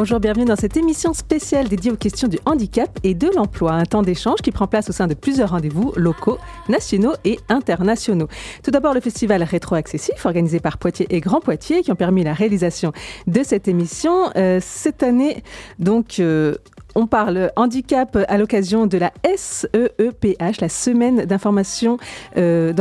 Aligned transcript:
Bonjour, 0.00 0.20
bienvenue 0.20 0.44
dans 0.44 0.54
cette 0.54 0.76
émission 0.76 1.12
spéciale 1.12 1.66
dédiée 1.66 1.90
aux 1.90 1.96
questions 1.96 2.28
du 2.28 2.38
handicap 2.46 2.88
et 3.02 3.14
de 3.14 3.28
l'emploi, 3.34 3.72
un 3.72 3.84
temps 3.84 4.02
d'échange 4.02 4.42
qui 4.42 4.52
prend 4.52 4.68
place 4.68 4.88
au 4.88 4.92
sein 4.92 5.08
de 5.08 5.14
plusieurs 5.14 5.50
rendez-vous 5.50 5.92
locaux, 5.96 6.38
nationaux 6.68 7.14
et 7.24 7.40
internationaux. 7.48 8.28
Tout 8.62 8.70
d'abord, 8.70 8.94
le 8.94 9.00
festival 9.00 9.42
Rétro-Accessif, 9.42 10.24
organisé 10.24 10.60
par 10.60 10.78
Poitiers 10.78 11.08
et 11.10 11.18
Grand 11.18 11.40
Poitiers, 11.40 11.82
qui 11.82 11.90
ont 11.90 11.96
permis 11.96 12.22
la 12.22 12.32
réalisation 12.32 12.92
de 13.26 13.42
cette 13.42 13.66
émission. 13.66 14.30
Euh, 14.36 14.60
cette 14.62 15.02
année, 15.02 15.42
donc, 15.80 16.20
euh, 16.20 16.54
on 16.98 17.06
parle 17.06 17.52
handicap 17.54 18.18
à 18.26 18.38
l'occasion 18.38 18.88
de 18.88 18.98
la 18.98 19.12
SEEPH, 19.36 20.60
la 20.60 20.68
semaine 20.68 21.26
d'information, 21.26 21.96
euh, 22.36 22.72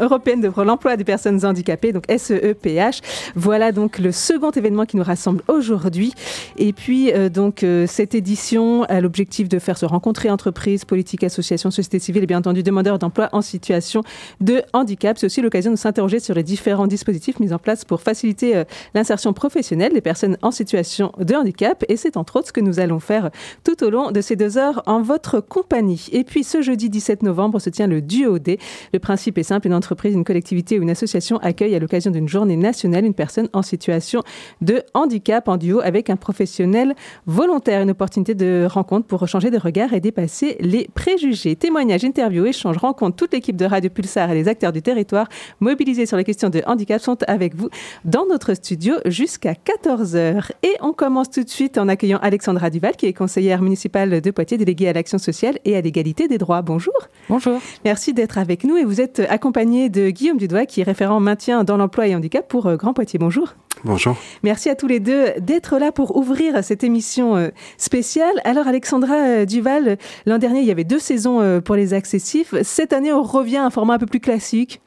européenne 0.00 0.40
de 0.40 0.50
l'emploi 0.62 0.96
des 0.96 1.04
personnes 1.04 1.44
handicapées, 1.46 1.92
donc 1.92 2.06
SEEPH. 2.08 3.00
Voilà 3.36 3.70
donc 3.70 4.00
le 4.00 4.10
second 4.10 4.50
événement 4.50 4.84
qui 4.84 4.96
nous 4.96 5.04
rassemble 5.04 5.42
aujourd'hui. 5.46 6.12
Et 6.58 6.72
puis 6.72 7.12
euh, 7.12 7.28
donc 7.28 7.62
euh, 7.62 7.86
cette 7.86 8.16
édition 8.16 8.82
a 8.84 9.00
l'objectif 9.00 9.48
de 9.48 9.60
faire 9.60 9.78
se 9.78 9.86
rencontrer 9.86 10.28
entreprises, 10.28 10.84
politiques, 10.84 11.22
associations, 11.22 11.70
sociétés 11.70 12.00
civiles 12.00 12.24
et 12.24 12.26
bien 12.26 12.38
entendu 12.38 12.64
demandeurs 12.64 12.98
d'emploi 12.98 13.28
en 13.30 13.42
situation 13.42 14.02
de 14.40 14.62
handicap. 14.72 15.18
C'est 15.18 15.26
aussi 15.26 15.40
l'occasion 15.40 15.70
de 15.70 15.76
s'interroger 15.76 16.18
sur 16.18 16.34
les 16.34 16.42
différents 16.42 16.88
dispositifs 16.88 17.38
mis 17.38 17.52
en 17.52 17.58
place 17.60 17.84
pour 17.84 18.00
faciliter 18.00 18.64
l'insertion 18.94 19.32
professionnelle 19.32 19.92
des 19.92 20.00
personnes 20.00 20.36
en 20.42 20.50
situation 20.50 21.12
de 21.18 21.36
handicap. 21.36 21.84
Et 21.88 21.96
c'est 21.96 22.16
entre 22.16 22.36
autres 22.36 22.48
ce 22.48 22.52
que 22.52 22.60
nous 22.60 22.80
allons 22.80 22.98
faire 22.98 23.19
tout 23.64 23.84
au 23.84 23.90
long 23.90 24.10
de 24.10 24.20
ces 24.20 24.36
deux 24.36 24.58
heures 24.58 24.82
en 24.86 25.02
votre 25.02 25.40
compagnie. 25.40 26.08
Et 26.12 26.24
puis 26.24 26.44
ce 26.44 26.62
jeudi 26.62 26.88
17 26.88 27.22
novembre 27.22 27.58
se 27.58 27.70
tient 27.70 27.86
le 27.86 28.00
Duo 28.00 28.38
D. 28.38 28.58
Le 28.92 28.98
principe 28.98 29.38
est 29.38 29.42
simple, 29.42 29.66
une 29.66 29.74
entreprise, 29.74 30.14
une 30.14 30.24
collectivité 30.24 30.78
ou 30.78 30.82
une 30.82 30.90
association 30.90 31.38
accueille 31.38 31.74
à 31.74 31.78
l'occasion 31.78 32.10
d'une 32.10 32.28
journée 32.28 32.56
nationale 32.56 33.04
une 33.04 33.14
personne 33.14 33.48
en 33.52 33.62
situation 33.62 34.22
de 34.60 34.82
handicap 34.94 35.48
en 35.48 35.56
duo 35.56 35.80
avec 35.80 36.10
un 36.10 36.16
professionnel 36.16 36.94
volontaire. 37.26 37.82
Une 37.82 37.90
opportunité 37.90 38.34
de 38.34 38.66
rencontre 38.68 39.06
pour 39.06 39.26
changer 39.28 39.50
de 39.50 39.58
regard 39.58 39.92
et 39.92 40.00
dépasser 40.00 40.56
les 40.60 40.88
préjugés. 40.94 41.56
Témoignages, 41.56 42.04
interviews, 42.04 42.46
échanges, 42.46 42.76
rencontres, 42.76 43.16
toute 43.16 43.32
l'équipe 43.32 43.56
de 43.56 43.64
Radio 43.64 43.90
Pulsar 43.90 44.30
et 44.30 44.34
les 44.34 44.48
acteurs 44.48 44.72
du 44.72 44.82
territoire 44.82 45.28
mobilisés 45.60 46.06
sur 46.06 46.16
les 46.16 46.24
questions 46.24 46.50
de 46.50 46.62
handicap 46.66 47.00
sont 47.00 47.18
avec 47.26 47.54
vous 47.54 47.68
dans 48.04 48.26
notre 48.26 48.54
studio 48.54 48.94
jusqu'à 49.04 49.52
14h. 49.52 50.50
Et 50.62 50.74
on 50.80 50.92
commence 50.92 51.30
tout 51.30 51.42
de 51.42 51.48
suite 51.48 51.78
en 51.78 51.88
accueillant 51.88 52.18
Alexandra 52.22 52.70
Duval 52.70 52.96
qui 52.96 53.06
est 53.06 53.09
conseillère 53.12 53.62
municipale 53.62 54.20
de 54.20 54.30
Poitiers, 54.30 54.58
déléguée 54.58 54.88
à 54.88 54.92
l'action 54.92 55.18
sociale 55.18 55.58
et 55.64 55.76
à 55.76 55.80
l'égalité 55.80 56.28
des 56.28 56.38
droits. 56.38 56.62
Bonjour. 56.62 56.94
Bonjour. 57.28 57.60
Merci 57.84 58.12
d'être 58.12 58.38
avec 58.38 58.64
nous 58.64 58.76
et 58.76 58.84
vous 58.84 59.00
êtes 59.00 59.20
accompagnée 59.28 59.88
de 59.88 60.10
Guillaume 60.10 60.38
Dudois, 60.38 60.66
qui 60.66 60.80
est 60.80 60.84
référent 60.84 61.20
maintien 61.20 61.64
dans 61.64 61.76
l'emploi 61.76 62.06
et 62.06 62.14
handicap 62.14 62.48
pour 62.48 62.66
euh, 62.66 62.76
Grand 62.76 62.92
Poitiers. 62.92 63.18
Bonjour. 63.18 63.54
Bonjour. 63.84 64.16
Merci 64.42 64.68
à 64.68 64.74
tous 64.74 64.86
les 64.86 65.00
deux 65.00 65.32
d'être 65.38 65.78
là 65.78 65.92
pour 65.92 66.16
ouvrir 66.16 66.62
cette 66.62 66.84
émission 66.84 67.36
euh, 67.36 67.48
spéciale. 67.78 68.40
Alors 68.44 68.66
Alexandra 68.66 69.14
euh, 69.14 69.44
Duval, 69.46 69.96
l'an 70.26 70.38
dernier 70.38 70.60
il 70.60 70.66
y 70.66 70.70
avait 70.70 70.84
deux 70.84 70.98
saisons 70.98 71.60
pour 71.64 71.74
les 71.74 71.94
accessifs. 71.94 72.54
Cette 72.62 72.92
année 72.92 73.12
on 73.12 73.22
revient 73.22 73.58
à 73.58 73.64
un 73.64 73.70
format 73.70 73.94
un 73.94 73.98
peu 73.98 74.06
plus 74.06 74.20
classique. 74.20 74.80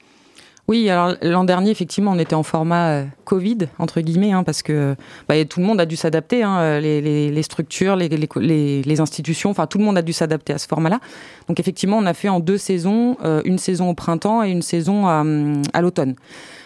Oui, 0.70 0.90
alors 0.90 1.16
l'an 1.22 1.44
dernier, 1.44 1.72
effectivement, 1.72 2.12
on 2.12 2.20
était 2.20 2.36
en 2.36 2.44
format 2.44 2.88
euh, 2.88 3.06
Covid, 3.26 3.58
entre 3.80 4.00
guillemets, 4.00 4.32
hein, 4.32 4.44
parce 4.44 4.64
que 4.64 4.96
bah, 5.28 5.44
tout 5.44 5.60
le 5.60 5.66
monde 5.66 5.82
a 5.82 5.86
dû 5.86 5.98
s'adapter, 5.98 6.42
hein, 6.42 6.58
euh, 6.60 6.80
les, 6.80 7.02
les, 7.32 7.44
structures, 7.44 7.98
les, 7.98 9.02
institutions, 9.02 9.50
enfin 9.50 9.68
tout 9.68 9.78
le 9.78 9.84
monde 9.84 9.98
a 9.98 10.02
dû 10.02 10.14
s'adapter 10.14 10.54
à 10.54 10.58
ce 10.58 10.68
format-là. 10.68 11.02
Donc 11.50 11.60
effectivement, 11.60 11.98
on 11.98 12.06
a 12.06 12.14
fait 12.14 12.30
en 12.30 12.40
deux 12.40 12.58
saisons, 12.58 13.18
euh, 13.26 13.42
une 13.44 13.58
saison 13.58 13.90
au 13.90 13.94
printemps 13.94 14.42
et 14.42 14.52
une 14.52 14.62
saison 14.62 15.06
à, 15.06 15.26
à 15.74 15.82
l'automne. 15.82 16.16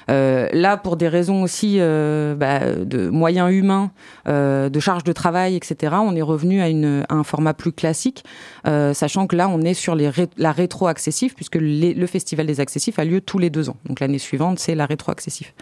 Euh, 0.09 0.47
là, 0.53 0.77
pour 0.77 0.97
des 0.97 1.07
raisons 1.07 1.43
aussi 1.43 1.77
euh, 1.79 2.35
bah, 2.35 2.73
de 2.73 3.09
moyens 3.09 3.51
humains, 3.51 3.91
euh, 4.27 4.69
de 4.69 4.79
charge 4.79 5.03
de 5.03 5.11
travail, 5.11 5.55
etc., 5.55 5.95
on 5.99 6.15
est 6.15 6.21
revenu 6.21 6.61
à, 6.61 6.69
une, 6.69 7.05
à 7.09 7.15
un 7.15 7.23
format 7.23 7.53
plus 7.53 7.71
classique, 7.71 8.23
sachant 8.65 9.27
que 9.27 9.35
là, 9.35 9.49
on 9.49 9.61
est 9.61 9.73
sur 9.73 9.95
les 9.95 10.11
la 10.37 10.51
rétro-accessif, 10.51 11.35
puisque 11.35 11.57
le 11.59 12.05
Festival 12.07 12.47
des 12.47 12.59
accessifs 12.59 12.97
a 12.99 13.05
lieu 13.05 13.21
tous 13.21 13.39
les 13.39 13.49
deux 13.49 13.69
ans. 13.69 13.77
Donc 13.85 13.99
l'année 13.99 14.19
suivante, 14.19 14.59
c'est 14.59 14.75
la 14.75 14.85
rétro-accessif. 14.85 15.53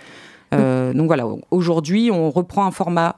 donc 0.51 1.07
voilà, 1.07 1.25
aujourd'hui, 1.51 2.11
on 2.11 2.29
reprend 2.29 2.65
un 2.65 2.71
format 2.71 3.17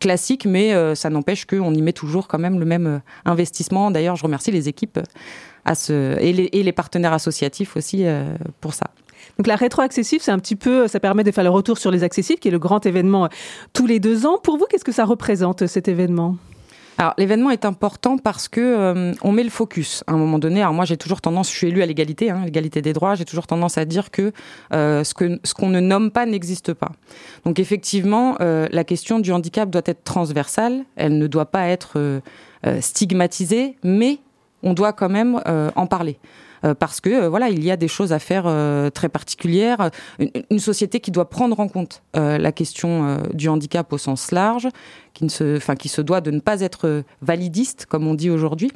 classique, 0.00 0.46
mais 0.46 0.74
ça 0.94 1.10
n'empêche 1.10 1.46
qu'on 1.46 1.72
y 1.74 1.82
met 1.82 1.92
toujours 1.92 2.28
quand 2.28 2.38
même 2.38 2.58
le 2.58 2.66
même 2.66 3.00
investissement. 3.24 3.90
D'ailleurs, 3.90 4.16
je 4.16 4.24
remercie 4.24 4.50
les 4.50 4.68
équipes 4.68 4.98
à 5.64 5.74
ce, 5.74 6.18
et, 6.20 6.32
les, 6.32 6.48
et 6.52 6.62
les 6.62 6.72
partenaires 6.72 7.12
associatifs 7.12 7.76
aussi 7.76 8.04
pour 8.60 8.74
ça. 8.74 8.88
Donc 9.36 9.46
la 9.46 9.56
rétro-accessif, 9.56 10.22
c'est 10.22 10.32
un 10.32 10.38
petit 10.38 10.56
peu, 10.56 10.88
ça 10.88 11.00
permet 11.00 11.24
de 11.24 11.30
faire 11.30 11.44
le 11.44 11.50
retour 11.50 11.78
sur 11.78 11.90
les 11.90 12.04
accessifs, 12.04 12.40
qui 12.40 12.48
est 12.48 12.52
le 12.52 12.58
grand 12.58 12.84
événement 12.86 13.26
euh, 13.26 13.28
tous 13.72 13.86
les 13.86 14.00
deux 14.00 14.26
ans. 14.26 14.38
Pour 14.38 14.58
vous, 14.58 14.66
qu'est-ce 14.68 14.84
que 14.84 14.92
ça 14.92 15.04
représente 15.04 15.66
cet 15.66 15.88
événement? 15.88 16.36
Alors 17.00 17.14
l'événement 17.16 17.50
est 17.50 17.64
important 17.64 18.18
parce 18.18 18.48
que 18.48 18.60
euh, 18.60 19.12
on 19.22 19.30
met 19.30 19.44
le 19.44 19.50
focus 19.50 20.02
à 20.08 20.14
un 20.14 20.16
moment 20.16 20.40
donné. 20.40 20.62
Alors 20.62 20.74
moi 20.74 20.84
j'ai 20.84 20.96
toujours 20.96 21.20
tendance, 21.20 21.48
je 21.48 21.56
suis 21.56 21.68
élue 21.68 21.80
à 21.80 21.86
l'égalité, 21.86 22.30
hein, 22.30 22.42
l'égalité 22.44 22.82
des 22.82 22.92
droits, 22.92 23.14
j'ai 23.14 23.24
toujours 23.24 23.46
tendance 23.46 23.78
à 23.78 23.84
dire 23.84 24.10
que 24.10 24.32
euh, 24.72 25.04
ce 25.04 25.14
que 25.14 25.38
ce 25.44 25.54
qu'on 25.54 25.68
ne 25.68 25.78
nomme 25.78 26.10
pas 26.10 26.26
n'existe 26.26 26.72
pas. 26.74 26.90
Donc 27.44 27.60
effectivement, 27.60 28.36
la 28.40 28.82
question 28.82 29.20
du 29.20 29.30
handicap 29.30 29.70
doit 29.70 29.82
être 29.84 30.02
transversale, 30.02 30.84
elle 30.96 31.18
ne 31.18 31.28
doit 31.28 31.46
pas 31.46 31.68
être 31.68 32.20
stigmatisée, 32.80 33.76
mais 33.84 34.18
on 34.64 34.74
doit 34.74 34.92
quand 34.92 35.08
même 35.08 35.40
en 35.76 35.86
parler. 35.86 36.18
Euh, 36.64 36.74
parce 36.74 37.00
que 37.00 37.10
euh, 37.10 37.28
voilà, 37.28 37.48
il 37.48 37.64
y 37.64 37.70
a 37.70 37.76
des 37.76 37.88
choses 37.88 38.12
à 38.12 38.18
faire 38.18 38.44
euh, 38.46 38.90
très 38.90 39.08
particulières. 39.08 39.90
Une, 40.18 40.58
société 40.58 41.00
qui 41.00 41.10
doit 41.10 41.30
prendre 41.30 41.58
en 41.60 41.68
compte 41.68 42.02
la 42.14 42.52
question 42.52 43.18
du 43.32 43.48
handicap 43.48 43.92
au 43.92 43.98
sens 43.98 44.32
large, 44.32 44.68
qui, 45.14 45.24
ne 45.24 45.28
se, 45.28 45.56
enfin, 45.56 45.76
qui 45.76 45.88
se 45.88 46.00
doit 46.00 46.20
de 46.20 46.30
ne 46.30 46.40
pas 46.40 46.60
être 46.60 47.04
validiste, 47.22 47.86
comme 47.86 48.06
on 48.06 48.14
dit 48.14 48.28
aujourd'hui, 48.28 48.72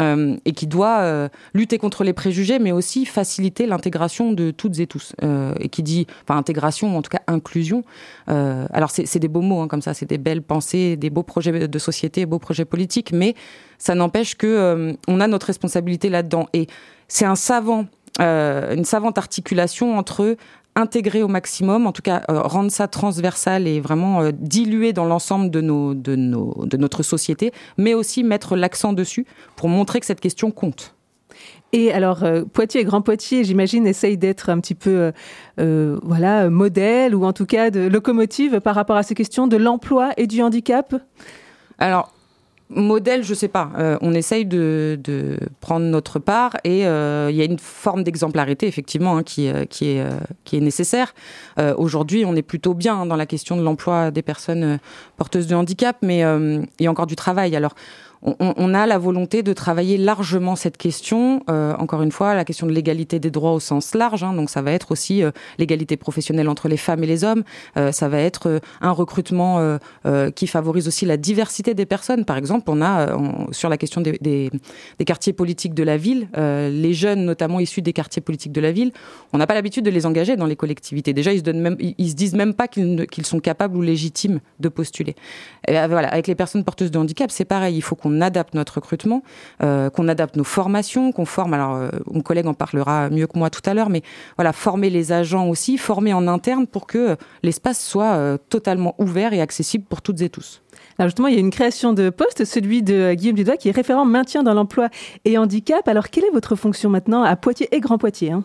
euh, 0.00 0.36
et 0.46 0.52
qui 0.52 0.66
doit 0.66 1.00
euh, 1.00 1.28
lutter 1.52 1.76
contre 1.76 2.02
les 2.02 2.14
préjugés, 2.14 2.58
mais 2.58 2.72
aussi 2.72 3.04
faciliter 3.04 3.66
l'intégration 3.66 4.32
de 4.32 4.50
toutes 4.50 4.78
et 4.78 4.86
tous. 4.86 5.14
Euh, 5.22 5.54
et 5.60 5.68
qui 5.68 5.82
dit, 5.82 6.06
enfin, 6.22 6.38
intégration, 6.38 6.94
ou 6.94 6.98
en 6.98 7.02
tout 7.02 7.10
cas 7.10 7.20
inclusion. 7.26 7.84
alors, 8.26 8.90
c'est 8.90 9.18
des 9.18 9.28
beaux 9.28 9.42
mots, 9.42 9.60
hein, 9.60 9.68
comme 9.68 9.82
ça, 9.82 9.94
c'est 9.94 10.06
des 10.06 10.18
belles 10.18 10.42
pensées, 10.42 10.96
des 10.96 11.10
beaux 11.10 11.22
projets 11.22 11.68
de 11.68 11.78
société, 11.78 12.24
beaux 12.24 12.38
projets 12.38 12.64
politiques, 12.64 13.12
mais 13.12 13.34
ça 13.78 13.94
n'empêche 13.94 14.36
que 14.36 14.94
on 15.08 15.20
a 15.20 15.26
notre 15.26 15.46
responsabilité 15.46 16.08
là-dedans. 16.08 16.46
Et 16.52 16.66
c'est 17.12 17.26
un 17.26 17.34
savant, 17.34 17.86
une 18.18 18.84
savante 18.84 19.18
articulation 19.18 19.98
entre 19.98 20.36
intégrer 20.74 21.22
au 21.22 21.28
maximum, 21.28 21.86
en 21.86 21.92
tout 21.92 22.02
cas 22.02 22.22
euh, 22.30 22.40
rendre 22.40 22.70
ça 22.70 22.88
transversal 22.88 23.66
et 23.66 23.80
vraiment 23.80 24.22
euh, 24.22 24.30
diluer 24.32 24.92
dans 24.92 25.04
l'ensemble 25.04 25.50
de, 25.50 25.60
nos, 25.60 25.92
de, 25.94 26.16
nos, 26.16 26.64
de 26.64 26.76
notre 26.76 27.02
société, 27.02 27.52
mais 27.76 27.94
aussi 27.94 28.24
mettre 28.24 28.56
l'accent 28.56 28.94
dessus 28.94 29.26
pour 29.56 29.68
montrer 29.68 30.00
que 30.00 30.06
cette 30.06 30.20
question 30.20 30.50
compte. 30.50 30.94
Et 31.74 31.92
alors, 31.92 32.24
euh, 32.24 32.44
Poitiers 32.44 32.80
et 32.80 32.84
Grand 32.84 33.02
Poitiers, 33.02 33.44
j'imagine, 33.44 33.86
essayent 33.86 34.18
d'être 34.18 34.48
un 34.48 34.60
petit 34.60 34.74
peu, 34.74 35.12
voilà, 35.58 36.48
modèle 36.48 37.14
ou 37.14 37.24
en 37.24 37.32
tout 37.32 37.46
cas 37.46 37.70
de 37.70 37.80
locomotive 37.80 38.60
par 38.60 38.74
rapport 38.74 38.96
à 38.96 39.02
ces 39.02 39.14
questions 39.14 39.46
de 39.46 39.56
l'emploi 39.56 40.12
et 40.16 40.26
du 40.26 40.42
handicap? 40.42 40.94
Alors, 41.78 42.12
modèle, 42.74 43.22
je 43.24 43.34
sais 43.34 43.48
pas. 43.48 43.70
Euh, 43.78 43.98
on 44.00 44.14
essaye 44.14 44.44
de, 44.44 44.98
de, 45.02 45.38
prendre 45.60 45.86
notre 45.86 46.18
part 46.18 46.56
et 46.64 46.86
euh, 46.86 47.28
il 47.30 47.36
y 47.36 47.40
a 47.42 47.44
une 47.44 47.58
forme 47.58 48.02
d'exemplarité 48.02 48.66
effectivement 48.66 49.16
hein, 49.16 49.22
qui, 49.22 49.48
euh, 49.48 49.64
qui, 49.64 49.90
est, 49.90 50.04
qui 50.44 50.56
est 50.56 50.60
nécessaire. 50.60 51.14
Aujourd'hui, 51.76 52.24
on 52.24 52.34
est 52.34 52.42
plutôt 52.42 52.74
bien 52.74 53.06
dans 53.06 53.16
la 53.16 53.26
question 53.26 53.56
de 53.56 53.62
l'emploi 53.62 54.10
des 54.10 54.22
personnes 54.22 54.78
porteuses 55.16 55.46
de 55.46 55.54
handicap, 55.54 55.96
mais 56.02 56.20
il 56.20 56.84
y 56.84 56.86
a 56.86 56.90
encore 56.90 57.06
du 57.06 57.16
travail. 57.16 57.54
Alors, 57.54 57.74
on, 58.24 58.72
a 58.72 58.86
la 58.86 58.98
volonté 58.98 59.42
de 59.42 59.52
travailler 59.52 59.98
largement 59.98 60.54
cette 60.54 60.76
question. 60.76 61.42
Euh, 61.50 61.74
encore 61.78 62.02
une 62.02 62.12
fois, 62.12 62.34
la 62.34 62.44
question 62.44 62.68
de 62.68 62.72
l'égalité 62.72 63.18
des 63.18 63.32
droits 63.32 63.52
au 63.52 63.58
sens 63.58 63.94
large. 63.94 64.22
Hein, 64.22 64.32
donc, 64.32 64.48
ça 64.48 64.62
va 64.62 64.70
être 64.70 64.92
aussi 64.92 65.24
euh, 65.24 65.32
l'égalité 65.58 65.96
professionnelle 65.96 66.48
entre 66.48 66.68
les 66.68 66.76
femmes 66.76 67.02
et 67.02 67.06
les 67.08 67.24
hommes. 67.24 67.42
Euh, 67.76 67.90
ça 67.90 68.08
va 68.08 68.18
être 68.18 68.60
un 68.80 68.90
recrutement 68.92 69.78
qui 70.34 70.46
favorise 70.46 70.88
aussi 70.88 71.04
la 71.04 71.16
diversité 71.16 71.74
des 71.74 71.86
personnes. 71.86 72.24
Par 72.24 72.36
exemple, 72.36 72.70
on 72.70 72.80
a 72.82 73.16
sur 73.50 73.68
la 73.68 73.76
question 73.76 74.00
des, 74.00 74.18
des, 74.20 74.50
quartiers 75.04 75.32
politiques 75.32 75.74
de 75.74 75.82
la 75.82 75.96
ville, 75.96 76.28
les 76.36 76.94
jeunes, 76.94 77.24
notamment 77.24 77.60
issus 77.60 77.82
des 77.82 77.92
quartiers 77.92 78.22
politiques 78.22 78.52
de 78.52 78.60
la 78.60 78.72
ville, 78.72 78.92
on 79.32 79.38
n'a 79.38 79.46
pas 79.46 79.54
l'habitude 79.54 79.84
de 79.84 79.90
les 79.90 80.06
engager 80.06 80.36
dans 80.36 80.46
les 80.46 80.56
collectivités. 80.56 81.12
Déjà, 81.12 81.32
ils 81.32 81.38
se, 81.38 81.42
donnent 81.42 81.60
même, 81.60 81.76
ils 81.80 82.10
se 82.10 82.14
disent 82.14 82.34
même 82.34 82.54
pas 82.54 82.68
qu'ils 82.68 83.26
sont 83.26 83.40
capables 83.40 83.76
ou 83.76 83.82
légitimes 83.82 84.40
de 84.60 84.68
postuler. 84.68 85.14
Et 85.68 85.72
voilà, 85.72 86.08
avec 86.08 86.26
les 86.26 86.34
personnes 86.34 86.64
porteuses 86.64 86.90
de 86.90 86.98
handicap, 86.98 87.30
c'est 87.30 87.44
pareil. 87.44 87.76
Il 87.76 87.82
faut 87.82 87.96
qu'on 87.96 88.11
adapte 88.20 88.54
notre 88.54 88.74
recrutement, 88.74 89.22
euh, 89.62 89.90
qu'on 89.90 90.08
adapte 90.08 90.36
nos 90.36 90.44
formations, 90.44 91.12
qu'on 91.12 91.24
forme. 91.24 91.54
Alors, 91.54 91.74
euh, 91.74 91.90
mon 92.10 92.20
collègue 92.20 92.46
en 92.46 92.54
parlera 92.54 93.10
mieux 93.10 93.26
que 93.26 93.38
moi 93.38 93.50
tout 93.50 93.62
à 93.64 93.74
l'heure, 93.74 93.90
mais 93.90 94.02
voilà, 94.36 94.52
former 94.52 94.90
les 94.90 95.12
agents 95.12 95.48
aussi, 95.48 95.78
former 95.78 96.12
en 96.12 96.28
interne 96.28 96.66
pour 96.66 96.86
que 96.86 97.16
l'espace 97.42 97.82
soit 97.82 98.14
euh, 98.14 98.38
totalement 98.48 98.94
ouvert 98.98 99.32
et 99.32 99.40
accessible 99.40 99.84
pour 99.84 100.02
toutes 100.02 100.20
et 100.20 100.28
tous. 100.28 100.62
Alors 100.98 101.08
justement, 101.08 101.28
il 101.28 101.34
y 101.34 101.38
a 101.38 101.40
une 101.40 101.50
création 101.50 101.92
de 101.92 102.10
poste, 102.10 102.44
celui 102.44 102.82
de 102.82 103.14
Guillaume 103.14 103.36
Dudois, 103.36 103.56
qui 103.56 103.68
est 103.68 103.72
référent 103.72 104.04
maintien 104.04 104.42
dans 104.42 104.54
l'emploi 104.54 104.88
et 105.24 105.38
handicap. 105.38 105.86
Alors, 105.88 106.10
quelle 106.10 106.24
est 106.24 106.30
votre 106.32 106.56
fonction 106.56 106.90
maintenant 106.90 107.22
à 107.22 107.36
Poitiers 107.36 107.68
et 107.72 107.80
Grand 107.80 107.98
Poitiers 107.98 108.32
hein? 108.32 108.44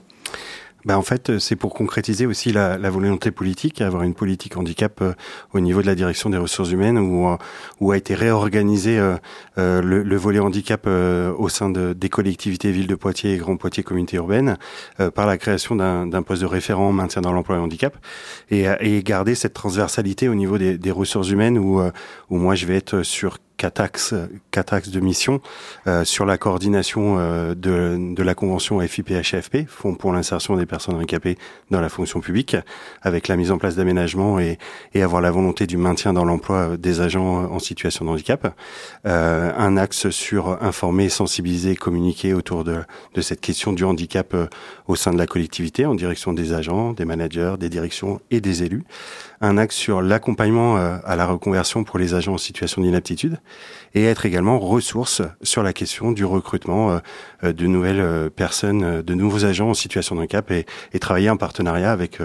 Ben 0.87 0.95
en 0.95 1.01
fait, 1.01 1.37
c'est 1.37 1.57
pour 1.57 1.73
concrétiser 1.73 2.25
aussi 2.25 2.53
la, 2.53 2.77
la, 2.77 2.89
volonté 2.89 3.29
politique, 3.29 3.81
avoir 3.81 4.03
une 4.03 4.13
politique 4.13 4.55
handicap 4.55 5.01
euh, 5.01 5.11
au 5.53 5.59
niveau 5.59 5.81
de 5.81 5.85
la 5.85 5.95
direction 5.95 6.29
des 6.29 6.37
ressources 6.37 6.71
humaines, 6.71 6.97
où, 6.97 7.27
euh, 7.27 7.35
où 7.81 7.91
a 7.91 7.97
été 7.97 8.15
réorganisé 8.15 8.97
euh, 8.97 9.17
le, 9.57 10.01
le, 10.01 10.15
volet 10.15 10.39
handicap 10.39 10.87
au 10.87 11.49
sein 11.49 11.69
de, 11.69 11.91
des 11.91 12.07
collectivités 12.07 12.71
villes 12.71 12.87
de 12.87 12.95
Poitiers 12.95 13.33
et 13.33 13.37
Grand 13.37 13.57
Poitiers 13.57 13.83
communauté 13.83 14.15
urbaine, 14.15 14.57
par 15.13 15.27
la 15.27 15.37
création 15.37 15.75
d'un 15.75 16.21
poste 16.23 16.41
de 16.41 16.47
référent 16.47 16.93
maintien 16.93 17.21
dans 17.21 17.33
l'emploi 17.33 17.57
et 17.57 17.59
handicap, 17.59 17.97
et, 18.49 18.65
et, 18.79 19.03
garder 19.03 19.35
cette 19.35 19.53
transversalité 19.53 20.29
au 20.29 20.35
niveau 20.35 20.57
des, 20.57 20.77
des 20.77 20.91
ressources 20.91 21.29
humaines, 21.29 21.57
où, 21.57 21.81
où 22.29 22.37
moi 22.37 22.55
je 22.55 22.65
vais 22.65 22.77
être 22.77 23.03
sur 23.03 23.39
quatre 23.57 23.81
axes, 23.81 24.13
de 24.13 24.99
mission 24.99 25.41
euh, 25.87 26.05
sur 26.05 26.25
la 26.25 26.37
coordination 26.37 27.17
euh, 27.17 27.55
de, 27.55 27.97
de, 28.15 28.23
la 28.23 28.35
convention 28.35 28.79
FIPHFP, 28.79 29.67
Fonds 29.67 29.95
pour 29.95 30.13
l'insertion 30.13 30.55
des 30.55 30.65
personnes 30.65 30.95
handicapées 30.95 31.37
dans 31.71 31.81
la 31.81 31.89
fonction 31.89 32.19
publique, 32.19 32.55
avec 33.01 33.27
la 33.27 33.35
mise 33.35 33.51
en 33.51 33.57
place 33.57 33.75
d'aménagements 33.75 34.39
et, 34.39 34.57
et, 34.93 35.01
avoir 35.01 35.21
la 35.21 35.31
volonté 35.31 35.67
du 35.67 35.77
maintien 35.77 36.13
dans 36.13 36.25
l'emploi 36.25 36.77
des 36.77 37.01
agents 37.01 37.51
en 37.51 37.59
situation 37.59 38.05
de 38.05 38.11
handicap. 38.11 38.53
Euh, 39.05 39.51
un 39.57 39.77
axe 39.77 40.09
sur 40.09 40.61
informer, 40.63 41.09
sensibiliser, 41.09 41.75
communiquer 41.75 42.33
autour 42.33 42.63
de, 42.63 42.81
de 43.13 43.21
cette 43.21 43.41
question 43.41 43.73
du 43.73 43.83
handicap 43.83 44.33
euh, 44.33 44.47
au 44.87 44.95
sein 44.95 45.11
de 45.11 45.17
la 45.17 45.25
collectivité, 45.25 45.85
en 45.85 45.95
direction 45.95 46.33
des 46.33 46.53
agents, 46.53 46.93
des 46.93 47.05
managers, 47.05 47.55
des 47.59 47.69
directions 47.69 48.21
et 48.31 48.41
des 48.41 48.63
élus. 48.63 48.83
Un 49.39 49.57
axe 49.57 49.75
sur 49.75 50.01
l'accompagnement 50.01 50.77
euh, 50.77 50.97
à 51.05 51.15
la 51.15 51.27
reconversion 51.27 51.83
pour 51.83 51.99
les 51.99 52.15
agents 52.15 52.33
en 52.33 52.37
situation 52.39 52.81
d'inaptitude 52.81 53.39
et 53.93 54.03
être 54.03 54.25
également 54.25 54.57
ressource 54.57 55.21
sur 55.43 55.61
la 55.61 55.73
question 55.73 56.11
du 56.11 56.25
recrutement 56.25 56.89
euh, 56.89 56.99
euh, 57.43 57.53
de 57.53 57.67
nouvelles 57.67 58.31
personnes, 58.31 59.03
de 59.03 59.13
nouveaux 59.13 59.45
agents 59.45 59.69
en 59.69 59.73
situation 59.75 60.15
de 60.15 60.21
handicap 60.21 60.49
et, 60.49 60.65
et 60.93 60.99
travailler 60.99 61.29
en 61.29 61.37
partenariat 61.37 61.91
avec 61.91 62.19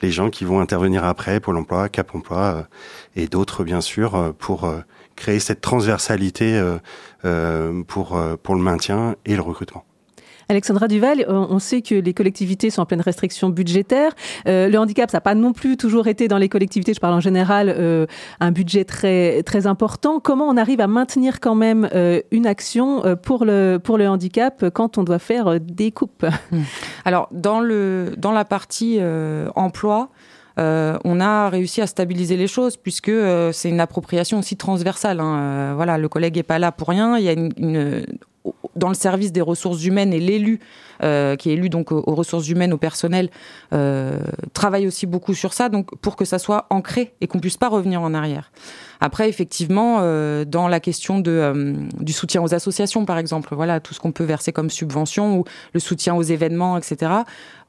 les 0.00 0.10
gens 0.10 0.30
qui 0.30 0.44
vont 0.44 0.60
intervenir 0.60 1.04
après 1.04 1.38
pour 1.38 1.52
l'emploi, 1.52 1.90
Cap 1.90 2.14
Emploi 2.14 2.66
et 3.14 3.26
d'autres 3.26 3.62
bien 3.64 3.80
sûr 3.80 4.34
pour 4.38 4.72
créer 5.16 5.40
cette 5.40 5.60
transversalité 5.60 6.60
pour, 7.86 8.20
pour 8.42 8.54
le 8.54 8.62
maintien 8.62 9.16
et 9.26 9.36
le 9.36 9.42
recrutement. 9.42 9.84
Alexandra 10.48 10.88
Duval, 10.88 11.24
on 11.28 11.58
sait 11.58 11.82
que 11.82 11.94
les 11.94 12.14
collectivités 12.14 12.70
sont 12.70 12.82
en 12.82 12.86
pleine 12.86 13.00
restriction 13.00 13.48
budgétaire. 13.48 14.12
Euh, 14.46 14.68
le 14.68 14.78
handicap, 14.78 15.10
ça 15.10 15.18
n'a 15.18 15.22
pas 15.22 15.34
non 15.34 15.52
plus 15.52 15.76
toujours 15.76 16.06
été 16.06 16.28
dans 16.28 16.38
les 16.38 16.48
collectivités, 16.48 16.94
je 16.94 17.00
parle 17.00 17.14
en 17.14 17.20
général, 17.20 17.74
euh, 17.76 18.06
un 18.40 18.50
budget 18.50 18.84
très, 18.84 19.42
important. 19.66 20.20
Comment 20.20 20.46
on 20.46 20.56
arrive 20.56 20.80
à 20.80 20.86
maintenir 20.86 21.40
quand 21.40 21.54
même 21.54 21.88
euh, 21.94 22.20
une 22.32 22.46
action 22.46 23.02
pour 23.22 23.44
le, 23.44 23.80
handicap 23.88 24.68
quand 24.74 24.98
on 24.98 25.04
doit 25.04 25.18
faire 25.18 25.58
des 25.60 25.90
coupes? 25.90 26.26
Hmm. 26.50 26.62
Alors, 27.04 27.28
dans, 27.30 27.60
la 27.60 28.44
partie 28.44 28.98
emploi, 29.54 30.10
on 30.58 31.20
a 31.20 31.48
réussi 31.48 31.80
à 31.80 31.86
stabiliser 31.86 32.36
les 32.36 32.46
choses 32.46 32.76
puisque 32.76 33.12
c'est 33.52 33.70
une 33.70 33.80
appropriation 33.80 34.40
aussi 34.40 34.56
transversale. 34.56 35.20
Hein. 35.20 35.74
voilà, 35.76 35.96
le 35.96 36.08
collègue 36.08 36.36
n'est 36.36 36.42
pas 36.42 36.58
là 36.58 36.72
pour 36.72 36.88
rien. 36.88 37.16
Il 37.16 37.24
y 37.24 37.28
a 37.28 37.32
une 37.32 38.04
dans 38.76 38.88
le 38.88 38.94
service 38.94 39.32
des 39.32 39.40
ressources 39.40 39.84
humaines 39.84 40.12
et 40.12 40.20
l'élu 40.20 40.60
euh, 41.02 41.36
qui 41.36 41.50
est 41.50 41.54
élu 41.54 41.68
donc 41.68 41.92
aux, 41.92 42.14
ressources 42.14 42.48
humaines, 42.48 42.72
au 42.72 42.78
personnel, 42.78 43.30
euh, 43.72 44.18
travaille 44.52 44.86
aussi 44.86 45.06
beaucoup 45.06 45.34
sur 45.34 45.52
ça, 45.52 45.68
donc 45.68 45.94
pour 45.98 46.16
que 46.16 46.24
ça 46.24 46.38
soit 46.38 46.66
ancré 46.70 47.14
et 47.20 47.26
qu'on 47.26 47.40
puisse 47.40 47.56
pas 47.56 47.68
revenir 47.68 48.00
en 48.00 48.14
arrière. 48.14 48.52
Après, 49.04 49.28
effectivement, 49.28 49.98
euh, 50.00 50.46
dans 50.46 50.66
la 50.66 50.80
question 50.80 51.20
de, 51.20 51.30
euh, 51.30 51.74
du 52.00 52.14
soutien 52.14 52.40
aux 52.40 52.54
associations, 52.54 53.04
par 53.04 53.18
exemple, 53.18 53.54
voilà, 53.54 53.78
tout 53.78 53.92
ce 53.92 54.00
qu'on 54.00 54.12
peut 54.12 54.24
verser 54.24 54.50
comme 54.50 54.70
subvention 54.70 55.36
ou 55.36 55.44
le 55.74 55.80
soutien 55.80 56.14
aux 56.14 56.22
événements, 56.22 56.78
etc. 56.78 57.12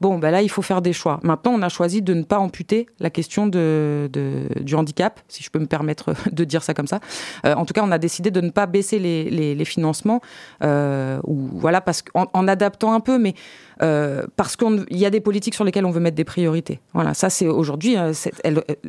Bon, 0.00 0.18
ben 0.18 0.30
là, 0.30 0.40
il 0.40 0.48
faut 0.48 0.62
faire 0.62 0.80
des 0.80 0.94
choix. 0.94 1.20
Maintenant, 1.24 1.52
on 1.52 1.60
a 1.60 1.68
choisi 1.68 2.00
de 2.00 2.14
ne 2.14 2.22
pas 2.22 2.38
amputer 2.38 2.86
la 3.00 3.10
question 3.10 3.46
de, 3.46 4.08
de 4.14 4.48
du 4.62 4.74
handicap, 4.76 5.20
si 5.28 5.42
je 5.42 5.50
peux 5.50 5.58
me 5.58 5.66
permettre 5.66 6.14
de 6.32 6.44
dire 6.44 6.62
ça 6.62 6.72
comme 6.72 6.86
ça. 6.86 7.00
Euh, 7.44 7.52
en 7.52 7.66
tout 7.66 7.74
cas, 7.74 7.82
on 7.84 7.92
a 7.92 7.98
décidé 7.98 8.30
de 8.30 8.40
ne 8.40 8.48
pas 8.48 8.64
baisser 8.64 8.98
les, 8.98 9.28
les, 9.28 9.54
les 9.54 9.64
financements, 9.66 10.22
ou 10.62 11.50
voilà, 11.52 11.82
parce 11.82 12.00
qu'en 12.00 12.30
en 12.32 12.48
adaptant 12.48 12.94
un 12.94 13.00
peu, 13.00 13.18
mais 13.18 13.34
euh, 13.82 14.22
parce 14.36 14.56
qu'il 14.56 14.84
y 14.90 15.04
a 15.04 15.10
des 15.10 15.20
politiques 15.20 15.54
sur 15.54 15.64
lesquelles 15.64 15.84
on 15.84 15.90
veut 15.90 16.00
mettre 16.00 16.16
des 16.16 16.24
priorités. 16.24 16.80
Voilà, 16.94 17.14
ça 17.14 17.28
c'est 17.28 17.46
aujourd'hui 17.46 17.96
euh, 17.96 18.12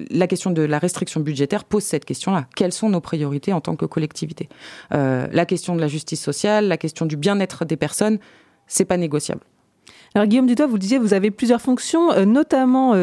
la 0.10 0.28
question 0.28 0.52
de 0.52 0.62
la 0.62 0.80
restriction 0.80 1.20
budgétaire 1.20 1.66
pose 1.66 1.84
cette 1.84 2.06
question-là. 2.06 2.48
Quelles 2.56 2.72
sont 2.72 2.90
nos 2.90 3.02
priorités 3.02 3.54
en 3.54 3.62
tant 3.62 3.76
que 3.76 3.86
collectivité? 3.86 4.48
Euh, 4.94 5.28
La 5.32 5.46
question 5.46 5.76
de 5.76 5.82
la 5.82 5.88
justice 5.88 6.22
sociale, 6.22 6.68
la 6.68 6.78
question 6.78 7.06
du 7.06 7.18
bien-être 7.18 7.66
des 7.66 7.76
personnes, 7.76 8.20
c'est 8.68 8.86
pas 8.86 8.98
négociable. 8.98 9.42
Alors 10.16 10.26
Guillaume 10.26 10.48
Dutoit, 10.48 10.68
vous 10.68 10.76
le 10.76 10.80
disiez, 10.80 10.98
vous 10.98 11.14
avez 11.14 11.32
plusieurs 11.32 11.62
fonctions, 11.62 12.26
notamment 12.26 12.96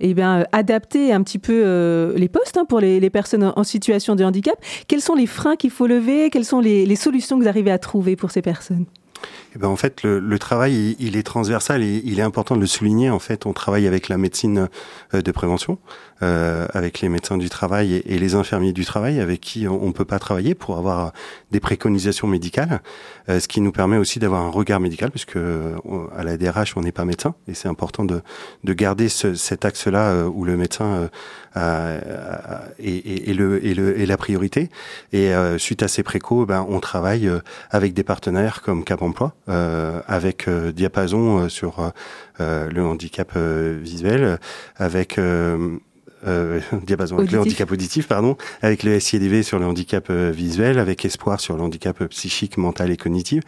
eh 0.00 0.14
bien, 0.14 0.46
adapter 0.52 1.12
un 1.12 1.22
petit 1.22 1.38
peu 1.38 2.12
les 2.14 2.28
postes 2.28 2.56
hein, 2.56 2.66
pour 2.66 2.78
les, 2.78 3.10
personnes 3.10 3.52
en 3.56 3.64
situation 3.64 4.14
de 4.14 4.22
handicap. 4.22 4.62
Quels 4.86 5.00
sont 5.00 5.14
les 5.14 5.26
freins 5.26 5.56
qu'il 5.56 5.70
faut 5.70 5.86
lever? 5.86 6.30
Quelles 6.30 6.44
sont 6.44 6.60
les 6.60 6.96
solutions 6.96 7.38
que 7.38 7.42
vous 7.42 7.48
arrivez 7.48 7.70
à 7.70 7.78
trouver 7.78 8.16
pour 8.16 8.30
ces 8.30 8.42
personnes? 8.42 8.84
Eh 9.54 9.58
ben 9.58 9.68
en 9.68 9.76
fait, 9.76 10.02
le, 10.02 10.18
le 10.18 10.38
travail, 10.38 10.96
il, 10.98 11.16
est 11.16 11.22
transversal 11.22 11.82
et 11.82 12.02
il 12.04 12.18
est 12.18 12.22
important 12.22 12.56
de 12.56 12.60
le 12.60 12.66
souligner. 12.66 13.10
En 13.10 13.18
fait, 13.18 13.46
on 13.46 13.52
travaille 13.52 13.86
avec 13.86 14.08
la 14.08 14.16
médecine 14.16 14.68
euh, 15.14 15.22
de 15.22 15.30
prévention, 15.30 15.78
euh, 16.22 16.66
avec 16.72 17.00
les 17.00 17.08
médecins 17.08 17.36
du 17.36 17.48
travail 17.48 17.94
et, 17.94 18.18
les 18.18 18.36
infirmiers 18.36 18.72
du 18.72 18.84
travail, 18.84 19.18
avec 19.18 19.40
qui 19.40 19.66
on 19.66 19.88
ne 19.88 19.92
peut 19.92 20.04
pas 20.04 20.20
travailler 20.20 20.54
pour 20.54 20.78
avoir 20.78 21.12
des 21.50 21.58
préconisations 21.58 22.28
médicales, 22.28 22.80
euh, 23.28 23.40
ce 23.40 23.48
qui 23.48 23.60
nous 23.60 23.72
permet 23.72 23.96
aussi 23.96 24.20
d'avoir 24.20 24.42
un 24.42 24.50
regard 24.50 24.78
médical, 24.78 25.10
puisque 25.10 25.36
euh, 25.36 25.74
à 26.16 26.22
la 26.22 26.36
DRH, 26.36 26.76
on 26.76 26.82
n'est 26.82 26.92
pas 26.92 27.04
médecin, 27.04 27.34
et 27.48 27.54
c'est 27.54 27.66
important 27.66 28.04
de, 28.04 28.22
de 28.62 28.72
garder 28.72 29.08
ce, 29.08 29.34
cet 29.34 29.64
axe-là 29.64 30.26
où 30.28 30.44
le 30.44 30.56
médecin 30.56 31.10
est, 31.56 33.34
le, 33.34 33.66
est, 33.66 33.74
le, 33.74 34.00
est 34.00 34.06
la 34.06 34.16
priorité. 34.16 34.70
Et 35.12 35.32
suite 35.58 35.82
à 35.82 35.88
ces 35.88 36.02
précaux, 36.02 36.46
ben, 36.46 36.64
on 36.68 36.78
travaille 36.80 37.28
avec 37.70 37.94
des 37.94 38.04
partenaires 38.04 38.62
comme 38.62 38.84
Cap 38.84 39.02
Emploi, 39.12 39.34
avec 40.06 40.48
Diapason 40.48 41.48
sur 41.48 41.92
le 42.38 42.80
handicap 42.80 43.36
visuel, 43.36 44.38
avec 44.76 45.18
euh, 46.26 46.60
diapason 46.84 47.18
avec 47.18 47.32
le 47.32 47.40
handicap 47.40 47.70
auditif, 47.70 48.06
pardon, 48.06 48.36
avec 48.60 48.82
le 48.82 48.98
SIDV 48.98 49.42
sur 49.42 49.58
le 49.58 49.66
handicap 49.66 50.06
euh, 50.10 50.30
visuel, 50.30 50.78
avec 50.78 51.04
Espoir 51.04 51.40
sur 51.40 51.56
le 51.56 51.62
handicap 51.62 52.00
euh, 52.00 52.08
psychique, 52.08 52.56
mental 52.56 52.90
et 52.90 52.96
cognitif, 52.96 53.42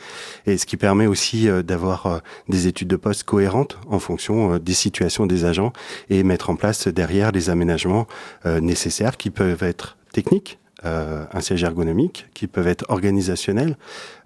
et 0.46 0.58
ce 0.58 0.66
qui 0.66 0.76
permet 0.76 1.06
aussi 1.06 1.48
euh, 1.48 1.62
d'avoir 1.62 2.20
des 2.48 2.66
études 2.66 2.88
de 2.88 2.96
poste 2.96 3.24
cohérentes 3.24 3.78
en 3.88 3.98
fonction 3.98 4.58
des 4.58 4.74
situations 4.74 5.26
des 5.26 5.44
agents 5.44 5.72
et 6.10 6.22
mettre 6.22 6.50
en 6.50 6.56
place 6.56 6.88
derrière 6.88 7.32
les 7.32 7.50
aménagements 7.50 8.06
nécessaires 8.44 9.16
qui 9.16 9.30
peuvent 9.30 9.62
être 9.62 9.96
techniques, 10.12 10.58
euh, 10.84 11.24
un 11.32 11.40
siège 11.40 11.64
ergonomique, 11.64 12.28
qui 12.34 12.46
peuvent 12.46 12.68
être 12.68 12.84
organisationnels 12.88 13.76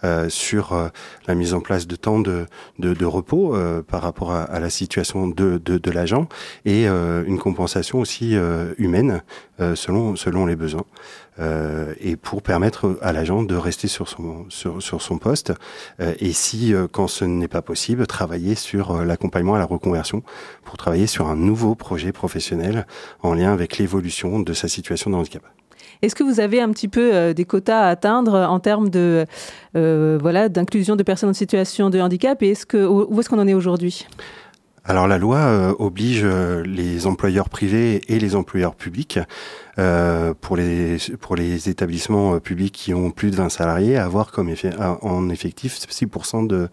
euh, 0.05 0.29
sur 0.29 0.75
euh, 0.75 0.91
la 1.27 1.35
mise 1.35 1.55
en 1.55 1.61
place 1.61 1.89
de 1.89 1.97
temps 1.97 2.21
de, 2.21 2.47
repos 3.05 3.57
euh, 3.57 3.83
par 3.83 4.01
rapport 4.01 4.31
à, 4.31 4.61
la 4.61 4.71
situation 4.71 5.27
de, 5.27 5.59
de, 5.59 5.91
l'agent 5.91 6.29
et 6.65 6.87
une 6.87 7.39
compensation 7.39 7.99
aussi 7.99 8.37
humaine 8.77 9.23
selon, 9.75 10.15
selon 10.17 10.47
les 10.47 10.57
besoins. 10.57 10.85
et 12.01 12.17
pour 12.17 12.43
permettre 12.43 12.99
à 13.01 13.13
l'agent 13.13 13.43
de 13.43 13.55
rester 13.57 13.89
sur 13.89 14.09
son, 14.09 14.47
sur 14.51 15.03
son 15.03 15.19
poste 15.19 15.53
et 15.99 16.33
si, 16.33 16.75
quand 16.93 17.09
ce 17.09 17.25
n'est 17.25 17.49
pas 17.49 17.63
possible, 17.63 18.07
travailler 18.07 18.55
sur 18.55 19.05
l'accompagnement 19.05 19.55
à 19.55 19.59
la 19.59 19.65
reconversion 19.65 20.23
pour 20.65 20.77
travailler 20.77 21.07
sur 21.07 21.29
un 21.29 21.37
nouveau 21.37 21.75
projet 21.75 22.13
professionnel 22.13 22.87
en 23.23 23.35
lien 23.35 23.53
avec 23.53 23.79
l'évolution 23.79 24.41
de 24.41 24.53
sa 24.53 24.69
situation 24.69 25.11
de 25.11 25.17
handicap. 25.17 25.58
Est-ce 26.03 26.15
que 26.15 26.23
vous 26.23 26.41
avez 26.41 26.61
un 26.61 26.71
petit 26.71 26.89
peu 26.89 27.15
euh, 27.15 27.33
des 27.33 27.45
quotas 27.45 27.81
à 27.81 27.89
atteindre 27.89 28.35
en 28.35 28.61
termes 28.61 28.89
de 28.89 29.27
euh, 29.77 30.19
voilà 30.21 30.49
d'inclusion 30.49 30.97
de 30.97 31.03
personnes 31.03 31.31
en 31.31 31.35
situation 31.35 31.91
de 31.91 32.01
handicap 32.01 32.43
et 32.43 32.51
est-ce 32.51 32.67
que 32.67 32.87
où 32.87 33.19
est-ce 33.19 33.29
qu'on 33.29 33.39
en 33.39 33.49
est 33.49 33.55
aujourd'hui? 33.55 34.07
Alors 34.85 35.07
la 35.07 35.19
loi 35.19 35.39
euh, 35.39 35.75
oblige 35.79 36.25
les 36.25 37.07
employeurs 37.07 37.49
privés 37.49 38.01
et 38.09 38.19
les 38.19 38.37
employeurs 38.37 38.75
publics 38.75 39.19
pour 40.41 40.57
les 40.57 40.99
pour 41.21 41.37
les 41.37 41.69
établissements 41.69 42.39
publics 42.41 42.75
qui 42.75 42.95
ont 42.95 43.11
plus 43.11 43.31
de 43.31 43.37
20 43.37 43.49
salariés 43.49 43.97
à 43.97 44.05
avoir 44.05 44.33
comme 44.33 44.49
effet, 44.49 44.71
en 45.03 45.29
effectif 45.29 45.79
6% 45.79 46.47
de 46.47 46.69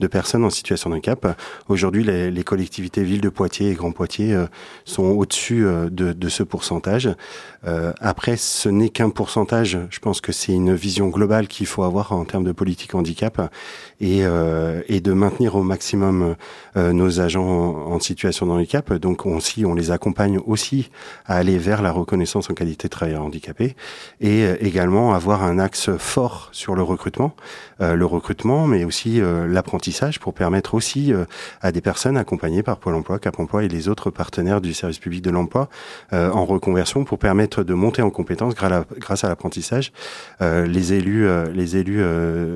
de 0.00 0.06
personnes 0.06 0.44
en 0.44 0.50
situation 0.50 0.90
de 0.90 0.94
handicap. 0.94 1.38
Aujourd'hui, 1.68 2.04
les, 2.04 2.30
les, 2.30 2.44
collectivités 2.44 3.02
villes 3.02 3.20
de 3.20 3.28
Poitiers 3.28 3.70
et 3.70 3.74
Grand 3.74 3.92
Poitiers 3.92 4.32
euh, 4.32 4.46
sont 4.84 5.04
au-dessus 5.04 5.66
euh, 5.66 5.88
de, 5.90 6.12
de, 6.12 6.28
ce 6.28 6.42
pourcentage. 6.42 7.08
Euh, 7.66 7.92
après, 8.00 8.36
ce 8.36 8.68
n'est 8.68 8.88
qu'un 8.88 9.10
pourcentage. 9.10 9.78
Je 9.90 9.98
pense 9.98 10.20
que 10.20 10.32
c'est 10.32 10.52
une 10.52 10.74
vision 10.74 11.08
globale 11.08 11.48
qu'il 11.48 11.66
faut 11.66 11.82
avoir 11.82 12.12
en 12.12 12.24
termes 12.24 12.44
de 12.44 12.52
politique 12.52 12.94
handicap 12.94 13.50
et, 14.00 14.22
et 14.88 15.00
de 15.00 15.12
maintenir 15.12 15.56
au 15.56 15.62
maximum 15.62 16.36
nos 16.76 17.20
agents 17.20 17.44
en, 17.44 18.00
situation 18.00 18.46
de 18.46 18.52
handicap. 18.52 18.92
Donc, 18.94 19.26
on, 19.26 19.38
on 19.64 19.74
les 19.74 19.90
accompagne 19.90 20.38
aussi 20.38 20.90
à 21.26 21.36
aller 21.36 21.58
vers 21.58 21.80
la 21.80 21.90
reconnaissance 21.90 22.50
en 22.50 22.54
qualité 22.54 22.88
de 22.88 22.90
travailleur 22.90 23.22
handicapé 23.22 23.76
et 24.20 24.44
également 24.60 25.14
avoir 25.14 25.44
un 25.44 25.58
axe 25.58 25.90
fort 25.96 26.48
sur 26.52 26.74
le 26.74 26.82
recrutement, 26.82 27.34
le 27.80 28.04
recrutement, 28.04 28.66
mais 28.66 28.84
aussi 28.84 29.20
l'apprentissage 29.48 30.20
pour 30.20 30.34
permettre 30.34 30.74
aussi 30.74 31.12
à 31.60 31.72
des 31.72 31.80
personnes 31.80 32.16
accompagnées 32.16 32.62
par 32.62 32.78
Pôle 32.78 32.94
Emploi, 32.94 33.18
Cap 33.18 33.38
Emploi 33.38 33.64
et 33.64 33.68
les 33.68 33.88
autres 33.88 34.10
partenaires 34.10 34.60
du 34.60 34.74
service 34.74 34.98
public 34.98 35.22
de 35.22 35.30
l'emploi 35.30 35.68
en 36.12 36.44
reconversion 36.44 37.04
pour 37.04 37.18
permettre 37.18 37.62
de 37.62 37.74
monter 37.74 38.02
en 38.02 38.10
compétences 38.10 38.54
grâce 38.54 39.24
à 39.24 39.28
l'apprentissage. 39.28 39.92
les 40.40 40.92
élus, 40.92 41.26
les 41.52 41.76
élus 41.76 42.02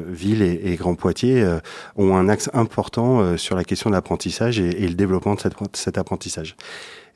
villes 0.08 0.42
et, 0.42 0.60
et 0.64 0.76
Grand 0.76 0.94
Poitiers 0.94 1.27
ont 1.96 2.16
un 2.16 2.28
axe 2.28 2.50
important 2.52 3.36
sur 3.36 3.56
la 3.56 3.64
question 3.64 3.90
de 3.90 3.94
l'apprentissage 3.94 4.60
et, 4.60 4.88
le 4.88 4.94
développement 4.94 5.34
de 5.34 5.40
cet 5.74 5.98
apprentissage. 5.98 6.56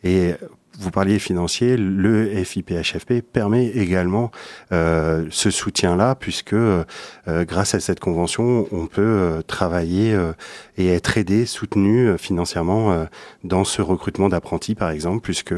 Et 0.04 0.34
vous 0.78 0.90
parliez 0.90 1.18
financier, 1.18 1.76
le 1.76 2.26
FIPHFP 2.44 3.20
permet 3.20 3.66
également 3.68 4.30
euh, 4.72 5.26
ce 5.30 5.50
soutien-là, 5.50 6.14
puisque 6.14 6.54
euh, 6.54 6.84
grâce 7.26 7.74
à 7.74 7.80
cette 7.80 8.00
convention, 8.00 8.66
on 8.72 8.86
peut 8.86 9.02
euh, 9.02 9.42
travailler 9.42 10.14
euh, 10.14 10.32
et 10.78 10.88
être 10.88 11.18
aidé, 11.18 11.44
soutenu 11.44 12.16
financièrement 12.18 13.06
dans 13.44 13.64
ce 13.64 13.82
recrutement 13.82 14.28
d'apprentis, 14.28 14.74
par 14.74 14.90
exemple, 14.90 15.20
puisque 15.20 15.54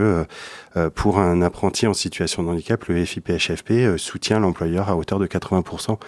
pour 0.94 1.18
un 1.18 1.42
apprenti 1.42 1.86
en 1.86 1.94
situation 1.94 2.42
de 2.42 2.48
handicap, 2.48 2.84
le 2.86 3.04
FIPHFP 3.04 3.96
soutient 3.96 4.40
l'employeur 4.40 4.88
à 4.88 4.96
hauteur 4.96 5.18
de 5.18 5.26
80% 5.26 5.98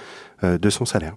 de 0.42 0.70
son 0.70 0.84
salaire. 0.84 1.14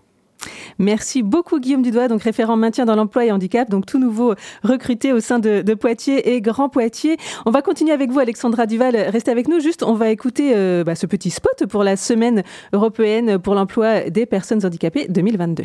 Merci 0.78 1.24
beaucoup 1.24 1.60
Guillaume 1.60 1.82
Dudois, 1.82 2.08
donc 2.08 2.24
référent 2.24 2.56
maintien 2.56 2.86
dans 2.86 2.96
l'emploi 2.96 3.26
et 3.26 3.32
handicap, 3.32 3.70
donc 3.70 3.86
tout 3.86 4.00
nouveau 4.00 4.36
recruté 4.64 5.14
au 5.14 5.20
sein 5.20 5.40
de, 5.40 5.74
Poitiers 5.74 6.34
et 6.34 6.42
Grand 6.42 6.70
Poitiers. 6.70 7.18
On 7.46 7.52
va 7.52 7.62
continuer 7.62 7.92
avec 7.92 8.12
vous 8.12 8.20
Alexandra 8.20 8.66
Duval, 8.66 8.96
restez 8.96 9.32
avec 9.32 9.48
nous. 9.48 9.60
Juste, 9.60 9.84
on 9.84 9.94
va 9.94 10.10
écouter 10.10 10.54
euh, 10.56 10.84
bah, 10.84 10.96
ce 10.96 11.06
petit 11.06 11.30
spot 11.30 11.66
pour 11.68 11.84
la 11.84 11.96
semaine 11.96 12.44
européenne 12.74 13.40
pour 13.40 13.56
l'emploi 13.56 14.10
des 14.10 14.26
personnes 14.26 14.66
handicapées 14.66 15.08
2022. 15.10 15.64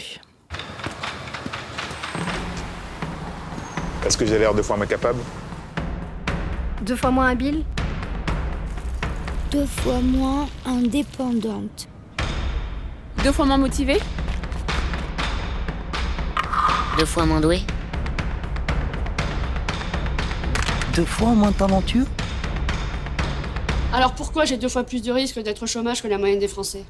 Est-ce 4.07 4.19
que 4.19 4.27
j'ai 4.27 4.39
l'air 4.39 4.55
deux 4.55 4.63
fois 4.63 4.77
moins 4.77 4.87
capable? 4.87 5.19
Deux 6.83 6.97
fois 6.97 7.11
moins 7.11 7.29
habile? 7.29 7.63
Deux 9.51 9.67
fois 9.67 10.01
moins 10.01 10.47
indépendante. 10.67 11.89
Deux 13.23 13.33
fois 13.33 13.47
moins 13.47 13.57
motivée? 13.57 13.99
Deux 16.99 17.07
fois 17.07 17.27
moins 17.27 17.41
doué. 17.41 17.61
Deux 20.95 21.05
fois 21.05 21.31
moins 21.31 21.53
talentueux? 21.53 22.07
Alors 23.93 24.15
pourquoi 24.15 24.45
j'ai 24.45 24.57
deux 24.57 24.69
fois 24.69 24.85
plus 24.85 25.03
de 25.03 25.11
risques 25.11 25.41
d'être 25.41 25.65
au 25.65 25.67
chômage 25.67 26.03
que 26.03 26.09
la 26.09 26.19
moyenne 26.19 26.39
des 26.39 26.49
Français? 26.49 26.85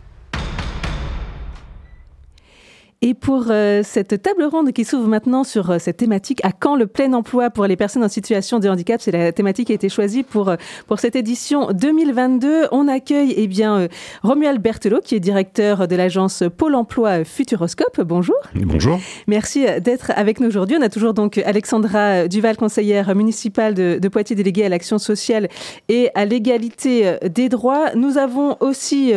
Et 3.05 3.13
pour 3.13 3.49
euh, 3.51 3.83
cette 3.85 4.23
table 4.23 4.45
ronde 4.45 4.73
qui 4.73 4.87
s'ouvre 4.87 5.07
maintenant 5.09 5.45
sur 5.45 5.71
euh, 5.71 5.79
cette 5.79 5.99
thématique, 5.99 6.41
à 6.43 6.53
quand 6.53 6.75
le 6.75 6.87
plein 6.87 7.13
emploi 7.13 7.51
pour 7.51 7.67
les 7.67 7.77
personnes 7.77 8.03
en 8.03 8.09
situation 8.09 8.61
de 8.61 8.69
handicap 8.71 8.99
C'est 9.03 9.11
la 9.11 9.31
thématique 9.31 9.67
qui 9.67 9.73
a 9.73 9.75
été 9.75 9.91
choisie 9.91 10.23
pour, 10.23 10.49
euh, 10.49 10.57
pour 10.87 10.99
cette 10.99 11.15
édition 11.15 11.71
2022. 11.71 12.69
On 12.73 12.89
accueille 12.89 13.35
eh 13.37 13.47
bien, 13.47 13.89
Romuald 14.23 14.63
Berthelot, 14.63 15.03
qui 15.03 15.17
est 15.17 15.21
directeur 15.21 15.87
de 15.87 15.95
l'agence 15.97 16.45
Pôle 16.57 16.75
emploi 16.75 17.25
Futuroscope. 17.25 18.01
Bonjour. 18.01 18.37
Bonjour. 18.55 18.99
Merci 19.27 19.67
d'être 19.83 20.11
avec 20.17 20.41
nous 20.41 20.49
aujourd'hui. 20.49 20.79
On 20.81 20.83
a 20.83 20.89
toujours 20.89 21.13
donc 21.13 21.37
Alexandra 21.37 22.27
Duval, 22.27 22.57
conseillère 22.57 23.15
municipale 23.15 23.75
de, 23.75 23.99
de 24.01 24.09
Poitiers, 24.09 24.35
déléguée 24.35 24.65
à 24.65 24.71
l'action 24.71 24.97
sociale 24.97 25.51
et 25.91 26.09
à 26.15 26.25
l'égalité 26.25 27.19
des 27.23 27.51
droits. 27.51 27.95
Nous 27.95 28.17
avons 28.17 28.57
aussi 28.61 29.13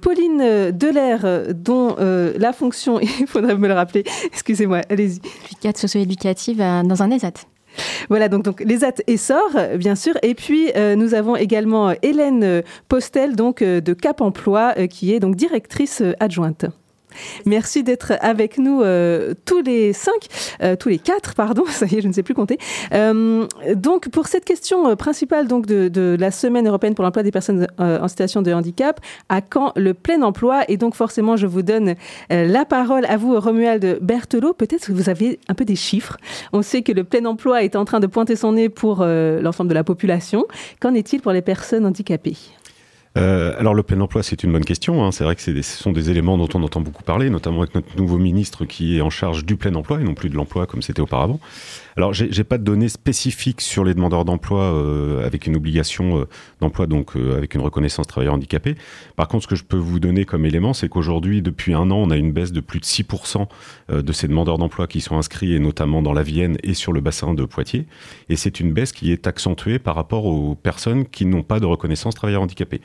Pauline 0.00 0.70
Delair, 0.70 1.26
dont 1.52 1.96
la 1.98 2.52
fonction 2.52 3.00
il 3.20 3.26
faudrait 3.28 3.56
me 3.56 3.68
le 3.68 3.74
rappeler. 3.74 4.04
Excusez-moi, 4.26 4.82
allez-y. 4.88 5.20
Cadre 5.60 5.78
socio-éducative 5.78 6.60
euh, 6.60 6.82
dans 6.82 7.02
un 7.02 7.10
ESAT. 7.10 7.32
Voilà, 8.08 8.28
donc, 8.28 8.42
donc 8.42 8.60
les 8.60 8.80
Essor, 9.06 9.50
bien 9.76 9.94
sûr. 9.94 10.14
Et 10.22 10.34
puis, 10.34 10.72
euh, 10.74 10.96
nous 10.96 11.14
avons 11.14 11.36
également 11.36 11.92
Hélène 12.02 12.62
Postel, 12.88 13.36
donc, 13.36 13.62
euh, 13.62 13.80
de 13.80 13.92
Cap 13.92 14.20
Emploi, 14.20 14.74
qui 14.88 15.14
est 15.14 15.20
donc 15.20 15.36
directrice 15.36 16.02
adjointe. 16.18 16.66
Merci 17.46 17.82
d'être 17.82 18.12
avec 18.20 18.58
nous 18.58 18.82
euh, 18.82 19.34
tous 19.44 19.62
les 19.62 19.92
cinq, 19.92 20.26
euh, 20.62 20.76
tous 20.76 20.88
les 20.88 20.98
quatre, 20.98 21.34
pardon, 21.34 21.64
ça 21.68 21.86
y 21.86 21.96
est, 21.96 22.00
je 22.00 22.08
ne 22.08 22.12
sais 22.12 22.22
plus 22.22 22.34
compter. 22.34 22.58
Euh, 22.92 23.46
donc, 23.74 24.08
pour 24.08 24.26
cette 24.26 24.44
question 24.44 24.96
principale 24.96 25.48
donc 25.48 25.66
de, 25.66 25.88
de, 25.88 26.16
la 26.18 26.30
Semaine 26.30 26.66
européenne 26.66 26.94
pour 26.94 27.04
l'emploi 27.04 27.22
des 27.22 27.30
personnes 27.30 27.66
en 27.78 28.08
situation 28.08 28.42
de 28.42 28.52
handicap, 28.52 29.00
à 29.28 29.40
quand 29.40 29.72
le 29.76 29.94
plein 29.94 30.22
emploi? 30.22 30.62
Et 30.68 30.76
donc, 30.76 30.94
forcément, 30.94 31.36
je 31.36 31.46
vous 31.46 31.62
donne 31.62 31.94
la 32.30 32.64
parole 32.64 33.04
à 33.06 33.16
vous, 33.16 33.38
Romuald 33.38 33.98
Berthelot. 34.00 34.52
Peut-être 34.52 34.86
que 34.86 34.92
vous 34.92 35.08
avez 35.08 35.38
un 35.48 35.54
peu 35.54 35.64
des 35.64 35.76
chiffres. 35.76 36.16
On 36.52 36.62
sait 36.62 36.82
que 36.82 36.92
le 36.92 37.04
plein 37.04 37.24
emploi 37.24 37.62
est 37.62 37.76
en 37.76 37.84
train 37.84 38.00
de 38.00 38.06
pointer 38.06 38.36
son 38.36 38.52
nez 38.52 38.68
pour 38.68 39.04
l'ensemble 39.04 39.68
de 39.68 39.74
la 39.74 39.84
population. 39.84 40.46
Qu'en 40.80 40.94
est-il 40.94 41.20
pour 41.20 41.32
les 41.32 41.42
personnes 41.42 41.86
handicapées? 41.86 42.36
Euh, 43.18 43.52
alors 43.58 43.74
le 43.74 43.82
plein 43.82 44.00
emploi, 44.00 44.22
c'est 44.22 44.44
une 44.44 44.52
bonne 44.52 44.64
question. 44.64 45.04
Hein. 45.04 45.10
C'est 45.10 45.24
vrai 45.24 45.34
que 45.34 45.42
ce 45.42 45.62
sont 45.62 45.90
des 45.92 46.10
éléments 46.10 46.38
dont 46.38 46.48
on 46.54 46.62
entend 46.62 46.80
beaucoup 46.80 47.02
parler, 47.02 47.30
notamment 47.30 47.58
avec 47.58 47.74
notre 47.74 47.96
nouveau 47.96 48.18
ministre 48.18 48.64
qui 48.64 48.96
est 48.96 49.00
en 49.00 49.10
charge 49.10 49.44
du 49.44 49.56
plein 49.56 49.74
emploi 49.74 50.00
et 50.00 50.04
non 50.04 50.14
plus 50.14 50.30
de 50.30 50.36
l'emploi 50.36 50.66
comme 50.66 50.82
c'était 50.82 51.00
auparavant. 51.00 51.40
Alors 51.96 52.14
j'ai 52.14 52.44
pas 52.44 52.58
de 52.58 52.62
données 52.62 52.88
spécifiques 52.88 53.60
sur 53.60 53.82
les 53.82 53.92
demandeurs 53.92 54.24
d'emploi 54.24 54.62
euh, 54.62 55.26
avec 55.26 55.48
une 55.48 55.56
obligation 55.56 56.20
euh, 56.20 56.28
d'emploi, 56.60 56.86
donc 56.86 57.16
avec 57.16 57.56
une 57.56 57.60
reconnaissance 57.60 58.06
travailleur 58.06 58.34
handicapé. 58.34 58.76
Par 59.16 59.26
contre, 59.26 59.44
ce 59.44 59.48
que 59.48 59.56
je 59.56 59.64
peux 59.64 59.76
vous 59.76 59.98
donner 59.98 60.24
comme 60.24 60.46
élément, 60.46 60.72
c'est 60.72 60.88
qu'aujourd'hui, 60.88 61.42
depuis 61.42 61.74
un 61.74 61.90
an, 61.90 61.96
on 61.96 62.10
a 62.10 62.16
une 62.16 62.30
baisse 62.30 62.52
de 62.52 62.60
plus 62.60 62.78
de 62.78 62.84
6% 62.84 63.46
de 63.88 64.12
ces 64.12 64.28
demandeurs 64.28 64.58
d'emploi 64.58 64.86
qui 64.86 65.00
sont 65.00 65.16
inscrits, 65.16 65.54
et 65.54 65.58
notamment 65.58 66.00
dans 66.02 66.12
la 66.12 66.22
Vienne 66.22 66.56
et 66.62 66.74
sur 66.74 66.92
le 66.92 67.00
bassin 67.00 67.34
de 67.34 67.44
Poitiers. 67.44 67.86
Et 68.28 68.36
c'est 68.36 68.60
une 68.60 68.72
baisse 68.72 68.92
qui 68.92 69.10
est 69.10 69.26
accentuée 69.26 69.80
par 69.80 69.96
rapport 69.96 70.24
aux 70.24 70.54
personnes 70.54 71.04
qui 71.04 71.26
n'ont 71.26 71.42
pas 71.42 71.58
de 71.58 71.66
reconnaissance 71.66 72.14
travailleur 72.14 72.42
handicapé. 72.42 72.80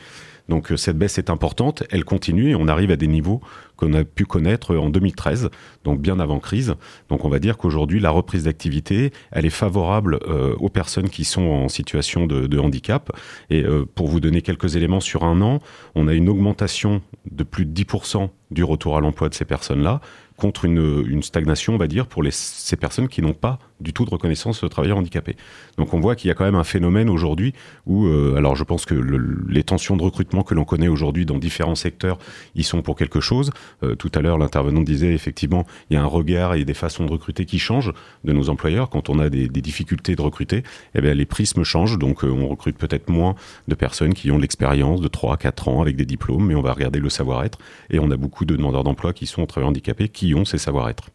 Donc 0.50 0.72
euh, 0.72 0.78
cette 0.78 0.98
baisse 0.98 1.18
est 1.18 1.30
importante, 1.30 1.84
elle 1.90 2.04
continue 2.04 2.52
et 2.52 2.56
on 2.56 2.68
arrive 2.68 2.92
à 2.92 2.96
des 2.96 3.08
niveaux 3.08 3.42
qu'on 3.76 3.94
a 3.94 4.04
pu 4.04 4.26
connaître 4.26 4.76
en 4.76 4.90
2013, 4.90 5.50
donc 5.84 6.00
bien 6.02 6.20
avant 6.20 6.40
crise. 6.40 6.76
Donc 7.10 7.26
on 7.26 7.30
va 7.30 7.40
dire 7.40 7.58
qu'aujourd'hui 7.58 8.00
la 8.00 8.12
reprise 8.12 8.44
d'activité, 8.44 9.12
elle 9.32 9.46
est 9.46 9.50
favorable 9.50 10.20
euh, 10.28 10.56
aux 10.60 10.70
personnes 10.70 11.10
qui 11.10 11.24
sont 11.24 11.44
en 11.44 11.70
situation 11.70 12.28
de, 12.28 12.60
handicap. 12.60 13.12
Et 13.50 13.64
euh, 13.64 13.86
pour 13.96 14.08
vous 14.08 14.20
donner 14.20 14.42
quelques 14.42 14.76
éléments 14.76 15.00
sur 15.00 15.24
un 15.24 15.42
an, 15.42 15.60
on 15.96 16.08
a 16.08 16.14
une 16.14 16.30
augmentation 16.30 17.02
de 17.32 17.44
plus 17.44 17.66
de 17.66 17.74
10% 17.74 18.30
du 18.52 18.64
retour 18.64 18.96
à 18.98 19.02
l'emploi 19.02 19.30
de 19.30 19.34
ces 19.34 19.46
personnes-là 19.46 20.02
contre 20.38 20.66
une, 20.66 21.24
stagnation, 21.24 21.76
on 21.76 21.78
va 21.78 21.88
dire, 21.88 22.08
pour 22.08 22.24
ces 22.32 22.76
personnes 22.76 23.08
qui 23.08 23.22
n'ont 23.22 23.34
pas 23.34 23.60
du 23.80 23.94
tout 23.94 24.06
de 24.06 24.10
reconnaissance 24.10 24.64
de 24.64 24.68
travailleurs 24.68 24.98
handicapés. 24.98 25.36
Donc 25.78 25.94
on 25.94 26.00
voit 26.00 26.16
qu'il 26.16 26.30
y 26.30 26.32
a 26.32 26.34
quand 26.36 26.46
même 26.46 26.56
un 26.56 26.64
phénomène 26.64 27.10
aujourd'hui 27.10 27.54
où, 27.86 28.08
euh, 28.08 28.36
alors 28.38 28.56
je 28.56 28.64
pense 28.64 28.86
que 28.86 28.94
le, 28.94 29.44
les 29.48 29.64
tensions 29.64 29.98
de 29.98 30.04
recrutement 30.04 30.44
que 30.44 30.54
l'on 30.54 30.64
connaît 30.64 30.88
aujourd'hui 30.88 31.26
dans 31.26 31.38
différents 31.38 31.76
secteurs, 31.76 32.18
ils 32.56 32.64
sont 32.64 32.82
pour 32.82 32.96
quelque 32.96 33.20
chose. 33.20 33.52
Euh, 33.84 33.96
tout 33.96 34.12
à 34.16 34.22
l'heure, 34.22 34.38
l'intervenant 34.38 34.82
disait 34.82 35.14
effectivement, 35.14 35.66
il 35.90 35.96
y 35.96 35.98
a 35.98 36.02
un 36.02 36.08
regard 36.08 36.56
et 36.56 36.66
des 36.66 36.74
façons 36.74 37.06
de 37.06 37.12
recruter 37.12 37.46
qui 37.46 37.60
changent 37.60 37.94
de 38.24 38.32
nos 38.32 38.50
employeurs. 38.50 38.90
Quand 38.90 39.10
on 39.10 39.20
a 39.20 39.30
des, 39.30 39.50
des 39.50 39.62
difficultés 39.62 40.16
de 40.16 40.22
recruter, 40.22 40.64
eh 40.96 41.02
bien, 41.02 41.14
les 41.14 41.26
prismes 41.26 41.64
changent, 41.64 41.98
donc 41.98 42.24
euh, 42.24 42.30
on 42.30 42.48
recrute 42.48 42.78
peut-être 42.78 43.10
moins 43.10 43.36
de 43.68 43.76
personnes 43.76 44.14
qui 44.14 44.32
ont 44.32 44.38
l'expérience 44.38 45.02
de 45.02 45.08
3 45.08 45.34
à 45.34 45.38
4 45.38 45.68
ans 45.68 45.82
avec 45.82 45.96
des 45.96 46.06
diplômes, 46.06 46.48
mais 46.48 46.56
on 46.56 46.62
va 46.62 46.74
regarder 46.74 47.00
le 47.00 47.10
savoir-être. 47.10 47.58
Et 47.90 48.00
on 48.00 48.10
a 48.12 48.18
beaucoup 48.18 48.46
de 48.46 48.56
demandeurs 48.56 48.84
d'emploi 48.84 49.14
qui 49.14 49.26
sont 49.26 49.46
travailleurs 49.46 49.70
handicapés, 49.70 50.08
qui 50.08 50.23
ont 50.34 50.46
ces 50.46 50.58
savoir-être. 50.58 51.10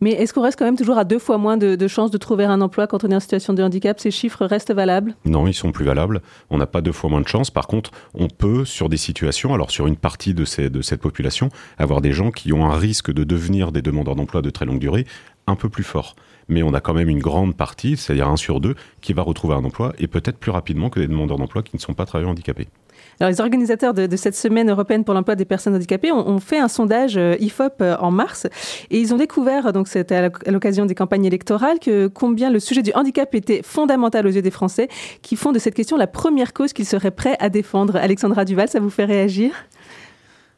Mais 0.00 0.10
est-ce 0.10 0.34
qu'on 0.34 0.42
reste 0.42 0.58
quand 0.58 0.64
même 0.64 0.76
toujours 0.76 0.98
à 0.98 1.04
deux 1.04 1.18
fois 1.18 1.38
moins 1.38 1.56
de, 1.56 1.88
chances 1.88 2.10
de 2.10 2.18
trouver 2.18 2.44
un 2.44 2.60
emploi 2.60 2.86
quand 2.86 3.04
on 3.04 3.10
est 3.10 3.16
en 3.16 3.20
situation 3.20 3.52
de 3.54 3.62
handicap? 3.62 3.98
Ces 3.98 4.10
chiffres 4.10 4.44
restent 4.44 4.72
valables? 4.72 5.14
Non, 5.24 5.46
ils 5.46 5.54
sont 5.54 5.72
plus 5.72 5.84
valables. 5.84 6.20
On 6.50 6.58
n'a 6.58 6.66
pas 6.66 6.80
deux 6.80 6.92
fois 6.92 7.10
moins 7.10 7.20
de 7.20 7.28
chances. 7.28 7.50
Par 7.50 7.66
contre, 7.66 7.90
on 8.14 8.28
peut, 8.28 8.64
sur 8.64 8.88
des 8.88 8.96
situations, 8.96 9.54
alors 9.54 9.70
sur 9.70 9.86
une 9.86 9.96
partie 9.96 10.34
de, 10.34 10.44
ces, 10.44 10.70
de 10.70 10.82
cette 10.82 11.00
population, 11.00 11.48
avoir 11.78 12.00
des 12.00 12.12
gens 12.12 12.30
qui 12.30 12.52
ont 12.52 12.66
un 12.66 12.76
risque 12.76 13.10
de 13.10 13.24
devenir 13.24 13.72
des 13.72 13.82
demandeurs 13.82 14.16
d'emploi 14.16 14.42
de 14.42 14.50
très 14.50 14.66
longue 14.66 14.80
durée 14.80 15.06
un 15.46 15.56
peu 15.56 15.68
plus 15.68 15.84
fort. 15.84 16.16
Mais 16.48 16.62
on 16.62 16.74
a 16.74 16.80
quand 16.80 16.94
même 16.94 17.08
une 17.08 17.20
grande 17.20 17.56
partie, 17.56 17.96
c'est-à-dire 17.96 18.28
un 18.28 18.36
sur 18.36 18.60
deux, 18.60 18.74
qui 19.00 19.12
va 19.12 19.22
retrouver 19.22 19.54
un 19.54 19.64
emploi 19.64 19.94
et 19.98 20.06
peut-être 20.06 20.38
plus 20.38 20.50
rapidement 20.50 20.90
que 20.90 21.00
des 21.00 21.06
demandeurs 21.06 21.38
d'emploi 21.38 21.62
qui 21.62 21.76
ne 21.76 21.80
sont 21.80 21.94
pas 21.94 22.06
travailleurs 22.06 22.32
handicapés. 22.32 22.68
Alors, 23.18 23.30
les 23.30 23.40
organisateurs 23.40 23.94
de, 23.94 24.16
cette 24.16 24.36
semaine 24.36 24.70
européenne 24.70 25.04
pour 25.04 25.14
l'emploi 25.14 25.36
des 25.36 25.44
personnes 25.44 25.74
handicapées 25.74 26.12
ont, 26.12 26.38
fait 26.38 26.58
un 26.58 26.68
sondage 26.68 27.16
euh, 27.16 27.34
IFOP 27.40 27.80
euh, 27.80 27.96
en 27.98 28.10
mars 28.10 28.46
et 28.90 29.00
ils 29.00 29.14
ont 29.14 29.16
découvert, 29.16 29.72
donc 29.72 29.88
c'était 29.88 30.16
à 30.16 30.50
l'occasion 30.50 30.84
des 30.84 30.94
campagnes 30.94 31.24
électorales, 31.24 31.78
que 31.78 32.08
combien 32.08 32.50
le 32.50 32.60
sujet 32.60 32.82
du 32.82 32.92
handicap 32.94 33.34
était 33.34 33.62
fondamental 33.62 34.26
aux 34.26 34.30
yeux 34.30 34.42
des 34.42 34.50
Français 34.50 34.88
qui 35.22 35.36
font 35.36 35.52
de 35.52 35.58
cette 35.58 35.74
question 35.74 35.96
la 35.96 36.06
première 36.06 36.52
cause 36.52 36.72
qu'ils 36.72 36.86
seraient 36.86 37.10
prêts 37.10 37.36
à 37.40 37.48
défendre. 37.48 37.96
Alexandra 37.96 38.44
Duval, 38.44 38.68
ça 38.68 38.80
vous 38.80 38.90
fait 38.90 39.06
réagir? 39.06 39.52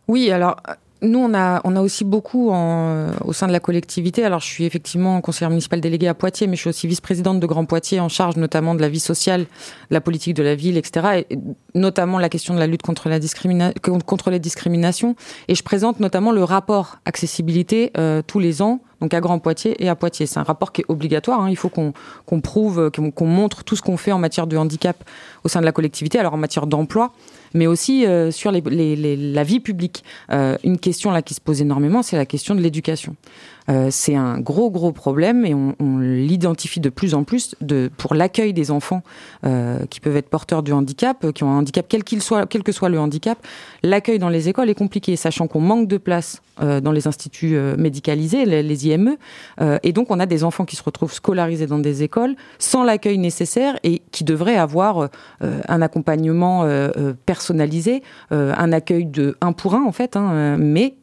Oui, 0.08 0.30
alors 0.30 0.56
nous, 1.00 1.18
on 1.18 1.32
a, 1.34 1.60
on 1.64 1.76
a 1.76 1.80
aussi 1.80 2.04
beaucoup 2.04 2.50
en, 2.50 3.10
au 3.24 3.32
sein 3.32 3.46
de 3.46 3.52
la 3.52 3.60
collectivité. 3.60 4.24
Alors, 4.24 4.40
je 4.40 4.46
suis 4.46 4.64
effectivement 4.64 5.20
conseillère 5.20 5.50
municipale 5.50 5.80
déléguée 5.80 6.08
à 6.08 6.14
Poitiers, 6.14 6.46
mais 6.46 6.56
je 6.56 6.62
suis 6.62 6.70
aussi 6.70 6.86
vice-présidente 6.86 7.38
de 7.38 7.46
Grand 7.46 7.64
Poitiers, 7.64 8.00
en 8.00 8.08
charge 8.08 8.36
notamment 8.36 8.74
de 8.74 8.80
la 8.80 8.88
vie 8.88 9.00
sociale, 9.00 9.46
la 9.90 10.00
politique 10.00 10.34
de 10.34 10.42
la 10.42 10.54
ville, 10.54 10.76
etc. 10.76 11.24
Et 11.30 11.38
notamment 11.74 12.18
la 12.18 12.28
question 12.28 12.54
de 12.54 12.58
la 12.58 12.66
lutte 12.66 12.82
contre, 12.82 13.08
la 13.08 13.18
discrimina 13.18 13.72
contre 14.06 14.30
les 14.30 14.40
discriminations. 14.40 15.14
Et 15.46 15.54
je 15.54 15.62
présente 15.62 16.00
notamment 16.00 16.32
le 16.32 16.42
rapport 16.42 16.98
accessibilité 17.04 17.92
euh, 17.96 18.22
tous 18.26 18.40
les 18.40 18.60
ans 18.62 18.80
donc 19.00 19.14
à 19.14 19.20
Grand 19.20 19.38
Poitiers 19.38 19.82
et 19.82 19.88
à 19.88 19.94
Poitiers. 19.94 20.26
C'est 20.26 20.40
un 20.40 20.44
rapport 20.44 20.72
qui 20.72 20.82
est 20.82 20.84
obligatoire. 20.88 21.40
Hein. 21.40 21.50
Il 21.50 21.56
faut 21.56 21.68
qu'on 21.68 21.92
prouve, 22.40 22.90
qu'on 22.90 23.26
montre 23.26 23.64
tout 23.64 23.76
ce 23.76 23.82
qu'on 23.82 23.96
fait 23.96 24.12
en 24.12 24.18
matière 24.18 24.46
de 24.46 24.56
handicap 24.56 24.96
au 25.44 25.48
sein 25.48 25.60
de 25.60 25.64
la 25.64 25.72
collectivité, 25.72 26.18
alors 26.18 26.34
en 26.34 26.38
matière 26.38 26.66
d'emploi, 26.66 27.12
mais 27.54 27.66
aussi 27.66 28.06
euh, 28.06 28.30
sur 28.30 28.52
la 28.52 29.44
vie 29.44 29.60
publique. 29.60 30.04
Euh, 30.30 30.56
une 30.64 30.78
question 30.78 31.10
là 31.10 31.22
qui 31.22 31.34
se 31.34 31.40
pose 31.40 31.60
énormément, 31.60 32.02
c'est 32.02 32.16
la 32.16 32.26
question 32.26 32.54
de 32.54 32.60
l'éducation. 32.60 33.16
Euh, 33.70 33.88
c'est 33.90 34.14
un 34.14 34.40
gros 34.40 34.70
gros 34.70 34.92
problème 34.92 35.44
et 35.44 35.54
on, 35.54 35.74
l'identifie 35.98 36.80
de 36.80 36.88
plus 36.88 37.14
en 37.14 37.24
plus 37.24 37.54
de, 37.60 37.90
pour 37.98 38.14
l'accueil 38.14 38.54
des 38.54 38.70
enfants 38.70 39.02
qui 39.90 40.00
peuvent 40.00 40.16
être 40.16 40.28
porteurs 40.28 40.62
du 40.62 40.72
handicap, 40.72 41.32
qui 41.32 41.44
ont 41.44 41.50
un 41.50 41.58
handicap 41.58 41.86
quel 41.88 42.04
qu'il 42.04 42.22
soit, 42.22 42.46
quel 42.46 42.62
que 42.62 42.72
soit 42.72 42.88
le 42.88 42.98
handicap. 42.98 43.38
L'accueil 43.82 44.18
dans 44.18 44.28
les 44.28 44.48
écoles 44.48 44.70
est 44.70 44.74
compliqué, 44.74 45.16
sachant 45.16 45.46
qu'on 45.46 45.60
manque 45.60 45.88
de 45.88 45.96
place 45.96 46.42
dans 46.58 46.92
les 46.92 47.06
instituts 47.06 47.56
médicalisés, 47.76 48.44
les, 48.44 48.62
les 48.62 48.86
IME, 48.88 49.16
et 49.82 49.92
donc 49.92 50.10
on 50.10 50.18
a 50.18 50.26
des 50.26 50.44
enfants 50.44 50.64
qui 50.64 50.76
se 50.76 50.82
retrouvent 50.82 51.12
scolarisés 51.12 51.66
dans 51.66 51.78
des 51.78 52.02
écoles 52.02 52.34
sans 52.58 52.84
l'accueil 52.84 53.18
nécessaire 53.18 53.78
et 53.84 54.02
qui 54.12 54.24
devraient 54.24 54.56
avoir 54.56 55.08
un 55.40 55.82
accompagnement 55.82 56.64
euh, 56.64 57.12
personnalisé, 57.26 58.02
un 58.30 58.72
accueil 58.72 59.06
de 59.06 59.36
un 59.40 59.52
pour 59.52 59.74
un 59.74 59.84
en 59.84 59.92
fait, 59.92 60.16
hein, 60.16 60.56
mais 60.58 60.94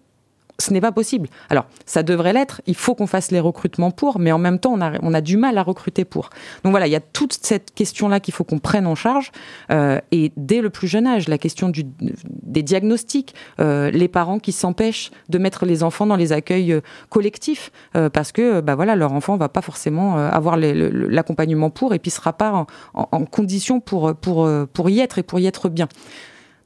ce 0.59 0.71
n'est 0.71 0.81
pas 0.81 0.91
possible. 0.91 1.27
Alors, 1.50 1.65
ça 1.85 2.03
devrait 2.03 2.33
l'être, 2.33 2.62
il 2.65 2.75
faut 2.75 2.95
qu'on 2.95 3.07
fasse 3.07 3.31
les 3.31 3.39
recrutements 3.39 3.91
pour, 3.91 4.19
mais 4.19 4.31
en 4.31 4.38
même 4.38 4.59
temps, 4.59 4.74
on 4.74 4.81
a, 4.81 4.93
on 5.01 5.13
a 5.13 5.21
du 5.21 5.38
mal 5.38 5.57
à 5.57 5.63
recruter 5.63 6.05
pour. 6.05 6.29
Donc 6.63 6.71
voilà, 6.71 6.88
il 6.88 6.91
y 6.91 6.95
a 6.95 7.01
toute 7.01 7.33
cette 7.41 7.74
question-là 7.74 8.19
qu'il 8.19 8.33
faut 8.33 8.43
qu'on 8.43 8.59
prenne 8.59 8.88
en 8.88 8.95
charge, 8.95 9.31
euh, 9.71 10.00
et 10.12 10.31
dès 10.38 10.62
le 10.62 10.69
plus 10.69 10.88
jeune 10.88 11.07
âge, 11.07 11.27
la 11.27 11.38
question 11.38 11.69
du, 11.69 11.83
des 12.00 12.63
diagnostics, 12.63 13.35
euh, 13.59 13.91
les 13.91 14.07
parents 14.07 14.39
qui 14.39 14.51
s'empêchent 14.51 15.12
de 15.29 15.38
mettre 15.38 15.65
les 15.65 15.83
enfants 15.83 16.05
dans 16.05 16.15
les 16.15 16.31
accueils 16.31 16.71
euh, 16.71 16.81
collectifs, 17.09 17.71
euh, 17.95 18.09
parce 18.09 18.31
que 18.31 18.62
bah 18.62 18.75
voilà, 18.75 18.95
leur 18.95 19.13
enfant 19.13 19.38
va 19.38 19.50
pas 19.50 19.62
forcément 19.62 20.17
euh, 20.17 20.29
avoir 20.29 20.57
l'accompagnement 20.57 21.69
pour, 21.69 21.93
et 21.93 22.00
puis 22.00 22.12
sera 22.12 22.33
pas 22.33 22.53
en, 22.53 22.67
en, 22.93 23.25
condition 23.25 23.79
pour, 23.79 24.15
pour, 24.15 24.50
pour 24.74 24.89
y 24.89 25.00
être 25.00 25.17
et 25.17 25.24
pour 25.24 25.39
y 25.39 25.47
être 25.47 25.69
bien. 25.69 25.88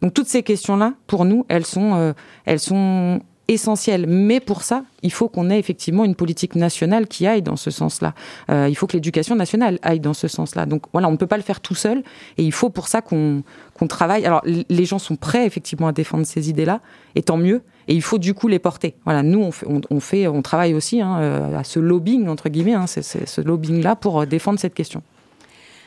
Donc 0.02 0.14
toutes 0.14 0.28
ces 0.28 0.44
questions-là, 0.44 0.94
pour 1.08 1.26
nous, 1.26 1.46
elles 1.50 1.66
sont, 1.66 1.96
euh, 1.96 2.14
elles 2.46 2.60
sont 2.60 3.20
essentiel. 3.50 4.06
Mais 4.08 4.40
pour 4.40 4.62
ça, 4.62 4.84
il 5.02 5.12
faut 5.12 5.28
qu'on 5.28 5.50
ait 5.50 5.60
effectivement 5.60 6.06
une 6.06 6.16
politique 6.16 6.56
nationale 6.56 7.08
qui 7.08 7.28
aille 7.28 7.42
dans 7.42 7.56
ce 7.56 7.72
sens-là. 7.72 8.14
Euh, 8.50 8.68
il 8.70 8.76
faut 8.76 8.88
que 8.88 8.94
l'éducation 8.94 9.36
nationale 9.36 9.80
aille 9.82 10.00
dans 10.00 10.14
ce 10.14 10.28
sens-là. 10.28 10.66
Donc 10.66 10.84
voilà, 10.94 11.08
on 11.08 11.12
ne 11.12 11.18
peut 11.18 11.28
pas 11.28 11.38
le 11.38 11.44
faire 11.44 11.60
tout 11.60 11.76
seul 11.76 12.04
et 12.38 12.44
il 12.44 12.52
faut 12.52 12.70
pour 12.70 12.88
ça 12.88 13.02
qu'on 13.02 13.44
qu'on 13.74 13.88
travaille. 13.88 14.26
Alors 14.26 14.42
les 14.46 14.86
gens 14.86 15.00
sont 15.00 15.16
prêts 15.16 15.46
effectivement 15.46 15.88
à 15.88 15.94
défendre 15.94 16.26
ces 16.26 16.50
idées-là, 16.50 16.82
et 17.16 17.24
tant 17.24 17.38
mieux. 17.38 17.62
Et 17.88 17.96
il 17.96 18.02
faut 18.02 18.20
du 18.20 18.34
coup 18.34 18.48
les 18.48 18.60
porter. 18.60 18.96
Voilà, 19.06 19.24
nous 19.24 19.40
on 19.40 19.52
fait, 19.52 19.66
on, 19.90 20.00
fait, 20.00 20.28
on 20.28 20.42
travaille 20.42 20.76
aussi 20.76 21.02
hein, 21.02 21.18
euh, 21.20 21.58
à 21.58 21.64
ce 21.64 21.80
lobbying 21.80 22.28
entre 22.28 22.50
guillemets, 22.50 22.76
hein, 22.76 22.86
ce 22.88 23.42
lobbying-là 23.42 23.96
pour 23.96 24.28
défendre 24.28 24.60
cette 24.60 24.76
question. 24.76 25.02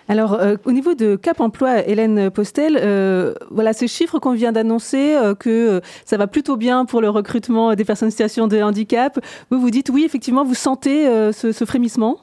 Alors, 0.08 0.34
euh, 0.34 0.56
au 0.64 0.72
niveau 0.72 0.94
de 0.94 1.16
Cap 1.16 1.40
Emploi, 1.40 1.86
Hélène 1.86 2.30
Postel, 2.30 2.78
euh, 2.80 3.34
voilà 3.50 3.72
ces 3.72 3.88
chiffres 3.88 4.18
qu'on 4.18 4.32
vient 4.32 4.52
d'annoncer, 4.52 5.14
euh, 5.14 5.34
que 5.34 5.80
ça 6.04 6.16
va 6.16 6.26
plutôt 6.26 6.56
bien 6.56 6.84
pour 6.84 7.00
le 7.00 7.08
recrutement 7.08 7.74
des 7.74 7.84
personnes 7.84 8.08
en 8.08 8.10
situation 8.10 8.48
de 8.48 8.60
handicap. 8.60 9.18
Vous 9.50 9.60
vous 9.60 9.70
dites 9.70 9.90
oui, 9.90 10.04
effectivement, 10.04 10.44
vous 10.44 10.54
sentez 10.54 11.06
euh, 11.06 11.32
ce, 11.32 11.52
ce 11.52 11.64
frémissement? 11.64 12.18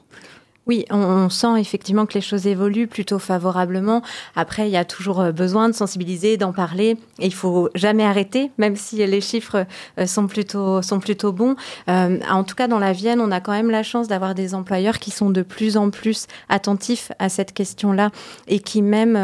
Oui, 0.66 0.84
on, 0.90 1.28
sent 1.30 1.58
effectivement 1.58 2.06
que 2.06 2.14
les 2.14 2.20
choses 2.20 2.46
évoluent 2.46 2.86
plutôt 2.86 3.18
favorablement. 3.18 4.02
Après, 4.36 4.68
il 4.68 4.70
y 4.70 4.76
a 4.76 4.84
toujours 4.84 5.20
euh, 5.20 5.32
besoin 5.32 5.68
de 5.68 5.74
sensibiliser, 5.74 6.36
d'en 6.36 6.52
parler. 6.52 6.96
Et 7.18 7.26
il 7.26 7.34
faut 7.34 7.70
jamais 7.74 8.04
arrêter, 8.04 8.50
même 8.58 8.76
si 8.76 8.96
les 9.04 9.20
chiffres 9.20 9.66
euh, 9.98 10.06
sont 10.06 10.26
plutôt, 10.26 10.82
sont 10.82 11.00
plutôt 11.00 11.32
bons. 11.32 11.56
Euh, 11.88 12.18
en 12.30 12.44
tout 12.44 12.54
cas, 12.54 12.68
dans 12.68 12.78
la 12.78 12.92
Vienne, 12.92 13.20
on 13.20 13.30
a 13.32 13.40
quand 13.40 13.52
même 13.52 13.70
la 13.70 13.82
chance 13.82 14.06
d'avoir 14.06 14.34
des 14.34 14.54
employeurs 14.54 14.98
qui 14.98 15.10
sont 15.10 15.30
de 15.30 15.42
plus 15.42 15.76
en 15.76 15.90
plus 15.90 16.26
attentifs 16.48 17.10
à 17.18 17.28
cette 17.28 17.52
question-là 17.52 18.10
et 18.46 18.60
qui 18.60 18.82
même 18.82 19.18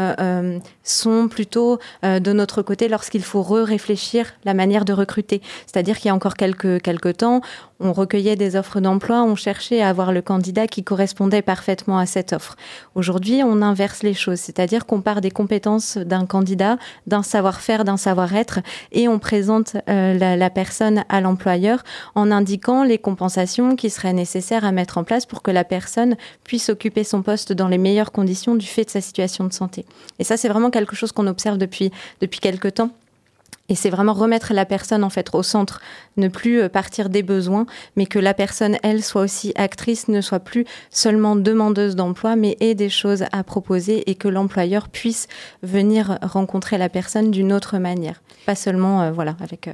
sont 0.83 1.27
plutôt 1.27 1.79
de 2.03 2.33
notre 2.33 2.61
côté 2.61 2.87
lorsqu'il 2.87 3.23
faut 3.23 3.41
re-réfléchir 3.41 4.33
la 4.43 4.53
manière 4.53 4.85
de 4.85 4.93
recruter. 4.93 5.41
C'est-à-dire 5.65 5.97
qu'il 5.97 6.07
y 6.07 6.11
a 6.11 6.15
encore 6.15 6.35
quelques, 6.35 6.81
quelques 6.81 7.17
temps, 7.17 7.41
on 7.79 7.93
recueillait 7.93 8.35
des 8.35 8.55
offres 8.55 8.79
d'emploi, 8.79 9.23
on 9.23 9.35
cherchait 9.35 9.81
à 9.81 9.89
avoir 9.89 10.11
le 10.11 10.21
candidat 10.21 10.67
qui 10.67 10.83
parfaitement 11.41 11.99
à 11.99 12.05
cette 12.05 12.33
offre. 12.33 12.55
Aujourd'hui, 12.95 13.41
on 13.43 13.61
inverse 13.61 14.03
les 14.03 14.13
choses, 14.13 14.39
c'est-à-dire 14.39 14.85
qu'on 14.85 15.01
part 15.01 15.21
des 15.21 15.31
compétences 15.31 15.97
d'un 15.97 16.25
candidat, 16.25 16.77
d'un 17.05 17.23
savoir-faire, 17.23 17.83
d'un 17.83 17.97
savoir-être, 17.97 18.59
et 18.91 19.07
on 19.07 19.19
présente 19.19 19.77
euh, 19.89 20.17
la, 20.17 20.35
la 20.35 20.49
personne 20.49 21.03
à 21.09 21.21
l'employeur 21.21 21.83
en 22.15 22.31
indiquant 22.31 22.83
les 22.83 22.97
compensations 22.97 23.75
qui 23.75 23.89
seraient 23.89 24.13
nécessaires 24.13 24.65
à 24.65 24.71
mettre 24.71 24.97
en 24.97 25.03
place 25.03 25.25
pour 25.25 25.41
que 25.41 25.51
la 25.51 25.63
personne 25.63 26.15
puisse 26.43 26.69
occuper 26.69 27.03
son 27.03 27.21
poste 27.21 27.53
dans 27.53 27.67
les 27.67 27.77
meilleures 27.77 28.11
conditions 28.11 28.55
du 28.55 28.65
fait 28.65 28.85
de 28.85 28.89
sa 28.89 29.01
situation 29.01 29.45
de 29.45 29.53
santé. 29.53 29.85
Et 30.19 30.23
ça, 30.23 30.37
c'est 30.37 30.49
vraiment 30.49 30.71
quelque 30.71 30.95
chose 30.95 31.11
qu'on 31.11 31.27
observe 31.27 31.57
depuis, 31.57 31.91
depuis 32.21 32.39
quelques 32.39 32.75
temps. 32.75 32.91
Et 33.69 33.75
c'est 33.75 33.89
vraiment 33.89 34.13
remettre 34.13 34.53
la 34.53 34.65
personne 34.65 35.03
en 35.03 35.09
fait 35.09 35.29
au 35.33 35.43
centre, 35.43 35.81
ne 36.15 36.29
plus 36.29 36.61
euh, 36.61 36.69
partir 36.69 37.09
des 37.09 37.23
besoins, 37.23 37.65
mais 37.95 38.05
que 38.05 38.19
la 38.19 38.33
personne, 38.33 38.77
elle, 38.81 39.03
soit 39.03 39.21
aussi 39.21 39.51
actrice, 39.55 40.07
ne 40.07 40.21
soit 40.21 40.39
plus 40.39 40.65
seulement 40.89 41.35
demandeuse 41.35 41.95
d'emploi, 41.95 42.35
mais 42.35 42.55
ait 42.59 42.75
des 42.75 42.89
choses 42.89 43.25
à 43.31 43.43
proposer 43.43 44.09
et 44.09 44.15
que 44.15 44.29
l'employeur 44.29 44.87
puisse 44.87 45.27
venir 45.63 46.17
rencontrer 46.21 46.77
la 46.77 46.89
personne 46.89 47.31
d'une 47.31 47.51
autre 47.51 47.77
manière, 47.77 48.21
pas 48.45 48.55
seulement 48.55 49.01
euh, 49.01 49.11
voilà 49.11 49.35
avec 49.41 49.67
euh, 49.67 49.73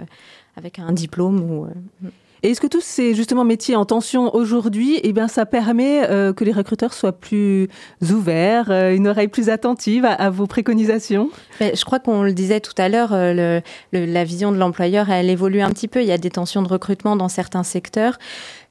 avec 0.58 0.80
un 0.80 0.92
diplôme 0.92 1.42
ou. 1.42 1.66
Euh... 1.66 2.10
Et 2.46 2.52
est-ce 2.52 2.60
que 2.60 2.68
tous 2.68 2.84
ces 2.84 3.16
justement 3.16 3.46
métiers 3.46 3.78
en 3.78 3.86
tension 3.86 4.36
aujourd'hui, 4.36 5.00
eh 5.02 5.14
bien, 5.14 5.30
ça 5.30 5.46
permet 5.46 6.10
euh, 6.10 6.34
que 6.34 6.44
les 6.44 6.52
recruteurs 6.52 6.94
soient 6.94 7.14
plus 7.14 7.70
ouverts, 8.02 8.70
euh, 8.70 8.94
une 8.94 9.08
oreille 9.08 9.30
plus 9.30 9.48
attentive 9.48 10.04
à, 10.04 10.30
vos 10.30 10.46
préconisations? 10.46 11.30
Mais 11.62 11.74
Je 11.74 11.86
crois 11.86 12.00
qu'on 12.00 12.22
le 12.22 12.34
disait 12.34 12.60
tout 12.60 12.74
à 12.78 12.90
l'heure, 12.90 13.12
euh, 13.14 13.62
la 13.94 14.24
vision 14.26 14.52
de 14.52 14.58
l'employeur, 14.58 15.10
elle 15.10 15.30
évolue 15.30 15.62
un 15.62 15.70
petit 15.70 15.88
peu. 15.88 16.02
Il 16.02 16.08
y 16.08 16.12
a 16.12 16.18
des 16.18 16.32
tensions 16.32 16.62
de 16.62 16.68
recrutement 16.68 17.16
dans 17.16 17.30
certains 17.30 17.64
secteurs. 17.64 18.20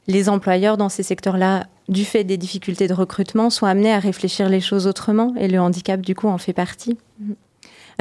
Les 0.07 0.29
employeurs 0.29 0.77
dans 0.77 0.91
ces 0.91 1.03
secteurs-là, 1.03 1.65
du 1.89 2.05
fait 2.05 2.25
des 2.25 2.37
difficultés 2.37 2.89
de 2.89 2.95
recrutement, 2.95 3.49
sont 3.49 3.65
amenés 3.65 3.95
à 3.95 4.01
réfléchir 4.01 4.51
les 4.51 4.61
choses 4.61 4.87
autrement, 4.87 5.33
et 5.39 5.49
le 5.49 5.59
handicap, 5.59 6.03
du 6.03 6.15
coup, 6.15 6.29
en 6.29 6.39
fait 6.39 6.53
partie. 6.53 6.99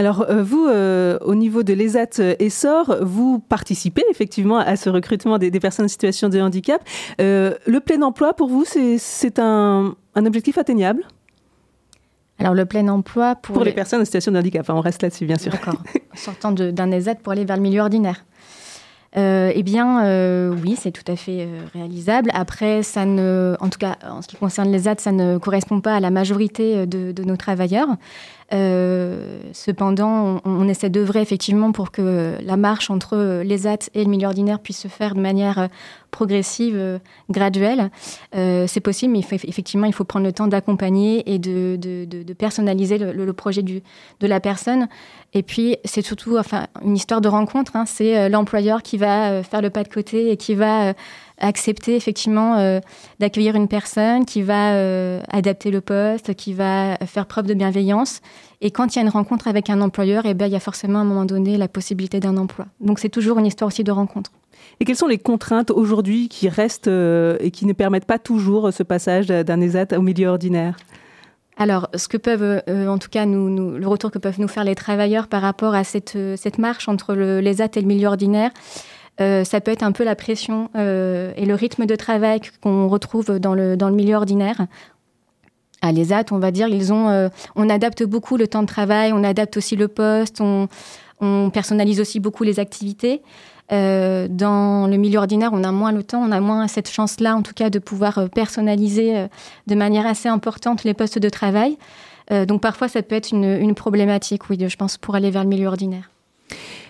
Alors 0.01 0.25
euh, 0.27 0.41
vous, 0.41 0.65
euh, 0.65 1.19
au 1.21 1.35
niveau 1.35 1.61
de 1.61 1.73
l'ESAT 1.73 2.35
Essor, 2.39 2.97
vous 3.03 3.37
participez 3.37 4.03
effectivement 4.09 4.57
à 4.57 4.75
ce 4.75 4.89
recrutement 4.89 5.37
des, 5.37 5.51
des 5.51 5.59
personnes 5.59 5.85
en 5.85 5.89
situation 5.89 6.27
de 6.27 6.41
handicap. 6.41 6.81
Euh, 7.21 7.53
le 7.67 7.79
plein 7.81 8.01
emploi, 8.01 8.33
pour 8.33 8.47
vous, 8.47 8.65
c'est 8.65 9.37
un, 9.37 9.95
un 10.15 10.25
objectif 10.25 10.57
atteignable? 10.57 11.03
Alors 12.39 12.55
le 12.55 12.65
plein 12.65 12.87
emploi 12.87 13.35
pour, 13.35 13.53
pour 13.53 13.63
les... 13.63 13.69
les 13.69 13.75
personnes 13.75 14.01
en 14.01 14.05
situation 14.05 14.31
de 14.31 14.39
handicap, 14.39 14.61
enfin, 14.61 14.73
on 14.73 14.81
reste 14.81 15.03
là-dessus 15.03 15.27
bien 15.27 15.37
sûr. 15.37 15.51
D'accord. 15.51 15.75
Sortant 16.15 16.51
d'un 16.51 16.91
ESAT 16.91 17.15
pour 17.21 17.33
aller 17.33 17.45
vers 17.45 17.57
le 17.57 17.61
milieu 17.61 17.81
ordinaire. 17.81 18.25
Euh, 19.17 19.51
eh 19.53 19.63
bien, 19.63 20.05
euh, 20.05 20.55
oui, 20.63 20.77
c'est 20.79 20.91
tout 20.91 21.09
à 21.11 21.17
fait 21.17 21.41
euh, 21.41 21.59
réalisable. 21.73 22.31
Après, 22.33 22.81
ça 22.81 23.05
ne, 23.05 23.57
en 23.59 23.67
tout 23.67 23.79
cas, 23.79 23.97
en 24.09 24.21
ce 24.21 24.27
qui 24.27 24.37
concerne 24.37 24.71
les 24.71 24.79
ZAD, 24.79 25.01
ça 25.01 25.11
ne 25.11 25.37
correspond 25.37 25.81
pas 25.81 25.95
à 25.95 25.99
la 25.99 26.11
majorité 26.11 26.85
de, 26.85 27.23
nos 27.23 27.35
travailleurs. 27.35 27.89
Cependant, 28.51 30.41
on, 30.45 30.49
on 30.49 30.67
essaie 30.67 30.89
d'œuvrer 30.89 31.21
effectivement 31.21 31.71
pour 31.71 31.91
que 31.91 32.35
la 32.41 32.57
marche 32.57 32.89
entre 32.89 33.41
les 33.43 33.59
ZAT 33.59 33.89
et 33.93 34.03
le 34.03 34.09
milieu 34.09 34.27
ordinaire 34.27 34.59
puisse 34.59 34.79
se 34.79 34.87
faire 34.87 35.15
de 35.15 35.21
manière 35.21 35.69
progressive, 36.11 36.75
euh, 36.77 36.99
graduelle. 37.29 37.89
Euh, 38.35 38.67
c'est 38.67 38.81
possible, 38.81 39.13
mais 39.13 39.19
effectivement, 39.19 39.87
il 39.87 39.93
faut 39.93 40.03
prendre 40.03 40.25
le 40.25 40.33
temps 40.33 40.47
d'accompagner 40.47 41.33
et 41.33 41.39
de, 41.39 42.33
personnaliser 42.37 42.97
le, 42.97 43.33
projet 43.33 43.63
de 43.63 43.81
la 44.27 44.39
personne. 44.39 44.87
Et 45.33 45.41
puis, 45.41 45.77
c'est 45.85 46.01
surtout 46.01 46.37
enfin, 46.37 46.67
une 46.83 46.95
histoire 46.95 47.21
de 47.21 47.29
rencontre. 47.29 47.75
Hein. 47.75 47.85
C'est 47.87 48.17
euh, 48.17 48.29
l'employeur 48.29 48.83
qui 48.83 48.97
va 48.97 49.41
faire 49.41 49.61
le 49.61 49.69
pas 49.69 49.83
de 49.83 49.87
côté 49.87 50.31
et 50.31 50.37
qui 50.37 50.53
va 50.53 50.93
accepter 51.39 51.95
effectivement 51.95 52.79
d'accueillir 53.19 53.55
une 53.55 53.67
personne, 53.67 54.25
qui 54.25 54.43
va 54.43 55.19
adapter 55.29 55.71
le 55.71 55.81
poste, 55.81 56.35
qui 56.35 56.53
va 56.53 56.97
faire 57.07 57.25
preuve 57.25 57.47
de 57.47 57.55
bienveillance. 57.55 58.21
Et 58.59 58.69
quand 58.69 58.93
il 58.93 58.99
y 58.99 58.99
a 58.99 59.01
une 59.01 59.09
rencontre 59.09 59.47
avec 59.47 59.71
un 59.71 59.81
employeur, 59.81 60.27
eh 60.27 60.35
bien, 60.35 60.45
il 60.45 60.53
y 60.53 60.55
a 60.55 60.59
forcément 60.59 60.99
à 60.99 61.01
un 61.01 61.05
moment 61.05 61.25
donné 61.25 61.57
la 61.57 61.67
possibilité 61.67 62.19
d'un 62.19 62.37
emploi. 62.37 62.67
Donc 62.79 62.99
c'est 62.99 63.09
toujours 63.09 63.39
une 63.39 63.47
histoire 63.47 63.69
aussi 63.69 63.83
de 63.83 63.91
rencontre. 63.91 64.31
Et 64.81 64.83
quelles 64.83 64.95
sont 64.95 65.07
les 65.07 65.19
contraintes 65.19 65.69
aujourd'hui 65.69 66.27
qui 66.27 66.49
restent 66.49 66.87
euh, 66.87 67.37
et 67.39 67.51
qui 67.51 67.67
ne 67.67 67.73
permettent 67.73 68.07
pas 68.07 68.17
toujours 68.17 68.73
ce 68.73 68.81
passage 68.81 69.27
d'un 69.27 69.61
ESAT 69.61 69.95
au 69.95 70.01
milieu 70.01 70.27
ordinaire? 70.27 70.75
Alors, 71.55 71.87
ce 71.93 72.07
que 72.07 72.17
peuvent, 72.17 72.63
euh, 72.67 72.87
en 72.87 72.97
tout 72.97 73.09
cas, 73.09 73.27
nous, 73.27 73.77
le 73.77 73.87
retour 73.87 74.09
que 74.09 74.17
peuvent 74.17 74.39
nous 74.39 74.47
faire 74.47 74.63
les 74.63 74.73
travailleurs 74.73 75.27
par 75.27 75.43
rapport 75.43 75.75
à 75.75 75.83
cette, 75.83 76.17
cette 76.35 76.57
marche 76.57 76.87
entre 76.87 77.13
le, 77.13 77.41
les 77.41 77.61
et 77.61 77.69
le 77.75 77.83
milieu 77.83 78.07
ordinaire, 78.07 78.49
ça 79.19 79.61
peut 79.61 79.69
être 79.69 79.83
un 79.83 79.91
peu 79.91 80.03
la 80.03 80.15
pression 80.15 80.71
et 80.73 81.45
le 81.45 81.53
rythme 81.53 81.85
de 81.85 81.95
travail 81.95 82.41
qu'on 82.59 82.87
retrouve 82.87 83.37
dans 83.37 83.53
le, 83.53 83.77
milieu 83.91 84.15
ordinaire 84.15 84.65
à 85.83 85.91
l'ESAT, 85.91 86.25
on 86.31 86.39
va 86.39 86.49
dire, 86.49 86.67
ils 86.69 86.91
on 86.91 87.69
adapte 87.69 88.01
beaucoup 88.01 88.35
le 88.35 88.47
temps 88.47 88.63
de 88.63 88.67
travail, 88.67 89.13
on 89.13 89.23
adapte 89.23 89.57
aussi 89.57 89.75
le 89.75 89.87
poste, 89.87 90.41
on, 90.41 90.69
on 91.19 91.51
personnalise 91.51 92.01
aussi 92.01 92.19
beaucoup 92.19 92.43
les 92.43 92.59
activités. 92.59 93.21
Euh, 93.71 94.27
dans 94.29 94.87
le 94.87 94.97
milieu 94.97 95.19
ordinaire, 95.19 95.51
on 95.53 95.63
a 95.63 95.71
moins 95.71 95.91
le 95.91 96.03
temps, 96.03 96.21
on 96.21 96.31
a 96.31 96.41
moins 96.41 96.67
cette 96.67 96.89
chance-là, 96.89 97.35
en 97.35 97.41
tout 97.41 97.53
cas, 97.53 97.69
de 97.69 97.79
pouvoir 97.79 98.17
euh, 98.17 98.27
personnaliser 98.27 99.17
euh, 99.17 99.27
de 99.67 99.75
manière 99.75 100.05
assez 100.05 100.27
importante 100.27 100.83
les 100.83 100.93
postes 100.93 101.19
de 101.19 101.29
travail. 101.29 101.77
donc 102.47 102.61
parfois, 102.61 102.87
ça 102.87 103.01
peut 103.01 103.15
être 103.15 103.31
une, 103.31 103.75
problématique, 103.75 104.49
oui, 104.49 104.57
je 104.65 104.77
pense, 104.77 104.97
pour 104.97 105.15
aller 105.15 105.31
vers 105.31 105.43
le 105.43 105.49
milieu 105.49 105.67
ordinaire. 105.67 106.09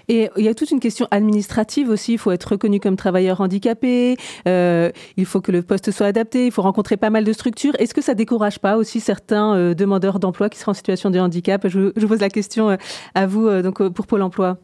Et 0.07 0.29
il 0.37 0.43
y 0.43 0.47
a 0.47 0.53
toute 0.53 0.69
une 0.71 0.79
question 0.79 1.07
administrative 1.09 1.89
aussi. 1.89 2.13
Il 2.13 2.17
faut 2.17 2.31
être 2.31 2.51
reconnu 2.51 2.79
comme 2.79 2.95
travailleur 2.95 3.41
handicapé. 3.41 4.17
il 4.45 5.25
faut 5.25 5.41
que 5.41 5.51
le 5.51 5.61
poste 5.63 5.89
soit 5.89 6.05
adapté. 6.05 6.45
Il 6.45 6.51
faut 6.51 6.61
rencontrer 6.61 6.97
pas 6.97 7.09
mal 7.09 7.23
de 7.23 7.33
structures. 7.33 7.73
Est-ce 7.79 7.93
que 7.93 8.01
ça 8.01 8.13
décourage 8.13 8.59
pas 8.59 8.77
aussi 8.77 8.99
certains 8.99 9.73
demandeurs 9.73 10.19
d'emploi 10.19 10.49
qui 10.49 10.59
seraient 10.59 10.71
en 10.71 10.75
situation 10.75 11.09
de 11.09 11.19
handicap? 11.19 11.67
Je, 11.67 11.91
je, 11.95 12.05
pose 12.05 12.19
la 12.19 12.29
question 12.29 12.77
à 13.15 13.25
vous, 13.25 13.49
donc 13.63 13.87
pour 13.89 14.05
Pôle 14.05 14.21
Emploi. 14.21 14.57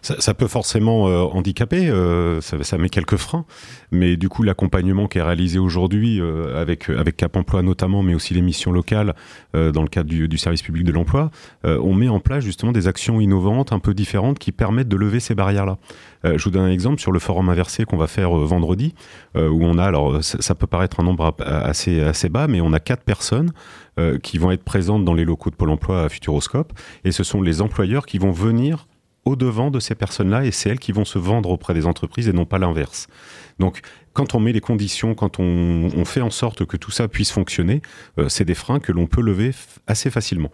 Ça, 0.00 0.34
peut 0.34 0.46
forcément 0.46 1.08
euh, 1.08 1.22
handicaper, 1.22 1.88
euh, 1.88 2.40
ça, 2.40 2.78
met 2.78 2.88
quelques 2.88 3.16
freins, 3.16 3.44
mais 3.90 4.16
du 4.16 4.28
coup 4.28 4.44
l'accompagnement 4.44 5.08
qui 5.08 5.18
est 5.18 5.22
réalisé 5.22 5.58
aujourd'hui 5.58 6.20
euh, 6.20 6.60
avec 6.60 6.88
avec 6.88 7.16
Cap 7.16 7.36
Emploi 7.36 7.62
notamment, 7.62 8.02
mais 8.02 8.14
aussi 8.14 8.32
les 8.34 8.42
missions 8.42 8.72
locales 8.72 9.14
dans 9.54 9.82
le 9.82 9.88
cadre 9.88 10.08
du, 10.08 10.38
service 10.38 10.62
public 10.62 10.84
de 10.84 10.92
l'emploi, 10.92 11.30
on 11.64 11.94
met 11.94 12.08
en 12.08 12.20
place 12.20 12.44
justement 12.44 12.72
des 12.72 12.88
actions 12.88 13.20
innovantes, 13.20 13.72
un 13.72 13.78
peu 13.78 13.94
différentes, 13.94 14.38
qui 14.38 14.52
permettent 14.52 14.88
de 14.88 14.96
lever 14.96 15.20
ces 15.20 15.34
barrières-là. 15.34 15.78
je 16.24 16.42
vous 16.42 16.50
donne 16.50 16.64
un 16.64 16.70
exemple 16.70 17.00
sur 17.00 17.12
le 17.12 17.18
forum 17.18 17.48
inversé 17.48 17.84
qu'on 17.84 17.96
va 17.96 18.06
faire 18.06 18.30
vendredi, 18.30 18.94
où 19.34 19.64
on 19.64 19.78
a 19.78 19.84
alors 19.84 20.22
ça, 20.22 20.54
peut 20.54 20.66
paraître 20.66 21.00
un 21.00 21.04
nombre 21.04 21.34
assez 21.40 22.00
assez 22.00 22.28
bas, 22.28 22.46
mais 22.48 22.60
on 22.60 22.72
a 22.72 22.80
quatre 22.80 23.04
personnes 23.04 23.52
qui 24.22 24.38
vont 24.38 24.50
être 24.50 24.64
présentes 24.64 25.04
dans 25.04 25.14
les 25.14 25.24
locaux 25.24 25.50
de 25.50 25.56
Pôle 25.56 25.70
Emploi 25.70 26.04
à 26.04 26.08
Futuroscope, 26.08 26.72
et 27.04 27.12
ce 27.12 27.24
sont 27.24 27.42
les 27.42 27.60
employeurs 27.60 28.06
qui 28.06 28.18
vont 28.18 28.32
venir 28.32 28.86
au-devant 29.24 29.70
de 29.70 29.80
ces 29.80 29.94
personnes-là 29.94 30.44
et 30.44 30.50
c'est 30.50 30.70
elles 30.70 30.78
qui 30.78 30.92
vont 30.92 31.04
se 31.04 31.18
vendre 31.18 31.50
auprès 31.50 31.74
des 31.74 31.86
entreprises 31.86 32.28
et 32.28 32.32
non 32.32 32.44
pas 32.44 32.58
l'inverse. 32.58 33.06
Donc, 33.58 33.80
quand 34.12 34.34
on 34.34 34.40
met 34.40 34.52
les 34.52 34.60
conditions, 34.60 35.14
quand 35.14 35.38
on, 35.38 36.04
fait 36.04 36.20
en 36.20 36.30
sorte 36.30 36.64
que 36.66 36.76
tout 36.76 36.90
ça 36.90 37.08
puisse 37.08 37.30
fonctionner, 37.30 37.80
euh, 38.18 38.28
c'est 38.28 38.44
des 38.44 38.54
freins 38.54 38.80
que 38.80 38.92
l'on 38.92 39.06
peut 39.06 39.22
lever 39.22 39.52
assez 39.86 40.10
facilement. 40.10 40.50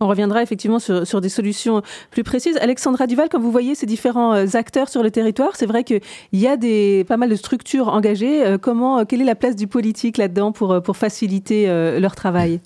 On 0.00 0.06
reviendra 0.06 0.42
effectivement 0.42 0.78
sur, 0.78 1.20
des 1.20 1.28
solutions 1.28 1.82
plus 2.12 2.22
précises. 2.22 2.56
Alexandra 2.58 3.08
Duval, 3.08 3.28
quand 3.28 3.40
vous 3.40 3.50
voyez 3.50 3.74
ces 3.74 3.86
différents 3.86 4.32
euh, 4.32 4.46
acteurs 4.54 4.88
sur 4.88 5.02
le 5.02 5.10
territoire, 5.10 5.56
c'est 5.56 5.66
vrai 5.66 5.82
qu'il 5.82 6.00
y 6.32 6.46
a 6.46 6.56
des, 6.56 7.04
pas 7.04 7.16
mal 7.16 7.28
de 7.28 7.34
structures 7.34 7.88
engagées. 7.88 8.46
Euh, 8.46 8.58
comment, 8.58 9.04
quelle 9.04 9.20
est 9.20 9.26
la 9.26 9.34
place 9.34 9.56
du 9.56 9.66
politique 9.66 10.16
là-dedans 10.16 10.52
pour, 10.52 10.82
pour 10.82 10.96
faciliter 10.96 11.66
leur 11.98 12.14
travail? 12.14 12.60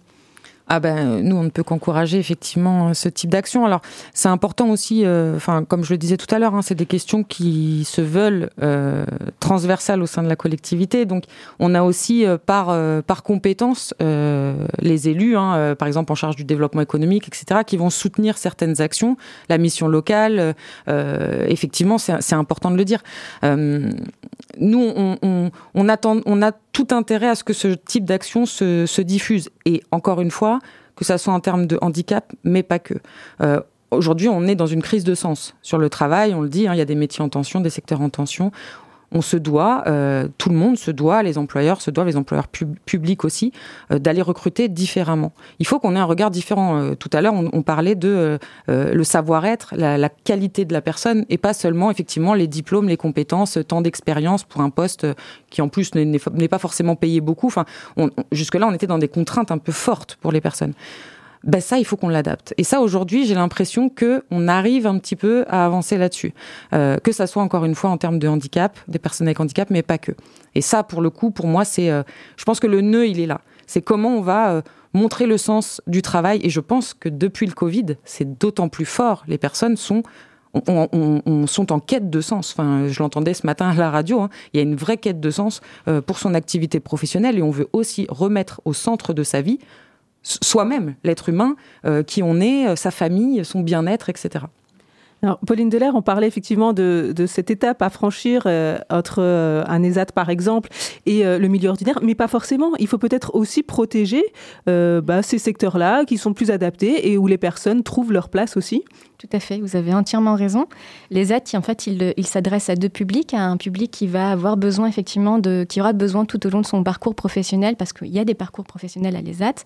Ah 0.75 0.81
ben 0.81 1.21
nous 1.21 1.37
on 1.37 1.43
ne 1.43 1.51
peut 1.51 1.63
qu'encourager 1.63 2.19
effectivement 2.19 2.95
ce 2.95 3.11
type 3.11 3.29
d'action. 3.29 3.67
Alors 3.67 3.83
c'est 4.15 4.31
important 4.31 4.71
aussi, 4.71 5.05
euh, 5.05 5.39
comme 5.69 5.85
je 5.85 5.93
le 5.93 5.99
disais 5.99 6.17
tout 6.17 6.35
à 6.35 6.39
l'heure, 6.39 6.55
hein, 6.55 6.63
c'est 6.63 6.75
des 6.75 6.87
questions 6.87 7.25
qui 7.25 7.85
se 7.85 8.01
veulent 8.01 8.49
euh, 8.63 9.05
transversales 9.39 10.01
au 10.01 10.07
sein 10.07 10.23
de 10.23 10.31
la 10.31 10.37
collectivité. 10.37 11.05
Donc 11.05 11.25
on 11.59 11.75
a 11.75 11.83
aussi 11.83 12.25
euh, 12.25 12.39
par 12.39 12.75
par 13.03 13.23
compétence 13.23 13.93
les 14.01 15.09
élus, 15.11 15.37
hein, 15.37 15.75
par 15.79 15.89
exemple 15.89 16.11
en 16.11 16.15
charge 16.15 16.37
du 16.37 16.45
développement 16.45 16.81
économique, 16.81 17.29
etc., 17.29 17.61
qui 17.67 17.77
vont 17.77 17.91
soutenir 17.91 18.39
certaines 18.39 18.81
actions, 18.81 19.19
la 19.51 19.59
mission 19.59 19.89
locale. 19.89 20.55
effectivement, 20.89 21.99
c'est 21.99 22.35
important 22.35 22.71
de 22.71 22.77
le 22.77 22.87
dire. 22.87 23.03
Nous 24.59 24.93
on, 25.75 25.89
a 25.89 26.53
tout 26.73 26.89
intérêt 26.91 27.29
à 27.29 27.35
ce 27.35 27.45
que 27.45 27.53
ce 27.53 27.69
type 27.69 28.05
d'action 28.05 28.47
se, 28.47 28.87
se, 28.87 29.03
diffuse. 29.03 29.51
Et 29.65 29.83
encore 29.91 30.21
une 30.21 30.31
fois, 30.31 30.59
que 30.97 31.05
ça 31.05 31.19
soit 31.19 31.33
en 31.33 31.41
termes 31.41 31.67
de 31.67 31.79
handicap, 31.81 32.33
mais 32.45 32.63
pas 32.63 32.79
que. 32.79 32.95
Euh, 33.41 33.61
Aujourd'hui, 33.93 34.31
on 34.31 34.47
est 34.47 34.55
dans 34.55 34.67
une 34.67 34.81
crise 34.81 35.05
de 35.05 35.15
sens. 35.15 35.55
Sur 35.61 35.77
le 35.77 35.91
travail, 35.91 36.33
on 36.33 36.41
le 36.41 36.49
dit, 36.49 36.67
hein, 36.67 36.75
il 36.75 36.79
y 36.79 36.81
a 36.81 36.87
des 36.87 36.95
métiers 36.95 37.23
en 37.23 37.29
tension, 37.29 37.61
des 37.61 37.69
secteurs 37.69 38.01
en 38.01 38.09
tension 38.09 38.51
on 39.13 39.23
se 39.23 39.37
doit, 39.37 39.85
euh, 39.87 40.29
tout 40.39 40.49
le 40.49 40.57
monde 40.57 40.77
se 40.77 40.91
doit, 40.91 41.23
les 41.23 41.39
employeurs 41.39 41.81
se 41.81 41.91
doivent, 41.91 42.07
les 42.07 42.17
employeurs 42.17 42.49
publics 42.49 43.25
aussi, 43.25 43.53
euh, 43.91 43.99
d'aller 43.99 44.23
recruter 44.23 44.69
différemment. 44.69 45.33
Il 45.59 45.67
faut 45.67 45.79
qu'on 45.79 45.95
ait 45.97 45.99
un 45.99 46.05
regard 46.05 46.31
différent. 46.31 46.79
Euh, 46.79 46.95
tout 46.95 47.11
à 47.13 47.21
l'heure, 47.21 47.35
on, 47.35 47.63
parlait 47.63 47.95
de 47.95 48.39
le 48.69 49.05
savoir-être, 49.05 49.75
la, 49.77 50.09
qualité 50.09 50.65
de 50.65 50.73
la 50.73 50.81
personne, 50.81 51.25
et 51.29 51.39
pas 51.39 51.55
seulement 51.55 51.91
effectivement 51.91 52.35
les 52.35 52.47
diplômes, 52.47 52.89
les 52.89 52.97
compétences, 52.97 53.59
tant 53.69 53.81
d'expérience 53.81 54.45
pour 54.45 54.61
un 54.63 54.71
poste 54.71 55.07
qui 55.51 55.63
en 55.63 55.69
plus 55.69 55.95
n'est 55.95 56.49
pas 56.49 56.59
forcément 56.59 56.97
payé 56.97 57.21
beaucoup. 57.21 57.47
Enfin, 57.47 57.65
jusque-là, 58.33 58.67
on 58.67 58.73
était 58.73 58.87
dans 58.87 58.99
des 58.99 59.09
contraintes 59.09 59.53
un 59.53 59.59
peu 59.59 59.73
fortes 59.73 60.17
pour 60.21 60.33
les 60.33 60.41
personnes 60.41 60.75
ben 61.45 61.61
ça, 61.61 61.79
il 61.79 61.85
faut 61.85 61.97
qu'on 61.97 62.09
l'adapte. 62.09 62.55
Et 62.57 62.65
ça, 62.65 62.81
aujourd'hui, 62.81 63.27
j'ai 63.27 63.35
l'impression 63.35 63.89
que 63.89 64.25
on 64.31 64.49
arrive 64.49 64.87
un 64.87 64.99
petit 64.99 65.17
peu 65.17 65.45
à 65.49 65.65
avancer 65.65 65.99
là-dessus. 65.99 66.35
Euh, 66.73 66.99
que 66.99 67.13
ça 67.13 67.27
soit 67.27 67.43
encore 67.43 67.65
une 67.65 67.75
fois 67.75 67.91
en 67.91 67.99
termes 67.99 68.19
de 68.19 68.29
handicap, 68.29 68.79
des 68.89 68.99
personnes 68.99 69.27
avec 69.27 69.41
handicap, 69.41 69.71
mais 69.71 69.83
pas 69.83 69.99
que. 69.99 70.13
Et 70.55 70.61
ça, 70.61 70.83
pour 70.83 71.03
le 71.03 71.11
coup, 71.11 71.31
pour 71.31 71.47
moi, 71.47 71.65
c'est, 71.65 71.91
euh, 71.91 72.03
je 72.37 72.45
pense 72.45 72.61
que 72.61 72.67
le 72.67 72.81
nœud, 72.81 73.09
il 73.09 73.21
est 73.21 73.27
là. 73.27 73.41
C'est 73.67 73.83
comment 73.83 74.17
on 74.17 74.21
va 74.21 74.53
euh, 74.53 74.63
montrer 74.93 75.27
le 75.27 75.39
sens 75.39 75.81
du 75.87 76.03
travail. 76.03 76.41
Et 76.43 76.51
je 76.51 76.61
pense 76.61 76.95
que 76.95 77.09
depuis 77.09 77.47
le 77.47 77.53
Covid, 77.53 77.97
c'est 78.05 78.39
d'autant 78.39 78.69
plus 78.69 78.85
fort. 78.85 79.25
Les 79.27 79.39
personnes 79.39 79.77
sont 79.77 80.03
on, 80.55 80.89
on, 80.93 81.23
on, 81.25 81.47
sont 81.47 81.73
en 81.73 81.81
quête 81.81 82.11
de 82.11 82.21
sens. 82.21 82.53
Enfin, 82.53 82.87
je 82.89 83.03
l'entendais 83.03 83.35
ce 83.35 83.47
matin 83.47 83.71
à 83.71 83.75
la 83.75 83.91
radio. 83.91 84.21
Hein. 84.21 84.29
Il 84.53 84.59
y 84.59 84.61
a 84.61 84.63
une 84.63 84.77
vraie 84.77 84.99
quête 84.99 85.21
de 85.21 85.31
sens 85.31 85.61
euh, 85.89 86.01
pour 86.01 86.19
son 86.19 86.35
activité 86.35 86.81
professionnelle 86.81 87.39
et 87.39 87.43
on 87.43 87.51
veut 87.51 87.69
aussi 87.73 88.07
remettre 88.09 88.61
au 88.65 88.73
centre 88.73 89.15
de 89.15 89.23
sa 89.23 89.41
vie 89.41 89.59
soi-même, 90.23 90.95
l'être 91.05 91.29
humain, 91.29 91.57
euh, 91.85 92.03
qui 92.03 92.23
on 92.23 92.41
est, 92.41 92.69
euh, 92.69 92.77
sa 92.77 92.91
famille, 92.91 93.45
son 93.45 93.61
bien-être, 93.61 94.09
etc. 94.09 94.45
Alors, 95.25 95.39
Pauline 95.47 95.69
Delair, 95.69 95.95
on 95.95 96.03
parlait 96.03 96.27
effectivement 96.27 96.73
de, 96.73 97.15
cette 97.29 97.51
étape 97.53 97.81
à 97.81 97.91
franchir 97.91 98.43
euh, 98.47 98.79
entre 98.91 99.23
un 99.23 99.83
ESAT, 99.85 100.07
par 100.07 100.31
exemple, 100.31 100.69
et 101.07 101.23
le 101.23 101.47
milieu 101.47 101.69
ordinaire, 101.69 102.01
mais 102.03 102.17
pas 102.17 102.27
forcément. 102.27 102.73
Il 102.81 102.89
faut 102.89 102.99
peut-être 102.99 103.37
aussi 103.37 103.63
protéger 103.63 104.25
bah, 104.67 105.23
ces 105.23 105.39
secteurs-là 105.39 106.05
qui 106.07 106.19
sont 106.19 106.35
plus 106.35 106.51
adaptés 106.51 107.09
et 107.09 107.19
où 107.19 107.29
les 107.29 107.39
personnes 107.39 107.85
trouvent 107.85 108.13
leur 108.13 108.31
place 108.31 108.57
aussi. 108.57 108.83
Tout 109.23 109.37
à 109.37 109.39
fait, 109.39 109.61
vous 109.61 109.77
avez 109.77 109.95
entièrement 109.95 110.35
raison. 110.35 110.67
Les 111.11 111.33
aides, 111.33 111.45
en 111.55 111.63
fait, 111.63 111.87
ils 111.87 112.27
s'adressent 112.27 112.71
à 112.71 112.75
deux 112.75 112.89
publics, 112.89 113.35
à 113.35 113.45
un 113.45 113.57
public 113.57 113.93
qui 113.93 114.09
va 114.09 114.33
avoir 114.33 114.57
besoin 114.57 114.89
effectivement 114.89 115.41
qui 115.69 115.81
aura 115.81 115.93
besoin 115.93 116.25
tout 116.25 116.45
au 116.45 116.51
long 116.51 116.61
de 116.61 116.67
son 116.67 116.83
parcours 116.83 117.15
professionnel, 117.15 117.77
parce 117.77 117.93
qu'il 117.93 118.09
y 118.09 118.19
a 118.19 118.25
des 118.25 118.35
parcours 118.35 118.65
professionnels 118.65 119.15
à 119.15 119.21
l'ESAT. 119.21 119.63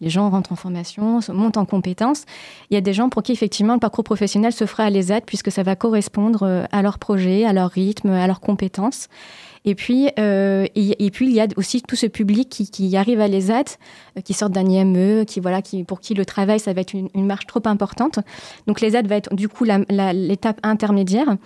Les 0.00 0.10
gens 0.10 0.30
rentrent 0.30 0.52
en 0.52 0.56
formation, 0.56 1.18
montent 1.32 1.56
en 1.56 1.64
compétences. 1.64 2.22
Il 2.70 2.74
y 2.74 2.76
a 2.76 2.80
des 2.80 2.92
gens 2.92 3.08
pour 3.08 3.24
qui 3.24 3.32
effectivement 3.32 3.74
le 3.74 3.80
parcours 3.80 4.04
professionnel 4.04 4.52
se 4.52 4.64
fera 4.64 4.84
à 4.84 4.90
l'ESAT 4.90 5.22
puisque 5.22 5.50
ça 5.50 5.64
va 5.64 5.74
correspondre 5.74 6.44
euh, 6.44 6.64
à 6.70 6.80
leur 6.80 7.00
projet, 7.00 7.44
à 7.44 7.52
leur 7.52 7.70
rythme, 7.70 8.10
à 8.10 8.28
leurs 8.28 8.40
compétences. 8.40 9.08
Et 9.66 9.74
puis, 9.74 10.08
euh, 10.18 10.66
et, 10.74 11.10
puis 11.10 11.26
il 11.26 11.32
y 11.32 11.40
a 11.40 11.46
aussi 11.56 11.82
tout 11.82 11.96
ce 11.96 12.06
public 12.06 12.48
qui, 12.48 12.96
arrive 12.96 13.20
à 13.20 13.28
l'ESAT, 13.28 13.76
euh, 14.16 14.22
qui 14.22 14.32
sort 14.32 14.48
d'un 14.48 14.64
IME, 14.64 15.26
qui 15.26 15.40
voilà, 15.40 15.60
qui 15.60 15.84
pour 15.84 16.00
qui 16.00 16.14
le 16.14 16.24
travail 16.24 16.58
ça 16.58 16.72
va 16.72 16.80
être 16.80 16.94
une, 16.94 17.26
marche 17.26 17.46
trop 17.46 17.60
importante. 17.66 18.20
Donc 18.66 18.80
l'ESAT 18.80 19.02
va 19.02 19.16
être 19.16 19.34
du 19.34 19.48
coup 19.48 19.64
l'étape 19.64 20.60
intermédiaire. 20.62 21.36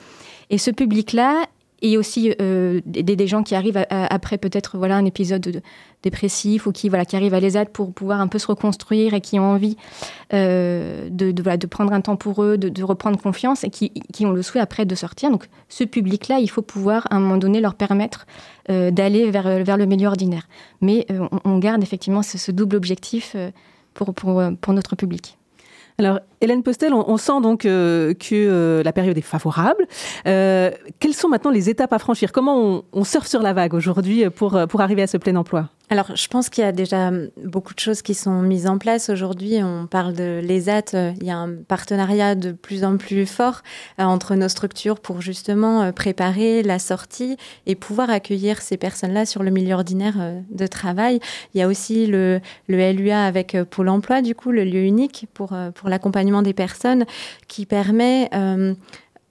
Et 0.50 0.59
ce 0.59 0.70
public-là, 0.70 1.46
et 1.84 1.98
aussi 1.98 2.34
euh, 2.40 2.80
des, 2.86 3.26
gens 3.26 3.42
qui 3.42 3.54
arrivent 3.54 3.84
après 3.90 4.38
peut-être 4.38 4.78
voilà 4.78 4.96
un 4.96 5.04
épisode 5.04 5.60
dépressif 6.02 6.66
ou 6.66 6.72
qui 6.72 6.88
voilà 6.88 7.04
qui 7.04 7.14
arrivent 7.14 7.34
à 7.34 7.40
l'ESAT 7.40 7.66
pour 7.66 7.92
pouvoir 7.92 8.22
un 8.22 8.26
peu 8.26 8.38
se 8.38 8.46
reconstruire 8.46 9.12
et 9.12 9.20
qui 9.20 9.38
ont 9.38 9.50
envie 9.50 9.76
euh, 10.32 11.10
de, 11.10 11.66
prendre 11.66 11.92
un 11.92 12.00
temps 12.00 12.16
pour 12.16 12.42
eux, 12.42 12.56
de, 12.56 12.82
reprendre 12.82 13.20
confiance 13.20 13.64
et 13.64 13.70
qui, 13.70 13.92
ont 14.24 14.32
le 14.32 14.40
souhait 14.40 14.62
après 14.62 14.86
de 14.86 14.94
sortir. 14.94 15.30
Donc 15.30 15.46
ce 15.68 15.84
public-là, 15.84 16.38
il 16.38 16.48
faut 16.48 16.62
pouvoir 16.62 17.06
à 17.10 17.16
un 17.16 17.20
moment 17.20 17.36
donné 17.36 17.60
leur 17.60 17.74
permettre 17.74 18.26
euh, 18.70 18.90
d'aller 18.90 19.30
vers, 19.30 19.76
le 19.76 19.84
milieu 19.84 20.08
ordinaire. 20.08 20.48
Mais 20.80 21.06
on, 21.44 21.58
garde 21.58 21.82
effectivement 21.82 22.22
ce, 22.22 22.50
double 22.50 22.76
objectif 22.76 23.36
pour 23.92 24.72
notre 24.72 24.96
public. 24.96 25.36
Alors, 25.98 26.18
Hélène 26.40 26.64
Postel, 26.64 26.92
on, 26.92 27.16
sent 27.16 27.40
donc 27.40 27.64
euh, 27.64 28.14
que 28.14 28.35
euh, 28.35 28.83
la 28.83 28.92
période 28.92 29.16
est 29.16 29.22
favorable. 29.22 29.87
Euh, 30.26 30.72
quelles 30.98 31.14
sont 31.14 31.28
maintenant 31.28 31.52
les 31.52 31.70
étapes 31.70 31.92
à 31.92 32.00
franchir? 32.00 32.33
Comment 32.33 32.59
on, 32.59 32.85
on 32.92 33.04
surfe 33.04 33.28
sur 33.28 33.42
la 33.42 33.52
vague 33.52 33.74
aujourd'hui 33.74 34.28
pour, 34.30 34.59
pour 34.68 34.80
arriver 34.80 35.02
à 35.02 35.07
ce 35.07 35.16
plein 35.18 35.37
emploi? 35.37 35.68
Alors, 35.90 36.16
je 36.16 36.28
pense 36.28 36.48
qu'il 36.48 36.64
y 36.64 36.66
a 36.66 36.72
déjà 36.72 37.10
beaucoup 37.44 37.74
de 37.74 37.78
choses 37.78 38.00
qui 38.00 38.14
sont 38.14 38.40
mises 38.40 38.66
en 38.66 38.78
place 38.78 39.10
aujourd'hui. 39.10 39.62
On 39.62 39.86
parle 39.86 40.14
de 40.14 40.40
l'ESAT. 40.42 40.94
Euh, 40.94 41.12
il 41.20 41.26
y 41.26 41.30
a 41.30 41.36
un 41.36 41.56
partenariat 41.56 42.34
de 42.34 42.52
plus 42.52 42.84
en 42.84 42.96
plus 42.96 43.26
fort 43.26 43.60
euh, 44.00 44.04
entre 44.04 44.34
nos 44.34 44.48
structures 44.48 44.98
pour 44.98 45.20
justement 45.20 45.82
euh, 45.82 45.92
préparer 45.92 46.62
la 46.62 46.78
sortie 46.78 47.36
et 47.66 47.74
pouvoir 47.74 48.08
accueillir 48.08 48.62
ces 48.62 48.78
personnes-là 48.78 49.26
sur 49.26 49.42
le 49.42 49.50
milieu 49.50 49.74
ordinaire 49.74 50.14
de 50.50 50.66
travail. 50.66 51.20
Il 51.52 51.60
y 51.60 51.62
a 51.62 51.68
aussi 51.68 52.06
le, 52.06 52.40
le 52.66 52.92
LUA 52.92 53.22
avec 53.22 53.56
Pôle 53.68 53.90
emploi, 53.90 54.22
du 54.22 54.34
coup, 54.34 54.52
le 54.52 54.64
lieu 54.64 54.80
unique 54.80 55.26
pour, 55.34 55.54
pour 55.74 55.88
l'accompagnement 55.90 56.40
des 56.40 56.54
personnes 56.54 57.04
qui 57.46 57.66
permet 57.66 58.30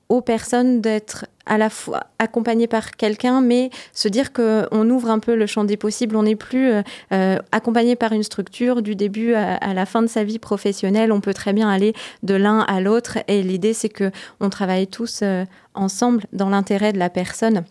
aux 0.10 0.22
personnes 0.22 0.82
d'être 0.82 1.26
à 1.46 1.58
la 1.58 1.70
fois 1.70 2.08
accompagnées 2.20 2.68
par 2.68 2.92
quelqu'un, 2.92 3.42
mais 3.42 3.70
se 3.92 4.08
dire 4.08 4.32
qu'on 4.32 4.90
ouvre 4.90 5.10
un 5.10 5.20
peu 5.20 5.36
le 5.36 5.46
champ 5.46 5.64
des 5.64 5.78
possibles. 5.78 6.16
On 6.16 6.24
n'est 6.24 6.36
plus 6.36 6.72
euh, 6.72 6.82
euh, 7.12 7.38
accompagné 7.52 7.96
par 7.96 8.14
une 8.14 8.24
structure 8.24 8.82
du 8.82 8.96
début 8.96 9.34
à, 9.34 9.74
la 9.74 9.86
fin 9.86 10.02
de 10.02 10.08
sa 10.08 10.24
vie 10.24 10.40
professionnelle. 10.40 11.12
On 11.12 11.22
peut 11.22 11.34
très 11.34 11.54
bien 11.54 11.70
aller 11.70 11.94
de 12.24 12.36
l'un 12.36 12.60
à 12.62 12.80
l'autre. 12.80 13.18
Et 13.28 13.44
l'idée, 13.44 13.74
c'est 13.74 13.90
que 13.90 14.12
on 14.40 14.50
travaille 14.50 14.88
tous 14.88 15.20
euh, 15.22 15.46
ensemble 15.74 16.24
dans 16.32 16.50
l'intérêt 16.50 16.94
de 16.94 17.00
la 17.00 17.10
personne. 17.10 17.64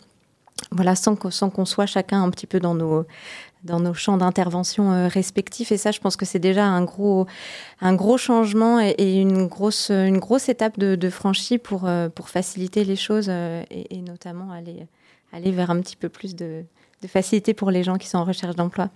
Voilà, 0.71 0.95
sans, 0.95 1.17
sans 1.31 1.49
qu'on 1.49 1.65
soit 1.65 1.87
chacun 1.87 2.23
un 2.23 2.29
petit 2.29 2.47
peu 2.47 2.59
dans 2.59 2.75
nos, 2.75 3.05
dans 3.63 3.79
nos 3.79 3.93
champs 3.93 4.17
d'intervention 4.17 4.91
euh, 4.91 5.07
respectifs. 5.07 5.71
Et 5.71 5.77
ça, 5.77 5.91
je 5.91 5.99
pense 5.99 6.15
que 6.15 6.25
c'est 6.25 6.39
déjà 6.39 6.65
un 6.65 6.83
gros, 6.83 7.25
un 7.81 7.95
gros 7.95 8.17
changement 8.17 8.79
et, 8.79 9.15
une, 9.15 9.47
grosse, 9.47 9.89
une 9.89 10.19
grosse 10.19 10.49
étape 10.49 10.77
de, 10.77 10.95
de 10.95 11.09
franchie 11.09 11.57
pour, 11.57 11.87
euh, 11.87 12.09
pour 12.09 12.29
faciliter 12.29 12.83
les 12.83 12.95
choses 12.95 13.27
euh, 13.29 13.63
et, 13.69 14.01
notamment 14.01 14.51
aller, 14.51 14.85
aller 15.31 15.51
vers 15.51 15.71
un 15.71 15.79
petit 15.79 15.95
peu 15.95 16.09
plus 16.09 16.35
de, 16.35 16.63
facilité 17.07 17.53
pour 17.53 17.69
les 17.69 17.83
gens 17.83 17.97
qui 17.97 18.07
sont 18.07 18.17
en 18.17 18.23
recherche 18.23 18.55
d'emploi. 18.55 18.89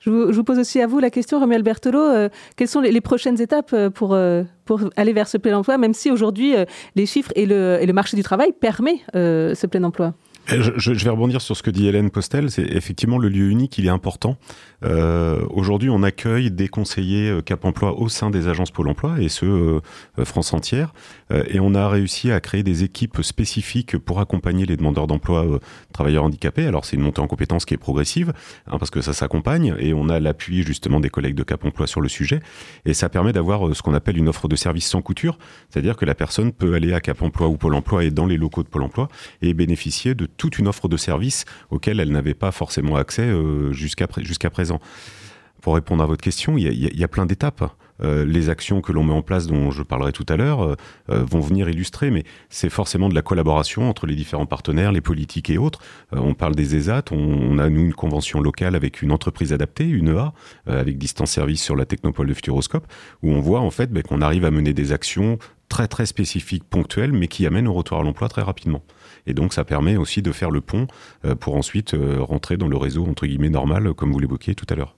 Je 0.00 0.10
vous, 0.10 0.44
pose 0.44 0.58
aussi 0.58 0.80
à 0.80 0.86
vous 0.86 1.00
la 1.00 1.10
question, 1.10 1.40
Romuald 1.40 1.64
Bertolo, 1.64 2.28
quelles 2.54 2.68
sont 2.68 2.80
les, 2.80 3.00
prochaines 3.00 3.40
étapes 3.40 3.74
pour, 3.94 4.16
pour 4.64 4.80
aller 4.94 5.12
vers 5.12 5.26
ce 5.26 5.38
plein 5.38 5.56
emploi, 5.56 5.76
même 5.76 5.94
si 5.94 6.10
aujourd'hui 6.12 6.54
les 6.94 7.06
chiffres 7.06 7.32
et 7.34 7.46
le, 7.46 7.78
et 7.80 7.86
le 7.86 7.92
marché 7.92 8.16
du 8.16 8.22
travail 8.22 8.52
permet 8.52 9.00
ce 9.14 9.66
plein 9.66 9.82
emploi? 9.82 10.14
Je, 10.48 10.94
je, 10.94 11.04
vais 11.04 11.10
rebondir 11.10 11.40
sur 11.40 11.56
ce 11.56 11.62
que 11.62 11.70
dit 11.70 11.86
Hélène 11.86 12.10
Postel. 12.10 12.50
C'est 12.50 12.62
effectivement 12.62 13.18
le 13.18 13.28
lieu 13.28 13.50
unique, 13.50 13.76
il 13.78 13.86
est 13.86 13.90
important. 13.90 14.36
Euh, 14.84 15.44
Aujourd'hui, 15.50 15.90
on 15.90 16.02
accueille 16.02 16.50
des 16.50 16.68
conseillers 16.68 17.30
euh, 17.30 17.42
Cap 17.42 17.64
Emploi 17.64 17.98
au 17.98 18.08
sein 18.08 18.30
des 18.30 18.48
agences 18.48 18.70
Pôle 18.70 18.88
Emploi 18.88 19.20
et 19.20 19.28
ce 19.28 19.44
euh, 19.44 19.80
euh, 20.18 20.24
France 20.24 20.52
entière. 20.52 20.92
et 21.30 21.60
on 21.60 21.74
a 21.74 21.88
réussi 21.88 22.30
à 22.30 22.40
créer 22.40 22.62
des 22.62 22.84
équipes 22.84 23.22
spécifiques 23.22 23.98
pour 23.98 24.20
accompagner 24.20 24.66
les 24.66 24.76
demandeurs 24.76 25.06
d'emploi 25.06 25.44
travailleurs 25.92 26.24
handicapés. 26.24 26.66
Alors 26.66 26.84
c'est 26.84 26.96
une 26.96 27.02
montée 27.02 27.20
en 27.20 27.26
compétences 27.26 27.64
qui 27.64 27.74
est 27.74 27.78
progressive 27.78 28.32
hein, 28.66 28.78
parce 28.78 28.90
que 28.90 29.00
ça 29.00 29.12
s'accompagne 29.12 29.74
et 29.78 29.92
on 29.94 30.08
a 30.08 30.20
l'appui 30.20 30.62
justement 30.62 31.00
des 31.00 31.10
collègues 31.10 31.34
de 31.34 31.42
Cap 31.42 31.64
Emploi 31.64 31.86
sur 31.86 32.00
le 32.00 32.08
sujet. 32.08 32.40
Et 32.84 32.94
ça 32.94 33.08
permet 33.08 33.32
d'avoir 33.32 33.74
ce 33.74 33.82
qu'on 33.82 33.94
appelle 33.94 34.16
une 34.16 34.28
offre 34.28 34.48
de 34.48 34.56
service 34.56 34.86
sans 34.86 35.02
couture, 35.02 35.38
c'est-à-dire 35.68 35.96
que 35.96 36.04
la 36.04 36.14
personne 36.14 36.52
peut 36.52 36.74
aller 36.74 36.92
à 36.92 37.00
Cap 37.00 37.20
Emploi 37.22 37.48
ou 37.48 37.56
Pôle 37.56 37.74
Emploi 37.74 38.04
et 38.04 38.10
dans 38.10 38.26
les 38.26 38.36
locaux 38.36 38.62
de 38.62 38.68
Pôle 38.68 38.84
Emploi 38.84 39.08
et 39.42 39.52
bénéficier 39.54 40.14
de 40.14 40.26
toute 40.38 40.58
une 40.58 40.68
offre 40.68 40.88
de 40.88 40.96
services 40.96 41.44
auxquels 41.70 42.00
elle 42.00 42.10
n'avait 42.10 42.34
pas 42.34 42.52
forcément 42.52 42.96
accès 42.96 43.30
jusqu'à 43.72 44.06
jusqu'à 44.22 44.48
présent. 44.48 44.80
Pour 45.60 45.74
répondre 45.74 46.02
à 46.02 46.06
votre 46.06 46.22
question, 46.22 46.56
il 46.56 46.72
y 46.72 47.04
a, 47.04 47.08
plein 47.08 47.26
d'étapes. 47.26 47.64
Euh, 48.00 48.24
les 48.24 48.48
actions 48.48 48.80
que 48.80 48.92
l'on 48.92 49.02
met 49.02 49.12
en 49.12 49.22
place, 49.22 49.48
dont 49.48 49.72
je 49.72 49.82
parlerai 49.82 50.12
tout 50.12 50.26
à 50.28 50.36
l'heure, 50.36 50.62
euh, 50.62 50.76
euh, 51.10 51.24
vont 51.24 51.40
venir 51.40 51.68
illustrer, 51.68 52.12
mais 52.12 52.22
c'est 52.48 52.70
forcément 52.70 53.08
de 53.08 53.14
la 53.14 53.22
collaboration 53.22 53.90
entre 53.90 54.06
les 54.06 54.14
différents 54.14 54.46
partenaires, 54.46 54.92
les 54.92 55.00
politiques 55.00 55.50
et 55.50 55.58
autres. 55.58 55.80
on 56.12 56.34
parle 56.34 56.54
des 56.54 56.76
ESAT, 56.76 57.06
on, 57.10 57.58
a 57.58 57.68
nous 57.68 57.80
une 57.80 57.94
convention 57.94 58.40
locale 58.40 58.76
avec 58.76 59.02
une 59.02 59.10
entreprise 59.10 59.52
adaptée, 59.52 59.88
une 59.88 60.08
EA, 60.08 60.32
avec 60.66 60.96
distance 60.96 61.32
service 61.32 61.62
sur 61.62 61.74
la 61.74 61.86
technopole 61.86 62.28
de 62.28 62.34
Futuroscope, 62.34 62.86
où 63.22 63.32
on 63.32 63.40
voit 63.40 63.60
en 63.60 63.70
fait 63.70 63.92
ben, 63.92 64.04
qu'on 64.04 64.22
arrive 64.22 64.44
à 64.44 64.52
mener 64.52 64.72
des 64.72 64.92
actions 64.92 65.38
très 65.68 65.88
très 65.88 66.06
spécifiques, 66.06 66.64
ponctuelles, 66.64 67.12
mais 67.12 67.26
qui 67.26 67.46
amènent 67.46 67.68
au 67.68 67.74
retour 67.74 67.98
à 67.98 68.02
l'emploi 68.04 68.28
très 68.28 68.42
rapidement. 68.42 68.82
Et 69.26 69.34
donc 69.34 69.52
ça 69.52 69.64
permet 69.64 69.96
aussi 69.96 70.22
de 70.22 70.32
faire 70.32 70.50
le 70.50 70.60
pont 70.60 70.86
pour 71.40 71.56
ensuite 71.56 71.94
rentrer 72.18 72.56
dans 72.56 72.68
le 72.68 72.76
réseau 72.76 73.06
entre 73.06 73.26
guillemets 73.26 73.50
normal, 73.50 73.94
comme 73.94 74.12
vous 74.12 74.18
l'évoquiez 74.18 74.54
tout 74.54 74.66
à 74.70 74.74
l'heure. 74.74 74.94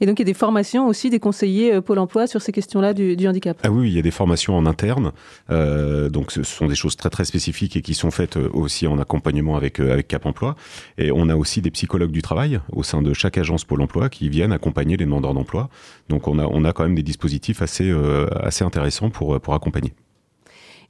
Et 0.00 0.06
donc 0.06 0.18
il 0.18 0.22
y 0.22 0.24
a 0.24 0.26
des 0.26 0.34
formations 0.34 0.86
aussi 0.86 1.10
des 1.10 1.18
conseillers 1.18 1.74
euh, 1.74 1.80
Pôle 1.80 1.98
Emploi 1.98 2.26
sur 2.26 2.42
ces 2.42 2.52
questions-là 2.52 2.94
du, 2.94 3.28
handicap? 3.28 3.58
Ah 3.62 3.70
oui, 3.70 3.88
il 3.88 3.94
y 3.94 3.98
a 3.98 4.02
des 4.02 4.10
formations 4.10 4.56
en 4.56 4.66
interne. 4.66 5.12
Euh, 5.50 6.08
donc 6.08 6.32
ce 6.32 6.42
sont 6.42 6.66
des 6.66 6.74
choses 6.74 6.96
très 6.96 7.10
très 7.10 7.24
spécifiques 7.24 7.76
et 7.76 7.82
qui 7.82 7.94
sont 7.94 8.10
faites 8.10 8.36
euh, 8.36 8.48
aussi 8.52 8.86
en 8.86 8.98
accompagnement 8.98 9.56
avec 9.56 9.80
avec 9.80 10.08
Cap 10.08 10.26
Emploi. 10.26 10.56
Et 10.98 11.10
on 11.12 11.28
a 11.28 11.36
aussi 11.36 11.62
des 11.62 11.70
psychologues 11.70 12.10
du 12.10 12.22
travail 12.22 12.60
au 12.72 12.82
sein 12.82 13.02
de 13.02 13.12
chaque 13.12 13.38
agence 13.38 13.64
Pôle 13.64 13.82
Emploi 13.82 14.08
qui 14.08 14.28
viennent 14.28 14.52
accompagner 14.52 14.96
les 14.96 15.04
demandeurs 15.04 15.34
d'emploi. 15.34 15.68
Donc 16.08 16.28
on 16.28 16.38
a 16.38 16.46
on 16.46 16.64
a 16.64 16.72
quand 16.72 16.84
même 16.84 16.94
des 16.94 17.02
dispositifs 17.02 17.62
assez 17.62 17.92
assez 18.40 18.64
intéressants 18.64 19.10
pour 19.10 19.40
pour 19.40 19.54
accompagner. 19.54 19.92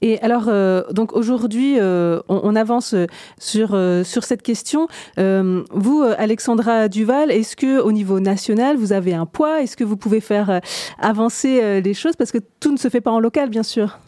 Et 0.02 0.18
alors, 0.20 0.44
euh, 0.48 0.82
donc 0.92 1.12
aujourd'hui, 1.12 1.78
euh, 1.78 2.20
on, 2.28 2.56
avance 2.56 2.94
sur, 3.38 3.74
euh, 3.74 4.02
sur 4.02 4.24
cette 4.24 4.42
question. 4.42 4.88
vous, 5.18 6.04
Alexandra 6.18 6.88
Duval, 6.88 7.30
est-ce 7.30 7.56
que 7.56 7.80
au 7.80 7.92
niveau 7.92 8.20
national, 8.20 8.76
vous 8.76 8.92
avez 8.92 9.14
un 9.14 9.26
poids? 9.26 9.62
Est-ce 9.62 9.76
que 9.76 9.84
vous 9.84 9.96
pouvez 9.96 10.20
faire 10.20 10.60
avancer 10.98 11.80
les 11.80 11.94
choses? 11.94 12.16
Parce 12.16 12.32
que 12.32 12.38
tout 12.60 12.72
ne 12.72 12.78
se 12.78 12.88
fait 12.88 13.00
pas 13.00 13.10
en 13.10 13.20
local, 13.20 13.50
bien 13.50 13.62
sûr. 13.62 13.98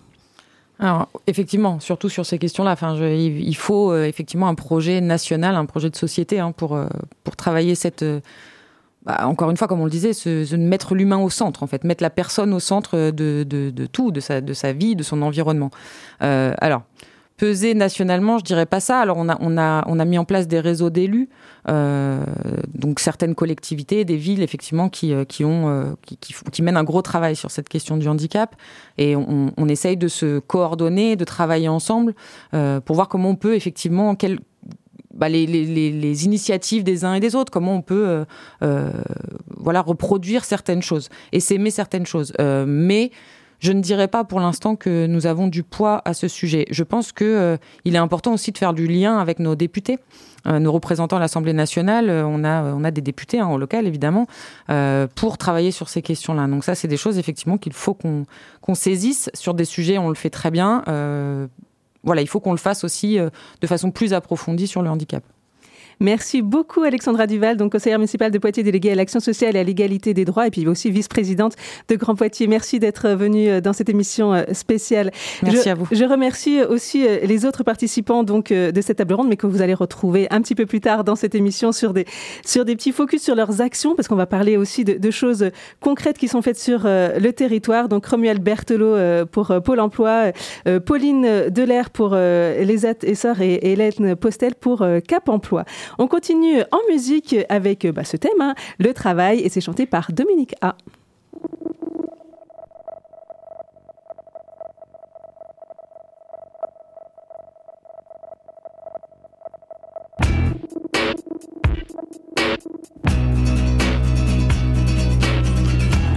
Alors, 0.78 1.09
effectivement, 1.26 1.78
surtout 1.78 2.09
sur 2.09 2.26
ces 2.26 2.38
questions-là, 2.38 2.74
il 3.14 3.57
faut 3.57 3.94
effectivement 3.94 4.48
un 4.48 4.55
projet 4.55 5.00
national, 5.00 5.55
un 5.55 5.66
projet 5.66 5.90
de 5.90 5.96
société 5.96 6.40
hein, 6.40 6.52
pour, 6.52 6.78
pour 7.22 7.37
travailler 7.37 7.74
cette, 7.74 8.05
bah, 9.04 9.26
encore 9.26 9.50
une 9.50 9.56
fois, 9.56 9.68
comme 9.68 9.80
on 9.80 9.84
le 9.84 9.90
disait, 9.90 10.12
se, 10.12 10.56
mettre 10.56 10.94
l'humain 10.94 11.18
au 11.18 11.30
centre, 11.30 11.62
en 11.62 11.66
fait, 11.66 11.84
mettre 11.84 12.02
la 12.02 12.10
personne 12.10 12.52
au 12.54 12.60
centre 12.60 13.10
de, 13.10 13.44
de, 13.44 13.70
de 13.70 13.86
tout, 13.86 14.12
de 14.12 14.20
sa, 14.20 14.40
de 14.40 14.52
sa 14.52 14.72
vie, 14.72 14.94
de 14.94 15.02
son 15.02 15.22
environnement. 15.22 15.70
Euh, 16.22 16.54
alors, 16.58 16.82
peser 17.42 17.74
nationalement, 17.74 18.38
je 18.38 18.44
dirais 18.44 18.66
pas 18.66 18.78
ça. 18.78 19.00
Alors, 19.00 19.16
on 19.16 19.28
a, 19.28 19.36
on 19.40 19.58
a, 19.58 19.82
on 19.88 19.98
a 19.98 20.04
mis 20.04 20.18
en 20.18 20.24
place 20.24 20.46
des 20.46 20.60
réseaux 20.60 20.90
d'élus, 20.90 21.28
euh, 21.68 22.24
donc 22.72 23.00
certaines 23.00 23.34
collectivités, 23.34 24.04
des 24.04 24.16
villes, 24.16 24.42
effectivement, 24.42 24.88
qui, 24.88 25.12
euh, 25.12 25.24
qui 25.24 25.44
ont, 25.44 25.68
euh, 25.68 25.92
qui, 26.06 26.16
qui, 26.18 26.34
qui, 26.52 26.62
mènent 26.62 26.76
un 26.76 26.84
gros 26.84 27.02
travail 27.02 27.34
sur 27.34 27.50
cette 27.50 27.68
question 27.68 27.96
du 27.96 28.06
handicap. 28.06 28.54
Et 28.98 29.16
on, 29.16 29.52
on 29.56 29.68
essaye 29.68 29.96
de 29.96 30.06
se 30.06 30.38
coordonner, 30.38 31.16
de 31.16 31.24
travailler 31.24 31.66
ensemble 31.68 32.14
euh, 32.54 32.80
pour 32.80 32.94
voir 32.94 33.08
comment 33.08 33.30
on 33.30 33.36
peut, 33.36 33.56
effectivement, 33.56 34.14
quel, 34.14 34.38
bah, 35.14 35.29
les, 35.29 36.25
initiatives 36.25 36.85
des 36.85 37.05
uns 37.05 37.14
et 37.14 37.20
des 37.20 37.35
autres, 37.35 37.53
comment 37.53 37.75
on 37.75 37.83
peut 37.83 38.09
euh, 38.09 38.25
euh, 38.62 38.90
voilà 39.57 39.83
reproduire 39.83 40.44
certaines 40.44 40.83
choses 40.83 41.09
et 41.33 41.40
s'aimer 41.40 41.70
certaines 41.70 42.07
choses. 42.07 42.33
Euh, 42.40 42.64
mais 42.66 43.11
je 43.59 43.72
ne 43.72 43.81
dirais 43.81 44.09
pas 44.09 44.25
pour 44.25 44.40
l'instant 44.40 44.75
que 44.75 45.07
nous 45.07 45.27
avons 45.27 45.46
du 45.48 45.62
poids 45.62 46.03
à 46.05 46.14
ce 46.14 46.29
sujet. 46.29 46.64
Je 46.70 46.83
pense 46.83 47.12
que 47.12 47.57
il 47.85 47.94
est 47.94 47.98
important 47.98 48.33
aussi 48.33 48.51
de 48.51 48.59
faire 48.59 48.72
du 48.72 48.88
lien 48.88 49.18
avec 49.18 49.38
nos 49.38 49.55
députés, 49.55 50.01
nos 50.46 50.72
représentants 50.72 51.18
à 51.18 51.20
l'Assemblée 51.20 51.53
nationale. 51.53 52.11
on 52.11 52.42
a 52.42 52.75
on 52.75 52.83
a 52.83 52.90
des 52.90 53.03
députés 53.03 53.38
hein, 53.38 53.46
au 53.46 53.59
local 53.59 53.87
évidemment 53.87 54.27
pour 55.14 55.38
travailler 55.38 55.70
sur 55.70 55.88
ces 55.88 56.03
questions-là. 56.03 56.48
Donc 56.48 56.64
ça, 56.64 56.75
c'est 56.75 56.88
des 56.88 56.96
choses 56.96 57.18
effectivement 57.18 57.57
qu'il 57.57 57.72
faut 57.72 57.94
qu'on 57.94 58.27
qu'on 58.62 58.75
saisisse 58.75 59.31
sur 59.33 59.55
des 59.55 59.64
sujets. 59.64 59.96
On 59.96 60.09
le 60.09 60.16
fait 60.16 60.31
très 60.31 60.51
bien 60.51 60.83
voilà, 62.04 62.22
il 62.22 62.28
faut 62.28 62.40
qu'on 62.40 62.52
le 62.52 62.58
fasse 62.58 62.84
aussi 62.84 63.18
euh, 63.18 63.30
de 63.60 63.66
façon 63.66 63.90
plus 63.90 64.12
approfondie 64.12 64.66
sur 64.66 64.82
le 64.82 64.90
handicap. 64.90 65.24
Merci 66.00 66.42
beaucoup 66.42 66.83
Alexandra 66.83 67.26
Duval, 67.26 67.57
donc 67.57 67.72
conseillère 67.72 67.98
municipale 67.98 68.31
de 68.31 68.38
Poitiers 68.38 68.62
déléguée 68.62 68.92
à 68.92 68.94
l'action 68.94 69.20
sociale 69.20 69.57
et 69.57 69.61
à 69.61 69.62
l'égalité 69.62 70.14
des 70.14 70.24
droits 70.24 70.46
et 70.46 70.50
puis 70.50 70.66
aussi 70.66 70.90
vice-présidente 70.90 71.55
de 71.88 71.96
Grand 71.96 72.14
Poitiers. 72.14 72.46
Merci 72.46 72.78
d'être 72.78 73.11
venue 73.11 73.48
euh, 73.48 73.61
dans 73.61 73.72
cette 73.72 73.88
émission 73.88 74.35
euh, 74.35 74.42
spéciale. 74.52 75.11
Merci 75.42 75.70
à 75.70 75.74
vous. 75.74 75.87
Je 75.90 76.05
remercie 76.05 76.62
aussi 76.62 77.07
euh, 77.07 77.20
les 77.22 77.44
autres 77.44 77.62
participants 77.62 78.24
donc 78.24 78.52
de 78.52 78.81
cette 78.81 78.98
table 78.98 79.14
ronde 79.14 79.28
mais 79.28 79.37
que 79.37 79.46
vous 79.46 79.62
allez 79.62 79.74
retrouver 79.74 80.26
un 80.31 80.40
petit 80.40 80.55
peu 80.55 80.66
plus 80.66 80.81
tard 80.81 81.05
dans 81.05 81.16
cette 81.16 81.35
émission 81.35 81.72
sur 81.72 81.92
des 81.92 82.07
sur 82.44 82.64
des 82.64 82.76
petits 82.76 82.92
focus 82.92 83.22
sur 83.22 83.35
leurs 83.35 83.61
actions 83.61 83.94
parce 83.94 84.09
qu'on 84.09 84.16
va 84.16 84.26
parler 84.26 84.57
aussi 84.57 84.85
de, 84.85 85.11
choses 85.11 85.50
concrètes 85.81 86.18
qui 86.18 86.28
sont 86.28 86.42
faites 86.42 86.59
sur 86.59 86.85
le 86.85 87.31
territoire. 87.31 87.88
Donc 87.88 88.07
Romuald 88.07 88.42
Berthelot 88.42 89.26
pour 89.26 89.52
Pôle 89.64 89.81
emploi, 89.81 90.33
Pauline 90.87 91.48
Delair 91.50 91.90
pour 91.90 92.14
les 92.14 92.87
Essor 92.87 93.40
et 93.40 93.72
Hélène 93.72 94.16
Postel 94.16 94.55
pour 94.55 94.85
Cap 95.07 95.28
emploi. 95.28 95.64
On 95.98 96.06
continue 96.06 96.62
en 96.70 96.80
musique 96.90 97.36
avec 97.48 97.86
bah, 97.86 98.04
ce 98.04 98.16
thème, 98.16 98.40
hein, 98.40 98.54
le 98.78 98.92
travail, 98.92 99.40
et 99.40 99.48
c'est 99.48 99.60
chanté 99.60 99.86
par 99.86 100.12
Dominique 100.12 100.54
A. 100.60 100.76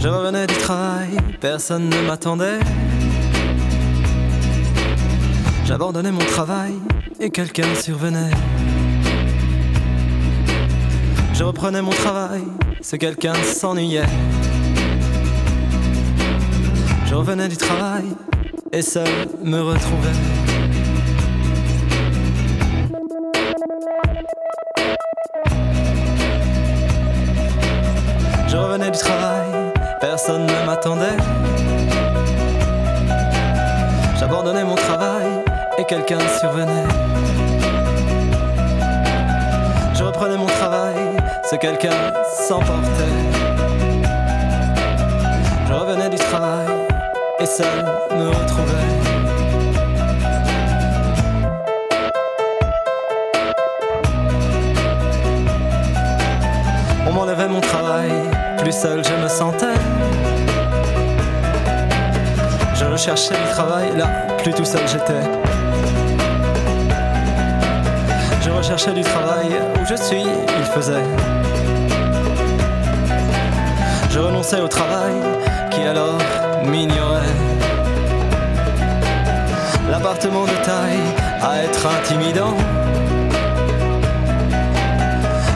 Je 0.06 0.08
revenais 0.08 0.46
du 0.46 0.54
travail, 0.54 1.18
personne 1.42 1.90
ne 1.90 2.02
m'attendait. 2.06 2.60
J'abandonnais 5.66 6.12
mon 6.12 6.20
travail 6.20 6.74
et 7.20 7.32
quelqu'un 7.32 7.74
survenait. 7.74 8.30
Je 11.38 11.44
reprenais 11.44 11.82
mon 11.82 11.92
travail, 11.92 12.44
ce 12.80 12.96
quelqu'un 12.96 13.34
s'ennuyait. 13.34 14.06
Je 17.06 17.14
revenais 17.14 17.50
du 17.50 17.58
travail 17.58 18.06
et 18.72 18.82
seul 18.82 19.06
me 19.44 19.60
retrouvais. 19.60 20.16
Je 28.48 28.56
revenais 28.56 28.92
du 28.92 28.98
travail, 28.98 29.74
personne 30.00 30.46
ne 30.46 30.66
m'attendait. 30.66 31.18
J'abandonnais 34.18 34.64
mon 34.64 34.76
travail 34.76 35.44
et 35.78 35.84
quelqu'un 35.84 36.20
survenait. 36.40 36.88
Quelqu'un 41.58 42.14
s'emportait. 42.48 43.16
Je 45.68 45.74
revenais 45.74 46.10
du 46.10 46.18
travail 46.18 46.68
et 47.40 47.46
seul 47.46 47.86
me 48.12 48.28
retrouvais. 48.28 48.74
On 57.08 57.14
m'enlevait 57.14 57.48
mon 57.48 57.62
travail, 57.62 58.12
plus 58.58 58.74
seul 58.74 59.04
je 59.04 59.24
me 59.24 59.28
sentais. 59.28 59.80
Je 62.74 62.86
recherchais 62.86 63.36
du 63.36 63.52
travail, 63.52 63.96
là, 63.96 64.08
plus 64.40 64.54
tout 64.54 64.66
seul 64.66 64.82
j'étais. 64.88 65.65
Recherchais 68.66 68.94
du 68.94 69.02
travail, 69.04 69.62
où 69.80 69.86
je 69.86 69.94
suis, 69.94 70.24
il 70.24 70.66
faisait. 70.74 71.04
Je 74.10 74.18
renonçais 74.18 74.60
au 74.60 74.68
travail, 74.68 75.14
qui 75.70 75.82
alors 75.82 76.18
m'ignorait. 76.66 77.22
L'appartement 79.88 80.46
de 80.46 80.66
taille 80.66 81.06
à 81.44 81.64
être 81.64 81.86
intimidant. 81.86 82.56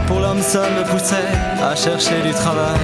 Pour 0.06 0.20
l'homme 0.20 0.44
seul 0.44 0.72
me 0.74 0.84
poussait 0.84 1.16
à 1.64 1.76
chercher 1.76 2.22
du 2.22 2.32
travail. 2.32 2.78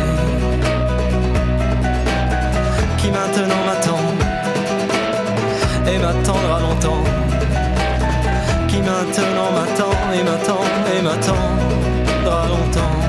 Maintenant 9.18 9.52
m'attend 9.52 9.92
et 10.14 10.24
m'attend 10.24 10.62
et 10.94 11.02
m'attendra 11.02 12.48
longtemps. 12.48 13.05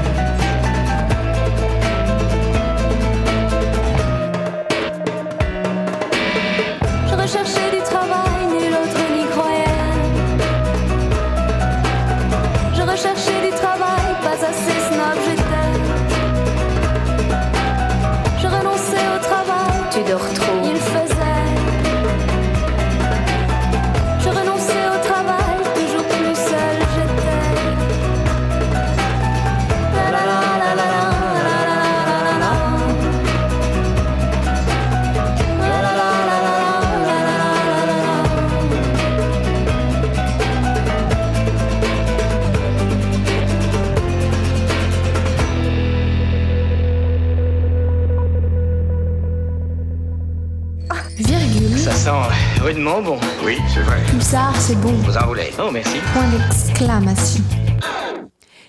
Pulsar, 54.27 54.53
c'est 54.59 54.75
bon. 54.81 54.91
Vous 55.05 55.17
enroulez. 55.17 55.53
Oh, 55.57 55.71
merci. 55.71 55.99
Point 56.13 56.27
d'exclamation. 56.31 57.45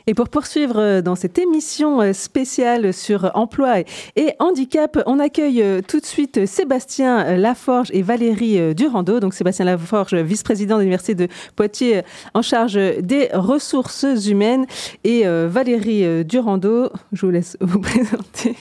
Et 0.10 0.13
pour 0.13 0.30
poursuivre 0.30 0.78
euh, 0.80 1.02
dans 1.02 1.15
cette 1.15 1.38
émission 1.38 2.00
euh, 2.02 2.13
spéciale 2.13 2.93
sur 2.93 3.30
emploi 3.36 3.80
et- 4.15 4.32
handicap, 4.39 4.98
on 5.06 5.20
accueille 5.20 5.62
euh, 5.62 5.82
tout 5.86 6.00
de 6.00 6.06
suite 6.06 6.46
Sébastien 6.46 7.36
Laforge 7.36 7.89
et 7.91 8.02
Valérie 8.04 8.74
Durando. 8.74 9.20
Donc 9.20 9.34
Sébastien 9.34 9.65
Laforge, 9.65 10.13
vice-président 10.13 10.76
de 10.78 10.82
l'Université 10.82 11.13
de 11.13 11.28
Poitiers 11.58 12.04
en 12.34 12.41
charge 12.41 12.76
des 13.02 13.28
ressources 13.34 14.06
humaines 14.28 14.65
et 15.04 15.24
Valérie 15.26 16.24
Durando, 16.26 16.89
je 17.12 17.26
vous 17.26 17.32
laisse 17.32 17.58
vous 17.60 17.80
présenter. 17.82 18.56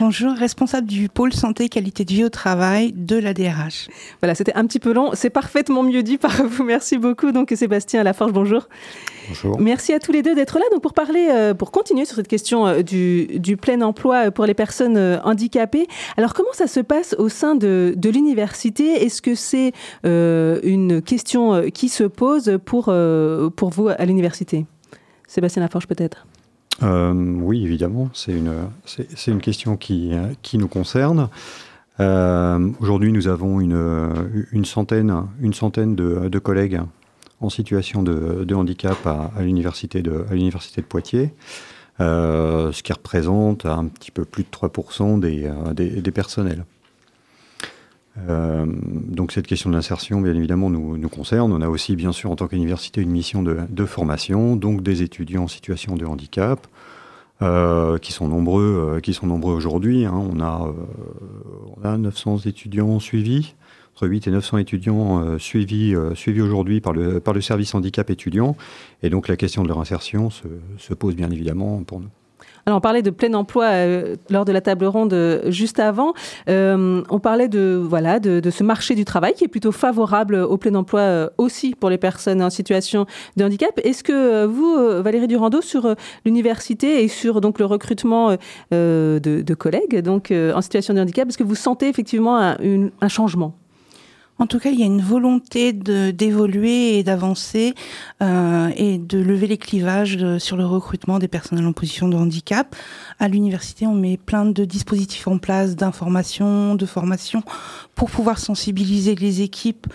Bonjour, 0.00 0.32
responsable 0.32 0.86
du 0.88 1.08
pôle 1.08 1.32
santé 1.32 1.68
qualité 1.68 2.04
de 2.04 2.12
vie 2.12 2.24
au 2.24 2.28
travail 2.28 2.92
de 2.92 3.16
la 3.16 3.34
DRH. 3.34 3.88
Voilà, 4.20 4.34
c'était 4.34 4.54
un 4.54 4.66
petit 4.66 4.80
peu 4.80 4.92
long, 4.92 5.10
c'est 5.14 5.30
parfaitement 5.30 5.82
mieux 5.82 6.02
dit 6.02 6.18
par 6.18 6.42
vous. 6.44 6.64
Merci 6.64 6.98
beaucoup. 6.98 7.30
Donc 7.32 7.52
Sébastien 7.54 8.02
Laforge, 8.02 8.32
bonjour. 8.32 8.68
Bonjour. 9.28 9.60
Merci 9.60 9.92
à 9.92 10.00
tous 10.00 10.12
les 10.12 10.22
deux 10.22 10.34
d'être 10.34 10.58
là. 10.58 10.64
Donc 10.72 10.80
pour 10.80 10.94
parler, 10.94 11.28
euh, 11.30 11.52
pour 11.52 11.70
continuer 11.70 12.06
sur 12.06 12.16
cette 12.16 12.28
question 12.28 12.66
euh, 12.66 12.82
du, 12.82 13.56
plein 13.58 13.82
emploi 13.82 14.28
euh, 14.28 14.30
pour 14.30 14.46
les 14.46 14.54
personnes 14.54 14.96
handicapées. 15.22 15.86
Alors 16.16 16.32
comment 16.32 16.52
ça 16.54 16.66
se 16.66 16.80
passe 16.80 17.14
au 17.18 17.28
sein 17.28 17.54
de, 17.54 17.94
l'université? 18.02 19.04
Est-ce 19.04 19.20
que 19.20 19.34
c'est 19.34 19.72
une 20.04 21.02
question 21.02 21.70
qui 21.70 21.88
se 21.90 22.04
pose 22.04 22.58
pour, 22.64 22.84
pour 22.84 23.70
vous 23.70 23.88
à 23.88 24.04
l'université? 24.06 24.64
Sébastien 25.26 25.60
Laforge 25.62 25.86
peut-être 25.86 26.26
oui, 26.82 27.64
évidemment, 27.64 28.08
c'est 28.12 28.32
une, 28.32 28.54
c'est, 28.86 29.30
une 29.30 29.40
question 29.40 29.76
qui, 29.76 30.10
qui 30.40 30.58
nous 30.58 30.66
concerne. 30.66 31.28
Aujourd'hui, 32.00 33.12
nous 33.12 33.28
avons 33.28 33.60
une, 33.60 34.10
une 34.50 34.64
centaine, 34.64 35.14
une 35.40 35.52
centaine 35.52 35.94
de 35.94 36.38
collègues 36.40 36.80
en 37.42 37.50
situation 37.50 38.02
de, 38.02 38.54
handicap 38.54 39.06
à, 39.06 39.30
l'université 39.40 40.02
de, 40.02 40.24
Poitiers, 40.88 41.34
euh, 42.00 42.72
ce 42.72 42.82
qui 42.82 42.92
représente 42.92 43.66
un 43.66 43.86
petit 43.86 44.10
peu 44.10 44.24
plus 44.24 44.44
de 44.44 44.48
3% 44.48 45.20
des, 45.20 45.44
euh, 45.44 45.74
des, 45.74 46.00
des 46.00 46.10
personnels. 46.10 46.64
Euh, 48.28 48.66
donc 48.66 49.32
cette 49.32 49.46
question 49.46 49.70
de 49.70 49.74
l'insertion, 49.74 50.20
bien 50.20 50.34
évidemment, 50.34 50.70
nous, 50.70 51.08
concerne. 51.08 51.52
On 51.52 51.60
a 51.60 51.68
aussi, 51.68 51.96
bien 51.96 52.12
sûr, 52.12 52.30
en 52.30 52.36
tant 52.36 52.46
qu'université, 52.46 53.00
une 53.00 53.10
mission 53.10 53.42
de, 53.42 53.84
formation, 53.84 54.56
donc 54.56 54.82
des 54.82 55.02
étudiants 55.02 55.44
en 55.44 55.48
situation 55.48 55.96
de 55.96 56.06
handicap, 56.06 56.66
qui 58.00 58.12
sont 58.12 58.28
nombreux, 58.28 59.00
qui 59.02 59.14
sont 59.14 59.26
nombreux 59.26 59.52
aujourd'hui. 59.52 60.04
hein. 60.04 60.14
On, 60.14 60.38
a, 60.40 60.72
on 61.76 61.84
a 61.84 61.98
900 61.98 62.38
étudiants 62.46 63.00
suivis, 63.00 63.56
entre 63.94 64.08
8 64.08 64.26
et 64.26 64.30
900 64.30 64.58
étudiants 64.58 65.22
euh, 65.22 65.38
suivis, 65.38 65.94
euh, 65.94 66.14
suivis 66.14 66.40
aujourd'hui 66.40 66.80
par 66.80 66.92
le, 66.92 67.20
service 67.40 67.74
handicap 67.74 68.08
étudiant. 68.10 68.56
Et 69.02 69.10
donc 69.10 69.28
la 69.28 69.36
question 69.36 69.62
de 69.62 69.68
leur 69.68 69.80
insertion 69.80 70.30
se, 70.30 70.44
se 70.78 70.94
pose 70.94 71.14
bien 71.14 71.30
évidemment 71.30 71.82
pour 71.82 72.00
nous. 72.00 72.08
Alors, 72.64 72.78
on 72.78 72.80
parlait 72.80 73.02
de 73.02 73.10
plein 73.10 73.34
emploi 73.34 73.64
euh, 73.64 74.14
lors 74.30 74.44
de 74.44 74.52
la 74.52 74.60
table 74.60 74.84
ronde 74.84 75.42
juste 75.48 75.80
avant. 75.80 76.14
On 76.46 77.18
parlait 77.20 77.48
de, 77.48 77.82
voilà, 77.84 78.20
de, 78.20 78.50
ce 78.50 78.62
marché 78.62 78.94
du 78.94 79.04
travail 79.04 79.34
qui 79.34 79.42
est 79.42 79.48
plutôt 79.48 79.72
favorable 79.72 80.36
au 80.36 80.56
plein 80.58 80.74
emploi 80.76 81.30
aussi 81.38 81.74
pour 81.74 81.90
les 81.90 81.98
personnes 81.98 82.40
en 82.40 82.50
situation 82.50 83.06
de 83.36 83.44
handicap. 83.44 83.80
Est-ce 83.82 84.04
que 84.04 84.46
vous, 84.46 85.02
Valérie 85.02 85.26
Durando, 85.26 85.60
sur 85.60 85.96
l'université 86.24 87.02
et 87.02 87.08
sur 87.08 87.40
donc, 87.40 87.58
le 87.58 87.64
recrutement 87.64 88.36
de, 88.70 89.54
collègues 89.54 90.00
donc, 90.00 90.32
en 90.32 90.60
situation 90.60 90.94
de 90.94 91.00
handicap, 91.00 91.28
est-ce 91.28 91.38
que 91.38 91.42
vous 91.42 91.56
sentez 91.56 91.88
effectivement 91.88 92.36
un 92.38 93.08
changement? 93.08 93.56
En 94.38 94.46
tout 94.46 94.58
cas, 94.58 94.70
il 94.70 94.80
y 94.80 94.82
a 94.82 94.86
une 94.86 95.02
volonté 95.02 95.72
d'évoluer 95.72 96.98
et 96.98 97.02
d'avancer 97.02 97.74
euh, 98.22 98.70
et 98.76 98.98
de 98.98 99.18
lever 99.18 99.46
les 99.46 99.58
clivages 99.58 100.18
euh, 100.20 100.38
sur 100.38 100.56
le 100.56 100.64
recrutement 100.64 101.18
des 101.18 101.28
personnels 101.28 101.66
en 101.66 101.72
position 101.72 102.08
de 102.08 102.16
handicap. 102.16 102.74
À 103.20 103.28
l'université, 103.28 103.86
on 103.86 103.94
met 103.94 104.16
plein 104.16 104.44
de 104.44 104.64
dispositifs 104.64 105.28
en 105.28 105.38
place, 105.38 105.76
d'information, 105.76 106.74
de 106.74 106.86
formation, 106.86 107.42
pour 107.94 108.10
pouvoir 108.10 108.38
sensibiliser 108.38 109.14
les 109.14 109.42
équipes. 109.42 109.86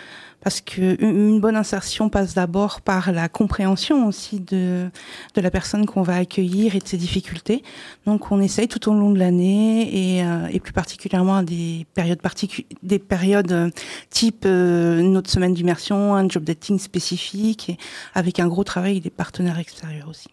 Parce 0.41 0.61
que 0.61 1.01
une 1.03 1.37
une 1.37 1.41
bonne 1.41 1.55
insertion 1.55 2.09
passe 2.09 2.33
d'abord 2.33 2.81
par 2.81 3.11
la 3.11 3.29
compréhension 3.29 4.07
aussi 4.07 4.39
de, 4.39 4.89
de 5.35 5.41
la 5.41 5.51
personne 5.51 5.85
qu'on 5.85 6.01
va 6.01 6.15
accueillir 6.15 6.75
et 6.75 6.79
de 6.79 6.87
ses 6.87 6.97
difficultés. 6.97 7.61
Donc 8.07 8.31
on 8.31 8.41
essaye 8.41 8.67
tout 8.67 8.89
au 8.89 8.93
long 8.95 9.11
de 9.11 9.19
l'année 9.19 10.15
et, 10.17 10.23
euh, 10.23 10.59
plus 10.59 10.73
particulièrement 10.73 11.37
à 11.37 11.43
des 11.43 11.85
périodes 11.93 13.51
euh, 13.51 13.69
type 14.09 14.45
euh, 14.47 15.01
notre 15.03 15.29
semaine 15.29 15.53
d'immersion, 15.53 16.15
un 16.15 16.27
job 16.27 16.43
dating 16.43 16.79
spécifique, 16.79 17.77
avec 18.15 18.39
un 18.39 18.47
gros 18.47 18.63
travail 18.63 18.99
des 18.99 19.11
partenaires 19.11 19.59
extérieurs 19.59 20.09
aussi. 20.09 20.29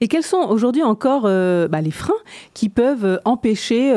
Et 0.00 0.08
quels 0.08 0.24
sont 0.24 0.48
aujourd'hui 0.48 0.82
encore 0.82 1.22
bah, 1.22 1.80
les 1.80 1.92
freins 1.92 2.14
qui 2.52 2.68
peuvent 2.68 3.20
empêcher 3.24 3.92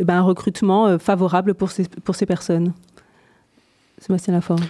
bah, 0.00 0.14
un 0.14 0.22
recrutement 0.22 0.98
favorable 1.00 1.54
pour 1.54 1.72
ces, 1.72 1.84
pour 2.04 2.14
ces 2.14 2.26
personnes? 2.26 2.72
Sébastien 4.06 4.32
Laforge. 4.34 4.62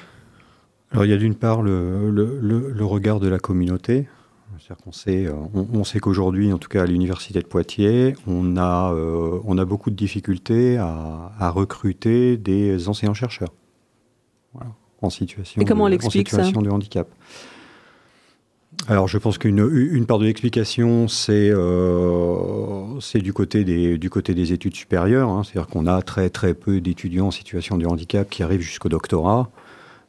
Alors 0.93 1.05
il 1.05 1.11
y 1.11 1.15
a 1.15 1.17
d'une 1.17 1.35
part 1.35 1.63
le, 1.63 2.11
le- 2.11 2.39
le- 2.41 2.71
le 2.71 2.85
regard 2.85 3.21
de 3.21 3.29
la 3.29 3.39
communauté. 3.39 4.09
C'est-à-dire 4.59 4.83
qu'on 4.85 4.93
sait, 4.93 5.27
euh, 5.27 5.33
on, 5.55 5.67
on 5.75 5.85
sait 5.85 5.99
qu'aujourd'hui, 5.99 6.53
en 6.53 6.59
tout 6.59 6.69
cas 6.69 6.83
à 6.85 6.87
l'université 6.87 7.41
de 7.41 7.47
Poitiers, 7.47 8.15
on 8.27 8.57
a, 8.57 8.93
euh, 8.95 9.39
on 9.45 9.59
a 9.59 9.65
beaucoup 9.67 9.91
de 9.91 9.97
difficultés 9.97 10.79
à, 10.79 11.33
à 11.39 11.51
recruter 11.51 12.37
des 12.39 12.89
enseignants-chercheurs. 12.89 13.53
Voilà. 14.55 14.71
en 15.03 15.11
situation, 15.11 15.61
Et 15.61 15.65
comment 15.67 15.85
on 15.85 15.89
de, 15.89 15.95
en 16.07 16.11
ça? 16.11 16.19
situation 16.19 16.63
de 16.63 16.71
handicap. 16.71 17.07
Alors, 18.89 19.09
je 19.09 19.19
pense 19.19 19.37
qu'une 19.37 19.69
une 19.91 20.07
part 20.07 20.21
de 20.21 20.27
l'explication, 20.27 21.09
c'est 21.09 21.51
euh, 21.51 23.01
c'est 23.01 23.19
du 23.19 23.33
côté 23.33 23.65
des 23.65 23.99
du 23.99 24.11
côté 24.11 24.33
des 24.33 24.53
études 24.53 24.77
supérieures. 24.77 25.29
hein. 25.29 25.43
C'est-à-dire 25.43 25.67
qu'on 25.67 25.87
a 25.89 26.03
très 26.03 26.31
très 26.31 26.55
peu 26.55 26.81
d'étudiants 26.81 27.27
en 27.27 27.31
situation 27.33 27.79
de 27.79 27.87
handicap 27.87 28.31
qui 28.31 28.45
arrivent 28.45 28.61
jusqu'au 28.61 28.89
doctorat, 28.89 29.51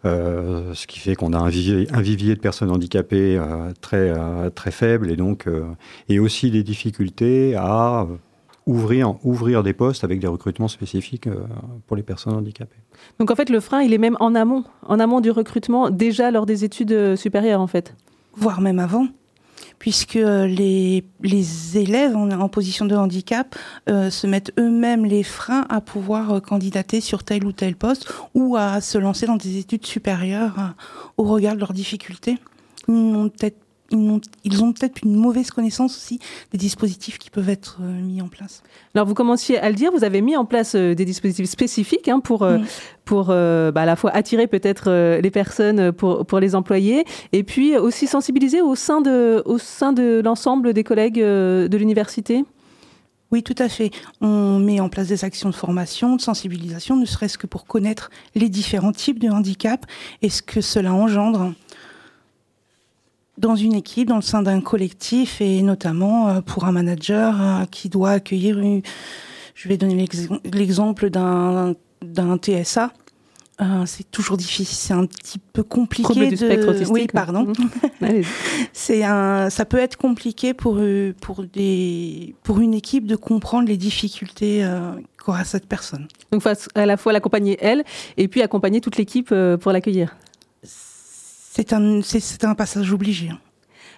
euh, 0.05 0.75
ce 0.75 0.85
qui 0.85 0.99
fait 0.99 1.15
qu'on 1.15 1.33
a 1.33 1.39
un 1.39 1.49
vivier, 1.49 1.87
un 1.91 2.01
vivier 2.01 2.35
de 2.35 2.39
personnes 2.39 2.69
handicapées 2.69 3.39
euh, 3.39 3.71
très 3.81 4.13
très 4.51 4.69
faible 4.69 5.09
et 5.09 5.15
donc 5.15 5.47
et 6.07 6.19
aussi 6.19 6.51
des 6.51 6.61
difficultés 6.61 7.55
à 7.55 8.05
ouvrir 8.67 9.15
ouvrir 9.23 9.63
des 9.63 9.73
postes 9.73 10.03
avec 10.03 10.19
des 10.19 10.27
recrutements 10.27 10.67
spécifiques 10.67 11.27
pour 11.87 11.97
les 11.97 12.03
personnes 12.03 12.35
handicapées. 12.35 12.77
Donc 13.19 13.31
en 13.31 13.35
fait, 13.35 13.49
le 13.49 13.59
frein, 13.59 13.81
il 13.81 13.91
est 13.91 13.97
même 13.97 14.17
en 14.19 14.35
amont, 14.35 14.65
en 14.83 14.99
amont 14.99 15.19
du 15.19 15.31
recrutement, 15.31 15.89
déjà 15.89 16.29
lors 16.29 16.45
des 16.45 16.63
études 16.63 17.15
supérieures, 17.15 17.61
en 17.61 17.67
fait. 17.67 17.95
Voire 18.37 18.61
même 18.61 18.79
avant, 18.79 19.07
puisque 19.79 20.15
euh, 20.15 20.47
les, 20.47 21.03
les 21.21 21.77
élèves 21.77 22.15
en, 22.15 22.49
position 22.49 22.85
de 22.85 22.95
handicap 22.95 23.55
euh, 23.89 24.09
se 24.09 24.27
mettent 24.27 24.51
eux-mêmes 24.59 25.05
les 25.05 25.23
freins 25.23 25.65
à 25.69 25.81
pouvoir 25.81 26.33
euh, 26.33 26.39
candidater 26.39 27.01
sur 27.01 27.23
tel 27.23 27.45
ou 27.45 27.51
tel 27.51 27.75
poste 27.75 28.11
ou 28.33 28.55
à 28.55 28.81
se 28.81 28.97
lancer 28.97 29.25
dans 29.25 29.37
des 29.37 29.57
études 29.57 29.85
supérieures 29.85 30.73
au 31.17 31.23
regard 31.23 31.55
de 31.55 31.59
leurs 31.59 31.73
difficultés. 31.73 32.37
Ils 33.91 34.63
ont 34.63 34.73
peut-être 34.73 35.03
une 35.03 35.15
mauvaise 35.15 35.51
connaissance 35.51 35.95
aussi 35.95 36.19
des 36.51 36.57
dispositifs 36.57 37.17
qui 37.17 37.29
peuvent 37.29 37.49
être 37.49 37.79
euh, 37.81 38.01
mis 38.01 38.21
en 38.21 38.27
place. 38.27 38.63
Alors 38.93 39.07
vous 39.07 39.13
commenciez 39.13 39.57
à 39.57 39.69
le 39.69 39.75
dire, 39.75 39.91
vous 39.91 40.03
avez 40.03 40.21
mis 40.21 40.35
en 40.35 40.45
place 40.45 40.75
euh, 40.75 40.93
des 40.93 41.05
dispositifs 41.05 41.49
spécifiques 41.49 42.07
hein, 42.07 42.19
pour, 42.19 42.43
euh, 42.43 42.57
Mm. 42.57 42.65
pour 43.05 43.27
bah, 43.27 43.81
à 43.81 43.85
la 43.85 43.95
fois 43.95 44.11
attirer 44.11 44.47
peut-être 44.47 45.19
les 45.21 45.31
personnes 45.31 45.91
pour, 45.91 46.25
pour 46.25 46.39
les 46.39 46.55
employer 46.55 47.05
et 47.31 47.43
puis 47.43 47.77
aussi 47.77 48.07
sensibiliser 48.07 48.61
au 48.61 48.75
sein 48.75 49.01
de, 49.01 49.41
au 49.45 49.57
sein 49.57 49.93
de 49.93 50.21
l'ensemble 50.23 50.73
des 50.73 50.83
collègues 50.83 51.19
de 51.19 51.77
l'université? 51.77 52.43
Oui, 53.31 53.43
tout 53.43 53.55
à 53.57 53.67
fait. 53.67 53.91
On 54.21 54.57
met 54.59 54.79
en 54.79 54.87
place 54.87 55.07
des 55.07 55.25
actions 55.25 55.49
de 55.49 55.55
formation, 55.55 56.15
de 56.15 56.21
sensibilisation, 56.21 56.95
ne 56.95 57.05
serait-ce 57.05 57.37
que 57.37 57.47
pour 57.47 57.65
connaître 57.65 58.09
les 58.35 58.47
différents 58.47 58.93
types 58.93 59.19
de 59.19 59.29
handicap 59.29 59.85
et 60.21 60.29
ce 60.29 60.41
que 60.41 60.61
cela 60.61 60.93
engendre 60.93 61.53
dans 63.37 63.55
une 63.55 63.73
équipe, 63.73 64.07
dans 64.07 64.15
le 64.17 64.21
sein 64.21 64.41
d'un 64.41 64.61
collectif 64.61 65.41
et 65.41 65.61
notamment 65.61 66.29
euh, 66.29 66.41
pour 66.41 66.65
un 66.65 66.71
manager 66.71 67.41
euh, 67.41 67.65
qui 67.69 67.89
doit 67.89 68.11
accueillir 68.11 68.59
une... 68.59 68.81
Je 69.55 69.69
vais 69.69 69.77
donner 69.77 69.95
l'ex- 69.95 70.27
l'exemple 70.53 71.09
d'un 71.09 71.75
TSA. 72.37 72.91
Euh, 73.59 73.83
c'est 73.87 74.09
toujours 74.11 74.37
difficile, 74.37 74.67
c'est 74.67 74.93
un 74.93 75.07
petit 75.07 75.39
peu 75.39 75.63
compliqué 75.63 76.13
du 76.27 76.29
de... 76.29 76.35
spectre 76.35 76.67
autistique. 76.67 76.93
Oui, 76.93 77.07
pardon. 77.11 77.51
Mhm. 78.01 78.21
C'est 78.73 79.03
un, 79.03 79.49
ça 79.49 79.65
peut 79.65 79.79
être 79.79 79.97
compliqué 79.97 80.53
pour 80.53 80.79
pour 81.21 81.43
des 81.43 82.35
pour 82.43 82.59
une 82.59 82.75
équipe 82.75 83.07
de 83.07 83.15
comprendre 83.15 83.67
les 83.67 83.77
difficultés 83.77 84.63
euh, 84.63 84.91
qu'aura 85.17 85.43
cette 85.43 85.65
personne. 85.65 86.07
Donc 86.31 86.43
à 86.75 86.85
la 86.85 86.97
fois 86.97 87.13
l'accompagner 87.13 87.57
elle 87.59 87.83
et 88.17 88.27
puis 88.27 88.43
accompagner 88.43 88.79
toute 88.79 88.95
l'équipe 88.97 89.29
euh, 89.31 89.57
pour 89.57 89.71
l'accueillir. 89.71 90.15
C'est 91.57 91.73
un 91.73 92.01
c'est, 92.03 92.19
c'est 92.19 92.45
un 92.45 92.53
passage 92.53 92.93
obligé. 92.93 93.29
hein. 93.29 93.39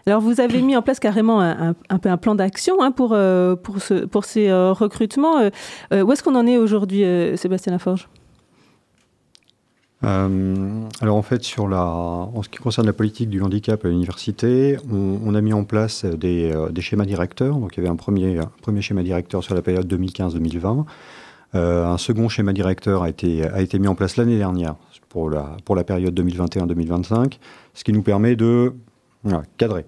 Alors 0.06 0.22
vous 0.22 0.40
avez 0.40 0.62
mis 0.62 0.78
en 0.78 0.82
place 0.82 0.98
carrément 1.00 1.42
un, 1.42 1.72
un- 1.72 1.76
un 1.90 1.98
peu 2.00 2.08
un 2.10 2.16
plan 2.16 2.34
d'action 2.34 2.82
hein, 2.82 2.92
pour, 2.92 3.12
euh, 3.12 3.56
pour, 3.58 3.82
ce, 3.82 4.06
pour 4.06 4.24
ces 4.24 4.48
euh, 4.48 4.72
recrutements. 4.72 5.38
Euh, 5.40 5.50
euh, 5.94 6.02
où 6.04 6.12
est-ce 6.14 6.24
qu'on 6.24 6.36
en 6.36 6.48
est 6.48 6.56
aujourd'hui, 6.58 7.04
euh, 7.04 7.36
Sébastien 7.36 7.74
Laforge? 7.74 8.08
Euh, 10.06 10.86
alors 11.02 11.18
en 11.18 11.22
fait, 11.22 11.44
sur 11.44 11.68
la, 11.68 11.84
en 11.84 12.42
ce 12.42 12.48
qui 12.48 12.60
concerne 12.60 12.88
la 12.88 12.94
politique 12.94 13.30
du 13.30 13.42
handicap 13.42 13.84
à 13.84 13.90
l'université, 13.90 14.78
on, 14.90 15.20
on 15.26 15.36
a 15.36 15.42
mis 15.42 15.52
en 15.52 15.66
place 15.66 16.06
des, 16.06 16.52
euh, 16.54 16.70
des 16.70 16.82
schémas 16.82 17.04
directeurs. 17.06 17.58
Donc 17.58 17.76
il 17.76 17.80
y 17.80 17.82
avait 17.82 17.90
un 17.92 17.98
premier, 17.98 18.38
un 18.40 18.50
premier 18.62 18.82
schéma 18.82 19.04
directeur 19.04 19.44
sur 19.44 19.54
la 19.54 19.62
période 19.62 19.92
2015-2020. 19.94 20.86
Euh, 21.56 21.86
un 21.86 21.98
second 21.98 22.30
schéma 22.30 22.54
directeur 22.54 23.04
a 23.04 23.10
été, 23.10 23.44
a 23.46 23.60
été 23.62 23.80
mis 23.80 23.88
en 23.90 23.96
place 23.96 24.16
l'année 24.18 24.38
dernière 24.38 24.76
pour 25.10 25.30
la, 25.30 25.58
pour 25.66 25.76
la 25.76 25.84
période 25.84 26.18
2021-2025, 26.20 27.40
ce 27.74 27.84
qui 27.84 27.92
nous 27.92 28.04
permet 28.04 28.36
de 28.36 28.74
cadrer 29.58 29.86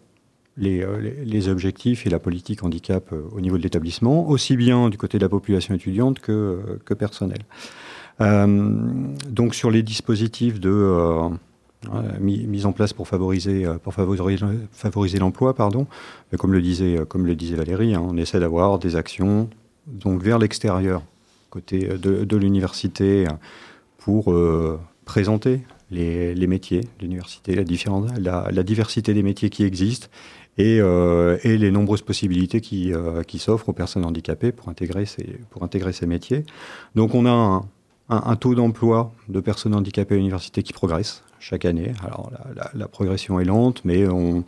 les, 0.58 0.82
euh, 0.84 1.00
les, 1.00 1.26
les 1.26 1.50
objectifs 1.50 2.06
et 2.06 2.10
la 2.10 2.20
politique 2.20 2.64
handicap 2.64 3.12
euh, 3.14 3.24
au 3.32 3.42
niveau 3.42 3.58
de 3.58 3.64
l'établissement, 3.64 4.28
aussi 4.28 4.58
bien 4.58 4.90
du 4.90 4.98
côté 4.98 5.18
de 5.18 5.24
la 5.24 5.30
population 5.30 5.74
étudiante 5.74 6.20
que, 6.20 6.32
euh, 6.32 6.80
que 6.86 6.94
personnelle. 6.94 7.44
Donc 8.20 9.56
sur 9.56 9.72
les 9.72 9.82
dispositifs 9.82 10.60
de 10.60 11.28
mis, 12.20 12.66
en 12.68 12.72
place 12.72 12.94
pour 12.94 13.08
favoriser 13.08 13.66
pour 13.82 13.96
favoriser, 13.96 14.46
favoriser 14.72 15.18
l'emploi, 15.18 15.56
pardon, 15.56 15.88
comme 16.38 16.54
le 16.54 16.62
disait 16.62 17.00
comme 17.10 17.26
le 17.26 17.34
disait 17.34 17.56
Valérie, 17.56 17.96
hein, 17.96 18.04
on 18.06 18.18
essaie 18.18 18.40
d'avoir 18.40 18.78
des 18.78 18.96
actions 18.96 19.50
donc 19.88 20.22
vers 20.22 20.38
l'extérieur 20.38 21.02
côté 21.50 21.80
de, 21.80 22.24
de 22.24 22.38
l'université 22.38 23.26
pour 23.98 24.32
présenter 25.12 25.60
les, 25.98 26.34
les 26.42 26.48
métiers 26.48 26.84
l'université, 27.02 27.50
la, 27.62 27.66
différen- 27.66 28.08
la, 28.28 28.48
la 28.58 28.64
diversité 28.64 29.14
des 29.14 29.24
métiers 29.24 29.50
qui 29.50 29.64
existent 29.72 30.08
et, 30.58 30.80
euh, 30.80 31.38
et 31.44 31.58
les 31.58 31.72
nombreuses 31.78 32.02
possibilités 32.12 32.62
qui, 32.62 32.94
euh, 32.94 33.24
qui 33.30 33.38
s'offrent 33.46 33.68
aux 33.72 33.78
personnes 33.84 34.06
handicapées 34.06 34.54
pour 34.54 34.70
intégrer 34.70 35.06
ces, 35.06 35.28
pour 35.50 35.64
intégrer 35.64 35.92
ces 35.92 36.08
métiers. 36.16 36.46
Donc 36.96 37.14
on 37.14 37.26
a 37.26 37.36
un, 37.46 37.58
un, 38.16 38.22
un 38.32 38.36
taux 38.38 38.56
d'emploi 38.56 39.12
de 39.28 39.40
personnes 39.42 39.76
handicapées 39.76 40.16
à 40.16 40.18
l'université 40.18 40.64
qui 40.64 40.72
progresse 40.72 41.24
chaque 41.40 41.66
année. 41.66 41.92
Alors 42.06 42.32
la, 42.74 42.88
progression 42.88 43.34
est 43.42 43.46
lente, 43.54 43.82
mais 43.84 44.08
on, 44.08 44.46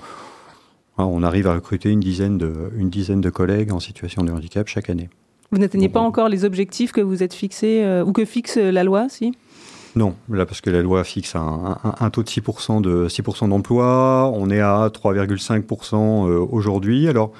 on 0.97 1.24
arrive 1.24 1.47
à 1.47 1.55
recruter 1.55 1.89
une 1.89 1.99
dizaine, 1.99 2.38
de, 2.38 2.51
une 2.78 2.89
dizaine 2.89 3.20
de 3.20 3.32
collègues 3.39 3.74
en 3.74 3.82
situation 3.82 4.24
de 4.24 4.32
handicap 4.32 4.68
chaque 4.70 4.89
année. 4.89 5.09
Vous 5.51 5.59
n'atteignez 5.59 5.89
pas 5.89 5.99
encore 5.99 6.30
les 6.30 6.45
objectifs 6.45 6.91
que 6.93 7.01
vous 7.01 7.22
êtes 7.22 7.36
fixés 7.36 7.84
euh, 7.84 8.07
ou 8.07 8.11
que 8.11 8.26
fixe 8.26 8.57
la 8.57 8.84
loi, 8.84 9.07
si? 9.09 9.34
Non, 9.95 10.15
là 10.29 10.45
parce 10.45 10.61
que 10.61 10.71
la 10.71 10.81
loi 10.81 11.03
fixe 11.03 11.35
un, 11.35 12.09
taux 12.09 12.23
de 12.23 12.27
6% 12.29 12.81
de 12.81 13.07
6% 13.07 13.49
d'emploi, 13.49 14.31
on 14.33 14.49
est 14.49 14.59
à 14.59 14.87
3,5% 14.87 16.27
euh, 16.27 16.39
aujourd'hui. 16.51 17.07
Alors 17.07 17.31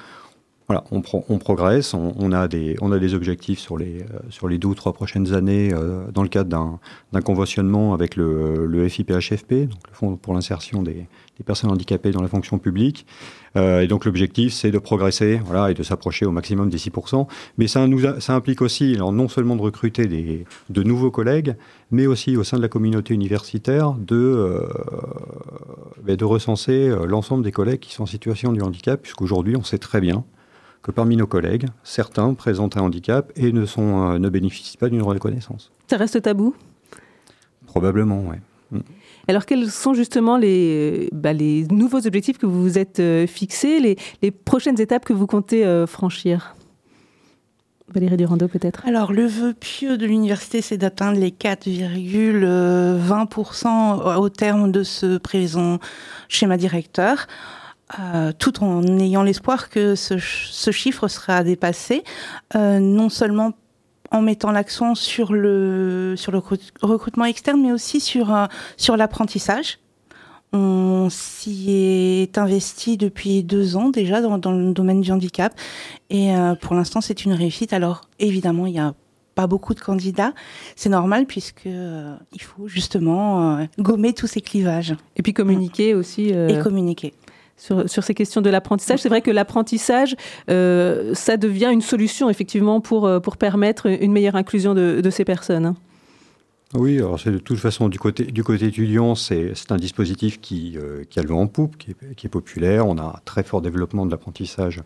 voilà, 0.68 0.84
on, 0.92 1.02
on 1.28 1.38
progresse, 1.38 1.92
on, 1.94 2.32
a 2.32 2.48
des, 2.48 2.76
on 2.80 2.92
a 2.92 2.98
des 2.98 3.14
objectifs 3.14 3.58
sur 3.58 3.76
les, 3.76 4.02
euh, 4.02 4.20
sur 4.30 4.48
les 4.48 4.56
deux 4.56 4.68
ou 4.68 4.74
trois 4.74 4.92
prochaines 4.92 5.34
années 5.34 5.74
euh, 5.74 6.10
dans 6.12 6.22
le 6.22 6.28
cadre 6.28 6.48
d'un 6.48 6.78
d'un 7.12 7.20
conventionnement 7.20 7.92
avec 7.92 8.16
le, 8.16 8.64
le 8.66 8.88
FIPHFP, 8.88 9.68
donc 9.68 9.80
le 9.88 9.94
Fonds 9.94 10.16
pour 10.16 10.32
l'insertion 10.32 10.82
des, 10.82 11.06
des 11.38 11.44
personnes 11.44 11.70
handicapées 11.70 12.10
dans 12.12 12.22
la 12.22 12.28
fonction 12.28 12.58
publique. 12.58 13.06
Euh, 13.56 13.80
et 13.80 13.86
donc 13.88 14.04
l'objectif, 14.04 14.52
c'est 14.52 14.70
de 14.70 14.78
progresser 14.78 15.40
voilà, 15.44 15.70
et 15.70 15.74
de 15.74 15.82
s'approcher 15.82 16.26
au 16.26 16.30
maximum 16.30 16.68
des 16.70 16.78
6%. 16.78 17.26
Mais 17.58 17.66
ça, 17.66 17.86
nous 17.88 18.06
a- 18.06 18.20
ça 18.20 18.34
implique 18.34 18.62
aussi, 18.62 18.94
alors, 18.94 19.12
non 19.12 19.28
seulement 19.28 19.56
de 19.56 19.62
recruter 19.62 20.06
des, 20.06 20.44
de 20.70 20.82
nouveaux 20.82 21.10
collègues, 21.10 21.54
mais 21.90 22.06
aussi 22.06 22.36
au 22.36 22.44
sein 22.44 22.56
de 22.56 22.62
la 22.62 22.68
communauté 22.68 23.14
universitaire 23.14 23.92
de, 23.94 24.14
euh, 24.16 24.60
ben, 26.04 26.16
de 26.16 26.24
recenser 26.24 26.88
euh, 26.88 27.06
l'ensemble 27.06 27.42
des 27.42 27.52
collègues 27.52 27.80
qui 27.80 27.92
sont 27.94 28.04
en 28.04 28.06
situation 28.06 28.52
de 28.52 28.62
handicap, 28.62 29.00
puisqu'aujourd'hui, 29.02 29.56
on 29.56 29.64
sait 29.64 29.78
très 29.78 30.00
bien 30.00 30.24
que 30.82 30.90
parmi 30.90 31.16
nos 31.16 31.26
collègues, 31.26 31.66
certains 31.82 32.34
présentent 32.34 32.76
un 32.76 32.82
handicap 32.82 33.32
et 33.36 33.52
ne, 33.52 33.64
sont, 33.64 34.12
euh, 34.12 34.18
ne 34.18 34.28
bénéficient 34.28 34.76
pas 34.76 34.88
d'une 34.88 35.02
reconnaissance. 35.02 35.72
Ça 35.88 35.96
reste 35.96 36.20
tabou? 36.22 36.54
Probablement, 37.66 38.22
oui. 38.28 38.80
Alors, 39.28 39.46
quels 39.46 39.70
sont 39.70 39.94
justement 39.94 40.36
les, 40.36 41.08
bah, 41.12 41.32
les 41.32 41.66
nouveaux 41.70 42.06
objectifs 42.06 42.36
que 42.38 42.46
vous 42.46 42.60
vous 42.62 42.78
êtes 42.78 43.00
euh, 43.00 43.26
fixés, 43.26 43.80
les, 43.80 43.96
les 44.22 44.30
prochaines 44.30 44.80
étapes 44.80 45.04
que 45.04 45.12
vous 45.14 45.26
comptez 45.26 45.64
euh, 45.64 45.86
franchir? 45.86 46.54
Valérie 47.94 48.16
Durando, 48.16 48.48
peut-être. 48.48 48.82
Alors, 48.86 49.12
le 49.12 49.26
vœu 49.26 49.52
pieux 49.54 49.96
de 49.98 50.06
l'université, 50.06 50.60
c'est 50.62 50.78
d'atteindre 50.78 51.18
les 51.18 51.30
4,20% 51.30 54.16
au 54.16 54.28
terme 54.28 54.72
de 54.72 54.82
ce 54.82 55.16
présent 55.18 55.78
schéma 56.28 56.56
directeur, 56.56 57.26
euh, 58.00 58.32
tout 58.38 58.62
en 58.64 58.82
ayant 58.98 59.22
l'espoir 59.22 59.68
que 59.70 59.94
ce, 59.94 60.14
ch- 60.14 60.48
ce 60.50 60.70
chiffre 60.70 61.06
sera 61.08 61.44
dépassé, 61.44 62.02
non 62.54 63.08
seulement 63.10 63.52
en 64.14 64.22
mettant 64.22 64.52
l'accent 64.52 64.94
sur 64.94 65.32
le, 65.32 66.14
sur 66.16 66.30
le 66.32 66.38
recrut- 66.38 66.72
recrutement 66.82 67.24
externe, 67.24 67.60
mais 67.60 67.72
aussi 67.72 68.00
sur, 68.00 68.34
euh, 68.34 68.46
sur 68.76 68.96
l'apprentissage. 68.96 69.78
On 70.52 71.08
s'y 71.10 71.72
est 71.72 72.38
investi 72.38 72.96
depuis 72.96 73.42
deux 73.42 73.76
ans 73.76 73.88
déjà 73.90 74.20
dans, 74.20 74.38
dans 74.38 74.52
le 74.52 74.72
domaine 74.72 75.00
du 75.00 75.10
handicap. 75.10 75.52
Et 76.10 76.34
euh, 76.34 76.54
pour 76.54 76.76
l'instant, 76.76 77.00
c'est 77.00 77.24
une 77.24 77.32
réussite. 77.32 77.72
Alors, 77.72 78.02
évidemment, 78.20 78.66
il 78.66 78.72
n'y 78.74 78.78
a 78.78 78.94
pas 79.34 79.48
beaucoup 79.48 79.74
de 79.74 79.80
candidats. 79.80 80.32
C'est 80.76 80.90
normal 80.90 81.26
puisque 81.26 81.66
euh, 81.66 82.14
il 82.32 82.40
faut 82.40 82.68
justement 82.68 83.56
euh, 83.58 83.64
gommer 83.80 84.12
tous 84.12 84.28
ces 84.28 84.40
clivages. 84.40 84.94
Et 85.16 85.22
puis 85.22 85.32
communiquer 85.32 85.92
aussi. 85.92 86.32
euh, 86.32 86.46
Et 86.48 86.62
communiquer. 86.62 87.14
Sur, 87.56 88.04
ces 88.04 88.14
questions 88.14 88.40
de 88.40 88.50
l'apprentissage. 88.50 89.00
C'est 89.00 89.08
vrai 89.08 89.22
que 89.22 89.30
l'apprentissage, 89.30 90.16
euh, 90.50 91.14
ça 91.14 91.36
devient 91.36 91.70
une 91.72 91.80
solution 91.80 92.28
effectivement 92.28 92.80
pour, 92.80 93.06
euh, 93.06 93.20
pour 93.20 93.36
permettre 93.36 93.86
une 93.86 94.12
meilleure 94.12 94.36
inclusion 94.36 94.74
de, 94.74 95.10
ces 95.10 95.24
personnes. 95.24 95.74
Oui, 96.74 96.98
alors 96.98 97.20
c'est 97.20 97.30
de 97.30 97.38
toute 97.38 97.58
façon 97.58 97.88
du 97.88 97.98
côté, 97.98 98.24
du 98.24 98.42
côté 98.42 98.66
étudiant, 98.66 99.14
c'est 99.14 99.52
un 99.70 99.76
dispositif 99.76 100.40
qui, 100.40 100.76
qui 101.08 101.18
a 101.18 101.22
le 101.22 101.28
vent 101.28 101.42
en 101.42 101.46
poupe, 101.46 101.76
qui 101.76 101.92
est, 101.92 102.28
populaire. 102.28 102.86
On 102.88 102.98
a 102.98 103.02
un 103.02 103.20
très 103.24 103.44
fort 103.44 103.62
développement 103.62 104.06
de 104.06 104.10
l'apprentissage 104.10 104.82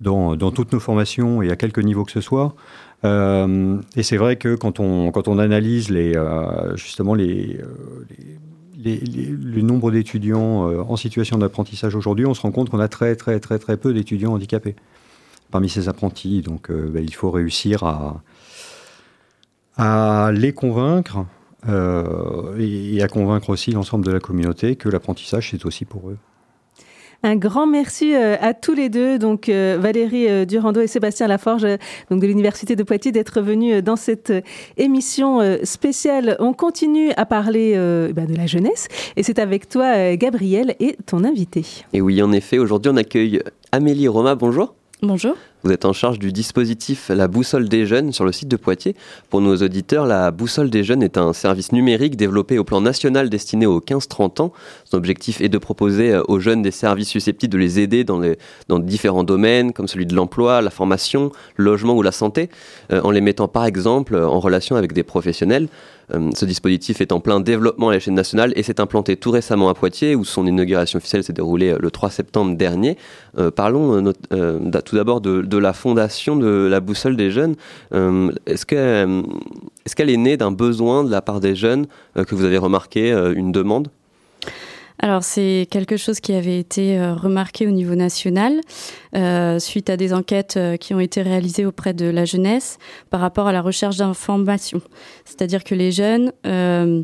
dans, 0.00 0.36
dans, 0.36 0.52
toutes 0.52 0.72
nos 0.72 0.80
formations 0.80 1.42
et 1.42 1.50
à 1.50 1.56
quelque 1.56 1.80
niveau 1.80 2.04
que 2.04 2.12
ce 2.12 2.20
soit. 2.22 2.54
Euh, 3.04 3.80
et 3.96 4.02
c'est 4.02 4.16
vrai 4.16 4.36
que 4.36 4.56
quand 4.56 4.80
on, 4.80 5.10
quand 5.12 5.28
on 5.28 5.38
analyse 5.38 5.88
les, 5.90 6.16
euh, 6.16 6.76
justement 6.76 7.14
les, 7.14 7.60
les, 8.78 8.98
le 8.98 9.62
nombre 9.62 9.90
d'étudiants 9.90 10.70
en 10.88 10.96
situation 10.96 11.36
d'apprentissage 11.38 11.94
aujourd'hui, 11.94 12.26
on 12.26 12.34
se 12.34 12.40
rend 12.40 12.52
compte 12.52 12.70
qu'on 12.70 12.80
a 12.80 12.88
très 12.88 13.16
très 13.16 13.40
très 13.40 13.58
très 13.58 13.76
peu 13.76 13.92
d'étudiants 13.92 14.32
handicapés 14.32 14.76
parmi 15.50 15.68
ces 15.68 15.88
apprentis. 15.88 16.42
Donc 16.42 16.70
ben, 16.70 17.02
il 17.02 17.14
faut 17.14 17.30
réussir 17.30 17.82
à, 17.84 18.22
à 19.76 20.30
les 20.32 20.52
convaincre 20.52 21.26
euh, 21.68 22.56
et, 22.58 23.02
à 23.02 23.08
convaincre 23.08 23.50
aussi 23.50 23.72
l'ensemble 23.72 24.04
de 24.04 24.12
la 24.12 24.20
communauté 24.20 24.76
que 24.76 24.88
l'apprentissage, 24.88 25.50
c'est 25.50 25.64
aussi 25.64 25.84
pour 25.84 26.10
eux. 26.10 26.18
Un 27.22 27.36
grand 27.36 27.66
merci 27.66 28.14
euh, 28.14 28.36
à 28.40 28.54
tous 28.54 28.74
les 28.74 28.88
deux, 28.88 29.18
donc 29.18 29.48
euh, 29.48 29.76
Valérie 29.80 30.46
Durando 30.46 30.80
et 30.80 30.86
Sébastien 30.86 31.26
Laforge, 31.26 31.66
donc 32.10 32.20
de 32.20 32.26
l'Université 32.26 32.76
de 32.76 32.82
Poitiers, 32.82 33.12
d'être 33.12 33.40
venus 33.40 33.82
dans 33.82 33.96
cette 33.96 34.32
émission 34.76 35.40
spéciale. 35.64 36.36
On 36.38 36.52
continue 36.52 37.10
à 37.16 37.26
parler 37.26 37.74
bah, 38.14 38.26
de 38.26 38.34
la 38.34 38.46
jeunesse 38.46 38.88
et 39.16 39.22
c'est 39.22 39.38
avec 39.38 39.68
toi, 39.68 40.16
Gabriel, 40.16 40.76
et 40.80 40.96
ton 41.06 41.24
invité. 41.24 41.64
Et 41.92 42.00
oui, 42.00 42.22
en 42.22 42.32
effet, 42.32 42.58
aujourd'hui 42.58 42.92
on 42.92 42.96
accueille 42.96 43.42
Amélie 43.72 44.08
Roma. 44.08 44.34
Bonjour. 44.34 44.74
Bonjour. 45.02 45.34
Vous 45.64 45.72
êtes 45.72 45.84
en 45.84 45.92
charge 45.92 46.20
du 46.20 46.30
dispositif 46.30 47.08
La 47.08 47.26
Boussole 47.26 47.68
des 47.68 47.84
Jeunes 47.84 48.12
sur 48.12 48.24
le 48.24 48.30
site 48.30 48.46
de 48.46 48.56
Poitiers. 48.56 48.94
Pour 49.28 49.40
nos 49.40 49.56
auditeurs, 49.56 50.06
la 50.06 50.30
Boussole 50.30 50.70
des 50.70 50.84
Jeunes 50.84 51.02
est 51.02 51.18
un 51.18 51.32
service 51.32 51.72
numérique 51.72 52.14
développé 52.14 52.58
au 52.58 52.64
plan 52.64 52.80
national 52.80 53.28
destiné 53.28 53.66
aux 53.66 53.80
15-30 53.80 54.40
ans. 54.40 54.52
Son 54.84 54.96
objectif 54.96 55.40
est 55.40 55.48
de 55.48 55.58
proposer 55.58 56.12
euh, 56.12 56.22
aux 56.28 56.38
jeunes 56.38 56.62
des 56.62 56.70
services 56.70 57.08
susceptibles 57.08 57.52
de 57.52 57.58
les 57.58 57.80
aider 57.80 58.04
dans, 58.04 58.20
les, 58.20 58.38
différents 58.68 59.24
domaines 59.24 59.72
comme 59.72 59.88
celui 59.88 60.06
de 60.06 60.14
l'emploi, 60.14 60.62
la 60.62 60.70
formation, 60.70 61.32
le 61.56 61.64
logement 61.64 61.96
ou 61.96 62.02
la 62.02 62.12
santé, 62.12 62.50
euh, 62.92 63.00
en 63.02 63.10
les 63.10 63.20
mettant 63.20 63.48
par 63.48 63.64
exemple 63.64 64.14
en 64.14 64.38
relation 64.38 64.76
avec 64.76 64.92
des 64.92 65.02
professionnels. 65.02 65.66
Euh, 66.14 66.30
ce 66.34 66.44
dispositif 66.44 67.00
est 67.00 67.12
en 67.12 67.20
plein 67.20 67.40
développement 67.40 67.90
à 67.90 67.92
l'échelle 67.92 68.14
nationale 68.14 68.52
et 68.56 68.62
s'est 68.62 68.80
implanté 68.80 69.16
tout 69.16 69.30
récemment 69.30 69.68
à 69.68 69.74
Poitiers 69.74 70.14
où 70.14 70.24
son 70.24 70.46
inauguration 70.46 70.98
officielle 70.98 71.24
s'est 71.24 71.32
déroulée 71.32 71.74
le 71.78 71.90
3 71.90 72.10
septembre 72.10 72.56
dernier. 72.56 72.96
parlons 73.54 74.12
tout 74.88 74.96
d'abord 74.96 75.20
de, 75.20 75.58
la 75.58 75.72
fondation 75.72 76.36
de 76.36 76.68
la 76.70 76.80
boussole 76.80 77.16
des 77.16 77.30
jeunes. 77.30 77.56
Euh, 77.92 78.32
est-ce 78.46 78.66
qu'elle 78.66 80.10
est, 80.10 80.16
née 80.16 80.36
d'un 80.36 80.52
besoin 80.52 81.04
de 81.04 81.10
la 81.10 81.22
part 81.22 81.40
des 81.40 81.54
jeunes 81.54 81.86
euh, 82.16 82.24
que 82.24 82.34
vous 82.34 82.44
avez 82.44 82.58
remarqué, 82.58 83.12
euh, 83.12 83.34
une 83.34 83.52
demande? 83.52 83.88
Alors 85.00 85.22
c'est 85.22 85.66
quelque 85.70 85.96
chose 85.96 86.20
qui 86.20 86.32
avait 86.32 86.58
été 86.58 87.00
remarqué 87.12 87.66
au 87.66 87.70
niveau 87.70 87.94
national 87.94 88.60
euh, 89.14 89.58
suite 89.58 89.90
à 89.90 89.96
des 89.96 90.12
enquêtes 90.12 90.58
qui 90.80 90.94
ont 90.94 91.00
été 91.00 91.22
réalisées 91.22 91.64
auprès 91.64 91.94
de 91.94 92.06
la 92.06 92.24
jeunesse 92.24 92.78
par 93.10 93.20
rapport 93.20 93.46
à 93.46 93.52
la 93.52 93.62
recherche 93.62 93.96
d'informations. 93.96 94.82
C'est-à-dire 95.24 95.64
que 95.64 95.74
les 95.74 95.92
jeunes 95.92 96.32
euh, 96.46 97.02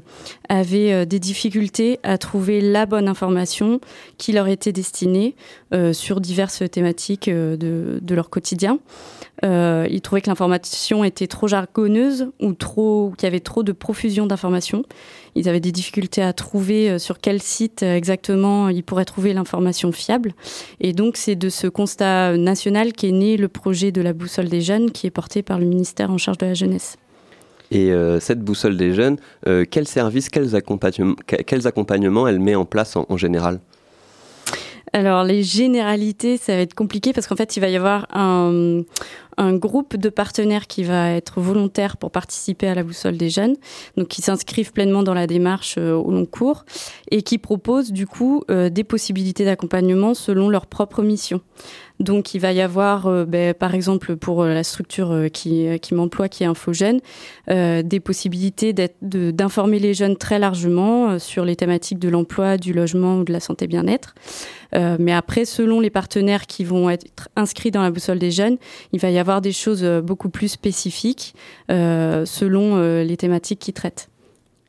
avaient 0.48 1.06
des 1.06 1.18
difficultés 1.18 1.98
à 2.02 2.18
trouver 2.18 2.60
la 2.60 2.86
bonne 2.86 3.08
information 3.08 3.80
qui 4.18 4.32
leur 4.32 4.48
était 4.48 4.72
destinée 4.72 5.36
euh, 5.72 5.92
sur 5.92 6.20
diverses 6.20 6.62
thématiques 6.70 7.30
de, 7.30 7.56
de 8.00 8.14
leur 8.14 8.30
quotidien. 8.30 8.78
Euh, 9.44 9.86
ils 9.90 10.00
trouvaient 10.00 10.20
que 10.20 10.30
l'information 10.30 11.04
était 11.04 11.26
trop 11.26 11.48
jargonneuse 11.48 12.30
ou 12.40 12.52
trop, 12.52 13.12
qu'il 13.16 13.26
y 13.26 13.26
avait 13.26 13.40
trop 13.40 13.62
de 13.62 13.72
profusion 13.72 14.26
d'informations. 14.26 14.84
Ils 15.34 15.48
avaient 15.48 15.60
des 15.60 15.72
difficultés 15.72 16.22
à 16.22 16.32
trouver 16.32 16.90
euh, 16.90 16.98
sur 16.98 17.18
quel 17.18 17.42
site 17.42 17.82
euh, 17.82 17.96
exactement 17.96 18.68
ils 18.68 18.84
pourraient 18.84 19.04
trouver 19.04 19.32
l'information 19.32 19.92
fiable. 19.92 20.32
Et 20.80 20.92
donc, 20.92 21.16
c'est 21.16 21.36
de 21.36 21.48
ce 21.48 21.66
constat 21.66 22.36
national 22.36 22.92
qu'est 22.92 23.12
né 23.12 23.36
le 23.36 23.48
projet 23.48 23.92
de 23.92 24.00
la 24.00 24.12
boussole 24.12 24.48
des 24.48 24.60
jeunes 24.60 24.90
qui 24.90 25.06
est 25.06 25.10
porté 25.10 25.42
par 25.42 25.58
le 25.58 25.66
ministère 25.66 26.10
en 26.10 26.18
charge 26.18 26.38
de 26.38 26.46
la 26.46 26.54
jeunesse. 26.54 26.96
Et 27.70 27.92
euh, 27.92 28.20
cette 28.20 28.40
boussole 28.40 28.76
des 28.76 28.92
jeunes, 28.92 29.16
euh, 29.46 29.64
quels 29.68 29.88
services, 29.88 30.28
quels 30.28 30.54
accompagnements, 30.56 32.28
elle 32.28 32.40
met 32.40 32.54
en 32.54 32.64
place 32.64 32.96
en 32.96 33.16
général? 33.16 33.60
Alors 34.94 35.24
les 35.24 35.42
généralités, 35.42 36.36
ça 36.36 36.54
va 36.54 36.62
être 36.62 36.74
compliqué 36.74 37.12
parce 37.12 37.26
qu'en 37.26 37.34
fait, 37.34 37.56
il 37.56 37.60
va 37.60 37.68
y 37.68 37.74
avoir 37.74 38.06
un, 38.14 38.84
un 39.36 39.54
groupe 39.54 39.96
de 39.96 40.08
partenaires 40.08 40.66
qui 40.66 40.84
va 40.84 41.10
être 41.10 41.40
volontaire 41.40 41.96
pour 41.96 42.10
participer 42.10 42.68
à 42.68 42.74
la 42.74 42.82
boussole 42.82 43.16
des 43.16 43.30
jeunes, 43.30 43.56
donc 43.96 44.08
qui 44.08 44.22
s'inscrivent 44.22 44.72
pleinement 44.72 45.02
dans 45.02 45.14
la 45.14 45.26
démarche 45.26 45.76
euh, 45.78 45.94
au 45.94 46.10
long 46.10 46.26
cours 46.26 46.64
et 47.10 47.22
qui 47.22 47.38
proposent 47.38 47.92
du 47.92 48.06
coup 48.06 48.44
euh, 48.50 48.70
des 48.70 48.84
possibilités 48.84 49.44
d'accompagnement 49.44 50.14
selon 50.14 50.48
leur 50.48 50.66
propre 50.66 51.02
mission. 51.02 51.40
Donc 52.00 52.34
il 52.34 52.40
va 52.40 52.52
y 52.52 52.60
avoir, 52.60 53.06
euh, 53.06 53.24
ben, 53.24 53.54
par 53.54 53.74
exemple 53.74 54.16
pour 54.16 54.44
la 54.44 54.64
structure 54.64 55.26
qui, 55.32 55.66
qui 55.80 55.94
m'emploie, 55.94 56.28
qui 56.28 56.42
est 56.42 56.46
Infogène, 56.46 57.00
des 57.48 58.00
possibilités 58.00 58.74
d'informer 59.02 59.78
les 59.78 59.94
jeunes 59.94 60.16
très 60.16 60.38
largement 60.38 61.18
sur 61.18 61.44
les 61.44 61.56
thématiques 61.56 61.98
de 61.98 62.08
l'emploi, 62.08 62.56
du 62.56 62.72
logement 62.72 63.18
ou 63.18 63.24
de 63.24 63.32
la 63.32 63.40
santé 63.40 63.66
bien-être. 63.66 64.14
Euh, 64.76 64.96
mais 64.98 65.12
après, 65.12 65.44
selon 65.44 65.80
les 65.80 65.90
partenaires 65.90 66.46
qui 66.46 66.64
vont 66.64 66.90
être 66.90 67.28
inscrits 67.36 67.70
dans 67.70 67.82
la 67.82 67.90
boussole 67.90 68.18
des 68.18 68.30
jeunes, 68.30 68.56
il 68.92 69.00
va 69.00 69.10
y 69.10 69.18
avoir 69.18 69.40
des 69.40 69.52
choses 69.52 69.84
beaucoup 70.02 70.28
plus 70.28 70.48
spécifiques 70.48 71.34
selon 71.68 73.02
les 73.02 73.16
thématiques 73.16 73.60
qu'ils 73.60 73.74
traitent. 73.74 74.08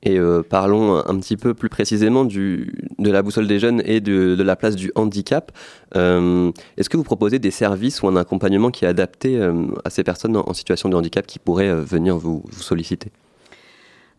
Et 0.06 0.20
euh, 0.20 0.44
parlons 0.48 0.98
un 0.98 1.20
petit 1.20 1.36
peu 1.36 1.56
plus 1.56 1.68
précisément 1.68 2.26
de 2.26 2.68
la 3.00 3.24
boussole 3.24 3.48
des 3.48 3.60
jeunes 3.60 3.82
et 3.86 4.02
de, 4.02 4.42
la 4.42 4.56
place 4.56 4.76
du 4.76 4.92
handicap. 4.94 5.52
Euh, 5.96 6.52
Est-ce 6.78 6.90
que 6.90 6.98
vous 6.98 7.04
proposez 7.04 7.40
des 7.40 7.52
services 7.52 8.04
ou 8.04 8.08
un 8.08 8.16
accompagnement 8.16 8.70
qui 8.70 8.86
est 8.86 8.88
adapté 8.88 9.38
euh, 9.38 9.66
à 9.84 9.90
ces 9.90 10.04
personnes 10.04 10.38
en, 10.38 10.54
situation 10.54 10.90
de 10.90 10.96
handicap 10.96 11.26
qui 11.26 11.40
pourraient 11.40 11.70
euh, 11.70 11.82
venir 11.82 12.18
vous 12.18 12.44
solliciter? 12.52 13.12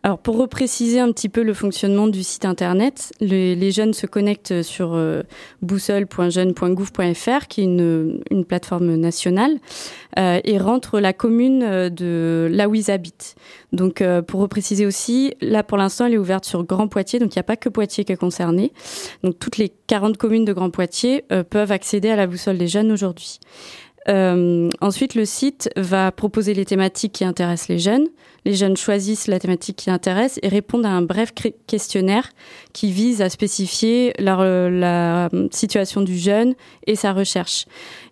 Alors 0.07 0.19
pour 0.19 0.37
repréciser 0.37 1.01
un 1.01 1.11
petit 1.11 1.27
peu 1.27 1.43
le 1.43 1.53
fonctionnement 1.53 2.07
du 2.07 2.23
site 2.23 2.45
internet, 2.45 3.11
les, 3.19 3.71
jeunes 3.71 3.91
se 3.91 4.07
connectent 4.07 4.61
sur 4.61 4.93
euh, 4.93 5.23
boussole.jeune.gouv.fr 5.61 7.47
qui 7.49 7.59
est 7.59 7.65
une, 7.65 8.45
plateforme 8.47 8.95
nationale 8.95 9.57
euh, 10.17 10.39
et 10.45 10.59
rentrent 10.59 11.01
la 11.01 11.11
commune 11.11 11.61
euh, 11.61 11.89
de 11.89 12.47
là 12.49 12.69
où 12.69 12.75
ils 12.75 12.89
habitent. 12.89 13.35
Donc 13.73 14.01
euh, 14.01 14.21
pour 14.21 14.39
repréciser 14.39 14.85
aussi, 14.85 15.33
là 15.41 15.61
pour 15.61 15.77
l'instant 15.77 16.05
elle 16.05 16.13
est 16.13 16.17
ouverte 16.17 16.45
sur 16.45 16.63
Grand 16.63 16.87
Poitiers, 16.87 17.19
donc 17.19 17.35
il 17.35 17.37
n'y 17.37 17.41
a 17.41 17.43
pas 17.43 17.57
que 17.57 17.67
Poitiers 17.67 18.05
qui 18.05 18.13
est 18.13 18.15
concerné. 18.15 18.71
Donc 19.23 19.37
toutes 19.39 19.57
les 19.57 19.73
40 19.87 20.15
communes 20.15 20.45
de 20.45 20.53
Grand 20.53 20.69
Poitiers 20.69 21.25
peuvent 21.49 21.73
accéder 21.73 22.09
à 22.09 22.15
la 22.15 22.27
boussole 22.27 22.57
des 22.57 22.67
jeunes 22.67 22.93
aujourd'hui. 22.93 23.41
Euh, 24.09 24.69
ensuite, 24.79 25.15
le 25.15 25.25
site 25.25 25.69
va 25.75 26.11
proposer 26.11 26.53
les 26.53 26.65
thématiques 26.65 27.13
qui 27.13 27.25
intéressent 27.25 27.67
les 27.67 27.79
jeunes. 27.79 28.07
Les 28.45 28.53
jeunes 28.53 28.77
choisissent 28.77 29.27
la 29.27 29.39
thématique 29.39 29.75
qui 29.75 29.89
intéresse 29.89 30.39
et 30.41 30.47
répondent 30.47 30.85
à 30.85 30.91
un 30.91 31.01
bref 31.01 31.33
questionnaire 31.67 32.29
qui 32.71 32.91
vise 32.91 33.21
à 33.21 33.29
spécifier 33.29 34.13
la, 34.19 34.69
la 34.69 35.29
situation 35.51 36.01
du 36.01 36.17
jeune 36.17 36.55
et 36.85 36.95
sa 36.95 37.11
recherche. 37.11 37.65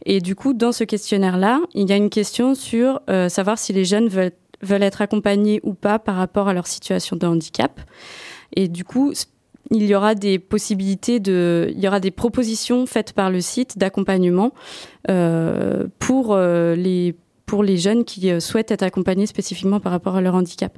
Et 0.05 0.19
du 0.19 0.35
coup, 0.35 0.53
dans 0.53 0.73
ce 0.73 0.83
questionnaire-là, 0.83 1.61
il 1.73 1.89
y 1.89 1.93
a 1.93 1.95
une 1.95 2.09
question 2.09 2.55
sur 2.55 2.99
euh, 3.09 3.29
savoir 3.29 3.57
si 3.57 3.71
les 3.71 3.85
jeunes 3.85 4.09
veulent, 4.09 4.33
veulent 4.61 4.83
être 4.83 5.01
accompagnés 5.01 5.61
ou 5.63 5.73
pas 5.73 5.99
par 5.99 6.15
rapport 6.15 6.49
à 6.49 6.53
leur 6.53 6.67
situation 6.67 7.15
de 7.15 7.25
handicap. 7.25 7.79
Et 8.55 8.67
du 8.67 8.83
coup, 8.83 9.13
il 9.71 9.85
y 9.85 9.95
aura 9.95 10.15
des 10.15 10.39
possibilités 10.39 11.19
de, 11.19 11.71
il 11.75 11.79
y 11.79 11.87
aura 11.87 11.99
des 11.99 12.11
propositions 12.11 12.85
faites 12.85 13.13
par 13.13 13.29
le 13.29 13.41
site 13.41 13.77
d'accompagnement 13.77 14.53
euh, 15.09 15.87
pour 15.99 16.33
euh, 16.33 16.75
les 16.75 17.15
pour 17.45 17.63
les 17.63 17.77
jeunes 17.77 18.05
qui 18.05 18.31
euh, 18.31 18.39
souhaitent 18.39 18.71
être 18.71 18.83
accompagnés 18.83 19.27
spécifiquement 19.27 19.79
par 19.79 19.91
rapport 19.91 20.15
à 20.15 20.21
leur 20.21 20.35
handicap. 20.35 20.77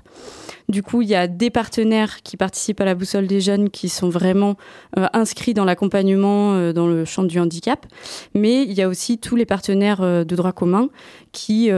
Du 0.69 0.83
coup, 0.83 1.01
il 1.01 1.07
y 1.07 1.15
a 1.15 1.27
des 1.27 1.49
partenaires 1.49 2.21
qui 2.23 2.35
participent 2.35 2.81
à 2.81 2.85
la 2.85 2.93
boussole 2.93 3.25
des 3.25 3.39
jeunes 3.39 3.69
qui 3.69 3.87
sont 3.87 4.09
vraiment 4.09 4.57
euh, 4.97 5.05
inscrits 5.13 5.53
dans 5.53 5.63
l'accompagnement 5.63 6.55
euh, 6.55 6.73
dans 6.73 6.87
le 6.87 7.05
champ 7.05 7.23
du 7.23 7.39
handicap, 7.39 7.85
mais 8.33 8.63
il 8.63 8.73
y 8.73 8.81
a 8.81 8.89
aussi 8.89 9.17
tous 9.17 9.37
les 9.37 9.45
partenaires 9.45 10.01
euh, 10.01 10.25
de 10.25 10.35
droit 10.35 10.51
commun 10.51 10.89
qui 11.31 11.69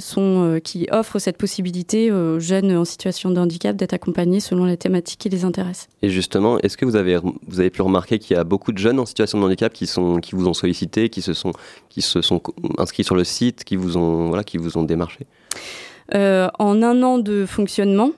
sont 0.00 0.60
qui 0.64 0.88
offrent 0.90 1.20
cette 1.20 1.38
possibilité 1.38 2.10
aux 2.10 2.40
jeunes 2.40 2.76
en 2.76 2.84
situation 2.84 3.30
de 3.30 3.38
handicap 3.38 3.76
d'être 3.76 3.92
accompagnés 3.92 4.40
selon 4.40 4.64
les 4.64 4.76
thématiques 4.76 5.20
qui 5.20 5.28
les 5.28 5.44
intéressent. 5.44 5.88
Et 6.02 6.10
justement, 6.10 6.58
est-ce 6.58 6.76
que 6.76 6.84
vous 6.84 6.96
avez 6.96 7.16
vous 7.46 7.60
avez 7.60 7.70
pu 7.70 7.82
remarquer 7.82 8.18
qu'il 8.18 8.36
y 8.36 8.40
a 8.40 8.42
beaucoup 8.42 8.72
de 8.72 8.78
jeunes 8.78 8.98
en 8.98 9.06
situation 9.06 9.38
de 9.38 9.44
handicap 9.44 9.72
qui 9.72 9.86
sont 9.86 10.16
qui 10.16 10.34
vous 10.34 10.48
ont 10.48 10.54
sollicité, 10.54 11.08
qui 11.08 11.22
se 11.22 11.34
sont 11.34 11.52
qui 11.88 12.02
se 12.02 12.20
sont 12.20 12.42
inscrits 12.78 13.04
sur 13.04 13.14
le 13.14 13.22
site, 13.22 13.62
qui 13.62 13.76
vous 13.76 13.96
ont 13.96 14.26
voilà, 14.26 14.42
qui 14.42 14.58
vous 14.58 14.76
ont 14.76 14.82
démarché? 14.82 15.26
Euh, 16.14 16.48
En 16.58 16.82
un 16.82 17.02
an 17.02 17.18
de 17.18 17.46
fonctionnement, 17.46 18.10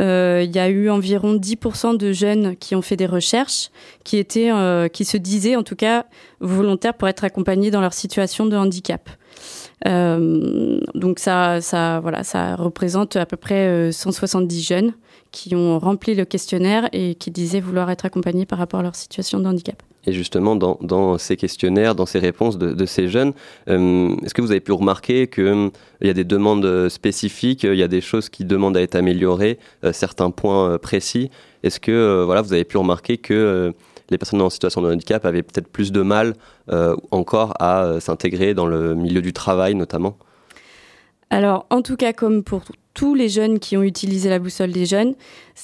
il 0.00 0.50
y 0.54 0.58
a 0.58 0.68
eu 0.68 0.90
environ 0.90 1.34
10% 1.34 1.96
de 1.96 2.12
jeunes 2.12 2.56
qui 2.56 2.74
ont 2.74 2.82
fait 2.82 2.96
des 2.96 3.06
recherches, 3.06 3.70
qui 4.04 4.16
étaient, 4.16 4.52
euh, 4.52 4.88
qui 4.88 5.04
se 5.04 5.16
disaient 5.16 5.56
en 5.56 5.62
tout 5.62 5.76
cas 5.76 6.06
volontaires 6.40 6.94
pour 6.94 7.08
être 7.08 7.24
accompagnés 7.24 7.70
dans 7.70 7.80
leur 7.80 7.92
situation 7.92 8.46
de 8.46 8.56
handicap. 8.56 9.10
Euh, 9.86 10.80
donc 10.94 11.18
ça, 11.18 11.60
ça, 11.60 12.00
voilà, 12.00 12.24
ça 12.24 12.56
représente 12.56 13.16
à 13.16 13.26
peu 13.26 13.36
près 13.36 13.90
170 13.92 14.62
jeunes 14.62 14.92
qui 15.30 15.54
ont 15.54 15.78
rempli 15.78 16.14
le 16.14 16.24
questionnaire 16.24 16.88
et 16.92 17.14
qui 17.14 17.30
disaient 17.30 17.60
vouloir 17.60 17.90
être 17.90 18.04
accompagnés 18.04 18.46
par 18.46 18.58
rapport 18.58 18.80
à 18.80 18.82
leur 18.82 18.96
situation 18.96 19.38
de 19.40 19.46
handicap. 19.46 19.82
Et 20.06 20.12
justement, 20.12 20.56
dans, 20.56 21.18
ces 21.18 21.36
questionnaires, 21.36 21.94
dans 21.94 22.06
ces 22.06 22.18
réponses 22.18 22.56
de, 22.56 22.86
ces 22.86 23.08
jeunes, 23.08 23.34
euh, 23.68 24.16
est-ce 24.24 24.32
que 24.32 24.40
vous 24.40 24.52
avez 24.52 24.60
pu 24.60 24.72
remarquer 24.72 25.26
qu'il 25.26 25.44
euh, 25.44 25.70
y 26.00 26.08
a 26.08 26.14
des 26.14 26.24
demandes 26.24 26.88
spécifiques, 26.88 27.64
il 27.64 27.74
y 27.74 27.82
a 27.82 27.88
des 27.88 28.00
choses 28.00 28.30
qui 28.30 28.44
demandent 28.44 28.76
à 28.76 28.80
être 28.80 28.94
améliorées, 28.94 29.58
euh, 29.84 29.92
certains 29.92 30.30
points 30.30 30.70
euh, 30.70 30.78
précis? 30.78 31.30
Est-ce 31.62 31.78
que 31.78 31.92
euh, 31.92 32.24
voilà, 32.24 32.40
vous 32.40 32.54
avez 32.54 32.64
pu 32.64 32.78
remarquer 32.78 33.18
que 33.18 33.34
euh, 33.34 33.72
les 34.08 34.16
personnes 34.16 34.40
en 34.40 34.48
situation 34.48 34.80
de 34.80 34.90
handicap 34.90 35.26
avaient 35.26 35.42
peut-être 35.42 35.68
plus 35.68 35.92
de 35.92 36.00
mal 36.00 36.34
encore 37.10 37.52
à 37.60 38.00
s'intégrer 38.00 38.54
dans 38.54 38.66
le 38.66 38.94
milieu 38.94 39.20
du 39.20 39.34
travail 39.34 39.74
notamment? 39.74 40.16
Alors, 41.30 41.66
en 41.70 41.82
tout 41.82 41.96
cas, 41.96 42.12
comme 42.12 42.42
pour 42.42 42.62
tous 42.94 43.14
les 43.14 43.28
jeunes 43.28 43.60
qui 43.60 43.76
ont 43.76 43.82
utilisé 43.82 44.28
la 44.28 44.38
boussole 44.38 44.72
des 44.72 44.86
jeunes, 44.86 45.14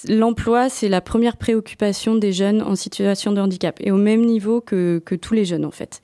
l'emploi, 0.08 0.68
c'est 0.68 0.88
la 0.88 1.00
première 1.00 1.36
préoccupation 1.36 2.14
des 2.14 2.32
jeunes 2.32 2.62
en 2.62 2.76
situation 2.76 3.32
de 3.32 3.40
handicap, 3.40 3.76
et 3.80 3.90
au 3.90 3.96
même 3.96 4.24
niveau 4.24 4.60
que, 4.60 5.02
que 5.04 5.14
tous 5.14 5.34
les 5.34 5.44
jeunes, 5.44 5.64
en 5.64 5.70
fait. 5.70 6.00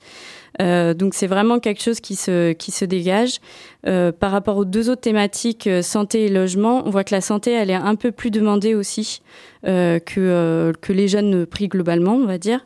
Euh, 0.61 0.93
donc 0.93 1.13
c'est 1.13 1.27
vraiment 1.27 1.59
quelque 1.59 1.81
chose 1.81 2.01
qui 2.01 2.15
se, 2.15 2.51
qui 2.53 2.71
se 2.71 2.85
dégage. 2.85 3.39
Euh, 3.87 4.11
par 4.11 4.31
rapport 4.31 4.57
aux 4.57 4.65
deux 4.65 4.89
autres 4.89 5.01
thématiques, 5.01 5.67
euh, 5.67 5.81
santé 5.81 6.25
et 6.25 6.29
logement, 6.29 6.83
on 6.85 6.89
voit 6.89 7.03
que 7.03 7.15
la 7.15 7.21
santé, 7.21 7.51
elle 7.51 7.69
est 7.69 7.75
un 7.75 7.95
peu 7.95 8.11
plus 8.11 8.31
demandée 8.31 8.75
aussi 8.75 9.21
que, 9.63 10.73
que 10.81 10.91
les 10.91 11.07
jeunes 11.07 11.45
pris 11.45 11.67
globalement, 11.67 12.15
on 12.15 12.25
va 12.25 12.39
dire. 12.39 12.65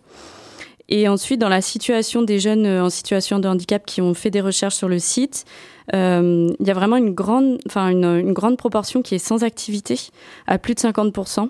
Et 0.88 1.08
ensuite, 1.08 1.42
dans 1.42 1.50
la 1.50 1.62
situation 1.62 2.22
des 2.22 2.40
jeunes 2.40 2.68
en 2.68 2.90
situation 2.90 3.40
de 3.40 3.48
handicap 3.48 3.86
qui 3.86 4.02
ont 4.02 4.14
fait 4.14 4.30
des 4.30 4.42
recherches 4.42 4.76
sur 4.76 4.88
le 4.88 5.00
site, 5.00 5.46
euh, 5.94 6.50
il 6.60 6.68
y 6.68 6.72
a 6.72 6.74
vraiment 6.74 6.98
une 6.98 7.14
grande, 7.14 7.60
enfin 7.68 7.90
une, 7.90 8.34
grande 8.34 8.58
proportion 8.58 9.02
qui 9.02 9.16
est 9.16 9.20
sans 9.20 9.44
activité, 9.44 10.00
à 10.48 10.58
plus 10.58 10.74
de 10.76 10.80
50%. 10.80 11.50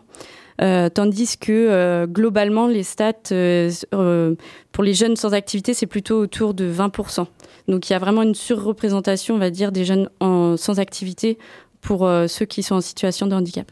Euh, 0.61 0.89
tandis 0.89 1.38
que 1.38 1.51
euh, 1.51 2.07
globalement, 2.07 2.67
les 2.67 2.83
stats 2.83 3.13
euh, 3.33 3.69
euh, 3.93 4.36
pour 4.71 4.83
les 4.83 4.93
jeunes 4.93 5.17
sans 5.17 5.33
activité, 5.33 5.73
c'est 5.73 5.86
plutôt 5.86 6.19
autour 6.19 6.53
de 6.53 6.71
20%. 6.71 7.25
Donc 7.67 7.89
il 7.89 7.93
y 7.93 7.95
a 7.95 7.99
vraiment 7.99 8.21
une 8.21 8.36
surreprésentation, 8.36 9.36
on 9.36 9.39
va 9.39 9.49
dire, 9.49 9.71
des 9.71 9.83
jeunes 9.83 10.09
sans 10.21 10.79
activité 10.79 11.38
pour 11.81 12.05
euh, 12.05 12.27
ceux 12.27 12.45
qui 12.45 12.63
sont 12.63 12.75
en 12.75 12.81
situation 12.81 13.27
de 13.27 13.36
handicap. 13.36 13.69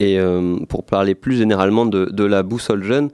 Et 0.00 0.16
pour 0.68 0.84
parler 0.84 1.16
plus 1.16 1.36
généralement 1.36 1.84
de, 1.84 2.04
de 2.04 2.22
la 2.22 2.44
boussole 2.44 2.84
jeune, 2.84 3.10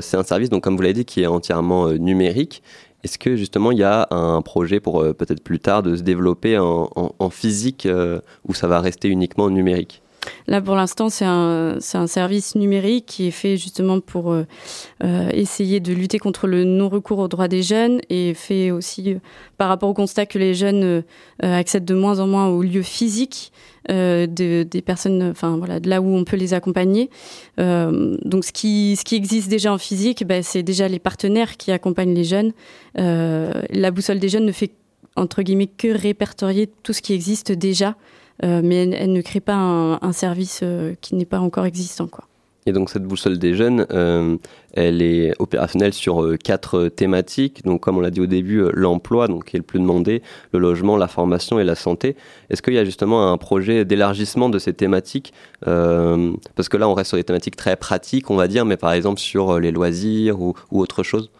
c'est 0.00 0.16
un 0.16 0.22
service, 0.22 0.50
donc 0.50 0.64
comme 0.64 0.76
vous 0.76 0.82
l'avez 0.82 0.94
dit, 0.94 1.04
qui 1.04 1.22
est 1.22 1.26
entièrement 1.26 1.90
numérique. 1.92 2.62
Est-ce 3.06 3.18
que 3.18 3.36
justement 3.36 3.70
il 3.70 3.78
y 3.78 3.84
a 3.84 4.08
un 4.10 4.42
projet 4.42 4.80
pour 4.80 5.00
euh, 5.00 5.12
peut-être 5.12 5.40
plus 5.40 5.60
tard 5.60 5.84
de 5.84 5.94
se 5.94 6.02
développer 6.02 6.58
en, 6.58 7.30
physique 7.30 7.86
euh, 7.86 8.20
ou 8.48 8.52
ça 8.52 8.66
va 8.66 8.80
rester 8.80 9.06
uniquement 9.08 9.48
numérique? 9.48 10.02
Là, 10.46 10.60
pour 10.60 10.76
l'instant, 10.76 11.08
c'est 11.08 11.24
un, 11.24 11.78
un, 11.94 12.06
service 12.06 12.54
numérique 12.54 13.06
qui 13.06 13.26
est 13.26 13.32
fait 13.32 13.56
justement 13.56 14.00
pour 14.00 14.32
euh, 14.32 14.44
euh, 15.02 15.28
essayer 15.32 15.80
de 15.80 15.92
lutter 15.92 16.18
contre 16.18 16.46
le 16.46 16.64
non-recours 16.64 17.18
aux 17.18 17.28
droits 17.28 17.48
des 17.48 17.62
jeunes 17.62 18.00
et 18.10 18.34
fait 18.34 18.70
aussi 18.70 19.14
euh, 19.14 19.18
par 19.58 19.68
rapport 19.68 19.88
au 19.88 19.94
constat 19.94 20.26
que 20.26 20.38
les 20.38 20.54
jeunes 20.54 21.02
accèdent 21.40 21.84
de 21.84 21.94
moins 21.94 22.20
en 22.20 22.26
moins 22.26 22.48
aux 22.48 22.62
lieux 22.62 22.82
physiques 22.82 23.52
de, 23.88 24.26
des 24.64 24.82
personnes, 24.82 25.22
enfin 25.30 25.56
voilà, 25.56 25.80
de 25.80 25.88
là 25.88 26.00
où 26.00 26.14
on 26.14 26.24
peut 26.24 26.36
les 26.36 26.54
accompagner. 26.54 27.08
Donc, 27.56 28.44
ce 28.44 28.52
qui, 28.52 28.96
ce 28.96 29.04
qui 29.04 29.14
existe 29.14 29.48
déjà 29.48 29.72
en 29.72 29.78
physique, 29.78 30.26
bah, 30.26 30.42
c'est 30.42 30.62
déjà 30.62 30.88
les 30.88 30.98
partenaires 30.98 31.56
qui 31.56 31.72
accompagnent 31.72 32.14
les 32.14 32.24
jeunes. 32.24 32.52
la 32.96 33.90
boussole 33.90 34.18
des 34.18 34.28
jeunes 34.28 34.44
ne 34.44 34.52
fait 34.52 34.72
entre 35.16 35.42
guillemets 35.42 35.66
que 35.66 35.88
répertorier 35.88 36.68
tout 36.82 36.92
ce 36.92 37.02
qui 37.02 37.14
existe 37.14 37.52
déjà 37.52 37.96
mais 38.42 38.88
elle, 38.88 39.12
ne 39.12 39.20
crée 39.20 39.40
pas 39.40 39.54
un, 39.54 40.12
service 40.12 40.60
euh, 40.62 40.94
qui 41.00 41.14
n'est 41.14 41.24
pas 41.24 41.40
encore 41.40 41.66
existant. 41.66 42.08
Et 42.66 42.72
donc 42.72 42.90
cette 42.90 43.04
boussole 43.04 43.38
des 43.38 43.54
jeunes, 43.54 43.86
euh, 43.92 44.36
elle 44.72 45.00
est 45.00 45.32
opérationnelle 45.38 45.94
sur 45.94 46.22
euh, 46.22 46.36
quatre 46.36 46.88
thématiques. 46.88 47.64
Donc 47.64 47.82
comme 47.82 47.96
on 47.96 48.00
l'a 48.00 48.10
dit 48.10 48.20
au 48.20 48.26
début, 48.26 48.58
euh, 48.58 48.70
l'emploi, 48.74 49.28
donc 49.28 49.44
qui 49.44 49.56
est 49.56 49.60
le 49.60 49.64
plus 49.64 49.78
demandé, 49.78 50.20
le 50.52 50.58
logement, 50.58 50.96
la 50.96 51.06
formation 51.06 51.60
et 51.60 51.64
la 51.64 51.76
santé. 51.76 52.16
Est-ce 52.50 52.62
qu'il 52.62 52.74
y 52.74 52.78
a 52.78 52.84
justement 52.84 53.32
un 53.32 53.38
projet 53.38 53.84
d'élargissement 53.84 54.48
de 54.48 54.58
ces 54.58 54.72
thématiques 54.72 55.32
euh, 55.68 56.32
Parce 56.56 56.68
que 56.68 56.76
là, 56.76 56.88
on 56.88 56.94
reste 56.94 57.08
sur 57.10 57.16
des 57.16 57.24
thématiques 57.24 57.56
très 57.56 57.76
pratiques, 57.76 58.30
on 58.32 58.36
va 58.36 58.48
dire, 58.48 58.64
mais 58.64 58.76
par 58.76 58.92
exemple 58.92 59.20
sur 59.20 59.60
les 59.60 59.70
loisirs 59.70 60.40
ou 60.40 60.54
autre 60.72 61.04
chose? 61.04 61.30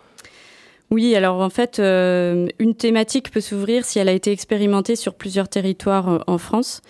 Oui, 0.93 1.17
alors 1.17 1.41
en 1.41 1.51
fait, 1.51 1.81
euh, 1.81 2.47
une 2.61 2.77
thématique 2.77 3.33
peut 3.33 3.41
s'ouvrir 3.41 3.85
si 3.85 3.99
elle 3.99 4.09
a 4.09 4.13
été 4.13 4.31
expérimentée 4.31 4.95
sur 4.95 5.15
plusieurs 5.15 5.49
territoires 5.49 6.09
euh, 6.09 6.19
en 6.29 6.39
France. 6.39 6.81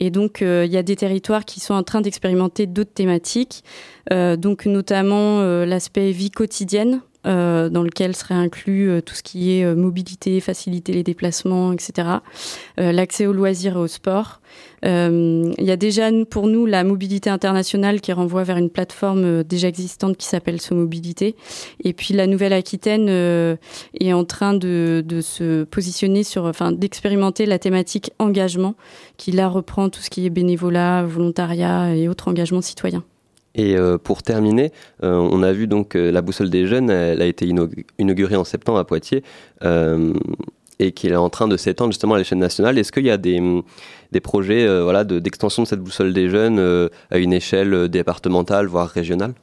Et 0.00 0.10
donc, 0.10 0.40
euh, 0.40 0.64
il 0.64 0.72
y 0.72 0.78
a 0.78 0.82
des 0.82 0.96
territoires 0.96 1.44
qui 1.44 1.60
sont 1.60 1.74
en 1.74 1.82
train 1.82 2.00
d'expérimenter 2.00 2.66
d'autres 2.66 2.94
thématiques, 2.94 3.62
donc 4.10 4.66
notamment 4.66 5.42
l'aspect 5.64 6.10
vie 6.10 6.30
quotidienne. 6.30 7.00
Dans 7.24 7.84
lequel 7.84 8.16
serait 8.16 8.34
inclus 8.34 9.00
tout 9.06 9.14
ce 9.14 9.22
qui 9.22 9.52
est 9.56 9.74
mobilité, 9.76 10.40
faciliter 10.40 10.92
les 10.92 11.04
déplacements, 11.04 11.72
etc. 11.72 12.08
L'accès 12.76 13.26
aux 13.26 13.32
loisirs 13.32 13.76
et 13.76 13.78
au 13.78 13.86
sport. 13.86 14.40
Euh, 14.84 15.52
il 15.58 15.64
y 15.64 15.70
a 15.70 15.76
déjà 15.76 16.10
pour 16.28 16.46
nous 16.48 16.66
la 16.66 16.84
mobilité 16.84 17.30
internationale 17.30 18.00
qui 18.00 18.12
renvoie 18.12 18.42
vers 18.42 18.56
une 18.56 18.70
plateforme 18.70 19.24
euh, 19.24 19.42
déjà 19.44 19.68
existante 19.68 20.16
qui 20.16 20.26
s'appelle 20.26 20.60
Somobilité. 20.60 21.36
Et 21.84 21.92
puis 21.92 22.14
la 22.14 22.26
Nouvelle-Aquitaine 22.26 23.06
euh, 23.08 23.56
est 24.00 24.12
en 24.12 24.24
train 24.24 24.54
de, 24.54 25.04
de 25.06 25.20
se 25.20 25.64
positionner 25.64 26.24
sur, 26.24 26.44
enfin, 26.44 26.72
d'expérimenter 26.72 27.46
la 27.46 27.58
thématique 27.58 28.12
engagement, 28.18 28.74
qui 29.16 29.32
là 29.32 29.48
reprend 29.48 29.88
tout 29.88 30.00
ce 30.00 30.10
qui 30.10 30.26
est 30.26 30.30
bénévolat, 30.30 31.04
volontariat 31.04 31.94
et 31.94 32.08
autres 32.08 32.28
engagements 32.28 32.62
citoyens. 32.62 33.04
Et 33.54 33.76
pour 34.02 34.22
terminer, 34.22 34.72
on 35.02 35.42
a 35.42 35.52
vu 35.52 35.66
donc 35.66 35.92
la 35.92 36.22
boussole 36.22 36.48
des 36.48 36.66
jeunes, 36.66 36.88
elle 36.88 37.20
a 37.20 37.26
été 37.26 37.46
inaugurée 37.98 38.36
en 38.36 38.44
septembre 38.44 38.78
à 38.78 38.86
Poitiers 38.86 39.22
et 40.82 40.92
qui 40.92 41.08
est 41.08 41.16
en 41.16 41.30
train 41.30 41.48
de 41.48 41.56
s'étendre 41.56 41.92
justement 41.92 42.14
à 42.14 42.18
l'échelle 42.18 42.38
nationale. 42.38 42.78
Est-ce 42.78 42.92
qu'il 42.92 43.06
y 43.06 43.10
a 43.10 43.16
des, 43.16 43.40
des 44.10 44.20
projets 44.20 44.66
euh, 44.66 44.82
voilà, 44.82 45.04
d'extension 45.04 45.62
de, 45.62 45.66
de 45.66 45.70
cette 45.70 45.80
boussole 45.80 46.12
des 46.12 46.28
jeunes 46.28 46.58
euh, 46.58 46.88
à 47.10 47.18
une 47.18 47.32
échelle 47.32 47.88
départementale, 47.88 48.66
voire 48.66 48.88
régionale? 48.88 49.34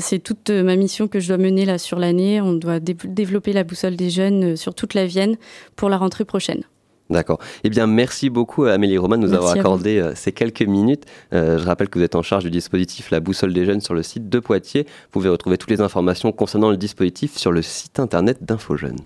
C'est 0.00 0.18
toute 0.18 0.50
ma 0.50 0.76
mission 0.76 1.08
que 1.08 1.18
je 1.18 1.28
dois 1.28 1.38
mener 1.38 1.64
là 1.64 1.78
sur 1.78 1.98
l'année. 1.98 2.40
On 2.40 2.52
doit 2.52 2.78
dé 2.78 2.96
développer 3.04 3.52
la 3.52 3.64
boussole 3.64 3.96
des 3.96 4.10
jeunes 4.10 4.56
sur 4.56 4.74
toute 4.74 4.94
la 4.94 5.06
Vienne 5.06 5.36
pour 5.76 5.88
la 5.88 5.96
rentrée 5.96 6.24
prochaine. 6.24 6.62
D'accord. 7.08 7.38
Eh 7.62 7.70
bien, 7.70 7.86
merci 7.86 8.30
beaucoup 8.30 8.64
à 8.64 8.72
Amélie 8.72 8.98
Roman 8.98 9.16
de 9.16 9.22
nous 9.22 9.30
merci 9.30 9.44
avoir 9.44 9.56
accordé 9.56 9.98
euh, 9.98 10.12
ces 10.16 10.32
quelques 10.32 10.62
minutes. 10.62 11.04
Euh, 11.32 11.56
je 11.58 11.64
rappelle 11.64 11.88
que 11.88 11.98
vous 11.98 12.04
êtes 12.04 12.16
en 12.16 12.22
charge 12.22 12.42
du 12.42 12.50
dispositif 12.50 13.10
La 13.10 13.20
Boussole 13.20 13.52
des 13.52 13.64
Jeunes 13.64 13.80
sur 13.80 13.94
le 13.94 14.02
site 14.02 14.28
de 14.28 14.40
Poitiers. 14.40 14.82
Vous 14.82 15.10
pouvez 15.12 15.28
retrouver 15.28 15.56
toutes 15.56 15.70
les 15.70 15.80
informations 15.80 16.32
concernant 16.32 16.70
le 16.70 16.76
dispositif 16.76 17.36
sur 17.36 17.52
le 17.52 17.62
site 17.62 18.00
internet 18.00 18.38
d'InfoJeunes. 18.42 18.98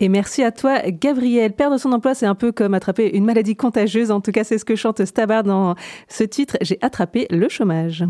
Et 0.00 0.08
merci 0.08 0.44
à 0.44 0.52
toi, 0.52 0.80
Gabriel. 0.86 1.52
Perdre 1.52 1.76
son 1.76 1.92
emploi, 1.92 2.14
c'est 2.14 2.26
un 2.26 2.36
peu 2.36 2.52
comme 2.52 2.74
attraper 2.74 3.16
une 3.16 3.24
maladie 3.24 3.56
contagieuse. 3.56 4.10
En 4.10 4.20
tout 4.20 4.30
cas, 4.30 4.44
c'est 4.44 4.58
ce 4.58 4.64
que 4.64 4.76
chante 4.76 5.04
Stabar 5.04 5.42
dans 5.42 5.74
ce 6.08 6.24
titre. 6.24 6.56
J'ai 6.60 6.78
attrapé 6.82 7.26
le 7.30 7.48
chômage. 7.48 8.04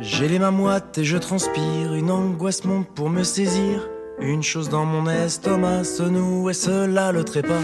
J'ai 0.00 0.28
les 0.28 0.38
mains 0.38 0.50
moites 0.50 0.96
et 0.96 1.04
je 1.04 1.18
transpire, 1.18 1.94
une 1.94 2.10
angoisse 2.10 2.64
monte 2.64 2.88
pour 2.94 3.10
me 3.10 3.22
saisir. 3.22 3.86
Une 4.22 4.42
chose 4.42 4.68
dans 4.68 4.84
mon 4.84 5.08
estomac 5.08 5.84
se 5.84 6.02
noue 6.02 6.50
et 6.50 6.54
cela 6.54 7.10
le 7.10 7.24
trépas. 7.24 7.62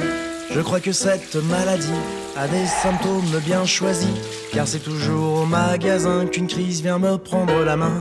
Je 0.50 0.60
crois 0.60 0.80
que 0.80 0.92
cette 0.92 1.34
maladie 1.34 1.88
a 2.34 2.48
des 2.48 2.64
symptômes 2.66 3.40
bien 3.44 3.66
choisis, 3.66 4.08
car 4.52 4.66
c'est 4.66 4.78
toujours 4.78 5.42
au 5.42 5.44
magasin 5.44 6.24
qu'une 6.24 6.46
crise 6.46 6.80
vient 6.80 6.98
me 6.98 7.18
prendre 7.18 7.62
la 7.62 7.76
main. 7.76 8.00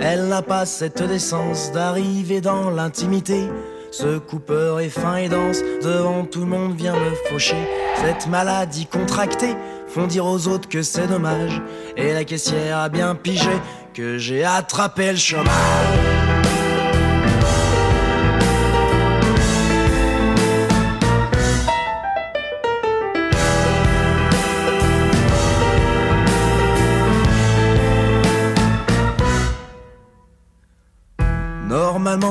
Elle 0.00 0.28
n'a 0.28 0.42
pas 0.42 0.66
cette 0.66 1.02
décence 1.02 1.72
d'arriver 1.72 2.42
dans 2.42 2.68
l'intimité. 2.68 3.48
Ce 3.90 4.18
coupeur 4.18 4.80
est 4.80 4.90
fin 4.90 5.16
et 5.16 5.28
dense, 5.28 5.62
devant 5.82 6.26
tout 6.26 6.40
le 6.40 6.46
monde 6.46 6.74
vient 6.76 6.98
me 6.98 7.14
faucher. 7.30 7.56
Cette 8.04 8.26
maladie 8.26 8.86
contractée 8.86 9.54
font 9.88 10.06
dire 10.06 10.26
aux 10.26 10.48
autres 10.48 10.68
que 10.68 10.82
c'est 10.82 11.06
dommage. 11.06 11.62
Et 11.96 12.12
la 12.12 12.24
caissière 12.24 12.78
a 12.78 12.88
bien 12.90 13.14
pigé 13.14 13.52
que 13.94 14.18
j'ai 14.18 14.44
attrapé 14.44 15.12
le 15.12 15.16
chômage. 15.16 16.03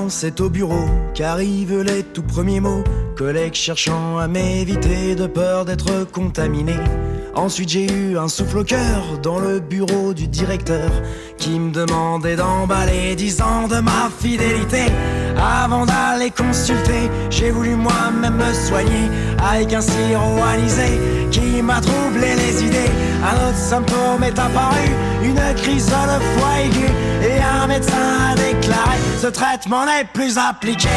C'est 0.08 0.40
au 0.40 0.50
bureau 0.50 0.86
qu'arrivent 1.14 1.82
les 1.82 2.04
tout 2.04 2.24
premiers 2.24 2.62
mots 2.62 2.86
Collègues 3.18 3.54
cherchant 3.54 4.18
à 4.18 4.30
m'éviter 4.30 5.14
de 5.14 5.28
peur 5.28 5.66
d'être 5.66 6.10
contaminé 6.10 6.76
Ensuite 7.36 7.70
j'ai 7.70 7.92
eu 7.92 8.18
un 8.18 8.30
souffle 8.30 8.60
au 8.60 8.64
cœur 8.64 9.20
dans 9.22 9.40
le 9.40 9.60
bureau 9.60 10.14
du 10.14 10.28
directeur 10.28 10.90
qui 11.38 11.60
me 11.60 11.72
demandait 11.72 12.38
d'emballer 12.38 13.16
dix 13.16 13.42
ans 13.42 13.68
de 13.68 13.80
ma 13.80 14.10
fidélité. 14.20 14.86
Avant 15.36 15.86
d'aller 15.86 16.30
consulter, 16.30 17.10
j'ai 17.32 17.50
voulu 17.50 17.76
moi-même 17.76 18.36
me 18.36 18.54
soigner 18.54 19.10
avec 19.44 19.74
un 19.74 19.82
sirop 19.82 20.44
anisé 20.54 21.00
qui 21.32 21.62
m'a 21.64 21.82
troublé 21.82 22.36
les 22.36 22.64
idées. 22.64 22.92
Un 23.24 23.50
autre 23.50 23.58
symptôme 23.58 24.24
est 24.24 24.38
apparu, 24.38 24.88
une 25.24 25.56
crise 25.56 25.88
de 25.88 25.92
foie 25.92 26.62
aiguë 26.64 26.94
et 27.28 27.42
un 27.42 27.68
médecin 27.68 28.30
a 28.30 28.53
ce 29.22 29.28
traitement 29.28 29.86
n'est 29.86 30.05
plus 30.05 30.38
appliqué. 30.38 30.89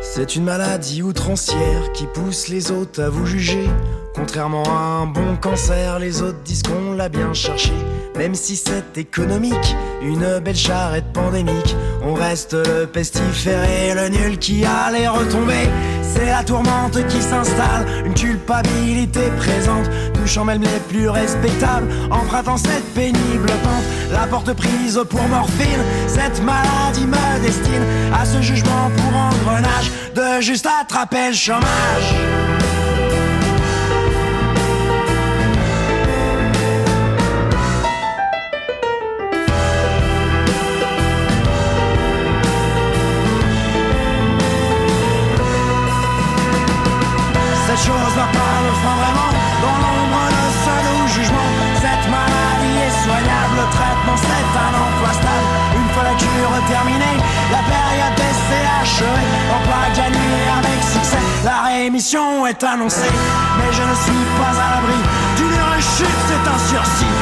C'est 0.00 0.34
une 0.34 0.44
maladie 0.44 1.02
outrancière 1.02 1.92
qui 1.92 2.06
pousse 2.06 2.48
les 2.48 2.70
autres 2.70 3.02
à 3.02 3.10
vous 3.10 3.26
juger. 3.26 3.68
Contrairement 4.14 4.64
à 4.64 5.02
un 5.02 5.06
bon 5.06 5.36
cancer, 5.36 5.98
les 5.98 6.22
autres 6.22 6.42
disent 6.42 6.62
qu'on 6.62 6.94
l'a 6.94 7.08
bien 7.08 7.32
cherché. 7.34 7.72
Même 8.18 8.34
si 8.34 8.56
c'est 8.56 8.96
économique, 8.96 9.76
une 10.02 10.38
belle 10.38 10.56
charrette 10.56 11.12
pandémique, 11.12 11.76
on 12.02 12.14
reste 12.14 12.54
le 12.54 12.86
pestiféré, 12.86 13.92
le 13.94 14.08
nul 14.08 14.38
qui 14.38 14.64
a 14.64 14.90
les 14.90 15.06
retombées. 15.06 15.68
C'est 16.02 16.26
la 16.26 16.42
tourmente 16.42 17.06
qui 17.08 17.20
s'installe, 17.20 17.86
une 18.06 18.14
culpabilité 18.14 19.20
présente, 19.36 19.90
touchant 20.14 20.44
même 20.44 20.62
les 20.62 20.80
plus 20.88 21.10
respectables, 21.10 21.88
empruntant 22.10 22.56
cette 22.56 22.86
pénible 22.94 23.48
pente. 23.62 23.84
La 24.10 24.26
porte 24.26 24.52
prise 24.54 24.98
pour 25.10 25.22
morphine, 25.28 25.84
cette 26.06 26.42
maladie 26.42 27.06
me 27.06 27.42
destine 27.42 27.84
à 28.14 28.24
ce 28.24 28.40
jugement 28.40 28.90
pour 28.96 29.14
engrenage 29.14 29.90
de 30.14 30.40
juste 30.40 30.66
attraper 30.80 31.28
le 31.28 31.34
chômage. 31.34 32.55
Chose 47.86 48.14
n'a 48.18 48.28
pas 48.34 48.56
fin 48.82 48.96
vraiment. 49.02 49.30
Dans 49.62 49.78
l'ombre 49.82 50.24
de 50.34 50.44
ce 50.62 50.74
doux 50.84 51.06
jugement 51.16 51.48
Cette 51.82 52.06
maladie 52.10 52.76
est 52.86 52.96
soignable. 53.04 53.54
Le 53.62 53.66
traitement 53.76 54.18
c'est 54.26 54.50
un 54.66 54.72
emploi 54.84 55.12
stable 55.20 55.48
Une 55.78 55.88
fois 55.94 56.04
la 56.10 56.16
cure 56.18 56.56
terminée 56.68 57.16
La 57.56 57.62
période 57.74 58.14
d'essai 58.18 58.62
achevée 58.82 59.30
Emploi 59.54 59.80
gagné 59.96 60.30
avec 60.58 60.78
succès 60.82 61.22
La 61.44 61.58
rémission 61.70 62.46
est 62.46 62.62
annoncée. 62.62 63.14
Mais 63.58 63.70
je 63.72 63.84
ne 63.90 63.96
suis 64.04 64.26
pas 64.38 64.54
à 64.64 64.68
l'abri 64.74 65.00
D'une 65.38 65.62
rechute 65.72 66.20
c'est 66.28 66.44
un 66.54 66.60
sursis 66.70 67.15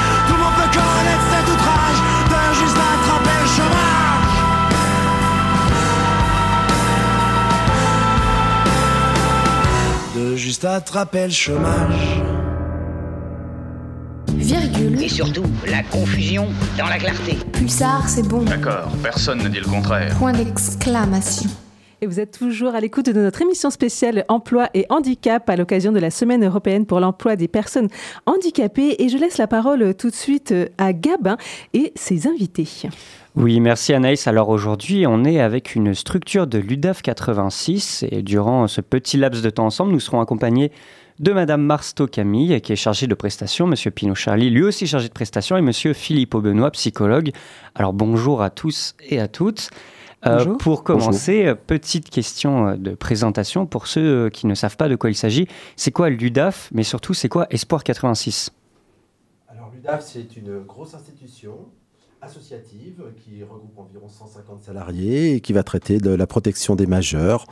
juste 10.44 10.66
attraper 10.66 11.24
le 11.24 11.30
chômage. 11.30 12.20
Virgule. 14.28 15.02
Et 15.02 15.08
surtout, 15.08 15.44
la 15.66 15.82
confusion 15.82 16.48
dans 16.76 16.84
la 16.84 16.98
clarté. 16.98 17.38
Pulsar, 17.54 18.06
c'est 18.06 18.28
bon. 18.28 18.42
D'accord, 18.42 18.92
personne 19.02 19.42
ne 19.42 19.48
dit 19.48 19.60
le 19.60 19.64
contraire. 19.64 20.14
Point 20.18 20.34
d'exclamation. 20.34 21.48
Et 22.02 22.06
vous 22.06 22.20
êtes 22.20 22.38
toujours 22.38 22.74
à 22.74 22.80
l'écoute 22.80 23.06
de 23.06 23.22
notre 23.22 23.40
émission 23.40 23.70
spéciale 23.70 24.26
Emploi 24.28 24.68
et 24.74 24.84
Handicap 24.90 25.48
à 25.48 25.56
l'occasion 25.56 25.92
de 25.92 25.98
la 25.98 26.10
Semaine 26.10 26.44
européenne 26.44 26.84
pour 26.84 27.00
l'emploi 27.00 27.36
des 27.36 27.48
personnes 27.48 27.88
handicapées. 28.26 29.02
Et 29.02 29.08
je 29.08 29.16
laisse 29.16 29.38
la 29.38 29.46
parole 29.46 29.94
tout 29.94 30.10
de 30.10 30.14
suite 30.14 30.52
à 30.76 30.92
Gabin 30.92 31.38
et 31.72 31.94
ses 31.96 32.26
invités. 32.26 32.68
Oui, 33.36 33.58
merci 33.58 33.92
Anaïs. 33.92 34.28
Alors 34.28 34.48
aujourd'hui, 34.48 35.08
on 35.08 35.24
est 35.24 35.40
avec 35.40 35.74
une 35.74 35.92
structure 35.92 36.46
de 36.46 36.58
l'UDAF 36.58 37.02
86 37.02 38.04
et 38.08 38.22
durant 38.22 38.68
ce 38.68 38.80
petit 38.80 39.16
laps 39.16 39.42
de 39.42 39.50
temps 39.50 39.66
ensemble, 39.66 39.90
nous 39.90 39.98
serons 39.98 40.20
accompagnés 40.20 40.70
de 41.18 41.32
Madame 41.32 41.62
Marsto 41.62 42.06
Camille, 42.06 42.60
qui 42.60 42.72
est 42.72 42.76
chargée 42.76 43.08
de 43.08 43.14
prestations, 43.14 43.66
Monsieur 43.66 43.90
Pinot 43.90 44.14
Charlie, 44.14 44.50
lui 44.50 44.62
aussi 44.62 44.86
chargé 44.86 45.08
de 45.08 45.12
prestations, 45.12 45.56
et 45.56 45.62
Monsieur 45.62 45.94
Philippe 45.94 46.36
Aubenois, 46.36 46.70
psychologue. 46.70 47.32
Alors 47.74 47.92
bonjour 47.92 48.40
à 48.40 48.50
tous 48.50 48.94
et 49.00 49.18
à 49.18 49.26
toutes. 49.26 49.70
Euh, 50.26 50.54
pour 50.54 50.84
commencer, 50.84 51.42
Bonjour. 51.42 51.56
petite 51.58 52.10
question 52.10 52.76
de 52.76 52.92
présentation 52.92 53.66
pour 53.66 53.88
ceux 53.88 54.30
qui 54.30 54.46
ne 54.46 54.54
savent 54.54 54.76
pas 54.76 54.88
de 54.88 54.94
quoi 54.94 55.10
il 55.10 55.16
s'agit. 55.16 55.48
C'est 55.74 55.90
quoi 55.90 56.08
l'UDAF, 56.08 56.70
mais 56.72 56.84
surtout 56.84 57.14
c'est 57.14 57.28
quoi 57.28 57.48
Espoir 57.50 57.82
86 57.82 58.52
Alors 59.48 59.70
l'UDAF, 59.74 60.04
c'est 60.04 60.36
une 60.36 60.60
grosse 60.60 60.94
institution 60.94 61.56
associative 62.24 63.02
qui 63.22 63.42
regroupe 63.42 63.78
environ 63.78 64.08
150 64.08 64.62
salariés 64.62 65.34
et 65.34 65.40
qui 65.40 65.52
va 65.52 65.62
traiter 65.62 65.98
de 65.98 66.10
la 66.10 66.26
protection 66.26 66.74
des 66.74 66.86
majeurs. 66.86 67.46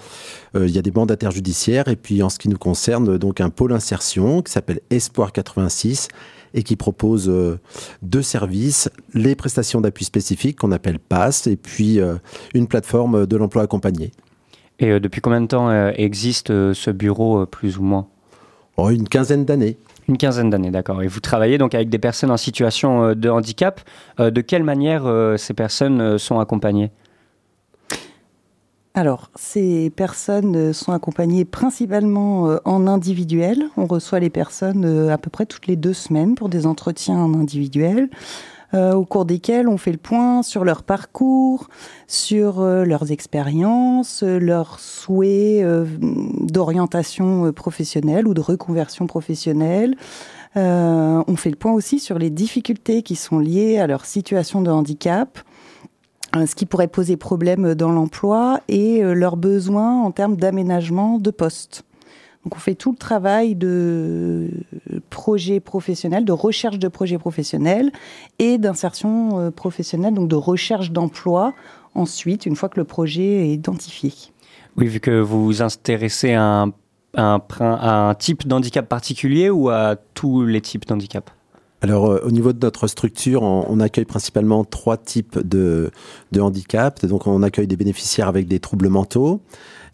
Euh, 0.57 0.67
il 0.67 0.75
y 0.75 0.79
a 0.79 0.83
des 0.83 0.91
mandataires 0.91 1.31
judiciaires 1.31 1.89
et 1.89 1.97
puis 1.97 2.23
en 2.23 2.29
ce 2.29 2.39
qui 2.39 2.49
nous 2.49 2.59
concerne, 2.59 3.19
donc 3.19 3.41
un 3.41 3.51
pôle 3.51 3.73
insertion 3.73 4.43
qui 4.43 4.53
s'appelle 4.53 4.81
Espoir 4.91 5.33
86 5.33 6.09
et 6.55 6.63
qui 6.63 6.77
propose 6.77 7.29
euh, 7.29 7.59
deux 8.03 8.23
services, 8.23 8.91
les 9.15 9.35
prestations 9.35 9.81
d'appui 9.81 10.05
spécifiques 10.05 10.59
qu'on 10.59 10.73
appelle 10.73 10.99
PASS 10.99 11.47
et 11.47 11.57
puis 11.57 12.01
euh, 12.01 12.17
une 12.55 12.67
plateforme 12.67 13.27
de 13.27 13.37
l'emploi 13.37 13.63
accompagné. 13.63 14.11
Et 14.79 14.99
depuis 14.99 15.21
combien 15.21 15.41
de 15.41 15.47
temps 15.47 15.71
existe 15.91 16.49
ce 16.49 16.91
bureau 16.91 17.47
plus 17.47 17.79
ou 17.79 17.83
moins? 17.83 18.09
Oh, 18.77 18.91
Une 18.91 19.07
quinzaine 19.09 19.45
d'années. 19.45 19.77
Une 20.09 20.19
quinzaine 20.19 20.51
d'années, 20.51 20.71
d'accord. 20.71 21.03
Et 21.03 21.07
vous 21.07 21.21
travaillez 21.21 21.59
donc 21.59 21.75
avec 21.75 21.89
des 21.89 21.99
personnes 21.99 22.31
en 22.31 22.37
situation 22.37 23.15
de 23.15 23.29
handicap. 23.29 23.81
De 24.19 24.41
quelle 24.41 24.65
manière 24.65 25.05
ces 25.37 25.55
personnes 25.55 26.19
sont 26.19 26.41
accompagnées? 26.41 26.91
Alors, 28.95 29.31
ces 29.37 29.89
personnes 29.89 30.75
sont 30.75 30.93
accompagnées 30.93 31.47
principalement 31.47 32.59
en 32.67 32.87
individuel. 32.87 33.63
On 33.79 33.87
reçoit 33.87 34.21
les 34.21 34.29
personnes 34.29 35.09
à 35.09 35.17
peu 35.17 35.31
près 35.31 35.47
toutes 35.47 35.67
les 35.67 35.77
deux 35.77 35.95
semaines 35.95 36.35
pour 36.35 36.51
des 36.51 36.67
entretiens 36.67 37.17
en 37.17 37.33
individuel, 37.33 38.11
euh, 38.75 38.95
au 38.95 39.05
cours 39.05 39.25
desquels 39.25 39.69
on 39.69 39.77
fait 39.77 39.93
le 39.93 39.99
point 39.99 40.43
sur 40.43 40.65
leur 40.65 40.83
parcours, 40.83 41.69
sur 42.07 42.61
euh, 42.61 42.85
leurs 42.85 43.13
expériences, 43.13 44.23
leurs 44.23 44.81
souhaits 44.81 45.63
euh, 45.63 45.85
d'orientation 46.01 47.53
professionnelle 47.53 48.27
ou 48.27 48.35
de 48.35 48.41
reconversion 48.41 49.07
professionnelle. 49.07 49.95
on 50.57 51.37
fait 51.37 51.51
le 51.51 51.57
point 51.57 51.73
aussi 51.73 51.99
sur 51.99 52.19
les 52.19 52.31
difficultés 52.31 53.03
qui 53.03 53.17
sont 53.17 53.39
liées 53.39 53.79
à 53.79 53.87
leur 53.87 54.05
situation 54.05 54.63
de 54.63 54.71
handicap 54.71 55.39
ce 56.35 56.55
qui 56.55 56.65
pourrait 56.65 56.89
poser 56.89 57.19
problème 57.19 57.75
dans 57.75 57.93
l'emploi 57.93 58.61
et 58.69 59.03
leurs 59.03 59.37
besoins 59.37 60.01
en 60.03 60.11
termes 60.13 60.37
d'aménagement 60.37 61.19
de 61.19 61.31
poste. 61.31 61.85
Donc 62.45 62.57
on 62.57 62.59
fait 62.59 62.75
tout 62.75 62.91
le 62.91 62.99
travail 62.99 63.55
de 63.55 64.51
projet 65.11 65.61
professionnel, 65.61 66.25
de 66.25 66.33
recherche 66.33 66.79
de 66.79 66.89
projets 66.89 67.19
professionnels 67.19 67.93
et 68.39 68.59
d'insertion 68.59 69.53
professionnelle, 69.53 70.15
donc 70.15 70.29
de 70.29 70.35
recherche 70.35 70.91
d'emploi 70.91 71.55
ensuite, 71.95 72.47
une 72.47 72.57
fois 72.57 72.69
que 72.69 72.81
le 72.81 72.85
projet 72.85 73.47
est 73.47 73.53
identifié. 73.53 74.13
Oui, 74.77 74.87
vu 74.87 75.01
que 75.01 75.21
vous 75.21 75.45
vous 75.45 75.63
intéressez 75.63 76.33
à 76.33 76.63
un, 76.63 76.69
à 77.15 77.35
un, 77.35 77.43
à 77.61 78.09
un 78.09 78.15
type 78.15 78.47
d'handicap 78.47 78.89
particulier 78.89 79.51
ou 79.51 79.69
à 79.69 79.97
tous 80.15 80.45
les 80.45 80.61
types 80.61 80.87
d'handicap 80.87 81.31
alors, 81.85 82.07
euh, 82.07 82.21
au 82.25 82.31
niveau 82.31 82.53
de 82.53 82.65
notre 82.65 82.87
structure, 82.87 83.43
on, 83.43 83.67
on, 83.69 83.81
accueille 83.81 84.05
principalement 84.05 84.65
trois 84.65 84.97
types 84.97 85.41
de, 85.41 85.91
de 86.31 86.41
handicap. 86.41 87.05
Donc, 87.07 87.27
on 87.27 87.43
accueille 87.43 87.67
des 87.67 87.75
bénéficiaires 87.75 88.29
avec 88.29 88.47
des 88.47 88.61
troubles 88.61 88.89
mentaux, 88.89 89.41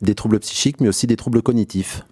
des 0.02 0.14
troubles 0.14 0.38
psychiques, 0.40 0.82
mais 0.82 0.88
aussi 0.88 1.06
des 1.06 1.16
troubles 1.16 1.40
cognitifs. 1.40 2.04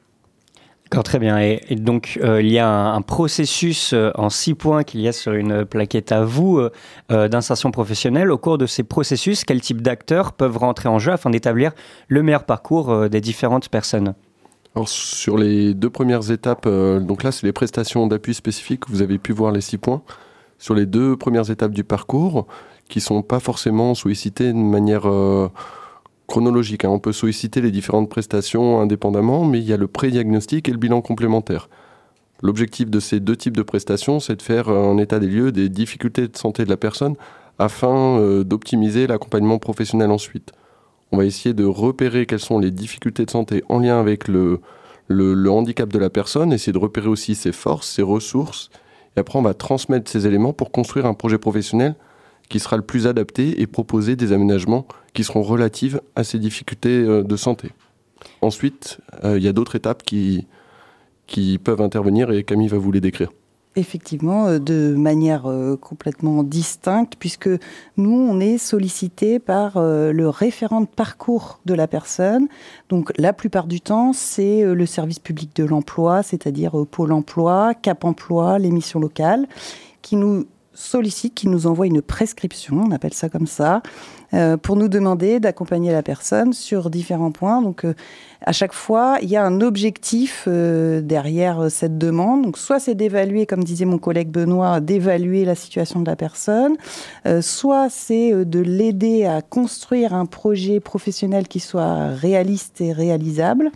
Très 0.90 1.18
bien. 1.18 1.38
Et, 1.38 1.60
donc, 1.70 2.18
euh, 2.22 2.40
il 2.40 2.50
y 2.50 2.58
a 2.58 2.68
un, 2.68 3.02
processus 3.02 3.92
euh, 3.92 4.10
en 4.14 4.30
six 4.30 4.54
points 4.54 4.84
qu'il 4.84 5.00
y 5.00 5.08
a 5.08 5.12
sur 5.12 5.32
une 5.32 5.64
plaquette 5.64 6.12
à 6.12 6.24
vous 6.24 6.58
euh, 6.58 7.28
d'insertion 7.28 7.70
professionnelle. 7.70 8.30
Au 8.30 8.38
cours 8.38 8.56
de 8.56 8.66
ces 8.66 8.84
processus, 8.84 9.44
quel 9.44 9.60
type 9.60 9.82
d'acteurs 9.82 10.32
peuvent 10.32 10.56
rentrer 10.56 10.88
en 10.88 10.98
jeu 10.98 11.12
afin 11.12 11.30
d'établir 11.30 11.72
le 12.08 12.22
meilleur 12.22 12.44
parcours 12.44 13.08
des 13.08 13.20
différentes 13.20 13.68
personnes? 13.68 14.14
Alors, 14.74 14.88
sur 14.88 15.38
les 15.38 15.74
deux 15.74 15.90
premières 15.90 16.30
étapes, 16.30 16.68
donc 16.68 17.22
là, 17.22 17.32
c'est 17.32 17.46
les 17.46 17.52
prestations 17.52 18.06
d'appui 18.06 18.34
spécifiques. 18.34 18.88
Vous 18.88 19.02
avez 19.02 19.18
pu 19.18 19.32
voir 19.32 19.52
les 19.52 19.62
six 19.62 19.78
points. 19.78 20.02
Sur 20.58 20.74
les 20.74 20.86
deux 20.86 21.16
premières 21.16 21.50
étapes 21.50 21.72
du 21.72 21.84
parcours, 21.84 22.46
qui 22.88 23.00
sont 23.00 23.22
pas 23.22 23.40
forcément 23.40 23.94
sollicitées 23.94 24.52
de 24.52 24.58
manière 24.58 25.10
chronologique. 26.26 26.84
Hein. 26.84 26.90
On 26.90 26.98
peut 26.98 27.12
solliciter 27.12 27.60
les 27.60 27.70
différentes 27.70 28.08
prestations 28.08 28.80
indépendamment, 28.80 29.44
mais 29.44 29.58
il 29.58 29.64
y 29.64 29.72
a 29.72 29.76
le 29.76 29.86
pré-diagnostic 29.86 30.68
et 30.68 30.72
le 30.72 30.78
bilan 30.78 31.00
complémentaire. 31.00 31.68
L'objectif 32.42 32.90
de 32.90 33.00
ces 33.00 33.20
deux 33.20 33.36
types 33.36 33.56
de 33.56 33.62
prestations, 33.62 34.20
c'est 34.20 34.36
de 34.36 34.42
faire 34.42 34.68
un 34.68 34.98
état 34.98 35.18
des 35.18 35.28
lieux 35.28 35.52
des 35.52 35.68
difficultés 35.68 36.28
de 36.28 36.36
santé 36.36 36.64
de 36.64 36.70
la 36.70 36.76
personne 36.76 37.14
afin 37.58 38.18
euh, 38.18 38.44
d'optimiser 38.44 39.06
l'accompagnement 39.06 39.58
professionnel 39.58 40.10
ensuite. 40.10 40.52
On 41.12 41.16
va 41.16 41.24
essayer 41.24 41.54
de 41.54 41.64
repérer 41.64 42.26
quelles 42.26 42.40
sont 42.40 42.58
les 42.58 42.70
difficultés 42.70 43.24
de 43.24 43.30
santé 43.30 43.64
en 43.68 43.78
lien 43.78 43.98
avec 43.98 44.28
le, 44.28 44.60
le 45.08 45.50
handicap 45.50 45.88
de 45.88 45.98
la 45.98 46.10
personne, 46.10 46.52
essayer 46.52 46.72
de 46.72 46.78
repérer 46.78 47.08
aussi 47.08 47.34
ses 47.34 47.52
forces, 47.52 47.88
ses 47.88 48.02
ressources, 48.02 48.70
et 49.16 49.20
après 49.20 49.38
on 49.38 49.42
va 49.42 49.54
transmettre 49.54 50.10
ces 50.10 50.26
éléments 50.26 50.52
pour 50.52 50.70
construire 50.70 51.06
un 51.06 51.14
projet 51.14 51.38
professionnel 51.38 51.94
qui 52.48 52.60
sera 52.60 52.76
le 52.76 52.82
plus 52.82 53.06
adapté 53.06 53.60
et 53.60 53.66
proposer 53.66 54.16
des 54.16 54.32
aménagements 54.32 54.86
qui 55.14 55.24
seront 55.24 55.42
relatifs 55.42 55.98
à 56.14 56.24
ces 56.24 56.38
difficultés 56.38 56.98
euh, 56.98 57.22
de 57.22 57.36
santé. 57.36 57.70
Ensuite, 58.42 58.98
euh, 59.24 59.38
il 59.38 59.44
y 59.44 59.48
a 59.48 59.52
d'autres 59.52 59.76
étapes 59.76 60.02
qui, 60.02 60.46
qui 61.26 61.58
peuvent 61.58 61.80
intervenir 61.80 62.30
et 62.30 62.44
Camille 62.44 62.68
va 62.68 62.78
vous 62.78 62.92
les 62.92 63.00
décrire. 63.00 63.30
Effectivement, 63.78 64.46
euh, 64.46 64.58
de 64.58 64.94
manière 64.96 65.44
complètement 65.80 66.42
distincte, 66.42 67.14
puisque 67.18 67.50
nous, 67.96 68.12
on 68.12 68.40
est 68.40 68.58
sollicité 68.58 69.38
par 69.38 69.78
le 69.78 70.28
référent 70.28 70.80
de 70.80 70.86
parcours 70.86 71.60
de 71.66 71.74
la 71.74 71.86
personne. 71.86 72.48
Donc, 72.88 73.12
la 73.18 73.32
plupart 73.32 73.66
du 73.66 73.80
temps, 73.80 74.12
c'est 74.12 74.62
le 74.62 74.86
service 74.86 75.18
public 75.18 75.54
de 75.56 75.64
l'emploi, 75.64 76.22
c'est-à-dire 76.22 76.72
Pôle 76.90 77.12
emploi, 77.12 77.74
Cap 77.74 78.04
emploi, 78.04 78.58
les 78.58 78.70
missions 78.70 79.00
locales, 79.00 79.46
qui 80.00 80.16
nous 80.16 80.46
sollicite, 80.76 81.34
qui 81.34 81.48
nous 81.48 81.66
envoie 81.66 81.86
une 81.86 82.02
prescription, 82.02 82.84
on 82.86 82.90
appelle 82.92 83.14
ça 83.14 83.28
comme 83.28 83.46
ça, 83.46 83.82
euh, 84.34 84.56
pour 84.56 84.76
nous 84.76 84.88
demander 84.88 85.40
d'accompagner 85.40 85.92
la 85.92 86.02
personne 86.02 86.52
sur 86.52 86.90
différents 86.90 87.32
points. 87.32 87.62
Donc, 87.62 87.84
euh, 87.84 87.94
à 88.42 88.52
chaque 88.52 88.72
fois, 88.72 89.18
il 89.22 89.28
y 89.28 89.36
a 89.36 89.44
un 89.44 89.60
objectif 89.60 90.44
euh, 90.46 91.00
derrière 91.00 91.70
cette 91.70 91.96
demande. 91.96 92.42
Donc, 92.42 92.58
soit 92.58 92.78
c'est 92.78 92.94
d'évaluer, 92.94 93.46
comme 93.46 93.64
disait 93.64 93.84
mon 93.84 93.98
collègue 93.98 94.30
Benoît, 94.30 94.80
d'évaluer 94.80 95.44
la 95.44 95.54
situation 95.54 96.00
de 96.00 96.06
la 96.06 96.16
personne, 96.16 96.76
soit 97.40 97.88
c'est 97.88 98.44
de 98.44 98.60
l'aider 98.60 99.24
à 99.24 99.42
construire 99.42 100.14
un 100.14 100.26
projet 100.26 100.80
professionnel 100.80 101.48
qui 101.48 101.60
soit 101.60 102.08
réaliste 102.08 102.80
et 102.80 102.92
réalisable. 102.92 103.70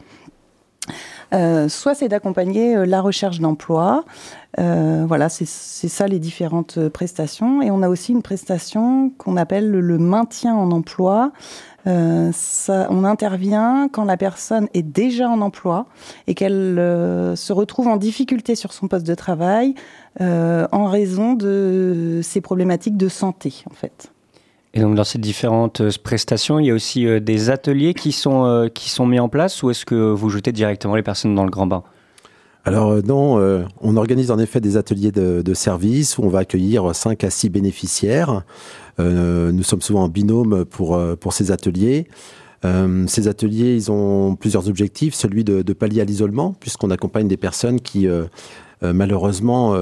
Euh, 1.32 1.68
soit 1.68 1.94
c'est 1.94 2.08
d'accompagner 2.08 2.76
euh, 2.76 2.86
la 2.86 3.00
recherche 3.00 3.40
d'emploi. 3.40 4.04
Euh, 4.58 5.04
voilà, 5.06 5.28
c'est 5.28 5.46
ça 5.46 6.08
les 6.08 6.18
différentes 6.18 6.88
prestations. 6.88 7.62
Et 7.62 7.70
on 7.70 7.82
a 7.82 7.88
aussi 7.88 8.12
une 8.12 8.22
prestation 8.22 9.10
qu'on 9.16 9.36
appelle 9.36 9.70
le, 9.70 9.98
maintien 9.98 10.54
en 10.54 10.70
emploi. 10.70 11.32
Ça, 11.86 12.88
on 12.90 13.04
intervient 13.04 13.88
quand 13.90 14.04
la 14.04 14.18
personne 14.18 14.68
est 14.74 14.82
déjà 14.82 15.30
en 15.30 15.40
emploi 15.40 15.86
et 16.26 16.34
qu'elle 16.34 16.76
se 17.36 17.52
retrouve 17.52 17.88
en 17.88 17.96
difficulté 17.96 18.54
sur 18.54 18.74
son 18.74 18.86
poste 18.86 19.06
de 19.06 19.14
travail 19.14 19.74
en 20.20 20.86
raison 20.86 21.32
de 21.32 22.20
ses 22.22 22.42
problématiques 22.42 22.98
de 22.98 23.08
santé, 23.08 23.64
en 23.70 23.74
fait. 23.74 24.12
Et 24.72 24.80
donc 24.80 24.94
dans 24.94 25.04
ces 25.04 25.18
différentes 25.18 25.80
euh, 25.80 25.90
prestations, 26.02 26.60
il 26.60 26.66
y 26.66 26.70
a 26.70 26.74
aussi 26.74 27.06
euh, 27.06 27.18
des 27.18 27.50
ateliers 27.50 27.94
qui 27.94 28.12
sont, 28.12 28.44
euh, 28.44 28.68
qui 28.68 28.88
sont 28.88 29.06
mis 29.06 29.18
en 29.18 29.28
place 29.28 29.62
ou 29.62 29.70
est-ce 29.70 29.84
que 29.84 30.12
vous 30.12 30.28
jetez 30.30 30.52
directement 30.52 30.94
les 30.94 31.02
personnes 31.02 31.34
dans 31.34 31.44
le 31.44 31.50
grand 31.50 31.66
bain? 31.66 31.82
Alors 32.64 33.02
non, 33.02 33.66
on 33.80 33.96
organise 33.96 34.30
en 34.30 34.38
effet 34.38 34.60
des 34.60 34.76
ateliers 34.76 35.12
de, 35.12 35.40
de 35.40 35.54
service 35.54 36.18
où 36.18 36.24
on 36.24 36.28
va 36.28 36.40
accueillir 36.40 36.94
5 36.94 37.24
à 37.24 37.30
6 37.30 37.48
bénéficiaires. 37.48 38.42
Nous 38.98 39.62
sommes 39.62 39.80
souvent 39.80 40.02
en 40.02 40.08
binôme 40.08 40.66
pour, 40.66 41.00
pour 41.18 41.32
ces 41.32 41.52
ateliers. 41.52 42.06
Ces 42.62 43.28
ateliers, 43.28 43.74
ils 43.74 43.90
ont 43.90 44.36
plusieurs 44.36 44.68
objectifs. 44.68 45.14
Celui 45.14 45.42
de, 45.42 45.62
de 45.62 45.72
pallier 45.72 46.02
à 46.02 46.04
l'isolement, 46.04 46.52
puisqu'on 46.52 46.90
accompagne 46.90 47.28
des 47.28 47.38
personnes 47.38 47.80
qui, 47.80 48.06
malheureusement, 48.82 49.74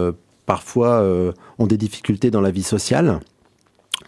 parfois 0.47 1.05
ont 1.59 1.67
des 1.67 1.79
difficultés 1.79 2.31
dans 2.31 2.41
la 2.41 2.53
vie 2.53 2.63
sociale. 2.63 3.19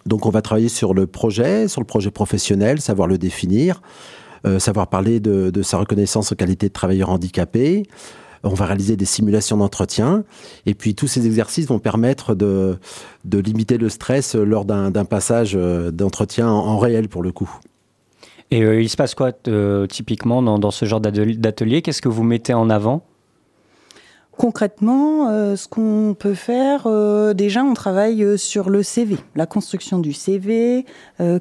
Donc 0.07 0.27
on 0.27 0.31
va 0.31 0.43
travailler 0.43 0.69
sur 0.69 0.95
le 0.95 1.07
projet, 1.07 1.69
sur 1.69 1.81
le 1.81 1.87
projet 1.87 2.11
professionnel, 2.11 2.81
savoir 2.81 3.09
le 3.09 3.19
définir, 3.19 3.83
euh, 4.47 4.59
savoir 4.59 4.89
parler 4.89 5.21
de, 5.21 5.63
sa 5.63 5.79
reconnaissance 5.79 6.33
en 6.33 6.35
qualité 6.35 6.69
de 6.69 6.73
travailleur 6.73 7.11
handicapé. 7.11 7.85
On 8.43 8.55
va 8.55 8.65
réaliser 8.65 8.97
des 8.97 9.05
simulations 9.05 9.59
d'entretien. 9.59 10.25
Et 10.65 10.75
puis 10.75 10.95
tous 10.95 11.07
ces 11.07 11.27
exercices 11.27 11.67
vont 11.67 11.79
permettre 11.79 12.35
de, 12.35 12.79
de 13.27 13.39
limiter 13.39 13.77
le 13.77 13.91
stress 13.91 14.35
lors 14.35 14.65
d'un 14.65 15.05
passage 15.05 15.53
euh, 15.55 15.91
d'entretien 15.91 16.49
en, 16.49 16.79
réel 16.79 17.09
pour 17.09 17.23
le 17.23 17.33
coup. 17.33 17.51
Et 18.51 18.63
euh, 18.63 18.81
il 18.81 18.89
se 18.89 18.97
passe 18.97 19.15
quoi 19.15 19.33
typiquement 19.89 20.43
dans, 20.43 20.59
dans 20.59 20.71
ce 20.71 20.87
genre 20.87 21.01
d'atelier? 21.01 21.83
Qu'est-ce 21.83 22.03
que 22.03 22.09
vous 22.09 22.25
mettez 22.25 22.55
en 22.55 22.71
avant? 22.71 23.05
Concrètement, 24.41 25.29
euh, 25.29 25.55
ce 25.55 25.69
qu'on 25.69 26.17
peut 26.19 26.33
faire, 26.33 26.85
euh, 26.87 27.35
déjà, 27.35 27.63
on 27.63 27.75
travaille 27.75 28.25
euh, 28.25 28.39
sur 28.39 28.71
le 28.71 28.83
CV, 28.83 29.19
la 29.37 29.45
construction 29.45 29.99
du 29.99 30.15
CV, 30.15 30.87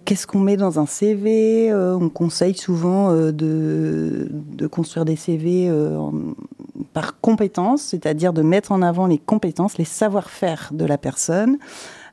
qu'est-ce 0.04 0.28
qu'on 0.28 0.40
met 0.40 0.58
dans 0.58 0.82
un 0.82 0.86
CV. 0.86 1.74
on 1.74 2.10
conseille 2.10 2.58
souvent 2.58 3.14
de, 3.14 4.28
construire 4.70 5.06
des 5.06 5.16
CV 5.16 5.72
par 6.92 7.22
compétences, 7.22 7.84
c'est-à-dire 7.84 8.34
de 8.34 8.42
mettre 8.42 8.74
en 8.74 8.82
avant 8.82 9.08
les 9.08 9.18
compétences, 9.18 9.78
les 9.78 9.86
savoir-faire 9.86 10.72
de 10.74 10.84
la 10.84 10.98
personne. 10.98 11.58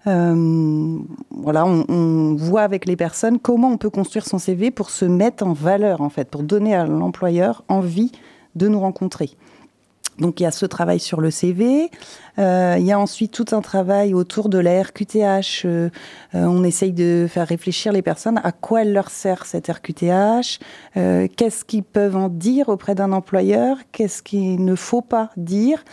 Voilà, 0.05 1.67
on, 1.67 1.85
on 1.89 2.37
voit 2.37 2.63
avec 2.63 2.87
les 2.87 2.95
personnes 2.95 3.41
comment 3.41 3.71
on 3.71 3.77
peut 3.77 3.91
construire 3.91 4.25
son 4.25 4.39
CV 4.39 4.71
pour 4.71 4.91
se 4.91 5.05
mettre 5.05 5.45
en 5.45 5.53
valeur, 5.53 6.01
en 6.01 6.11
fait, 6.11 6.31
pour 6.31 6.45
donner 6.45 6.77
à 6.77 6.87
l'employeur 6.87 7.65
envie 7.67 8.13
de 8.55 8.69
nous 8.69 8.79
rencontrer. 8.79 9.31
Donc 10.19 10.41
il 10.41 10.45
y 10.45 10.47
a 10.47 10.51
ce 10.51 10.67
travail 10.67 11.01
sur 11.01 11.21
le 11.21 11.31
CV. 11.31 11.91
Euh, 12.39 12.77
il 12.79 12.85
y 12.85 12.93
a 12.93 12.99
ensuite 12.99 13.33
tout 13.33 13.55
un 13.55 13.61
travail 13.61 14.15
autour 14.15 14.49
de 14.49 14.59
la 14.59 14.83
RQTH. 14.83 15.65
Euh, 15.65 15.89
euh, 16.35 16.45
on 16.45 16.65
essaye 16.65 16.93
de 16.93 17.27
faire 17.29 17.47
réfléchir 17.47 17.93
les 17.93 18.03
personnes 18.03 18.41
à 18.43 18.53
quoi 18.53 18.83
elle 18.83 18.93
leur 18.93 19.11
sert 19.11 19.47
cette 19.47 19.69
RQTH, 19.69 20.59
qu'est-ce 20.95 21.65
qu'ils 21.65 21.83
peuvent 21.83 22.17
en 22.17 22.29
dire 22.29 22.69
auprès 22.69 22.95
d'un 22.95 23.13
employeur, 23.13 23.79
qu'est-ce 23.93 24.23
qu'il 24.23 24.65
ne 24.65 24.75
faut 24.75 25.03
pas 25.03 25.31
dire, 25.37 25.85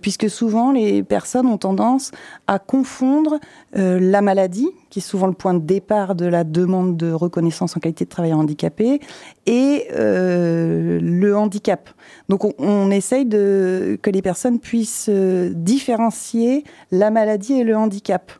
puisque 0.00 0.28
souvent 0.28 0.72
les 0.72 1.02
personnes 1.02 1.46
ont 1.46 1.58
tendance 1.58 2.10
à 2.46 2.58
confondre 2.58 3.38
la 3.72 4.22
maladie, 4.22 4.68
qui 4.90 4.98
est 4.98 5.02
souvent 5.02 5.28
le 5.28 5.32
point 5.32 5.54
de 5.54 5.60
départ 5.60 6.14
de 6.14 6.26
la 6.26 6.44
demande 6.44 6.96
de 6.96 7.12
reconnaissance 7.12 7.76
en 7.76 7.80
qualité 7.80 8.04
de 8.04 8.10
travailleur 8.10 8.38
handicapé, 8.38 9.00
et 9.46 9.86
euh, 9.92 10.98
le 11.00 11.36
handicap. 11.36 11.88
Donc 12.28 12.44
on, 12.60 12.90
essaye 12.90 13.24
de, 13.24 13.98
que 14.02 14.10
les 14.10 14.22
personnes 14.22 14.58
puissent 14.58 15.08
euh, 15.08 15.52
différencier 15.54 16.64
la 16.90 17.10
maladie 17.10 17.54
et 17.54 17.64
le 17.64 17.76
handicap. 17.76 18.32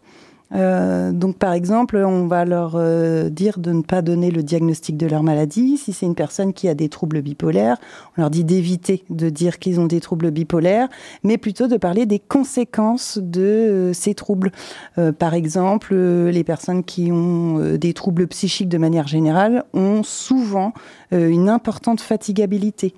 Euh, 0.52 1.12
donc 1.12 1.36
par 1.38 1.52
exemple, 1.52 1.96
on 1.96 2.26
va 2.26 2.44
leur 2.44 2.74
euh, 2.74 3.28
dire 3.28 3.58
de 3.58 3.72
ne 3.72 3.82
pas 3.82 4.02
donner 4.02 4.30
le 4.30 4.42
diagnostic 4.42 4.96
de 4.96 5.06
leur 5.06 5.22
maladie. 5.22 5.76
Si 5.76 5.92
c'est 5.92 6.06
une 6.06 6.14
personne 6.14 6.52
qui 6.52 6.68
a 6.68 6.74
des 6.74 6.88
troubles 6.88 7.22
bipolaires, 7.22 7.76
on 8.16 8.22
leur 8.22 8.30
dit 8.30 8.44
d'éviter 8.44 9.04
de 9.10 9.30
dire 9.30 9.58
qu'ils 9.58 9.80
ont 9.80 9.86
des 9.86 10.00
troubles 10.00 10.30
bipolaires, 10.30 10.88
mais 11.22 11.38
plutôt 11.38 11.68
de 11.68 11.76
parler 11.76 12.06
des 12.06 12.18
conséquences 12.18 13.18
de 13.18 13.40
euh, 13.40 13.92
ces 13.92 14.14
troubles. 14.14 14.50
Euh, 14.98 15.12
par 15.12 15.34
exemple, 15.34 15.94
les 15.94 16.44
personnes 16.44 16.84
qui 16.84 17.12
ont 17.12 17.76
des 17.76 17.92
troubles 17.94 18.26
psychiques 18.26 18.68
de 18.68 18.78
manière 18.78 19.06
générale 19.06 19.64
ont 19.72 20.02
souvent 20.02 20.72
une 21.12 21.48
importante 21.48 22.00
fatigabilité. 22.00 22.94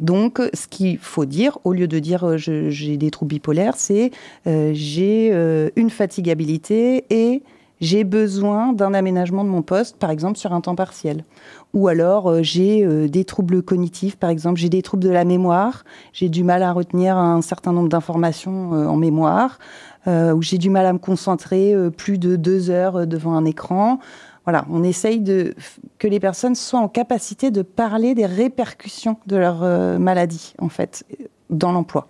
Donc, 0.00 0.40
ce 0.54 0.66
qu'il 0.66 0.98
faut 0.98 1.24
dire, 1.24 1.58
au 1.64 1.72
lieu 1.72 1.88
de 1.88 1.98
dire 1.98 2.24
euh, 2.24 2.36
j'ai 2.36 2.96
des 2.96 3.10
troubles 3.10 3.30
bipolaires, 3.30 3.74
c'est 3.76 4.10
euh, 4.46 4.70
j'ai 4.74 5.30
euh, 5.32 5.70
une 5.76 5.90
fatigabilité 5.90 7.04
et 7.10 7.42
j'ai 7.80 8.04
besoin 8.04 8.72
d'un 8.72 8.92
aménagement 8.94 9.44
de 9.44 9.50
mon 9.50 9.62
poste, 9.62 9.96
par 9.96 10.10
exemple 10.10 10.38
sur 10.38 10.52
un 10.52 10.60
temps 10.60 10.74
partiel. 10.74 11.24
Ou 11.74 11.86
alors 11.86 12.42
j'ai 12.42 12.84
des 13.08 13.24
troubles 13.24 13.62
cognitifs, 13.62 14.16
par 14.16 14.30
exemple 14.30 14.58
j'ai 14.58 14.68
des 14.68 14.82
troubles 14.82 15.04
de 15.04 15.10
la 15.10 15.24
mémoire, 15.24 15.84
j'ai 16.12 16.28
du 16.28 16.42
mal 16.42 16.64
à 16.64 16.72
retenir 16.72 17.16
un 17.16 17.40
certain 17.40 17.72
nombre 17.72 17.88
d'informations 17.88 18.72
en 18.72 18.96
mémoire, 18.96 19.60
ou 20.08 20.42
j'ai 20.42 20.58
du 20.58 20.70
mal 20.70 20.86
à 20.86 20.92
me 20.92 20.98
concentrer 20.98 21.72
plus 21.96 22.18
de 22.18 22.34
deux 22.34 22.70
heures 22.70 23.06
devant 23.06 23.34
un 23.34 23.44
écran. 23.44 24.00
Voilà, 24.48 24.64
on 24.70 24.82
essaye 24.82 25.20
de, 25.20 25.52
que 25.98 26.08
les 26.08 26.20
personnes 26.20 26.54
soient 26.54 26.80
en 26.80 26.88
capacité 26.88 27.50
de 27.50 27.60
parler 27.60 28.14
des 28.14 28.24
répercussions 28.24 29.18
de 29.26 29.36
leur 29.36 29.62
euh, 29.62 29.98
maladie, 29.98 30.54
en 30.58 30.70
fait, 30.70 31.04
dans 31.50 31.70
l'emploi. 31.70 32.08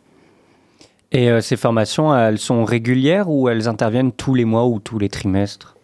Et 1.11 1.31
euh, 1.31 1.41
ces 1.41 1.57
formations, 1.57 2.17
elles 2.17 2.39
sont 2.39 2.65
régulières 2.65 3.29
ou 3.29 3.49
elles 3.49 3.67
interviennent 3.67 4.13
tous 4.13 4.35
les 4.35 4.45
mois 4.45 4.69
ou 4.69 4.79
tous 4.79 5.01
les 5.01 5.09
trimestres? 5.09 5.77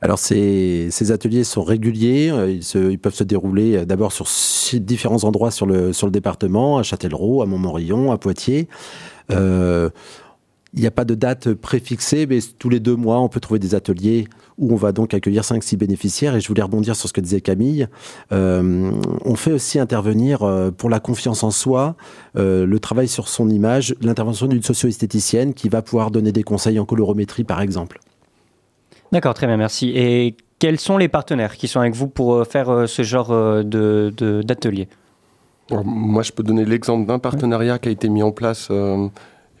Alors 0.00 0.18
ces, 0.18 0.88
ces 0.90 1.12
ateliers 1.12 1.44
sont 1.44 1.62
réguliers, 1.62 2.30
euh, 2.32 2.50
ils, 2.52 2.64
se- 2.64 2.90
ils 2.90 2.98
peuvent 2.98 3.12
se 3.12 3.24
dérouler 3.24 3.84
d'abord 3.84 4.12
sur 4.12 4.28
six- 4.28 4.80
différents 4.80 5.24
endroits 5.24 5.50
sur 5.50 5.66
le, 5.66 5.92
sur 5.92 6.06
le 6.06 6.10
département, 6.10 6.78
à 6.78 6.82
Châtellerault, 6.84 7.42
à 7.42 7.46
Montmorillon, 7.46 8.12
à 8.12 8.16
Poitiers. 8.16 8.66
Euh, 9.30 9.90
il 10.72 10.78
il 10.78 10.80
n'y 10.82 10.86
a 10.86 10.90
pas 10.90 11.04
de 11.06 11.14
date 11.14 11.54
préfixée, 11.54 12.26
mais 12.26 12.38
tous 12.58 12.68
les 12.68 12.78
deux 12.78 12.94
mois, 12.94 13.20
on 13.20 13.28
peut 13.28 13.40
trouver 13.40 13.58
des 13.58 13.74
ateliers 13.74 14.28
où 14.58 14.72
on 14.72 14.76
va 14.76 14.92
donc 14.92 15.14
accueillir 15.14 15.42
5-6 15.42 15.76
bénéficiaires. 15.76 16.36
Et 16.36 16.40
je 16.40 16.48
voulais 16.48 16.62
rebondir 16.62 16.96
sur 16.96 17.08
ce 17.08 17.12
que 17.12 17.20
disait 17.20 17.40
Camille. 17.40 17.88
Euh, 18.32 18.90
on 19.24 19.36
fait 19.36 19.52
aussi 19.52 19.78
intervenir 19.78 20.42
euh, 20.42 20.70
pour 20.70 20.90
la 20.90 21.00
confiance 21.00 21.42
en 21.42 21.50
soi, 21.50 21.96
euh, 22.36 22.66
le 22.66 22.80
travail 22.80 23.08
sur 23.08 23.28
son 23.28 23.48
image, 23.48 23.94
l'intervention 24.00 24.46
d'une 24.46 24.62
socio-esthéticienne 24.62 25.54
qui 25.54 25.68
va 25.68 25.82
pouvoir 25.82 26.10
donner 26.10 26.32
des 26.32 26.42
conseils 26.42 26.78
en 26.78 26.84
colorométrie, 26.84 27.44
par 27.44 27.60
exemple. 27.60 28.00
D'accord, 29.12 29.34
très 29.34 29.46
bien, 29.46 29.56
merci. 29.56 29.92
Et 29.94 30.36
quels 30.58 30.78
sont 30.78 30.98
les 30.98 31.08
partenaires 31.08 31.56
qui 31.56 31.68
sont 31.68 31.80
avec 31.80 31.94
vous 31.94 32.08
pour 32.08 32.46
faire 32.46 32.88
ce 32.88 33.02
genre 33.02 33.30
de, 33.30 34.12
d'atelier? 34.42 34.88
Moi, 35.70 36.22
je 36.22 36.32
peux 36.32 36.42
donner 36.42 36.64
l'exemple 36.64 37.06
d'un 37.06 37.18
partenariat 37.18 37.78
qui 37.78 37.88
a 37.88 37.92
été 37.92 38.08
mis 38.08 38.22
en 38.22 38.32
place 38.32 38.70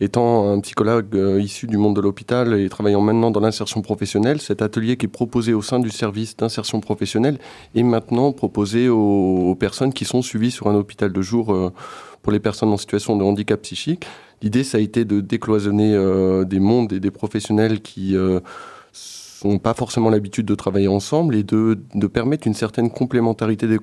étant 0.00 0.52
un 0.52 0.60
psychologue 0.60 1.14
euh, 1.14 1.40
issu 1.40 1.66
du 1.66 1.76
monde 1.76 1.96
de 1.96 2.00
l'hôpital 2.00 2.58
et 2.58 2.68
travaillant 2.68 3.00
maintenant 3.00 3.30
dans 3.30 3.40
l'insertion 3.40 3.82
professionnelle, 3.82 4.40
cet 4.40 4.62
atelier 4.62 4.96
qui 4.96 5.06
est 5.06 5.08
proposé 5.08 5.54
au 5.54 5.62
sein 5.62 5.80
du 5.80 5.90
service 5.90 6.36
d'insertion 6.36 6.80
professionnelle 6.80 7.38
est 7.74 7.82
maintenant 7.82 8.32
proposé 8.32 8.88
aux, 8.88 9.56
personnes 9.58 9.92
qui 9.92 10.04
sont 10.04 10.22
suivies 10.22 10.50
sur 10.50 10.68
un 10.68 10.74
hôpital 10.74 11.12
de 11.12 11.22
jour 11.22 11.52
euh, 11.52 11.72
pour 12.22 12.32
les 12.32 12.40
personnes 12.40 12.72
en 12.72 12.76
situation 12.76 13.16
de 13.16 13.24
handicap 13.24 13.60
psychique. 13.62 14.06
L'idée, 14.42 14.62
ça 14.62 14.78
a 14.78 14.80
été 14.80 15.04
de 15.04 15.20
décloisonner 15.20 15.94
euh, 15.94 16.44
des 16.44 16.60
mondes 16.60 16.92
et 16.92 17.00
des 17.00 17.10
professionnels 17.10 17.80
qui 17.80 18.16
n'ont 19.44 19.58
pas 19.58 19.74
forcément 19.74 20.10
l'habitude 20.10 20.46
de 20.46 20.54
travailler 20.54 20.88
ensemble 20.88 21.36
et 21.36 21.42
de, 21.44 21.78
de 21.94 22.06
permettre 22.06 22.46
une 22.46 22.54
certaine 22.54 22.90
complémentarité 22.90 23.68
des, 23.68 23.78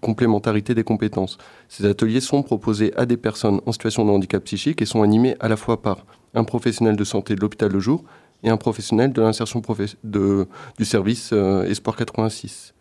complémentarité 0.00 0.74
des 0.74 0.84
compétences. 0.84 1.38
Ces 1.68 1.84
ateliers 1.84 2.20
sont 2.20 2.42
proposés 2.42 2.94
à 2.96 3.04
des 3.04 3.16
personnes 3.16 3.60
en 3.66 3.72
situation 3.72 4.04
de 4.04 4.10
handicap 4.10 4.42
psychique 4.44 4.80
et 4.80 4.86
sont 4.86 5.02
animés 5.02 5.36
à 5.40 5.48
la 5.48 5.56
fois 5.56 5.82
par 5.82 6.06
un 6.34 6.44
professionnel 6.44 6.96
de 6.96 7.04
santé 7.04 7.34
de 7.34 7.40
l'hôpital 7.40 7.72
de 7.72 7.78
jour 7.78 8.04
et 8.42 8.50
un 8.50 8.56
professionnel 8.56 9.12
de 9.12 9.20
l'insertion 9.20 9.62
du 10.04 10.84
service 10.84 11.30
euh, 11.32 11.64
Espoir 11.64 11.96
86. 11.96 12.74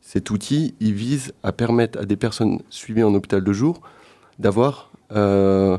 Cet 0.00 0.30
outil, 0.30 0.74
il 0.80 0.94
vise 0.94 1.32
à 1.42 1.52
permettre 1.52 2.00
à 2.00 2.04
des 2.04 2.16
personnes 2.16 2.60
suivies 2.70 3.02
en 3.02 3.14
hôpital 3.14 3.42
de 3.42 3.52
jour 3.52 3.80
d'avoir 4.38 4.90
euh, 5.12 5.78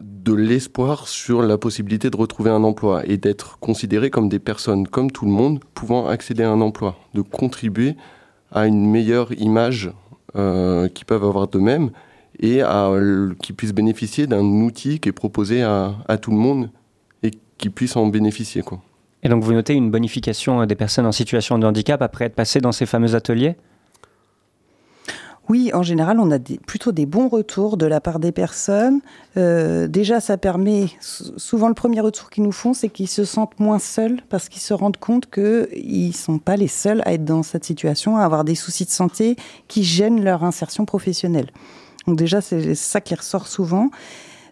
de 0.00 0.32
l'espoir 0.32 1.08
sur 1.08 1.42
la 1.42 1.58
possibilité 1.58 2.10
de 2.10 2.16
retrouver 2.16 2.50
un 2.50 2.64
emploi 2.64 3.02
et 3.06 3.16
d'être 3.16 3.58
considérés 3.58 4.10
comme 4.10 4.28
des 4.28 4.38
personnes 4.38 4.86
comme 4.86 5.10
tout 5.10 5.26
le 5.26 5.32
monde 5.32 5.60
pouvant 5.74 6.06
accéder 6.06 6.42
à 6.42 6.50
un 6.50 6.60
emploi, 6.60 6.96
de 7.14 7.20
contribuer 7.20 7.96
à 8.50 8.66
une 8.66 8.90
meilleure 8.90 9.32
image 9.32 9.90
euh, 10.36 10.88
qu'ils 10.88 11.06
peuvent 11.06 11.24
avoir 11.24 11.48
d'eux-mêmes 11.48 11.90
et 12.40 12.62
qu'ils 13.42 13.54
puissent 13.54 13.74
bénéficier 13.74 14.26
d'un 14.26 14.44
outil 14.44 14.98
qui 14.98 15.08
est 15.08 15.12
proposé 15.12 15.62
à, 15.62 16.18
tout 16.20 16.30
le 16.30 16.38
monde 16.38 16.70
et 17.22 17.30
qu'ils 17.58 17.70
puissent 17.70 17.96
en 17.96 18.06
bénéficier. 18.06 18.62
Quoi. 18.62 18.80
Et 19.22 19.28
donc 19.28 19.44
vous 19.44 19.52
notez 19.52 19.74
une 19.74 19.90
bonification 19.90 20.64
des 20.66 20.74
personnes 20.74 21.06
en 21.06 21.12
situation 21.12 21.58
de 21.58 21.66
handicap 21.66 22.02
après 22.02 22.24
être 22.24 22.34
passées 22.34 22.60
dans 22.60 22.72
ces 22.72 22.86
fameux 22.86 23.14
ateliers? 23.14 23.56
Oui, 25.48 25.70
en 25.74 25.82
général, 25.82 26.20
on 26.20 26.30
a 26.30 26.38
plutôt 26.66 26.92
des 26.92 27.04
bons 27.04 27.28
retours 27.28 27.76
de 27.76 27.84
la 27.84 28.00
part 28.00 28.20
des 28.20 28.30
personnes. 28.30 29.00
Euh, 29.36 29.88
déjà, 29.88 30.20
ça 30.20 30.38
permet, 30.38 30.86
souvent 31.00 31.68
le 31.68 31.74
premier 31.74 32.00
retour 32.00 32.30
qu'ils 32.30 32.44
nous 32.44 32.52
font, 32.52 32.74
c'est 32.74 32.88
qu'ils 32.88 33.08
se 33.08 33.24
sentent 33.24 33.58
moins 33.58 33.80
seuls 33.80 34.20
parce 34.28 34.48
qu'ils 34.48 34.62
se 34.62 34.72
rendent 34.72 34.96
compte 34.98 35.28
qu'ils 35.28 36.08
ne 36.08 36.12
sont 36.12 36.38
pas 36.38 36.56
les 36.56 36.68
seuls 36.68 37.02
à 37.04 37.12
être 37.12 37.24
dans 37.24 37.42
cette 37.42 37.64
situation, 37.64 38.16
à 38.16 38.24
avoir 38.24 38.44
des 38.44 38.54
soucis 38.54 38.84
de 38.84 38.90
santé 38.90 39.36
qui 39.66 39.82
gênent 39.82 40.22
leur 40.22 40.44
insertion 40.44 40.84
professionnelle. 40.84 41.50
Donc 42.06 42.16
déjà, 42.16 42.40
c'est 42.40 42.74
ça 42.76 43.00
qui 43.00 43.14
ressort 43.14 43.48
souvent. 43.48 43.90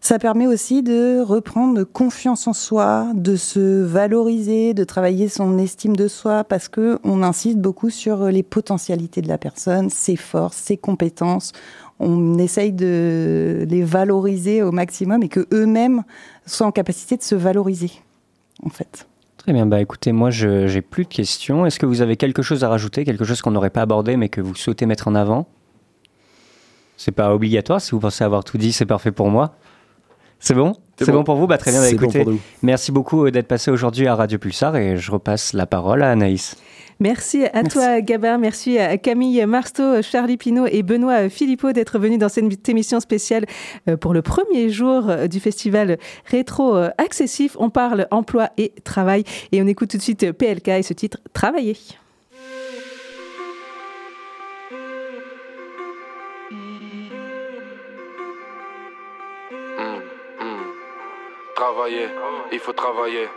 Ça 0.03 0.18
permet 0.18 0.46
aussi 0.46 0.82
de 0.82 1.20
reprendre 1.20 1.84
confiance 1.84 2.46
en 2.46 2.55
soi, 2.55 3.09
de 3.14 3.36
se 3.36 3.82
valoriser, 3.82 4.72
de 4.72 4.82
travailler 4.84 5.28
son 5.28 5.59
estime 5.59 5.94
de 5.94 6.09
soi, 6.09 6.42
parce 6.42 6.68
que 6.68 6.98
on 7.05 7.22
insiste 7.22 7.59
beaucoup 7.59 7.90
sur 7.90 8.24
les 8.26 8.42
potentialités 8.42 9.20
de 9.20 9.28
la 9.28 9.36
personne, 9.36 9.90
ses 9.90 10.16
forces, 10.16 10.57
ses 10.57 10.78
compétences. 10.78 11.53
On 11.98 12.38
essaye 12.38 12.72
de 12.72 13.66
les 13.68 13.82
valoriser 13.82 14.62
au 14.62 14.72
maximum 14.72 15.22
et 15.22 15.28
que 15.28 15.46
eux-mêmes 15.53 16.03
soient 16.46 16.66
en 16.66 16.72
capacité 16.72 17.18
de 17.18 17.22
se 17.22 17.34
valoriser, 17.34 17.92
en 18.64 18.70
fait. 18.70 19.07
Très 19.36 19.53
bien, 19.53 19.66
bah 19.66 19.82
écoutez, 19.82 20.12
moi 20.12 20.30
je 20.30 20.66
j'ai 20.66 20.80
plus 20.80 21.05
de 21.05 21.09
questions. 21.09 21.66
Est-ce 21.66 21.78
que 21.78 21.86
vous 21.86 22.01
avez 22.01 22.16
quelque 22.16 22.40
chose 22.40 22.64
à 22.64 22.70
rajouter, 22.70 23.05
quelque 23.05 23.24
chose 23.24 23.42
qu'on 23.42 23.51
n'aurait 23.51 23.70
pas 23.70 23.82
abordé 23.82 24.16
mais 24.16 24.30
que 24.30 24.40
vous 24.40 24.55
souhaitez 24.55 24.86
mettre 24.86 25.09
en 25.09 25.14
avant? 25.14 25.46
C'est 26.96 27.12
pas 27.12 27.34
obligatoire, 27.34 27.82
si 27.82 27.92
vous 27.92 28.01
pensez 28.01 28.24
avoir 28.24 28.44
tout 28.44 28.59
dit, 28.59 28.72
c'est 28.72 28.86
parfait 28.86 29.12
pour 29.12 29.30
moi. 29.30 29.57
C'est 30.41 30.55
bon 30.55 30.72
C'est 30.99 31.12
bon. 31.12 31.22
pour 31.22 31.36
vous 31.36 31.47
bah, 31.47 31.59
Très 31.59 31.70
bien, 31.70 31.80
bah, 31.80 31.91
écoutez, 31.91 32.24
merci 32.62 32.93
beaucoup 32.93 33.26
euh, 33.26 33.30
d'être 33.30 33.47
passé 33.47 33.70
aujourd'hui 33.70 34.07
à 34.07 34.14
Radio 34.14 34.38
Pulsar 34.38 34.74
et 34.74 34.97
je 34.97 35.11
repasse 35.12 35.53
la 35.53 35.66
parole 35.66 36.03
à 36.03 36.11
Anaïs. 36.11 36.57
Merci 36.99 37.45
à 37.53 37.62
toi, 37.62 38.01
Gabin. 38.01 38.38
Merci 38.38 38.78
à 38.78 38.97
Camille 38.99 39.45
Marsteau, 39.47 40.03
Charlie 40.03 40.38
Pinault 40.38 40.66
et 40.66 40.82
Benoît 40.82 41.28
Philippot 41.28 41.72
d'être 41.72 41.99
venus 41.99 42.18
dans 42.18 42.28
cette 42.28 42.68
émission 42.68 43.01
spéciale 43.01 43.45
euh, 43.88 43.97
pour 43.97 44.14
le 44.14 44.22
premier 44.22 44.70
jour 44.70 45.09
euh, 45.09 45.26
du 45.26 45.41
festival 45.41 45.99
Rétro 46.24 46.74
Accessif. 46.97 47.57
On 47.61 47.68
parle 47.68 48.07
emploi 48.11 48.49
et 48.57 48.72
travail 48.82 49.24
et 49.53 49.62
on 49.62 49.66
écoute 49.66 49.91
tout 49.91 49.99
de 49.99 50.03
suite 50.03 50.32
PLK 50.32 50.68
et 50.68 50.82
ce 50.82 50.95
titre 50.95 51.18
Travailler. 51.34 51.76
Travailler, 61.71 62.09
il 62.53 62.59
faut 62.59 62.73
travailler. 62.73 63.29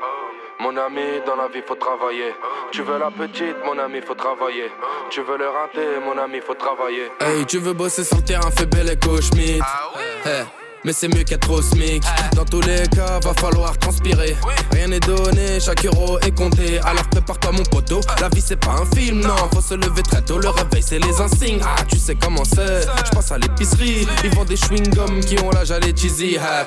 Mon 0.60 0.76
ami, 0.78 1.22
dans 1.26 1.36
la 1.36 1.48
vie, 1.48 1.62
faut 1.66 1.76
travailler. 1.76 2.34
Tu 2.72 2.82
veux 2.82 2.98
la 2.98 3.12
petite, 3.12 3.58
mon 3.66 3.78
ami, 3.78 4.02
faut 4.02 4.16
travailler. 4.16 4.72
Tu 5.10 5.22
veux 5.22 5.38
le 5.38 5.50
rater, 5.50 6.00
mon 6.04 6.18
ami, 6.18 6.40
faut 6.40 6.56
travailler. 6.56 7.12
Hey, 7.20 7.46
tu 7.46 7.60
veux 7.60 7.74
bosser 7.74 8.04
sur 8.04 8.18
le 8.18 8.24
terrain, 8.24 8.50
fais 8.52 8.66
belle 8.66 8.90
et 8.90 9.22
Schmidt. 9.22 9.60
Ah 9.62 10.62
mais 10.86 10.94
c'est 10.94 11.08
mieux 11.08 11.24
qu'être 11.24 11.50
au 11.50 11.62
SMIC. 11.62 12.04
Dans 12.36 12.46
tous 12.46 12.62
les 12.62 12.88
cas, 12.88 13.20
va 13.24 13.34
falloir 13.34 13.78
transpirer. 13.78 14.36
Rien 14.72 14.88
n'est 14.88 15.00
donné, 15.00 15.60
chaque 15.60 15.86
euro 15.86 16.20
est 16.20 16.36
compté. 16.38 16.80
Alors 16.80 17.08
prépare-toi, 17.10 17.52
mon 17.54 17.64
poteau. 17.64 18.02
La 18.22 18.30
vie, 18.30 18.42
c'est 18.42 18.60
pas 18.60 18.76
un 18.82 18.96
film, 18.96 19.22
non. 19.22 19.36
Faut 19.54 19.62
se 19.62 19.74
lever 19.74 20.04
très 20.04 20.22
tôt. 20.22 20.38
Le 20.38 20.50
réveil, 20.50 20.84
c'est 20.84 21.00
les 21.00 21.20
insignes. 21.20 21.62
Ah, 21.64 21.84
tu 21.88 21.98
sais 21.98 22.16
comment 22.16 22.44
c'est. 22.44 22.82
Je 23.06 23.12
pense 23.12 23.32
à 23.32 23.38
l'épicerie. 23.38 24.08
Ils 24.24 24.30
vendent 24.36 24.48
des 24.48 24.58
chewing-gums 24.58 25.22
qui 25.22 25.40
ont 25.40 25.50
l'âge 25.50 25.72
à 25.72 25.80
les 25.80 25.94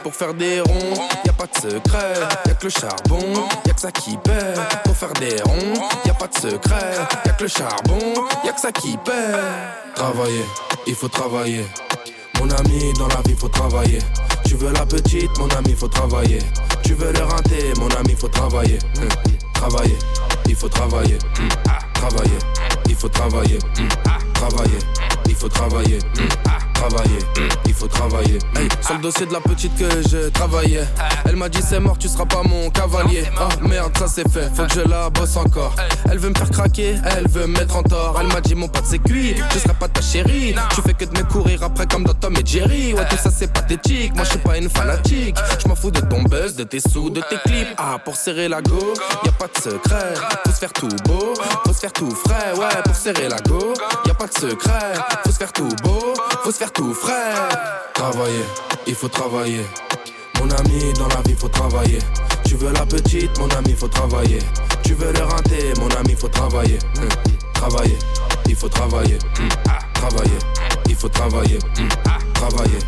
pour 0.03 0.15
faire 0.15 0.35
des 0.35 0.61
ronds, 0.61 0.95
y 1.25 1.29
a 1.29 1.33
pas 1.33 1.47
de 1.47 1.71
secret. 1.71 2.15
Y 2.47 2.51
a 2.51 2.55
que 2.55 2.65
le 2.65 2.71
charbon, 2.71 3.49
y 3.67 3.71
a 3.71 3.75
que 3.75 3.81
ça 3.81 3.93
qui 3.93 4.17
paie. 4.17 4.55
Pour 4.85 4.97
faire 4.97 5.13
des 5.15 5.41
ronds, 5.43 5.89
y 6.05 6.11
a 6.11 6.15
pas 6.15 6.27
de 6.27 6.35
secret. 6.35 6.95
Y 7.25 7.29
a 7.29 7.33
que 7.33 7.43
le 7.43 7.49
charbon, 7.49 8.27
y 8.45 8.49
a 8.49 8.53
que 8.53 8.61
ça 8.61 8.73
qui 8.73 8.97
paie. 9.05 9.13
Travailler, 9.95 10.45
il 10.87 10.95
faut 10.95 11.09
travailler. 11.09 11.65
Mon 12.39 12.51
ami, 12.51 12.93
dans 12.99 13.09
la 13.09 13.21
vie, 13.27 13.35
faut 13.39 13.49
travailler. 13.49 13.99
Tu 14.45 14.55
veux 14.57 14.73
la 14.73 14.87
petite, 14.87 15.31
mon 15.39 15.49
ami, 15.49 15.75
faut 15.75 15.89
travailler. 15.89 16.39
Tu 16.83 16.95
veux 16.95 17.13
le 17.13 17.23
rater, 17.23 17.73
mon 17.79 17.89
ami, 17.89 18.15
faut 18.15 18.29
travailler. 18.29 18.79
Hum, 18.99 19.09
travailler, 19.55 19.97
il 20.49 20.55
faut 20.55 20.69
travailler. 20.69 21.19
Hum, 21.39 21.49
travailler, 21.95 22.39
il 22.89 22.95
faut 22.95 23.09
travailler. 23.09 23.59
Hum, 23.79 23.89
travailler, 24.35 24.79
il 25.29 25.35
faut 25.35 25.49
travailler 25.49 25.99
travailler, 26.89 27.19
il 27.67 27.75
faut 27.75 27.89
travailler. 27.89 28.39
Hey, 28.57 28.69
sur 28.81 28.95
le 28.95 29.01
dossier 29.01 29.27
de 29.27 29.33
la 29.33 29.41
petite 29.41 29.77
que 29.77 29.89
je 30.09 30.29
travaillais, 30.31 30.85
elle 31.25 31.37
m'a 31.37 31.49
dit 31.49 31.61
c'est 31.63 31.81
mort, 31.81 31.99
tu 31.99 32.09
seras 32.09 32.27
pas 32.27 32.43
mon 32.43 32.71
cavalier. 32.71 33.25
Oh 33.41 33.67
merde, 33.67 33.97
ça 33.99 34.07
c'est 34.09 34.29
fait, 34.31 34.49
faut 34.55 34.65
que 34.65 34.75
je 34.75 34.89
la 34.89 35.11
bosse 35.11 35.37
encore. 35.37 35.75
Elle 36.11 36.19
veut 36.19 36.29
me 36.29 36.35
faire 36.35 36.51
craquer, 36.51 36.97
elle 37.17 37.29
veut 37.29 37.47
me 37.47 37.59
mettre 37.59 37.77
en 37.77 37.83
tort. 37.83 38.19
Elle 38.21 38.29
m'a 38.29 38.41
dit 38.41 38.55
mon 38.55 38.69
pote 38.69 38.85
c'est 38.85 38.99
cuit, 38.99 39.35
je 39.55 39.59
serai 39.59 39.75
pas 39.75 39.89
ta 39.89 40.01
chérie. 40.01 40.55
Tu 40.75 40.83
fais 40.83 40.95
que 40.95 41.05
de 41.05 41.19
me 41.19 41.25
courir 41.25 41.63
après 41.63 41.87
comme 41.87 42.05
dans 42.05 42.15
Tom 42.15 42.35
et 42.35 42.47
Jerry. 42.47 42.95
Ouais, 42.95 43.07
tout 43.09 43.17
ça 43.17 43.31
c'est 43.31 43.53
pathétique, 43.53 44.15
moi 44.15 44.25
je 44.25 44.31
suis 44.31 44.39
pas 44.39 44.57
une 44.59 44.71
fanatique. 44.71 45.37
Je 45.63 45.69
m'en 45.69 45.75
fous 45.75 45.91
de 45.91 46.01
ton 46.01 46.23
buzz, 46.23 46.55
de 46.57 46.65
tes 46.65 46.81
sous, 46.81 47.11
de 47.11 47.21
tes 47.21 47.39
clips. 47.47 47.69
Ah, 47.79 47.99
pour 48.05 48.17
serrer 48.17 48.49
la 48.49 48.63
go, 48.63 48.95
y 49.25 49.29
a 49.29 49.33
pas 49.33 49.49
de 49.49 49.61
secret. 49.61 50.15
Faut 50.45 50.53
se 50.53 50.59
faire 50.59 50.73
tout 50.73 50.89
beau, 51.05 51.35
faut 51.65 51.73
se 51.73 51.81
faire 51.81 51.93
tout 51.93 52.11
frais. 52.11 52.53
Ouais, 52.57 52.83
pour 52.85 52.95
serrer 52.95 53.29
la 53.29 53.39
go, 53.41 53.75
y 54.07 54.11
a 54.11 54.15
pas 54.15 54.27
de 54.27 54.35
secret. 54.35 54.93
Faut 55.25 55.33
se 55.33 55.37
faire 55.37 55.53
tout 55.53 55.69
beau, 55.83 56.15
faut 56.43 56.51
se 56.51 56.59
faire 56.59 56.73
tout 56.73 56.95
frais. 56.95 57.33
Travailler, 57.95 58.45
il 58.87 58.95
faut 58.95 59.09
travailler. 59.09 59.65
Mon 60.39 60.51
ami, 60.51 60.93
dans 60.95 61.09
la 61.09 61.21
vie, 61.27 61.35
faut 61.39 61.49
travailler. 61.49 61.99
Tu 62.45 62.55
veux 62.57 62.73
la 62.73 62.87
petite, 62.87 63.39
mon 63.39 63.49
ami, 63.49 63.75
faut 63.75 63.89
travailler. 63.89 64.39
Tu 64.83 64.95
veux 64.95 65.13
le 65.13 65.23
rater, 65.23 65.73
mon 65.79 65.89
ami, 65.97 66.15
faut 66.15 66.29
travailler. 66.29 66.79
Hum, 66.99 67.09
travailler, 67.55 67.99
il 68.49 68.55
faut 68.57 68.69
travailler. 68.69 69.19
Hum, 69.39 69.49
travailler, 69.95 70.39
il 70.89 70.95
faut 70.95 71.09
travailler. 71.09 71.59
Hum, 71.79 71.89
travailler, 72.37 72.79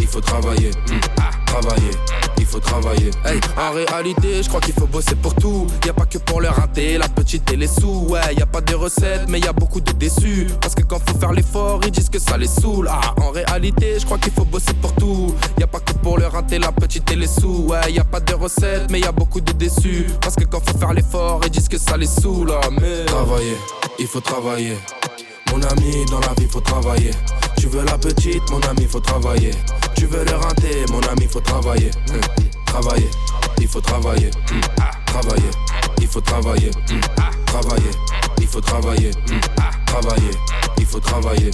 il 0.00 0.06
faut 0.06 0.20
travailler, 0.20 0.70
hmm, 0.70 1.00
travailler. 1.46 1.90
Il 2.38 2.46
faut 2.46 2.60
travailler. 2.60 3.10
Hey, 3.24 3.40
en 3.56 3.72
réalité, 3.72 4.42
je 4.42 4.48
crois 4.48 4.60
qu'il 4.60 4.72
faut 4.74 4.86
bosser 4.86 5.16
pour 5.16 5.34
tout. 5.34 5.66
Y 5.84 5.90
a 5.90 5.92
pas 5.92 6.06
que 6.06 6.18
pour 6.18 6.40
le 6.40 6.48
rater, 6.48 6.96
la 6.96 7.08
petite 7.08 7.50
et 7.52 7.56
les 7.56 7.66
sous. 7.66 8.06
Ouais, 8.08 8.20
y 8.36 8.40
a 8.40 8.46
pas 8.46 8.60
de 8.60 8.74
recettes, 8.74 9.28
mais 9.28 9.40
y 9.40 9.46
a 9.46 9.52
beaucoup 9.52 9.80
de 9.80 9.92
déçus. 9.92 10.46
Parce 10.60 10.74
que 10.74 10.82
quand 10.82 11.00
faut 11.06 11.18
faire 11.18 11.32
l'effort, 11.32 11.80
ils 11.84 11.90
disent 11.90 12.08
que 12.08 12.18
ça 12.18 12.38
les 12.38 12.46
saoule. 12.46 12.88
Ah, 12.90 13.14
en 13.20 13.30
réalité, 13.30 13.98
je 13.98 14.04
crois 14.06 14.18
qu'il 14.18 14.32
faut 14.32 14.44
bosser 14.44 14.72
pour 14.80 14.94
tout. 14.94 15.34
Y 15.58 15.64
a 15.64 15.66
pas 15.66 15.80
que 15.80 15.92
pour 15.94 16.16
le 16.18 16.26
rater, 16.26 16.58
la 16.58 16.72
petite 16.72 17.10
et 17.10 17.16
les 17.16 17.26
sous. 17.26 17.66
Ouais, 17.68 17.92
y 17.92 17.98
a 17.98 18.04
pas 18.04 18.20
de 18.20 18.34
recettes, 18.34 18.88
mais 18.90 19.00
y 19.00 19.06
a 19.06 19.12
beaucoup 19.12 19.40
de 19.40 19.52
déçus. 19.52 20.06
Parce 20.20 20.36
que 20.36 20.44
quand 20.44 20.60
faut 20.66 20.78
faire 20.78 20.92
l'effort, 20.92 21.40
ils 21.44 21.50
disent 21.50 21.68
que 21.68 21.78
ça 21.78 21.96
les 21.96 22.06
saoule. 22.06 22.52
Ah, 22.62 22.68
mais 22.70 23.04
travailler, 23.06 23.56
il 23.98 24.06
faut 24.06 24.20
travailler. 24.20 24.76
Mon 25.50 25.62
ami, 25.62 26.04
dans 26.10 26.20
la 26.20 26.34
vie, 26.38 26.46
faut 26.50 26.60
travailler. 26.60 27.10
Tu 27.56 27.66
veux 27.68 27.84
la 27.84 27.98
petite, 27.98 28.48
mon 28.50 28.60
ami, 28.60 28.86
faut 28.86 29.00
travailler. 29.00 29.50
Tu 29.96 30.06
veux 30.06 30.24
le 30.24 30.34
rater, 30.36 30.84
mon 30.90 31.00
ami, 31.00 31.26
faut 31.26 31.40
travailler. 31.40 31.90
Hum, 32.10 32.20
Travailler, 32.66 33.10
il 33.60 33.66
faut 33.68 33.80
travailler. 33.80 34.30
Hum, 34.52 34.60
Travailler, 35.06 35.50
il 36.00 36.06
faut 36.06 36.20
travailler. 36.20 36.70
Hum, 36.90 37.00
Travailler, 37.46 37.90
il 38.40 38.46
faut 38.46 38.60
travailler. 38.60 39.10
Travailler, 39.86 40.30
il 40.78 40.86
faut 40.86 41.00
travailler. 41.00 41.50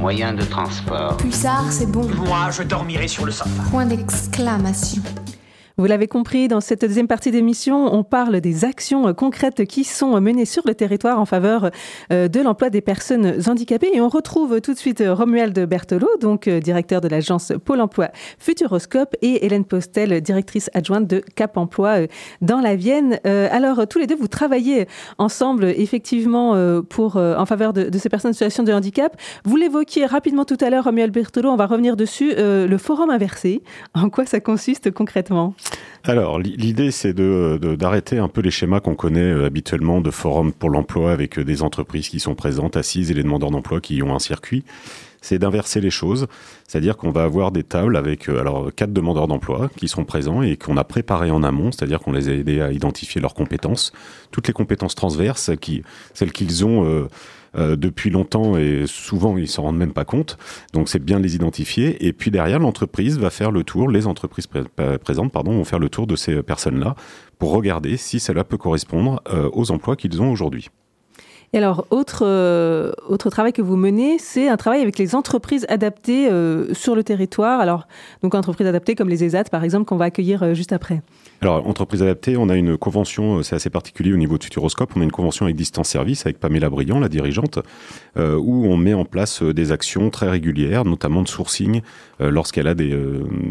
Moyen 0.00 0.32
de 0.32 0.42
transport. 0.42 1.18
Pulsar, 1.18 1.70
c'est 1.70 1.86
bon. 1.86 2.08
Moi, 2.16 2.50
je 2.50 2.62
dormirai 2.62 3.06
sur 3.06 3.26
le 3.26 3.32
sofa. 3.32 3.62
Point 3.70 3.84
d'exclamation. 3.86 5.02
Vous 5.80 5.86
l'avez 5.86 6.08
compris, 6.08 6.46
dans 6.46 6.60
cette 6.60 6.82
deuxième 6.82 7.08
partie 7.08 7.30
d'émission, 7.30 7.94
on 7.94 8.04
parle 8.04 8.42
des 8.42 8.66
actions 8.66 9.08
euh, 9.08 9.12
concrètes 9.14 9.64
qui 9.64 9.84
sont 9.84 10.20
menées 10.20 10.44
sur 10.44 10.62
le 10.66 10.74
territoire 10.74 11.18
en 11.18 11.24
faveur 11.24 11.70
euh, 12.12 12.28
de 12.28 12.40
l'emploi 12.40 12.68
des 12.68 12.82
personnes 12.82 13.40
handicapées. 13.48 13.88
Et 13.94 14.02
on 14.02 14.10
retrouve 14.10 14.60
tout 14.60 14.74
de 14.74 14.78
suite 14.78 15.00
euh, 15.00 15.14
Romuald 15.14 15.58
Berthelot, 15.58 16.18
donc 16.20 16.50
directeur 16.50 17.00
de 17.00 17.08
l'agence 17.08 17.54
Pôle 17.64 17.80
emploi 17.80 18.10
Futuroscope, 18.38 19.16
et 19.22 19.46
Hélène 19.46 19.64
Postel, 19.64 20.20
directrice 20.20 20.68
adjointe 20.74 21.06
de 21.06 21.22
Cap 21.34 21.56
Emploi 21.56 22.00
dans 22.42 22.60
la 22.60 22.76
Vienne. 22.76 23.18
Alors, 23.24 23.86
tous 23.88 23.98
les 23.98 24.06
deux, 24.06 24.16
vous 24.16 24.28
travaillez 24.28 24.86
ensemble, 25.16 25.64
effectivement, 25.64 26.82
pour, 26.90 27.16
en 27.16 27.46
faveur 27.46 27.72
de, 27.72 27.84
de 27.84 27.98
ces 27.98 28.10
personnes 28.10 28.30
en 28.30 28.34
situation 28.34 28.64
de 28.64 28.72
handicap. 28.72 29.16
Vous 29.44 29.56
l'évoquiez 29.56 30.04
rapidement 30.04 30.44
tout 30.44 30.58
à 30.60 30.68
l'heure, 30.68 30.84
Romuald 30.84 31.12
Berthelot, 31.12 31.50
on 31.50 31.56
va 31.56 31.66
revenir 31.66 31.96
dessus. 31.96 32.34
le 32.36 32.78
forum 32.78 33.08
inversé, 33.08 33.62
en 33.94 34.10
quoi 34.10 34.26
ça 34.26 34.40
consiste 34.40 34.90
concrètement? 34.90 35.54
Alors, 36.02 36.38
li- 36.38 36.56
l'idée, 36.56 36.90
c'est 36.90 37.12
de, 37.12 37.58
de- 37.60 37.76
d'arrêter 37.76 38.18
un 38.18 38.28
peu 38.28 38.40
les 38.40 38.50
schémas 38.50 38.80
qu'on 38.80 38.94
connaît 38.94 39.20
euh, 39.20 39.44
habituellement 39.44 40.00
de 40.00 40.10
forums 40.10 40.52
pour 40.52 40.70
l'emploi 40.70 41.12
avec 41.12 41.38
euh, 41.38 41.44
des 41.44 41.62
entreprises 41.62 42.08
qui 42.08 42.20
sont 42.20 42.34
présentes, 42.34 42.76
assises 42.76 43.10
et 43.10 43.14
les 43.14 43.22
demandeurs 43.22 43.50
d'emploi 43.50 43.80
qui 43.80 44.02
ont 44.02 44.14
un 44.14 44.18
circuit. 44.18 44.64
C'est 45.20 45.38
d'inverser 45.38 45.82
les 45.82 45.90
choses, 45.90 46.26
c'est-à-dire 46.66 46.96
qu'on 46.96 47.10
va 47.10 47.24
avoir 47.24 47.52
des 47.52 47.62
tables 47.62 47.98
avec 47.98 48.30
euh, 48.30 48.40
alors 48.40 48.70
quatre 48.74 48.94
demandeurs 48.94 49.28
d'emploi 49.28 49.68
qui 49.76 49.88
sont 49.88 50.04
présents 50.04 50.40
et 50.40 50.56
qu'on 50.56 50.78
a 50.78 50.84
préparés 50.84 51.30
en 51.30 51.42
amont, 51.42 51.70
c'est-à-dire 51.70 52.00
qu'on 52.00 52.12
les 52.12 52.30
a 52.30 52.32
aidés 52.32 52.62
à 52.62 52.72
identifier 52.72 53.20
leurs 53.20 53.34
compétences, 53.34 53.92
toutes 54.30 54.46
les 54.48 54.54
compétences 54.54 54.94
transverses, 54.94 55.50
qui, 55.60 55.82
celles 56.14 56.32
qu'ils 56.32 56.64
ont 56.64 57.06
euh, 57.56 57.76
depuis 57.76 58.10
longtemps 58.10 58.56
et 58.56 58.84
souvent 58.86 59.36
ils 59.36 59.48
s'en 59.48 59.62
rendent 59.62 59.78
même 59.78 59.92
pas 59.92 60.04
compte. 60.04 60.38
Donc 60.72 60.88
c'est 60.88 61.04
bien 61.04 61.18
de 61.18 61.24
les 61.24 61.34
identifier. 61.34 62.06
Et 62.06 62.12
puis 62.12 62.30
derrière, 62.30 62.58
l'entreprise 62.58 63.18
va 63.18 63.30
faire 63.30 63.50
le 63.50 63.64
tour, 63.64 63.88
les 63.88 64.06
entreprises 64.06 64.46
pré- 64.46 64.64
pré- 64.76 64.98
présentes 64.98 65.32
pardon, 65.32 65.52
vont 65.52 65.64
faire 65.64 65.78
le 65.78 65.88
tour 65.88 66.06
de 66.06 66.16
ces 66.16 66.42
personnes-là 66.42 66.94
pour 67.38 67.52
regarder 67.52 67.96
si 67.96 68.20
cela 68.20 68.44
peut 68.44 68.58
correspondre 68.58 69.22
euh, 69.32 69.48
aux 69.52 69.70
emplois 69.70 69.96
qu'ils 69.96 70.20
ont 70.22 70.30
aujourd'hui. 70.30 70.68
Et 71.52 71.58
alors, 71.58 71.84
autre, 71.90 72.22
euh, 72.24 72.92
autre 73.08 73.28
travail 73.28 73.52
que 73.52 73.60
vous 73.60 73.74
menez, 73.74 74.18
c'est 74.18 74.48
un 74.48 74.56
travail 74.56 74.82
avec 74.82 74.98
les 74.98 75.16
entreprises 75.16 75.66
adaptées 75.68 76.30
euh, 76.30 76.72
sur 76.74 76.94
le 76.94 77.02
territoire. 77.02 77.58
Alors, 77.58 77.88
donc 78.22 78.36
entreprises 78.36 78.68
adaptées 78.68 78.94
comme 78.94 79.08
les 79.08 79.24
ESAT, 79.24 79.44
par 79.50 79.64
exemple, 79.64 79.84
qu'on 79.84 79.96
va 79.96 80.04
accueillir 80.04 80.44
euh, 80.44 80.54
juste 80.54 80.72
après. 80.72 81.02
Alors, 81.40 81.66
entreprise 81.66 82.04
adaptée, 82.04 82.36
on 82.36 82.50
a 82.50 82.56
une 82.56 82.76
convention, 82.76 83.42
c'est 83.42 83.56
assez 83.56 83.70
particulier 83.70 84.12
au 84.12 84.16
niveau 84.16 84.38
de 84.38 84.44
Futuroscope, 84.44 84.92
on 84.94 85.00
a 85.00 85.04
une 85.04 85.10
convention 85.10 85.46
avec 85.46 85.56
Distance 85.56 85.88
Service, 85.88 86.24
avec 86.26 86.38
Pamela 86.38 86.70
Briand, 86.70 87.00
la 87.00 87.08
dirigeante, 87.08 87.58
où 88.18 88.66
on 88.66 88.76
met 88.76 88.92
en 88.92 89.06
place 89.06 89.42
des 89.42 89.72
actions 89.72 90.10
très 90.10 90.28
régulières, 90.28 90.84
notamment 90.84 91.22
de 91.22 91.28
sourcing, 91.28 91.80
lorsqu'elle 92.18 92.66
a 92.66 92.74
des, 92.74 92.94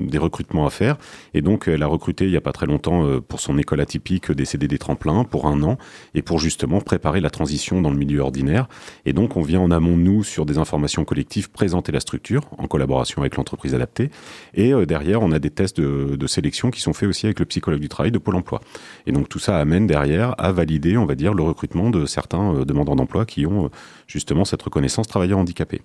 des 0.08 0.20
recrutements 0.20 0.68
à 0.68 0.70
faire. 0.70 0.98
Et 1.34 1.42
donc, 1.42 1.68
elle 1.68 1.82
a 1.82 1.88
recruté 1.88 2.26
il 2.26 2.30
n'y 2.30 2.38
a 2.38 2.42
pas 2.42 2.52
très 2.52 2.68
longtemps 2.68 3.08
pour 3.28 3.40
son 3.40 3.58
école 3.58 3.82
atypique 3.82 4.32
des 4.32 4.46
CDD 4.46 4.78
tremplins 4.78 5.24
pour 5.24 5.48
un 5.48 5.64
an, 5.64 5.80
et 6.14 6.22
pour 6.22 6.38
justement 6.38 6.82
préparer 6.82 7.22
la 7.22 7.32
transition 7.32 7.82
dans 7.82 7.89
le 7.92 7.98
milieu 7.98 8.22
ordinaire. 8.22 8.68
Et 9.06 9.14
donc, 9.14 9.38
on 9.38 9.42
vient 9.42 9.62
en 9.62 9.72
amont, 9.72 9.98
nous, 9.98 10.24
sur 10.24 10.46
des 10.46 10.58
informations 10.58 11.06
collectives, 11.06 11.50
présenter 11.50 11.92
la 11.92 12.00
structure, 12.00 12.42
en 12.58 12.68
collaboration 12.68 13.22
avec 13.22 13.36
l'entreprise 13.36 13.74
adaptée. 13.74 14.10
Et 14.54 14.74
euh, 14.74 14.86
derrière, 14.86 15.22
on 15.22 15.32
a 15.32 15.40
des 15.40 15.50
tests 15.50 15.80
de, 15.80 16.28
sélection 16.28 16.70
qui 16.70 16.80
sont 16.80 16.94
faits 16.94 17.10
aussi 17.10 17.26
avec 17.26 17.40
le 17.40 17.46
psychologue 17.46 17.80
du 17.80 17.90
travail 17.90 18.12
de 18.12 18.20
Pôle 18.20 18.36
emploi. 18.36 18.62
Et 19.08 19.12
donc 19.12 19.30
tout 19.30 19.40
ça 19.40 19.58
amène 19.58 19.88
derrière 19.88 20.36
à 20.38 20.52
valider, 20.52 20.96
on 20.96 21.06
va 21.06 21.16
dire, 21.16 21.34
le 21.34 21.42
recrutement 21.42 21.90
de 21.90 22.06
certains 22.06 22.54
euh, 22.54 22.66
demandeurs 22.66 22.96
d'emploi 22.96 23.26
qui 23.26 23.48
ont 23.48 23.66
euh, 23.66 23.70
justement 24.06 24.46
cette 24.46 24.62
reconnaissance 24.62 25.08
travailleur 25.08 25.40
handicapé. 25.40 25.82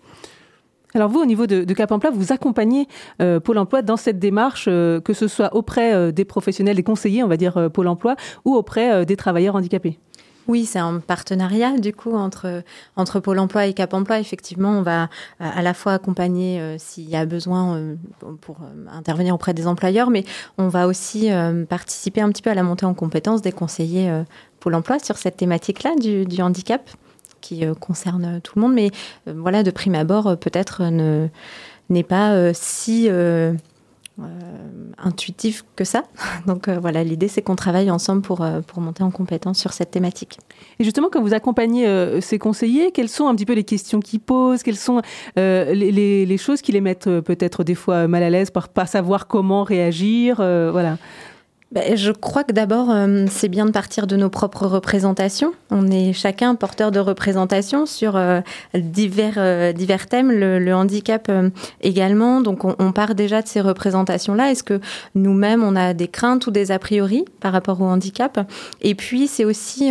Alors 0.94 1.08
vous, 1.08 1.20
au 1.20 1.24
niveau 1.24 1.46
de, 1.46 1.64
Cap 1.72 1.90
Emploi, 1.90 2.12
vous 2.12 2.32
accompagnez 2.32 2.86
Pôle 3.18 3.58
Emploi 3.58 3.82
dans 3.82 3.96
cette 3.96 4.20
démarche, 4.20 4.66
que 4.66 5.12
ce 5.12 5.26
soit 5.26 5.52
auprès 5.56 6.12
des 6.12 6.24
professionnels, 6.24 6.76
des 6.76 6.84
conseillers, 6.84 7.24
on 7.24 7.26
va 7.26 7.36
dire 7.36 7.68
Pôle 7.72 7.88
Emploi, 7.88 8.14
ou 8.44 8.54
auprès 8.54 9.04
des 9.04 9.16
travailleurs 9.16 9.56
handicapés? 9.56 9.98
Oui, 10.46 10.66
c'est 10.66 10.78
un 10.78 11.00
partenariat 11.00 11.78
du 11.78 11.94
coup 11.94 12.14
entre 12.14 12.62
entre 12.96 13.18
Pôle 13.20 13.38
Emploi 13.38 13.66
et 13.66 13.72
Cap 13.72 13.94
Emploi. 13.94 14.18
Effectivement, 14.18 14.70
on 14.70 14.82
va 14.82 15.04
euh, 15.04 15.06
à 15.38 15.62
la 15.62 15.72
fois 15.72 15.94
accompagner 15.94 16.60
euh, 16.60 16.76
s'il 16.78 17.08
y 17.08 17.16
a 17.16 17.24
besoin 17.24 17.76
euh, 17.76 17.94
pour 18.40 18.58
intervenir 18.92 19.34
auprès 19.34 19.54
des 19.54 19.66
employeurs, 19.66 20.10
mais 20.10 20.24
on 20.58 20.68
va 20.68 20.86
aussi 20.86 21.30
participer 21.68 22.20
un 22.20 22.28
petit 22.30 22.42
peu 22.42 22.50
à 22.50 22.54
la 22.54 22.62
montée 22.62 22.84
en 22.84 22.94
compétences 22.94 23.42
des 23.42 23.52
conseillers 23.52 24.24
Pôle 24.60 24.74
Emploi 24.74 24.98
sur 24.98 25.16
cette 25.16 25.36
thématique-là 25.36 25.94
du, 26.00 26.26
du 26.26 26.42
handicap 26.42 26.90
qui 27.40 27.64
concerne 27.80 28.40
tout 28.42 28.54
le 28.56 28.62
monde. 28.62 28.74
Mais 28.74 28.90
voilà, 29.26 29.62
de 29.62 29.70
prime 29.70 29.94
abord, 29.94 30.36
peut-être 30.38 30.84
ne 30.84 31.28
n'est 31.90 32.02
pas 32.02 32.52
si 32.54 33.08
intuitif 34.98 35.64
que 35.76 35.84
ça. 35.84 36.04
Donc 36.46 36.68
euh, 36.68 36.78
voilà, 36.78 37.02
l'idée 37.04 37.28
c'est 37.28 37.42
qu'on 37.42 37.56
travaille 37.56 37.90
ensemble 37.90 38.22
pour, 38.22 38.42
euh, 38.42 38.60
pour 38.60 38.80
monter 38.80 39.02
en 39.02 39.10
compétence 39.10 39.58
sur 39.58 39.72
cette 39.72 39.90
thématique. 39.90 40.38
Et 40.78 40.84
justement, 40.84 41.08
quand 41.10 41.20
vous 41.20 41.34
accompagnez 41.34 41.86
euh, 41.86 42.20
ces 42.20 42.38
conseillers, 42.38 42.90
quelles 42.92 43.08
sont 43.08 43.26
un 43.26 43.34
petit 43.34 43.46
peu 43.46 43.54
les 43.54 43.64
questions 43.64 44.00
qu'ils 44.00 44.20
posent? 44.20 44.62
Quelles 44.62 44.76
sont 44.76 45.02
euh, 45.38 45.74
les, 45.74 46.36
choses 46.36 46.62
qui 46.62 46.72
les 46.72 46.80
mettent 46.80 47.06
euh, 47.06 47.20
peut-être 47.20 47.64
des 47.64 47.74
fois 47.74 48.08
mal 48.08 48.22
à 48.22 48.30
l'aise 48.30 48.50
par 48.50 48.68
pas 48.68 48.86
savoir 48.86 49.26
comment 49.26 49.64
réagir 49.64 50.38
euh, 50.40 50.70
Voilà. 50.70 50.98
Ben, 51.72 51.96
je 51.96 52.12
crois 52.12 52.44
que 52.44 52.52
d'abord, 52.52 52.90
euh, 52.90 53.26
c'est 53.28 53.48
bien 53.48 53.66
de 53.66 53.72
partir 53.72 54.06
de 54.06 54.14
nos 54.16 54.30
propres 54.30 54.66
représentations. 54.66 55.54
On 55.70 55.90
est 55.90 56.12
chacun 56.12 56.54
porteur 56.54 56.92
de 56.92 57.00
représentations 57.00 57.84
sur 57.84 58.14
euh, 58.14 58.42
divers, 58.74 59.34
euh, 59.38 59.72
divers 59.72 60.06
thèmes, 60.06 60.30
le, 60.30 60.72
handicap 60.72 61.30
également. 61.80 62.40
Donc, 62.40 62.64
on, 62.64 62.92
part 62.92 63.14
déjà 63.14 63.42
de 63.42 63.48
ces 63.48 63.60
représentations-là. 63.60 64.50
Est-ce 64.50 64.62
que 64.62 64.80
nous-mêmes, 65.14 65.64
on 65.64 65.74
a 65.74 65.94
des 65.94 66.08
craintes 66.08 66.46
ou 66.46 66.50
des 66.50 66.70
a 66.70 66.78
priori 66.78 67.24
par 67.40 67.52
rapport 67.52 67.80
au 67.80 67.86
handicap? 67.86 68.40
Et 68.80 68.94
puis, 68.94 69.26
c'est 69.26 69.44
aussi 69.44 69.90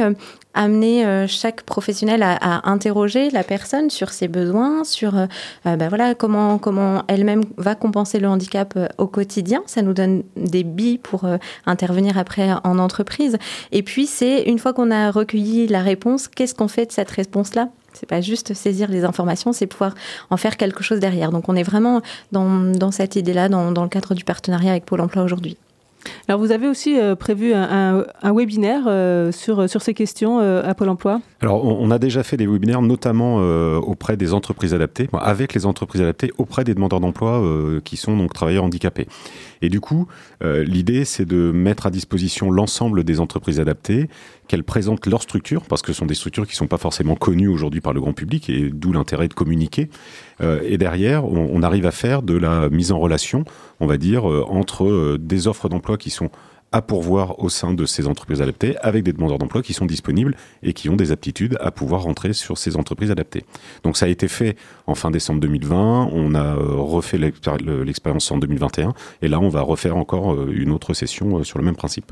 amener 0.53 1.05
euh, 1.05 1.27
chaque 1.27 1.63
professionnel 1.63 2.23
à, 2.23 2.35
à 2.35 2.69
interroger 2.69 3.29
la 3.29 3.43
personne 3.43 3.89
sur 3.89 4.09
ses 4.09 4.27
besoins, 4.27 4.83
sur 4.83 5.17
euh, 5.17 5.25
euh, 5.65 5.75
ben 5.75 5.89
voilà 5.89 6.15
comment 6.15 6.57
comment 6.57 7.03
elle-même 7.07 7.43
va 7.57 7.75
compenser 7.75 8.19
le 8.19 8.27
handicap 8.27 8.73
euh, 8.77 8.87
au 8.97 9.07
quotidien. 9.07 9.61
Ça 9.65 9.81
nous 9.81 9.93
donne 9.93 10.23
des 10.35 10.63
billes 10.63 10.99
pour 10.99 11.25
euh, 11.25 11.37
intervenir 11.65 12.17
après 12.17 12.51
en 12.63 12.79
entreprise. 12.79 13.37
Et 13.71 13.83
puis 13.83 14.05
c'est 14.05 14.43
une 14.43 14.59
fois 14.59 14.73
qu'on 14.73 14.91
a 14.91 15.11
recueilli 15.11 15.67
la 15.67 15.81
réponse, 15.81 16.27
qu'est-ce 16.27 16.55
qu'on 16.55 16.67
fait 16.67 16.85
de 16.85 16.91
cette 16.91 17.11
réponse-là? 17.11 17.69
C'est 17.93 18.09
pas 18.09 18.21
juste 18.21 18.53
saisir 18.53 18.89
les 18.89 19.03
informations, 19.05 19.53
c'est 19.53 19.67
pouvoir 19.67 19.93
en 20.31 20.37
faire 20.37 20.57
quelque 20.57 20.83
chose 20.83 20.99
derrière. 20.99 21.31
Donc 21.31 21.47
on 21.49 21.55
est 21.55 21.63
vraiment 21.63 22.01
dans, 22.31 22.71
dans 22.71 22.91
cette 22.91 23.15
idée-là, 23.15 23.49
dans, 23.49 23.71
dans 23.71 23.83
le 23.83 23.89
cadre 23.89 24.15
du 24.15 24.23
partenariat 24.23 24.71
avec 24.71 24.85
Pôle 24.85 25.01
Emploi 25.01 25.23
aujourd'hui. 25.23 25.57
Alors 26.27 26.39
vous 26.39 26.51
avez 26.51 26.67
aussi 26.67 26.99
euh, 26.99 27.15
prévu 27.15 27.53
un, 27.53 28.05
webinaire 28.23 28.83
euh, 28.87 29.31
sur, 29.31 29.67
ces 29.81 29.93
questions 29.93 30.39
euh, 30.39 30.61
à 30.63 30.73
Pôle 30.73 30.89
Emploi? 30.89 31.21
Alors 31.41 31.65
on, 31.65 31.91
a 31.91 31.99
déjà 31.99 32.23
fait 32.23 32.37
des 32.37 32.47
webinaires 32.47 32.81
notamment 32.81 33.37
auprès 33.77 34.17
des 34.17 34.33
entreprises 34.33 34.73
adaptées, 34.73 35.09
avec 35.13 35.53
les 35.53 35.65
entreprises 35.65 36.01
adaptées, 36.01 36.31
auprès 36.37 36.63
des 36.63 36.73
demandeurs 36.73 36.99
d'emploi 36.99 37.43
qui 37.83 37.97
sont 37.97 38.15
donc 38.15 38.33
travailleurs 38.33 38.63
handicapés. 38.63 39.07
Et 39.63 39.69
du 39.69 39.79
coup, 39.79 40.07
l'idée 40.41 41.05
c'est 41.05 41.25
de 41.25 41.51
mettre 41.51 41.85
à 41.85 41.89
disposition 41.89 42.51
l'ensemble 42.51 43.03
des 43.03 43.19
entreprises 43.19 43.59
adaptées, 43.59 44.09
qu'elles 44.47 44.63
présentent 44.63 45.07
leur 45.07 45.21
structure, 45.21 45.63
parce 45.63 45.81
que 45.81 45.93
ce 45.93 45.99
sont 45.99 46.05
des 46.05 46.15
structures 46.15 46.45
qui 46.45 46.51
ne 46.51 46.57
sont 46.57 46.67
pas 46.67 46.77
forcément 46.77 47.15
connues 47.15 47.47
aujourd'hui 47.47 47.81
par 47.81 47.93
le 47.93 48.01
grand 48.01 48.13
public, 48.13 48.49
et 48.49 48.69
d'où 48.71 48.91
l'intérêt 48.91 49.27
de 49.27 49.33
communiquer. 49.33 49.89
et 50.41 50.77
derrière, 50.77 51.25
on, 51.25 51.49
on, 51.53 51.63
arrive 51.63 51.85
à 51.85 51.91
faire 51.91 52.21
de 52.21 52.37
la 52.37 52.69
mise 52.69 52.91
en 52.91 52.99
relation, 52.99 53.45
on 53.79 53.87
va 53.87 53.97
dire, 53.97 54.25
entre 54.25 55.17
des 55.17 55.47
offres 55.47 55.69
d'emploi 55.69 55.97
qui 55.97 56.09
sont 56.09 56.29
à 56.73 56.81
pourvoir 56.81 57.39
au 57.39 57.49
sein 57.49 57.73
de 57.73 57.85
ces 57.85 58.07
entreprises 58.07 58.41
adaptées 58.41 58.75
avec 58.81 59.03
des 59.03 59.13
demandeurs 59.13 59.37
d'emploi 59.37 59.61
qui 59.61 59.73
sont 59.73 59.85
disponibles 59.85 60.35
et 60.63 60.73
qui 60.73 60.89
ont 60.89 60.95
des 60.95 61.11
aptitudes 61.11 61.55
à 61.61 61.71
pouvoir 61.71 62.01
rentrer 62.01 62.33
sur 62.33 62.57
ces 62.57 62.75
entreprises 62.75 63.11
adaptées. 63.11 63.45
Donc 63.83 63.95
ça 63.95 64.07
a 64.07 64.09
été 64.09 64.27
fait 64.27 64.57
en 64.87 64.95
fin 64.95 65.11
décembre 65.11 65.39
2020, 65.39 66.09
on 66.11 66.33
a 66.33 66.57
euh, 66.57 66.75
refait 66.75 67.19
l'expérience 67.19 68.31
en 68.31 68.37
2021 68.37 68.93
et 69.21 69.27
là 69.27 69.39
on 69.39 69.49
va 69.49 69.61
refaire 69.61 69.95
encore 69.95 70.33
euh, 70.33 70.51
une 70.53 70.71
autre 70.71 70.93
session 70.93 71.37
euh, 71.37 71.43
sur 71.43 71.59
le 71.59 71.63
même 71.63 71.75
principe. 71.75 72.11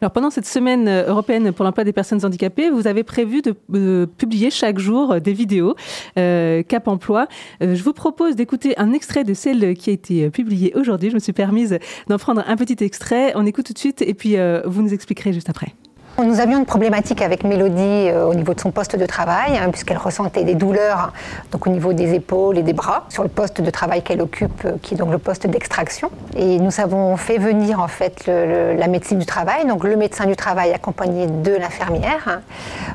Alors 0.00 0.12
pendant 0.12 0.30
cette 0.30 0.46
semaine 0.46 0.86
euh, 0.86 1.08
européenne 1.08 1.52
pour 1.52 1.64
l'emploi 1.64 1.84
des 1.84 1.92
personnes 1.92 2.24
handicapées, 2.24 2.70
vous 2.70 2.86
avez 2.86 3.02
prévu 3.02 3.42
de, 3.42 4.06
publier 4.16 4.50
chaque 4.50 4.78
jour 4.78 5.12
euh, 5.12 5.20
des 5.20 5.32
vidéos 5.32 5.74
euh, 6.18 6.62
Cap 6.62 6.86
Emploi. 6.86 7.26
je 7.60 7.82
vous 7.82 7.92
propose 7.92 8.36
d'écouter 8.36 8.78
un 8.78 8.92
extrait 8.92 9.24
de 9.24 9.34
celle 9.34 9.74
qui 9.74 9.90
a 9.90 9.92
été 9.92 10.30
publiée 10.30 10.72
aujourd'hui. 10.76 11.10
Je 11.10 11.14
me 11.14 11.20
suis 11.20 11.32
permise 11.32 11.78
d'en 12.08 12.18
prendre 12.18 12.44
un 12.46 12.56
petit 12.56 12.82
extrait. 12.84 13.32
On 13.34 13.46
écoute 13.46 13.66
tout 13.66 13.72
de 13.72 13.78
suite 13.78 14.02
et 14.02 14.14
puis 14.14 14.36
vous 14.64 14.82
nous 14.82 14.94
expliquerez 14.94 15.32
juste 15.32 15.50
après. 15.50 15.74
Nous 16.24 16.40
avions 16.40 16.58
une 16.58 16.66
problématique 16.66 17.22
avec 17.22 17.44
Mélodie 17.44 18.10
euh, 18.10 18.24
au 18.24 18.34
niveau 18.34 18.52
de 18.52 18.58
son 18.58 18.72
poste 18.72 18.96
de 18.96 19.06
travail, 19.06 19.56
hein, 19.56 19.70
puisqu'elle 19.70 19.98
ressentait 19.98 20.42
des 20.42 20.56
douleurs 20.56 21.12
donc 21.52 21.68
au 21.68 21.70
niveau 21.70 21.92
des 21.92 22.12
épaules 22.12 22.58
et 22.58 22.64
des 22.64 22.72
bras 22.72 23.04
sur 23.08 23.22
le 23.22 23.28
poste 23.28 23.60
de 23.60 23.70
travail 23.70 24.02
qu'elle 24.02 24.20
occupe, 24.20 24.64
euh, 24.64 24.72
qui 24.82 24.94
est 24.94 24.96
donc 24.96 25.12
le 25.12 25.18
poste 25.18 25.46
d'extraction. 25.46 26.10
Et 26.36 26.58
nous 26.58 26.80
avons 26.80 27.16
fait 27.16 27.38
venir 27.38 27.80
en 27.80 27.86
fait 27.86 28.26
la 28.26 28.88
médecine 28.88 29.20
du 29.20 29.26
travail, 29.26 29.64
donc 29.66 29.84
le 29.84 29.94
médecin 29.94 30.26
du 30.26 30.34
travail 30.34 30.72
accompagné 30.72 31.28
de 31.28 31.54
l'infirmière, 31.54 32.24
hein, 32.26 32.40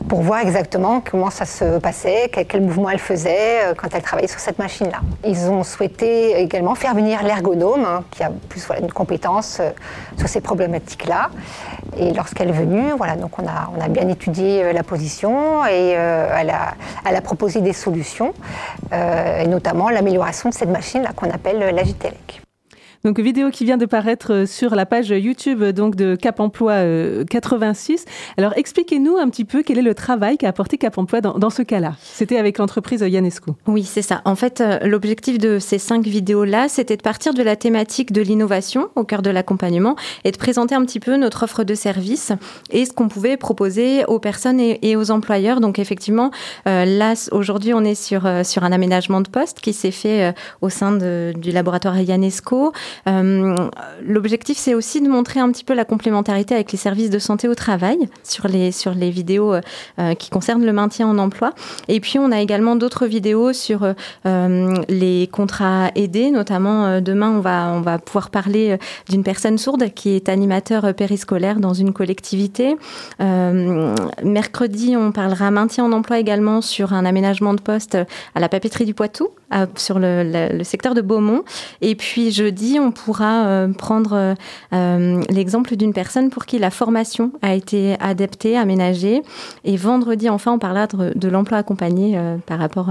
pour 0.10 0.22
voir 0.22 0.42
exactement 0.42 1.02
comment 1.10 1.30
ça 1.30 1.46
se 1.46 1.80
passait, 1.80 2.30
quel, 2.30 2.62
mouvement 2.62 2.90
elle 2.90 3.00
faisait 3.00 3.64
euh, 3.64 3.74
quand 3.74 3.88
elle 3.94 4.02
travaillait 4.02 4.28
sur 4.28 4.42
cette 4.42 4.60
machine-là. 4.60 5.00
Ils 5.26 5.50
ont 5.50 5.64
souhaité 5.64 6.38
également 6.42 6.76
faire 6.76 6.94
venir 6.94 7.24
l'ergonome, 7.24 7.86
hein, 7.86 8.04
qui 8.12 8.22
a 8.22 8.32
plus 8.50 8.68
une 8.82 8.92
compétence 8.92 9.62
sur 10.18 10.28
ces 10.28 10.42
problématiques-là. 10.42 11.30
Et 11.98 12.12
lorsqu'elle 12.14 12.50
est 12.50 12.54
venue, 12.54 12.92
voilà, 12.98 13.13
donc 13.16 13.40
on 13.40 13.48
a, 13.48 13.88
bien 13.90 14.08
étudié 14.08 14.64
euh, 14.64 14.74
la 14.74 14.84
position 14.84 15.66
et 15.66 15.96
euh, 15.98 16.38
elle, 16.38 16.50
a, 16.50 17.22
proposé 17.22 17.62
des 17.62 17.74
solutions, 17.74 18.34
euh, 18.92 19.42
et 19.42 19.48
notamment 19.48 19.90
l'amélioration 19.90 20.50
de 20.50 20.54
cette 20.54 20.70
machine 20.70 21.08
qu'on 21.16 21.30
appelle 21.30 21.76
la. 21.76 22.43
Donc 23.06 23.20
vidéo 23.20 23.50
qui 23.50 23.66
vient 23.66 23.76
de 23.76 23.86
paraître 23.86 24.32
euh, 24.32 24.46
sur 24.46 24.76
la 24.76 24.86
page 24.86 25.10
YouTube 25.10 25.62
euh, 25.62 25.74
donc 25.74 25.98
de 25.98 26.16
Cap 26.16 26.40
Emploi 26.40 26.76
86. 27.30 28.06
Euh, 28.06 28.12
Alors 28.38 28.54
expliquez-nous 28.56 29.18
un 29.18 29.28
petit 29.28 29.44
peu 29.44 29.62
quel 29.62 29.78
est 29.78 29.82
le 29.82 29.94
travail 29.94 30.38
qu'a 30.38 30.48
apporté 30.48 30.78
Cap 30.78 30.98
Emploi 30.98 31.20
dans, 31.20 31.50
ce 31.50 31.64
cas-là. 31.64 31.96
C'était 32.02 32.38
avec 32.38 32.60
l'entreprise 32.60 33.02
Yanesco. 33.02 33.58
Oui, 33.68 33.84
c'est 33.84 34.02
ça. 34.02 34.22
En 34.24 34.36
fait, 34.36 34.64
l'objectif 34.84 35.38
de 35.38 35.60
ces 35.60 35.80
cinq 35.80 36.06
vidéos-là, 36.06 36.70
c'était 36.70 36.96
de 36.96 37.02
partir 37.02 37.34
de 37.34 37.44
la 37.44 37.58
thématique 37.58 38.14
de 38.14 38.22
l'innovation 38.22 38.88
au 38.96 39.04
cœur 39.04 39.22
de 39.22 39.30
l'accompagnement 39.30 39.98
et 40.24 40.32
de 40.32 40.38
présenter 40.38 40.74
un 40.74 40.86
petit 40.86 41.02
peu 41.02 41.18
notre 41.18 41.44
offre 41.44 41.66
de 41.66 41.76
service 41.76 42.32
et 42.72 42.86
ce 42.86 42.94
qu'on 42.94 43.10
pouvait 43.10 43.36
proposer 43.36 44.06
aux 44.06 44.20
personnes 44.20 44.62
et, 44.62 44.96
aux 44.96 45.12
employeurs. 45.12 45.60
Donc 45.60 45.78
effectivement, 45.78 46.32
là 46.66 47.14
aujourd'hui, 47.34 47.74
on 47.74 47.84
est 47.84 47.96
sur 47.96 48.24
sur 48.46 48.64
un 48.64 48.72
aménagement 48.72 49.20
de 49.20 49.28
poste 49.28 49.60
qui 49.60 49.74
s'est 49.74 49.92
fait 49.92 50.34
au 50.62 50.70
sein 50.70 50.94
du 50.94 51.52
laboratoire 51.52 52.00
Yanesco. 52.00 52.72
Euh, 53.08 53.70
l'objectif, 54.06 54.58
c'est 54.58 54.74
aussi 54.74 55.02
de 55.02 55.10
montrer 55.10 55.40
un 55.40 55.52
petit 55.52 55.64
peu 55.64 55.74
la 55.74 55.86
complémentarité 55.86 56.56
avec 56.56 56.72
les 56.72 56.78
services 56.78 57.10
de 57.10 57.20
santé 57.20 57.48
au 57.48 57.56
travail 57.56 57.98
sur 58.24 58.48
les, 58.48 58.72
sur 58.72 58.94
les 58.94 59.10
vidéos 59.10 59.54
euh, 59.54 60.14
qui 60.16 60.30
concernent 60.30 60.66
le 60.66 60.74
maintien 60.74 61.08
en 61.08 61.18
emploi. 61.18 61.54
Et 61.88 62.00
puis, 62.00 62.20
on 62.20 62.32
a 62.32 62.42
également 62.42 62.76
d'autres 62.76 63.06
vidéos 63.06 63.54
sur 63.54 63.94
euh, 64.26 64.84
les 64.90 65.28
contrats 65.32 65.92
aidés, 65.96 66.32
notamment 66.32 67.02
demain, 67.02 67.32
on 67.32 67.40
va, 67.40 67.70
on 67.70 67.82
va 67.82 68.00
pouvoir 68.00 68.30
parler 68.30 68.78
d'une 69.10 69.24
personne 69.24 69.58
sourde 69.58 69.90
qui 69.94 70.10
est 70.16 70.30
animateur 70.30 70.94
périscolaire 70.94 71.60
dans 71.60 71.74
une 71.74 71.94
collectivité. 71.94 72.76
mercredi, 73.20 74.96
on 74.98 75.12
parlera 75.12 75.52
maintien 75.52 75.86
en 75.86 75.92
emploi 75.92 76.20
également 76.20 76.62
sur 76.62 76.94
un 76.94 77.06
aménagement 77.06 77.54
de 77.54 77.62
poste 77.62 77.98
à 78.36 78.40
la 78.40 78.50
papeterie 78.50 78.86
du 78.86 78.94
Poitou, 78.94 79.30
sur 79.76 80.00
le, 80.00 80.64
secteur 80.64 80.94
de 80.94 81.02
Beaumont. 81.02 81.44
Et 81.82 81.96
puis 81.96 82.32
jeudi, 82.32 82.78
on 82.80 82.92
pourra 82.92 83.46
euh, 83.46 83.74
prendre 83.74 84.14
euh, 84.14 84.36
euh, 84.74 85.22
l'exemple 85.30 85.76
d'une 85.76 85.94
personne 85.94 86.30
pour 86.30 86.46
qui 86.46 86.60
la 86.60 86.72
formation 86.72 87.32
a 87.42 87.54
été 87.54 87.96
adaptée, 88.00 88.58
aménagée. 88.58 89.22
Et 89.64 89.78
vendredi, 89.78 90.30
enfin, 90.30 90.54
on 90.54 90.60
parlera 90.60 90.88
de, 90.88 91.28
l'emploi 91.28 91.58
accompagné 91.58 92.20
par 92.46 92.60
rapport 92.60 92.90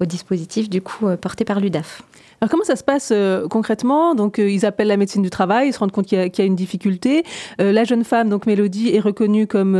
au 0.00 0.04
dispositif 0.04 0.68
du 0.68 0.82
coup 0.82 1.06
porté 1.20 1.44
par 1.44 1.60
l'UDAF. 1.60 2.02
Alors 2.42 2.50
comment 2.50 2.64
ça 2.64 2.76
se 2.76 2.84
passe 2.84 3.10
euh, 3.12 3.46
concrètement? 3.48 4.14
Donc 4.14 4.38
euh, 4.38 4.50
ils 4.50 4.64
appellent 4.64 4.88
la 4.88 4.96
médecine 4.96 5.20
du 5.20 5.28
travail, 5.28 5.68
ils 5.68 5.72
se 5.74 5.78
rendent 5.78 5.92
compte 5.92 6.06
qu'il 6.06 6.18
y, 6.18 6.40
a 6.40 6.44
une 6.44 6.56
difficulté. 6.56 7.22
Euh, 7.60 7.70
la 7.70 7.84
jeune 7.84 8.02
femme, 8.02 8.30
donc 8.30 8.46
Mélodie, 8.46 8.96
est 8.96 9.00
reconnue 9.00 9.46
comme 9.46 9.74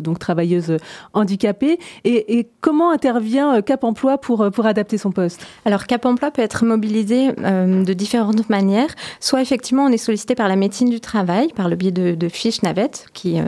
donc 0.00 0.18
travailleuse 0.18 0.78
handicapée. 1.12 1.78
Et, 2.02 2.38
et 2.38 2.48
comment 2.60 2.90
intervient 2.90 3.62
Cap 3.62 3.84
Emploi 3.84 4.18
pour 4.18 4.50
pour 4.50 4.66
adapter 4.66 4.98
son 4.98 5.12
poste? 5.12 5.46
Alors 5.64 5.86
Cap 5.86 6.04
Emploi 6.04 6.32
peut 6.32 6.42
être 6.42 6.64
mobilisé 6.64 7.28
de 7.28 7.92
différentes 7.92 8.50
manières. 8.50 8.90
Soit 9.20 9.40
effectivement 9.40 9.84
on 9.84 9.90
est 9.90 9.96
sollicité 9.96 10.34
par 10.34 10.48
la 10.48 10.56
médecine 10.56 10.90
du 10.90 10.98
travail 10.98 11.52
par 11.54 11.68
le 11.68 11.76
biais 11.76 11.92
de, 11.92 12.16
de 12.16 12.28
fiches 12.28 12.62
navettes, 12.62 13.06
qui 13.12 13.38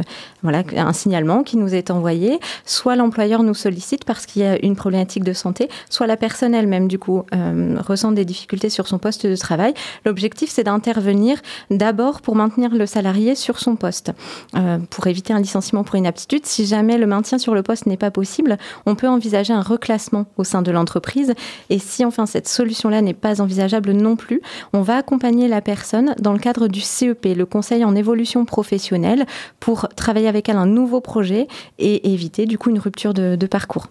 voilà 0.42 0.62
un 0.76 0.92
signalement 0.92 1.42
qui 1.42 1.56
nous 1.56 1.74
est 1.74 1.90
envoyé. 1.90 2.38
Soit 2.64 2.94
l'employeur 2.94 3.42
nous 3.42 3.54
sollicite 3.54 4.04
parce 4.04 4.26
qu'il 4.26 4.42
y 4.42 4.44
a 4.44 4.64
une 4.64 4.76
problématique 4.76 5.24
de 5.24 5.32
santé. 5.32 5.68
Soit 5.90 6.06
la 6.06 6.16
personne 6.16 6.54
elle-même 6.54 6.86
du 6.86 7.00
coup 7.00 7.24
ressent 7.32 8.12
des 8.12 8.24
difficultés 8.24 8.43
sur 8.68 8.86
son 8.86 8.98
poste 8.98 9.26
de 9.26 9.36
travail. 9.36 9.74
L'objectif, 10.04 10.50
c'est 10.50 10.64
d'intervenir 10.64 11.40
d'abord 11.70 12.20
pour 12.20 12.36
maintenir 12.36 12.74
le 12.74 12.86
salarié 12.86 13.34
sur 13.34 13.58
son 13.58 13.76
poste, 13.76 14.12
euh, 14.56 14.78
pour 14.90 15.06
éviter 15.06 15.32
un 15.32 15.40
licenciement 15.40 15.84
pour 15.84 15.96
inaptitude. 15.96 16.46
Si 16.46 16.66
jamais 16.66 16.98
le 16.98 17.06
maintien 17.06 17.38
sur 17.38 17.54
le 17.54 17.62
poste 17.62 17.86
n'est 17.86 17.96
pas 17.96 18.10
possible, 18.10 18.56
on 18.86 18.94
peut 18.94 19.08
envisager 19.08 19.52
un 19.52 19.62
reclassement 19.62 20.26
au 20.36 20.44
sein 20.44 20.62
de 20.62 20.70
l'entreprise. 20.70 21.34
Et 21.70 21.78
si 21.78 22.04
enfin 22.04 22.26
cette 22.26 22.48
solution-là 22.48 23.02
n'est 23.02 23.14
pas 23.14 23.40
envisageable 23.40 23.92
non 23.92 24.16
plus, 24.16 24.40
on 24.72 24.82
va 24.82 24.96
accompagner 24.96 25.48
la 25.48 25.60
personne 25.60 26.14
dans 26.20 26.32
le 26.32 26.38
cadre 26.38 26.68
du 26.68 26.80
CEP, 26.80 27.26
le 27.36 27.46
Conseil 27.46 27.84
en 27.84 27.94
évolution 27.96 28.44
professionnelle, 28.44 29.26
pour 29.60 29.88
travailler 29.96 30.28
avec 30.28 30.48
elle 30.48 30.56
un 30.56 30.66
nouveau 30.66 31.00
projet 31.00 31.48
et 31.78 32.12
éviter 32.12 32.46
du 32.46 32.58
coup 32.58 32.70
une 32.70 32.78
rupture 32.78 33.14
de 33.14 33.46
parcours. 33.46 33.88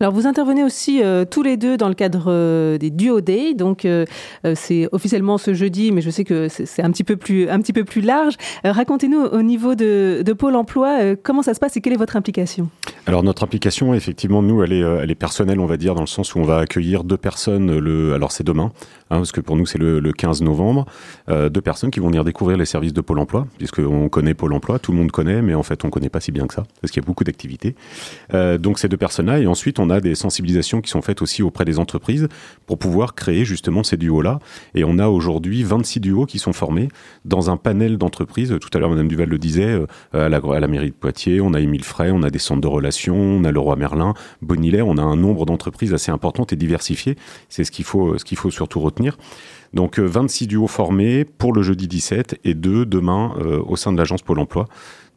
Alors 0.00 0.12
vous 0.12 0.26
intervenez 0.26 0.62
aussi 0.62 1.02
euh, 1.02 1.24
tous 1.24 1.42
les 1.42 1.56
deux 1.56 1.76
dans 1.76 1.88
le 1.88 1.94
cadre 1.94 2.26
euh, 2.28 2.78
des 2.78 2.90
Duo 2.90 3.20
Day, 3.20 3.54
donc 3.54 3.84
euh, 3.84 4.04
c'est 4.54 4.88
officiellement 4.92 5.38
ce 5.38 5.54
jeudi, 5.54 5.90
mais 5.90 6.00
je 6.00 6.10
sais 6.10 6.24
que 6.24 6.48
c'est 6.48 6.82
un 6.82 6.90
petit 6.90 7.04
peu 7.04 7.16
plus 7.16 7.48
un 7.48 7.60
petit 7.60 7.72
peu 7.72 7.84
plus 7.84 8.00
large. 8.00 8.34
Racontez-nous 8.64 9.20
au 9.20 9.42
niveau 9.42 9.74
de, 9.74 10.22
de 10.24 10.32
Pôle 10.32 10.54
Emploi 10.54 11.16
comment 11.22 11.42
ça 11.42 11.54
se 11.54 11.60
passe 11.60 11.76
et 11.76 11.80
quelle 11.80 11.92
est 11.92 11.98
votre 11.98 12.16
implication? 12.16 12.68
Alors 13.06 13.22
notre 13.22 13.42
implication, 13.42 13.94
effectivement, 13.94 14.42
nous, 14.42 14.62
elle 14.62 14.72
est, 14.72 14.80
elle 14.80 15.10
est 15.10 15.16
personnelle, 15.16 15.60
on 15.60 15.66
va 15.66 15.76
dire, 15.76 15.94
dans 15.94 16.02
le 16.02 16.06
sens 16.06 16.34
où 16.34 16.38
on 16.38 16.44
va 16.44 16.58
accueillir 16.58 17.04
deux 17.04 17.16
personnes. 17.16 17.78
Le, 17.78 18.14
alors 18.14 18.32
c'est 18.32 18.44
demain, 18.44 18.70
hein, 19.10 19.16
parce 19.18 19.32
que 19.32 19.40
pour 19.40 19.56
nous 19.56 19.66
c'est 19.66 19.78
le, 19.78 20.00
le, 20.00 20.12
15 20.12 20.42
novembre, 20.42 20.86
deux 21.28 21.60
personnes 21.60 21.90
qui 21.90 22.00
vont 22.00 22.08
venir 22.08 22.24
découvrir 22.24 22.56
les 22.56 22.64
services 22.64 22.92
de 22.92 23.00
Pôle 23.00 23.18
Emploi, 23.18 23.46
puisqu'on 23.58 24.08
connaît 24.08 24.34
Pôle 24.34 24.52
Emploi, 24.52 24.78
tout 24.78 24.92
le 24.92 24.98
monde 24.98 25.10
connaît, 25.10 25.42
mais 25.42 25.54
en 25.54 25.62
fait 25.62 25.84
on 25.84 25.90
connaît 25.90 26.08
pas 26.08 26.20
si 26.20 26.32
bien 26.32 26.46
que 26.46 26.54
ça, 26.54 26.64
parce 26.80 26.90
qu'il 26.90 27.02
y 27.02 27.04
a 27.04 27.06
beaucoup 27.06 27.24
d'activités. 27.24 27.74
donc 28.58 28.78
ces 28.78 28.88
deux 28.88 28.96
personnes-là, 28.96 29.38
et 29.40 29.46
ensuite 29.46 29.78
on 29.78 29.90
a 29.90 30.00
des 30.00 30.14
sensibilisations 30.14 30.80
qui 30.80 30.90
sont 30.90 31.02
faites 31.02 31.22
aussi 31.22 31.42
auprès 31.42 31.64
des 31.64 31.78
entreprises 31.78 32.28
pour 32.66 32.78
pouvoir 32.78 33.14
créer 33.14 33.44
justement 33.44 33.82
ces 33.82 33.96
duos-là. 33.96 34.38
Et 34.74 34.84
on 34.84 34.98
a 34.98 35.08
aujourd'hui 35.08 35.62
26 35.62 36.00
duos 36.00 36.26
qui 36.26 36.38
sont 36.38 36.52
formés 36.52 36.88
dans 37.24 37.50
un 37.50 37.56
panel 37.56 37.98
d'entreprises. 37.98 38.54
Tout 38.60 38.70
à 38.74 38.78
l'heure, 38.78 38.90
Madame 38.90 39.08
Duval 39.08 39.28
le 39.28 39.38
disait, 39.38 39.64
euh, 39.64 39.86
à 40.12 40.28
la, 40.28 40.68
mairie 40.68 40.90
de 40.90 40.94
Poitiers, 40.94 41.40
on 41.40 41.54
a 41.54 41.60
Émile 41.60 41.84
Frey, 41.84 42.10
on 42.12 42.22
a 42.22 42.30
des 42.30 42.38
centres 42.38 42.60
de 42.60 42.68
relations, 42.68 43.16
on 43.16 43.44
a 43.44 43.52
le 43.52 43.60
Roi 43.60 43.76
Merlin, 43.76 44.14
Bonillaire, 44.42 44.86
on 44.86 44.98
a 44.98 45.02
un 45.02 45.16
nombre 45.16 45.46
d'entreprises 45.46 45.94
assez 45.94 46.10
importantes 46.10 46.52
et 46.52 46.56
diversifiées. 46.56 47.16
C'est 47.48 47.64
ce 47.64 47.70
qu'il 47.70 47.84
faut, 47.84 48.18
ce 48.18 48.24
qu'il 48.24 48.38
faut 48.38 48.50
surtout 48.50 48.80
retenir. 48.80 48.97
Donc 49.74 49.98
26 49.98 50.46
duos 50.46 50.66
formés 50.66 51.24
pour 51.24 51.52
le 51.52 51.62
jeudi 51.62 51.88
17 51.88 52.40
et 52.44 52.54
deux 52.54 52.86
demain 52.86 53.34
au 53.66 53.76
sein 53.76 53.92
de 53.92 53.98
l'agence 53.98 54.22
Pôle 54.22 54.38
Emploi. 54.38 54.66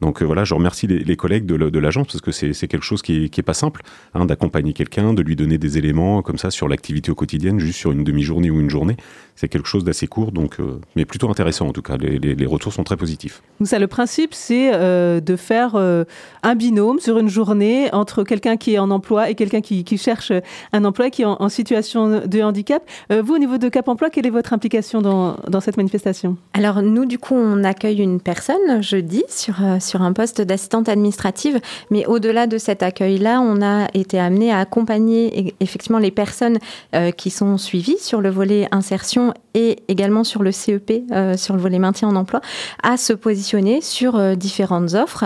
Donc 0.01 0.21
euh, 0.21 0.25
voilà, 0.25 0.43
je 0.43 0.53
remercie 0.53 0.87
les, 0.87 1.15
collègues 1.15 1.45
de, 1.45 1.79
l'agence 1.79 2.07
parce 2.07 2.21
que 2.21 2.31
c'est 2.31 2.67
quelque 2.67 2.83
chose 2.83 3.01
qui 3.01 3.29
n'est 3.35 3.43
pas 3.43 3.53
simple 3.53 3.83
hein, 4.13 4.25
d'accompagner 4.25 4.73
quelqu'un, 4.73 5.13
de 5.13 5.21
lui 5.21 5.35
donner 5.35 5.59
des 5.59 5.77
éléments 5.77 6.23
comme 6.23 6.39
ça 6.39 6.49
sur 6.49 6.67
l'activité 6.67 7.11
au 7.11 7.15
quotidien, 7.15 7.57
juste 7.59 7.77
sur 7.77 7.91
une 7.91 8.03
demi-journée 8.03 8.49
ou 8.49 8.59
une 8.59 8.69
journée. 8.69 8.97
C'est 9.41 9.49
quelque 9.49 9.67
chose 9.67 9.83
d'assez 9.83 10.07
court, 10.07 10.31
donc, 10.31 10.59
euh, 10.59 10.79
mais 10.95 11.05
plutôt 11.05 11.29
intéressant 11.29 11.67
en 11.67 11.73
tout 11.73 11.81
cas. 11.81 11.97
Les, 11.97 12.45
retours 12.45 12.73
sont 12.73 12.83
très 12.83 12.97
positifs. 12.97 13.41
Donc 13.59 13.67
ça, 13.67 13.79
le 13.79 13.87
principe, 13.87 14.33
c'est 14.33 14.71
euh, 14.73 15.21
de 15.21 15.35
faire 15.35 15.75
un 15.75 16.55
binôme 16.55 16.99
sur 16.99 17.17
une 17.17 17.29
journée 17.29 17.93
entre 17.93 18.23
quelqu'un 18.23 18.57
qui 18.57 18.73
est 18.73 18.79
en 18.79 18.91
emploi 18.91 19.29
et 19.29 19.35
quelqu'un 19.35 19.61
qui, 19.61 19.97
cherche 19.97 20.33
un 20.73 20.85
emploi, 20.85 21.09
qui 21.09 21.21
est 21.21 21.25
en, 21.25 21.49
situation 21.49 22.21
de 22.25 22.41
handicap. 22.41 22.83
vous, 23.09 23.35
au 23.35 23.37
niveau 23.37 23.57
de 23.57 23.69
Cap 23.69 23.87
Emploi, 23.87 24.09
quelle 24.09 24.25
est 24.25 24.31
votre 24.31 24.53
implication 24.53 25.01
dans, 25.01 25.35
dans 25.47 25.59
cette 25.59 25.77
manifestation? 25.77 26.37
Alors 26.53 26.81
nous, 26.81 27.05
du 27.05 27.19
coup, 27.19 27.35
on 27.35 27.63
accueille 27.63 28.01
une 28.01 28.19
personne 28.19 28.81
jeudi 28.81 29.23
sur, 29.29 29.55
sur 29.79 29.91
sur 29.91 30.01
un 30.01 30.13
poste 30.13 30.41
d'assistante 30.41 30.87
administrative. 30.87 31.59
Mais 31.89 32.05
au-delà 32.05 32.47
de 32.47 32.57
cet 32.57 32.81
accueil-là, 32.81 33.41
on 33.41 33.61
a 33.61 33.89
été 33.93 34.17
amené 34.17 34.51
à 34.51 34.59
accompagner 34.59 35.53
effectivement 35.59 35.99
les 35.99 36.11
personnes 36.11 36.59
euh, 36.95 37.11
qui 37.11 37.29
sont 37.29 37.57
suivies 37.57 37.99
sur 37.99 38.21
le 38.21 38.29
volet 38.29 38.69
insertion 38.71 39.30
et 39.53 39.79
également 39.87 40.23
sur 40.23 40.43
le 40.43 40.51
CEP, 40.51 41.03
euh, 41.11 41.37
sur 41.37 41.55
le 41.55 41.61
volet 41.61 41.79
maintien 41.79 42.07
en 42.07 42.15
emploi, 42.15 42.41
à 42.83 42.97
se 42.97 43.13
positionner 43.13 43.81
sur 43.81 44.15
euh, 44.15 44.35
différentes 44.35 44.93
offres. 44.93 45.25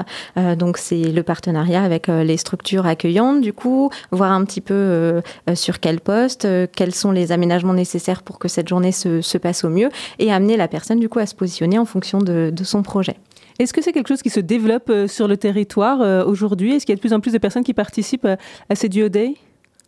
donc 0.57 0.77
c'est 0.77 1.03
le 1.03 1.23
partenariat 1.23 1.84
avec 1.84 2.07
les 2.07 2.38
structures 2.38 2.86
accueillantes, 2.86 3.41
du 3.41 3.53
coup, 3.53 3.90
voir 4.11 4.32
un 4.32 4.44
petit 4.45 4.61
peu 4.61 5.22
sur 5.53 5.80
quel 5.80 5.99
poste, 5.99 6.48
quels 6.73 6.94
sont 6.94 7.11
les 7.11 7.32
aménagements 7.32 7.73
nécessaires 7.73 8.23
pour 8.23 8.40
que 8.40 8.48
cette 8.48 8.68
journée 8.68 8.91
se, 8.91 9.22
se, 9.22 9.38
passe 9.38 9.64
au 9.64 9.69
mieux, 9.69 9.90
et 10.19 10.32
amener 10.32 10.57
la 10.57 10.68
personne 10.68 10.99
du 10.99 11.10
coup 11.10 11.19
à 11.19 11.26
se 11.26 11.36
positionner 11.36 11.77
en 11.77 11.86
fonction 11.86 12.19
de, 12.19 12.53
son 12.64 12.84
projet. 12.84 13.15
Est-ce 13.60 13.73
que 13.73 13.82
c'est 13.82 13.94
quelque 13.94 14.10
chose 14.10 14.22
qui 14.22 14.30
se 14.30 14.41
développe 14.41 14.90
euh, 14.90 15.07
sur 15.07 15.27
le 15.27 15.38
territoire 15.38 16.02
euh, 16.02 16.26
aujourd'hui? 16.26 16.73
Est-ce 16.73 16.86
qu'il 16.86 16.94
y 16.94 16.95
a 16.95 16.98
de 16.98 17.02
plus 17.02 17.14
en 17.14 17.22
plus 17.22 17.32
de 17.32 17.38
personnes 17.38 17.64
qui 17.64 17.73
participent 17.73 18.26
euh, 18.26 18.36
à 18.69 18.76
ces 18.76 18.90
Duo 18.90 19.07
Day 19.07 19.36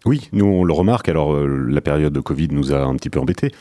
oui, 0.05 0.29
nous 0.31 0.45
on 0.45 0.63
le 0.63 0.73
remarque. 0.73 1.09
Alors 1.09 1.35
la 1.35 1.81
période 1.81 2.13
de 2.13 2.19
Covid 2.19 2.49
nous 2.51 2.73
a 2.73 2.79
un 2.83 2.95
petit 2.95 3.09
peu 3.09 3.19
embêtés, 3.19 3.51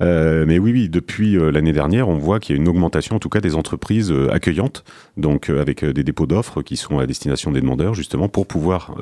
mais 0.00 0.58
oui, 0.58 0.72
oui, 0.72 0.88
depuis 0.88 1.36
l'année 1.52 1.72
dernière, 1.72 2.08
on 2.08 2.16
voit 2.16 2.40
qu'il 2.40 2.56
y 2.56 2.58
a 2.58 2.60
une 2.60 2.68
augmentation, 2.68 3.16
en 3.16 3.18
tout 3.18 3.28
cas, 3.28 3.40
des 3.40 3.54
entreprises 3.54 4.12
accueillantes, 4.30 4.84
donc 5.16 5.50
avec 5.50 5.84
des 5.84 6.04
dépôts 6.04 6.26
d'offres 6.26 6.62
qui 6.62 6.76
sont 6.76 6.98
à 6.98 7.06
destination 7.06 7.52
des 7.52 7.60
demandeurs, 7.60 7.94
justement, 7.94 8.28
pour 8.28 8.46
pouvoir 8.46 8.96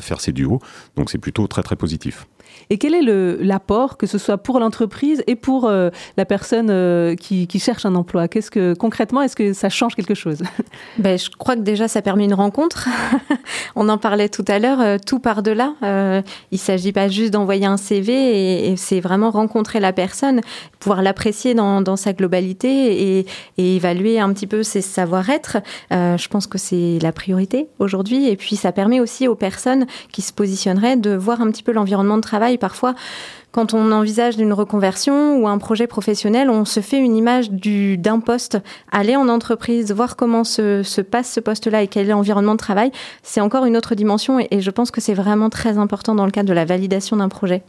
faire 0.00 0.20
ces 0.20 0.32
duos. 0.32 0.60
Donc 0.96 1.10
c'est 1.10 1.18
plutôt 1.18 1.46
très 1.46 1.62
très 1.62 1.76
positif. 1.76 2.26
Et 2.70 2.78
quel 2.78 2.94
est 2.94 3.02
l'apport, 3.42 3.96
que 3.96 4.06
ce 4.06 4.18
soit 4.18 4.38
pour 4.38 4.58
l'entreprise 4.58 5.22
et 5.26 5.36
pour 5.36 5.66
euh, 5.66 5.90
la 6.16 6.24
personne 6.24 6.68
euh, 6.70 7.14
qui, 7.14 7.46
cherche 7.58 7.86
un 7.86 7.94
emploi? 7.94 8.28
Qu'est-ce 8.28 8.50
que 8.50 8.74
concrètement, 8.74 9.22
est-ce 9.22 9.36
que 9.36 9.52
ça 9.52 9.68
change 9.68 9.94
quelque 9.94 10.14
chose? 10.14 10.38
Ben, 10.98 11.18
Je 11.18 11.30
crois 11.30 11.56
que 11.56 11.60
déjà, 11.60 11.88
ça 11.88 12.02
permet 12.02 12.24
une 12.24 12.34
rencontre. 12.34 12.88
On 13.76 13.88
en 13.88 13.98
parlait 13.98 14.28
tout 14.28 14.44
à 14.48 14.58
l'heure, 14.58 14.80
euh, 14.80 14.96
tout 15.04 15.18
par 15.18 15.42
de 15.42 15.50
là. 15.50 15.74
il 15.82 16.24
ne 16.52 16.58
s'agit 16.58 16.92
pas 16.92 17.08
juste 17.08 17.32
d'envoyer 17.32 17.66
un 17.66 17.76
CV, 17.76 18.70
et, 18.70 18.76
c'est 18.76 19.00
vraiment 19.00 19.30
rencontrer 19.30 19.80
la 19.80 19.92
personne, 19.92 20.40
pouvoir 20.80 21.02
l'apprécier 21.02 21.54
dans, 21.54 21.96
sa 21.96 22.12
globalité 22.12 23.18
et, 23.18 23.26
évaluer 23.76 24.18
un 24.20 24.32
petit 24.32 24.46
peu 24.46 24.62
ses 24.62 24.80
savoir-être. 24.80 25.58
je 25.90 26.28
pense 26.28 26.46
que 26.46 26.58
c'est 26.58 26.98
la 27.00 27.12
priorité 27.12 27.68
aujourd'hui. 27.78 28.28
Et 28.28 28.36
puis, 28.36 28.56
ça 28.56 28.72
permet 28.72 29.00
aussi 29.00 29.28
aux 29.28 29.34
personnes 29.34 29.86
qui 30.12 30.22
se 30.22 30.32
positionneraient 30.32 30.96
de 30.96 31.14
voir 31.14 31.40
un 31.40 31.50
petit 31.50 31.62
peu 31.62 31.72
l'environnement 31.72 32.16
de 32.16 32.22
travail 32.22 32.55
Parfois, 32.58 32.94
quand 33.52 33.72
on 33.72 33.90
envisage 33.90 34.36
une 34.38 34.52
reconversion 34.52 35.38
ou 35.38 35.48
un 35.48 35.58
projet 35.58 35.86
professionnel, 35.86 36.50
on 36.50 36.64
se 36.64 36.80
fait 36.80 36.98
une 36.98 37.16
image 37.16 37.50
d'un 37.50 38.20
poste. 38.20 38.58
Aller 38.92 39.16
en 39.16 39.28
entreprise, 39.28 39.92
voir 39.92 40.16
comment 40.16 40.44
se, 40.44 41.00
passe 41.00 41.32
ce 41.32 41.40
poste-là 41.40 41.82
et 41.82 41.88
quel 41.88 42.06
est 42.06 42.10
l'environnement 42.10 42.52
de 42.52 42.58
travail, 42.58 42.92
c'est 43.22 43.40
encore 43.40 43.64
une 43.64 43.76
autre 43.76 43.94
dimension 43.94 44.38
et 44.38 44.60
je 44.60 44.70
pense 44.70 44.90
que 44.90 45.00
c'est 45.00 45.14
vraiment 45.14 45.48
très 45.48 45.78
important 45.78 46.14
dans 46.14 46.26
le 46.26 46.32
cadre 46.32 46.48
de 46.48 46.54
la 46.54 46.64
validation 46.64 47.16
d'un 47.16 47.28
projet. 47.28 47.62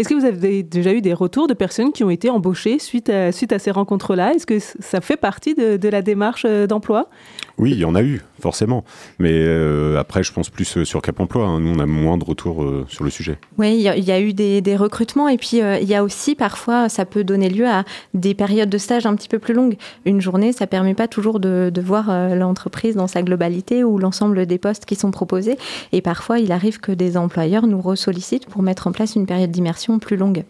Est-ce 0.00 0.08
que 0.08 0.14
vous 0.14 0.24
avez 0.24 0.62
déjà 0.62 0.94
eu 0.94 1.02
des 1.02 1.12
retours 1.12 1.46
de 1.46 1.52
personnes 1.52 1.92
qui 1.92 2.04
ont 2.04 2.08
été 2.08 2.30
embauchées 2.30 2.78
suite 2.78 3.10
à, 3.10 3.32
suite 3.32 3.52
à 3.52 3.58
ces 3.58 3.70
rencontres-là? 3.70 4.32
Est-ce 4.32 4.46
que 4.46 4.58
ça 4.58 5.02
fait 5.02 5.18
partie 5.18 5.54
de, 5.54 5.88
la 5.90 6.00
démarche 6.00 6.46
euh, 6.48 6.66
d'emploi? 6.66 7.10
Oui, 7.58 7.72
il 7.72 7.78
y 7.78 7.84
en 7.84 7.94
a 7.94 8.02
eu, 8.02 8.22
forcément. 8.40 8.82
Mais 9.18 9.34
euh, 9.34 9.98
après, 9.98 10.22
je 10.22 10.32
pense 10.32 10.48
plus 10.48 10.78
euh, 10.78 10.86
sur 10.86 11.02
Cap 11.02 11.20
Emploi. 11.20 11.44
Hein. 11.44 11.60
Nous, 11.60 11.74
on 11.74 11.78
a 11.80 11.84
moins 11.84 12.16
de 12.16 12.24
retours 12.24 12.66
sur 12.88 13.04
le 13.04 13.10
sujet. 13.10 13.38
Oui, 13.58 13.74
il 13.74 13.82
y, 13.82 14.10
a 14.10 14.20
eu 14.22 14.32
des, 14.32 14.76
recrutements. 14.76 15.28
Et 15.28 15.36
puis, 15.36 15.58
il 15.58 15.88
y 15.88 15.94
a 15.94 16.02
aussi, 16.02 16.34
parfois, 16.34 16.88
ça 16.88 17.04
peut 17.04 17.22
donner 17.22 17.50
lieu 17.50 17.68
à 17.68 17.84
des 18.14 18.32
périodes 18.32 18.70
de 18.70 18.78
stage 18.78 19.04
un 19.04 19.14
petit 19.14 19.28
peu 19.28 19.38
plus 19.38 19.52
longues. 19.52 19.76
Une 20.06 20.22
journée, 20.22 20.52
ça 20.52 20.64
ne 20.64 20.70
permet 20.70 20.94
pas 20.94 21.08
toujours 21.08 21.40
de, 21.40 21.70
de 21.74 21.80
voir 21.82 22.34
l'entreprise 22.34 22.96
dans 22.96 23.06
sa 23.06 23.20
globalité 23.20 23.84
ou 23.84 23.98
l'ensemble 23.98 24.46
des 24.46 24.56
postes 24.56 24.86
qui 24.86 24.94
sont 24.94 25.10
proposés. 25.10 25.58
Et 25.92 26.00
parfois, 26.00 26.38
il 26.38 26.52
arrive 26.52 26.80
que 26.80 26.92
des 26.92 27.18
employeurs 27.18 27.66
nous 27.66 27.82
ressollicitent 27.82 28.46
pour 28.46 28.62
mettre 28.62 28.86
en 28.86 28.92
place 28.92 29.14
une 29.14 29.26
période 29.26 29.50
d'immersion 29.50 29.89
plus 29.98 30.16
longue. 30.16 30.44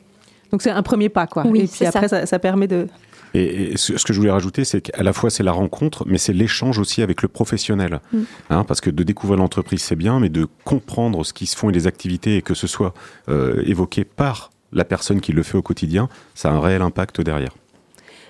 Donc 0.50 0.62
c'est 0.62 0.70
un 0.70 0.82
premier 0.82 1.08
pas, 1.08 1.26
quoi. 1.26 1.44
Oui, 1.46 1.60
et 1.60 1.66
puis 1.66 1.86
après, 1.86 2.08
ça. 2.08 2.38
permet 2.38 2.66
de... 2.66 2.86
Et, 3.32 3.76
ce 3.76 3.92
que 4.04 4.12
je 4.12 4.18
voulais 4.18 4.32
rajouter, 4.32 4.64
c'est 4.64 4.80
qu'à 4.80 5.02
la 5.02 5.12
fois 5.12 5.30
c'est 5.30 5.44
la 5.44 5.52
rencontre, 5.52 6.04
mais 6.06 6.18
c'est 6.18 6.32
l'échange 6.32 6.78
aussi 6.78 7.02
avec 7.02 7.22
le 7.22 7.28
professionnel. 7.28 8.00
Mm. 8.12 8.18
Hein, 8.50 8.64
parce 8.64 8.80
que 8.80 8.90
de 8.90 9.02
découvrir 9.04 9.38
l'entreprise, 9.38 9.82
c'est 9.82 9.96
bien, 9.96 10.18
mais 10.18 10.28
de 10.28 10.48
comprendre 10.64 11.24
ce 11.24 11.32
qui 11.32 11.46
se 11.46 11.56
font 11.56 11.70
et 11.70 11.72
les 11.72 11.86
activités, 11.86 12.36
et 12.36 12.42
que 12.42 12.54
ce 12.54 12.66
soit 12.66 12.92
euh, 13.28 13.62
évoqué 13.64 14.04
par 14.04 14.50
la 14.72 14.84
personne 14.84 15.20
qui 15.20 15.32
le 15.32 15.42
fait 15.42 15.56
au 15.56 15.62
quotidien, 15.62 16.08
ça 16.34 16.50
a 16.50 16.52
un 16.52 16.60
réel 16.60 16.82
impact 16.82 17.20
derrière. 17.20 17.54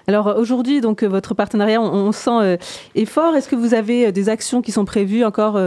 Alors 0.06 0.34
aujourd'hui, 0.38 0.80
donc 0.80 1.04
votre 1.04 1.34
partenariat, 1.34 1.80
on, 1.80 2.10
sent 2.12 2.30
euh, 2.30 2.56
est 2.94 3.04
fort. 3.04 3.36
Est-ce 3.36 3.48
que 3.48 3.56
vous 3.56 3.74
avez 3.74 4.06
euh, 4.06 4.12
des 4.12 4.28
actions 4.28 4.60
qui 4.60 4.72
sont 4.72 4.84
prévues 4.84 5.24
encore 5.24 5.58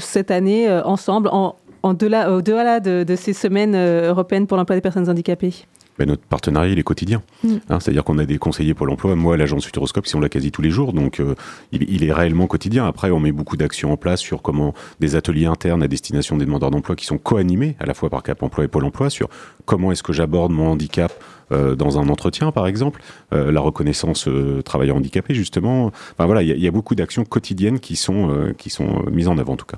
cette 0.00 0.30
année 0.32 0.68
ensemble 0.84 1.28
en, 1.28 1.54
au-delà 1.84 2.80
de, 2.80 3.16
ces 3.16 3.32
semaines 3.32 3.74
euh, 3.74 4.08
européennes 4.08 4.46
pour 4.46 4.56
l'emploi 4.56 4.76
des 4.76 4.82
personnes 4.82 5.08
handicapées 5.08 5.54
ben, 5.96 6.08
notre 6.08 6.24
partenariat, 6.24 6.72
il 6.72 6.78
est 6.80 6.82
quotidien. 6.82 7.22
Mm. 7.44 7.54
Hein, 7.68 7.78
c'est-à-dire 7.78 8.02
qu'on 8.02 8.18
a 8.18 8.24
des 8.24 8.36
conseillers 8.38 8.74
pour 8.74 8.84
l'emploi. 8.84 9.14
Moi, 9.14 9.34
à 9.34 9.36
l'agence 9.36 9.64
Futuroscope, 9.64 10.08
si 10.08 10.16
on 10.16 10.20
l'a 10.20 10.28
quasi 10.28 10.50
tous 10.50 10.60
les 10.60 10.70
jours, 10.70 10.92
donc 10.92 11.20
euh, 11.20 11.36
il, 11.70 12.02
est 12.02 12.12
réellement 12.12 12.48
quotidien. 12.48 12.84
Après, 12.84 13.12
on 13.12 13.20
met 13.20 13.30
beaucoup 13.30 13.56
d'actions 13.56 13.92
en 13.92 13.96
place 13.96 14.18
sur 14.18 14.42
comment 14.42 14.74
des 14.98 15.14
ateliers 15.14 15.46
internes 15.46 15.84
à 15.84 15.86
destination 15.86 16.36
des 16.36 16.46
demandeurs 16.46 16.72
d'emploi 16.72 16.96
qui 16.96 17.04
sont 17.04 17.16
co-animés 17.16 17.76
à 17.78 17.86
la 17.86 17.94
fois 17.94 18.10
par 18.10 18.24
Cap 18.24 18.42
Emploi 18.42 18.64
et 18.64 18.68
Pôle 18.68 18.84
Emploi 18.84 19.08
sur 19.08 19.28
comment 19.66 19.92
est-ce 19.92 20.02
que 20.02 20.12
j'aborde 20.12 20.50
mon 20.50 20.66
handicap 20.66 21.12
euh, 21.52 21.76
dans 21.76 21.96
un 21.96 22.08
entretien, 22.08 22.50
par 22.50 22.66
exemple, 22.66 23.00
la 23.30 23.60
reconnaissance 23.60 24.28
travailleur 24.64 24.96
handicapé, 24.96 25.32
justement. 25.32 25.92
Enfin, 26.12 26.26
voilà, 26.26 26.42
il 26.42 26.58
y, 26.58 26.60
y, 26.60 26.66
a 26.66 26.72
beaucoup 26.72 26.96
d'actions 26.96 27.24
quotidiennes 27.24 27.78
qui 27.78 27.94
sont, 27.94 28.52
qui 28.58 28.68
sont 28.68 29.04
mises 29.12 29.28
en 29.28 29.38
avant, 29.38 29.52
en 29.52 29.56
tout 29.56 29.66
cas. 29.66 29.76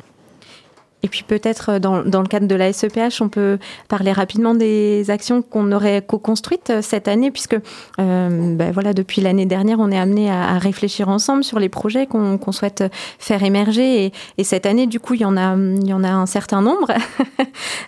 Et 1.02 1.08
puis 1.08 1.22
peut-être 1.22 1.72
euh, 1.72 1.78
dans, 1.78 2.02
le 2.02 2.26
cadre 2.26 2.48
de 2.48 2.54
la 2.54 2.72
SEPH, 2.72 3.20
on 3.20 3.28
peut 3.28 3.58
parler 3.88 4.12
rapidement 4.12 4.54
des 4.54 5.10
actions 5.10 5.42
qu'on 5.42 5.70
aurait 5.72 6.02
co-construites 6.02 6.70
euh, 6.70 6.82
cette 6.82 7.06
année, 7.06 7.30
puisque 7.30 7.56
euh, 8.00 8.56
ben 8.56 8.72
voilà, 8.72 8.92
depuis 8.92 9.20
l'année 9.20 9.46
dernière, 9.46 9.78
on 9.78 9.90
est 9.90 9.98
amené 9.98 10.30
à, 10.30 10.58
réfléchir 10.58 11.08
ensemble 11.08 11.44
sur 11.44 11.60
les 11.60 11.68
projets 11.68 12.06
qu'on 12.06 12.52
souhaite 12.52 12.84
faire 13.18 13.42
émerger. 13.42 14.06
Et, 14.06 14.12
et, 14.38 14.44
cette 14.44 14.66
année, 14.66 14.86
du 14.86 14.98
coup, 14.98 15.14
il 15.14 15.20
y 15.20 15.24
en 15.24 15.36
a 15.36 15.42
un 15.44 16.26
certain 16.26 16.62
nombre. 16.62 16.92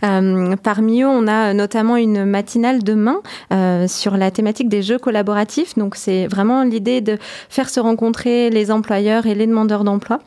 parmi 0.63 1.03
eux, 1.03 1.09
on 1.09 1.27
a 1.27 1.55
notamment 1.55 1.97
une 1.97 2.25
matinale 2.25 2.83
demain 2.83 3.21
sur 3.87 4.17
la 4.17 4.31
thématique 4.31 4.69
des 4.69 4.83
jeux 4.83 4.99
collaboratifs. 4.99 5.77
Donc 5.77 5.97
c'est 5.97 6.27
vraiment 6.27 6.63
l'idée 6.63 7.01
de 7.01 7.19
faire 7.49 7.71
se 7.71 7.81
rencontrer 7.81 8.51
les 8.51 8.71
employeurs 8.71 9.27
et 9.27 9.35
les 9.35 9.47
demandeurs 9.47 9.85
d'emploi 9.85 10.21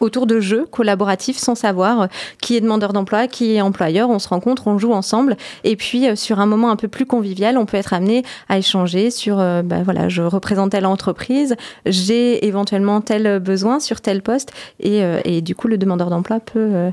autour 0.00 0.26
de 0.26 0.40
jeux 0.40 0.66
collaboratifs 0.70 1.38
sans 1.38 1.54
savoir 1.54 2.02
euh, 2.02 2.06
qui 2.40 2.56
est 2.56 2.60
demandeur 2.60 2.92
d'emploi, 2.92 3.28
qui 3.28 3.54
est 3.54 3.60
employeur. 3.60 4.10
On 4.10 4.18
se 4.18 4.28
rencontre, 4.28 4.66
on 4.66 4.78
joue 4.78 4.92
ensemble. 4.92 5.36
Et 5.64 5.76
puis, 5.76 6.08
euh, 6.08 6.16
sur 6.16 6.40
un 6.40 6.46
moment 6.46 6.70
un 6.70 6.76
peu 6.76 6.88
plus 6.88 7.06
convivial, 7.06 7.58
on 7.58 7.66
peut 7.66 7.76
être 7.76 7.92
amené 7.92 8.24
à 8.48 8.58
échanger 8.58 9.10
sur, 9.10 9.38
euh, 9.38 9.62
bah, 9.62 9.82
voilà, 9.82 10.08
je 10.08 10.22
représente 10.22 10.70
telle 10.70 10.86
entreprise, 10.86 11.56
j'ai 11.86 12.46
éventuellement 12.46 13.00
tel 13.00 13.38
besoin 13.38 13.80
sur 13.80 14.00
tel 14.00 14.22
poste. 14.22 14.52
Et, 14.80 15.02
et 15.24 15.40
du 15.40 15.54
coup, 15.54 15.68
le 15.68 15.78
demandeur 15.78 16.10
d'emploi 16.10 16.40
peut 16.40 16.90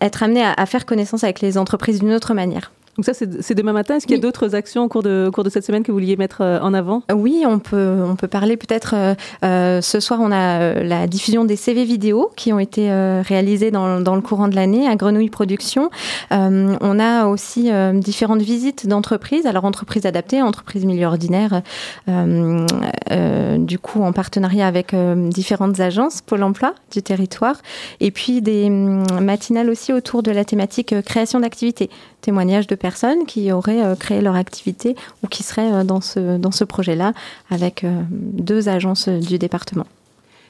être 0.00 0.22
amené 0.22 0.44
à 0.44 0.66
faire 0.66 0.86
connaissance 0.86 1.24
avec 1.24 1.40
les 1.40 1.58
entreprises 1.58 2.00
d'une 2.00 2.12
autre 2.12 2.34
manière. 2.34 2.70
Donc 2.96 3.06
ça, 3.06 3.12
c'est 3.14 3.54
demain 3.54 3.72
matin. 3.72 3.96
Est-ce 3.96 4.06
qu'il 4.06 4.16
y 4.16 4.18
a 4.18 4.22
d'autres 4.22 4.54
actions 4.54 4.84
au 4.84 4.88
cours, 4.88 5.02
de, 5.02 5.30
cours 5.32 5.44
de 5.44 5.48
cette 5.48 5.64
semaine 5.64 5.82
que 5.82 5.90
vous 5.90 5.96
vouliez 5.96 6.16
mettre 6.16 6.42
euh, 6.42 6.60
en 6.60 6.74
avant? 6.74 7.02
Oui, 7.10 7.42
on 7.46 7.58
peut, 7.58 8.04
on 8.06 8.16
peut 8.16 8.28
parler 8.28 8.58
peut-être. 8.58 8.94
Euh, 8.94 9.14
euh, 9.44 9.80
ce 9.80 9.98
soir, 9.98 10.20
on 10.22 10.30
a 10.30 10.74
la 10.74 11.06
diffusion 11.06 11.46
des 11.46 11.56
CV 11.56 11.84
vidéo 11.84 12.30
qui 12.36 12.52
ont 12.52 12.58
été 12.58 12.92
réalisés 13.22 13.70
dans, 13.70 14.00
dans, 14.00 14.14
le 14.14 14.20
courant 14.20 14.48
de 14.48 14.54
l'année 14.54 14.86
à 14.86 14.94
Grenouille 14.96 15.30
Productions. 15.30 15.88
on 16.30 16.98
a 17.00 17.26
aussi 17.26 17.70
différentes 17.94 18.42
visites 18.42 18.86
d'entreprises, 18.86 19.46
alors 19.46 19.64
entreprises 19.64 20.06
adaptées, 20.06 20.42
entreprises 20.42 20.84
milieu 20.84 21.06
ordinaire, 21.06 21.62
du 22.06 23.78
coup 23.78 24.02
en 24.02 24.12
partenariat 24.12 24.66
avec 24.66 24.94
différentes 24.94 25.80
agences, 25.80 26.20
Pôle 26.20 26.42
emploi 26.42 26.74
du 26.90 27.02
territoire, 27.02 27.56
et 28.00 28.10
puis 28.10 28.42
des 28.42 28.66
hum, 28.66 29.04
matinales 29.20 29.70
aussi 29.70 29.92
autour 29.92 30.22
de 30.22 30.30
la 30.30 30.44
thématique 30.44 30.94
création 31.02 31.40
d'activités, 31.40 31.90
témoignages 32.20 32.66
de 32.66 32.74
personnes 32.82 33.24
qui 33.24 33.50
auraient 33.52 33.96
créé 33.98 34.20
leur 34.20 34.36
activité 34.36 34.94
ou 35.22 35.28
qui 35.28 35.42
seraient 35.42 35.84
dans 35.84 36.02
ce, 36.02 36.36
dans 36.36 36.50
ce 36.50 36.64
projet-là 36.64 37.14
avec 37.50 37.86
deux 38.10 38.68
agences 38.68 39.08
du 39.08 39.38
département 39.38 39.86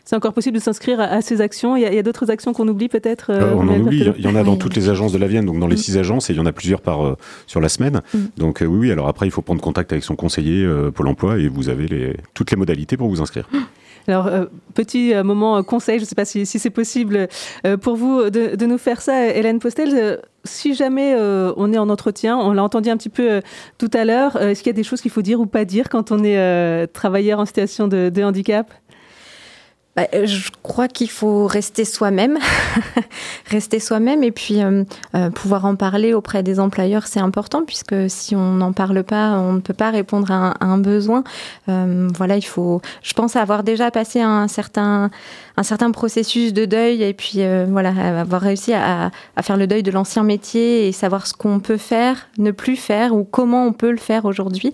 c'est 0.04 0.16
encore 0.16 0.32
possible 0.32 0.58
de 0.58 0.62
s'inscrire 0.62 1.00
à, 1.00 1.20
ces 1.22 1.40
actions? 1.40 1.76
Il 1.76 1.82
y 1.82 1.98
a, 1.98 2.02
d'autres 2.02 2.30
actions 2.30 2.52
qu'on 2.52 2.66
oublie 2.66 2.88
peut-être 2.88 3.30
euh, 3.30 3.54
On 3.54 3.68
en 3.68 3.80
oublie. 3.80 4.04
Il 4.18 4.24
y 4.24 4.28
en 4.28 4.34
a 4.34 4.42
dans 4.42 4.56
toutes 4.56 4.74
les 4.74 4.88
agences 4.88 5.12
de 5.12 5.18
la 5.18 5.26
Vienne, 5.26 5.46
donc 5.46 5.58
dans 5.60 5.68
les 5.68 5.76
mm. 5.76 5.78
six 5.78 5.98
agences, 5.98 6.30
et 6.30 6.32
il 6.32 6.36
y 6.36 6.40
en 6.40 6.46
a 6.46 6.52
plusieurs 6.52 6.80
par 6.80 7.06
euh, 7.06 7.16
sur 7.46 7.60
la 7.60 7.68
semaine. 7.68 8.02
Mm. 8.12 8.18
Donc 8.36 8.62
euh, 8.62 8.66
oui, 8.66 8.78
oui. 8.78 8.92
Alors 8.92 9.08
après, 9.08 9.26
il 9.26 9.30
faut 9.30 9.42
prendre 9.42 9.60
contact 9.60 9.92
avec 9.92 10.04
son 10.04 10.16
conseiller 10.16 10.68
Pôle 10.94 11.08
Emploi 11.08 11.38
et 11.38 11.48
vous 11.48 11.68
avez 11.68 11.86
les, 11.86 12.16
toutes 12.34 12.50
les 12.50 12.56
modalités 12.56 12.96
pour 12.96 13.08
vous 13.08 13.20
inscrire. 13.20 13.48
Alors, 14.08 14.28
petit 14.74 15.14
moment 15.22 15.62
conseil, 15.62 15.98
je 15.98 16.04
ne 16.04 16.08
sais 16.08 16.14
pas 16.14 16.24
si, 16.24 16.44
c'est 16.46 16.70
possible 16.70 17.28
pour 17.80 17.96
vous 17.96 18.30
de, 18.30 18.66
nous 18.66 18.78
faire 18.78 19.00
ça, 19.00 19.28
Hélène 19.28 19.58
Postel. 19.58 20.20
si 20.44 20.74
jamais 20.74 21.14
on 21.56 21.72
est 21.72 21.78
en 21.78 21.88
entretien, 21.88 22.36
on 22.36 22.52
l'a 22.52 22.62
entendu 22.62 22.88
un 22.90 22.96
petit 22.96 23.08
peu 23.08 23.42
tout 23.78 23.90
à 23.92 24.04
l'heure, 24.04 24.36
est-ce 24.40 24.62
qu'il 24.62 24.70
y 24.70 24.74
a 24.74 24.76
des 24.76 24.82
choses 24.82 25.00
qu'il 25.00 25.10
faut 25.10 25.22
dire 25.22 25.40
ou 25.40 25.46
pas 25.46 25.64
dire 25.64 25.88
quand 25.88 26.10
on 26.10 26.24
est 26.24 26.86
travailleur 26.88 27.38
en 27.38 27.46
situation 27.46 27.88
de 27.88 28.22
handicap? 28.22 28.72
Bah, 29.94 30.06
euh, 30.14 30.24
je 30.24 30.50
crois 30.62 30.88
qu'il 30.88 31.10
faut 31.10 31.46
rester 31.46 31.84
soi-même, 31.84 32.38
rester 33.50 33.78
soi-même 33.78 34.22
et 34.22 34.30
puis 34.30 34.62
euh, 34.62 34.84
euh, 35.14 35.28
pouvoir 35.28 35.66
en 35.66 35.76
parler 35.76 36.14
auprès 36.14 36.42
des 36.42 36.60
employeurs, 36.60 37.06
c'est 37.06 37.20
important 37.20 37.64
puisque 37.66 38.08
si 38.08 38.34
on 38.34 38.54
n'en 38.54 38.72
parle 38.72 39.04
pas, 39.04 39.32
on 39.32 39.52
ne 39.52 39.60
peut 39.60 39.74
pas 39.74 39.90
répondre 39.90 40.30
à 40.30 40.54
un, 40.64 40.78
besoin. 40.78 41.24
voilà, 41.66 42.36
il 42.36 42.44
faut. 42.44 42.80
Je 43.02 43.12
pense 43.12 43.36
avoir 43.36 43.62
déjà 43.62 43.90
passé 43.90 44.20
un 44.22 44.48
certain 44.48 45.10
un 45.56 45.62
certain 45.62 45.90
processus 45.90 46.52
de 46.52 46.64
deuil 46.64 47.02
et 47.02 47.14
puis 47.14 47.40
voilà 47.68 48.20
avoir 48.20 48.40
réussi 48.40 48.72
à, 48.72 49.10
à, 49.36 49.42
faire 49.42 49.56
le 49.56 49.66
deuil 49.66 49.82
de 49.82 49.90
l'ancien 49.90 50.22
métier 50.22 50.88
et 50.88 50.92
savoir 50.92 51.26
ce 51.26 51.34
qu'on 51.34 51.60
peut 51.60 51.76
faire, 51.76 52.28
ne 52.38 52.50
plus 52.50 52.76
faire 52.76 53.14
ou 53.14 53.24
comment 53.24 53.66
on 53.66 53.72
peut 53.72 53.90
le 53.90 53.98
faire 53.98 54.24
aujourd'hui 54.24 54.72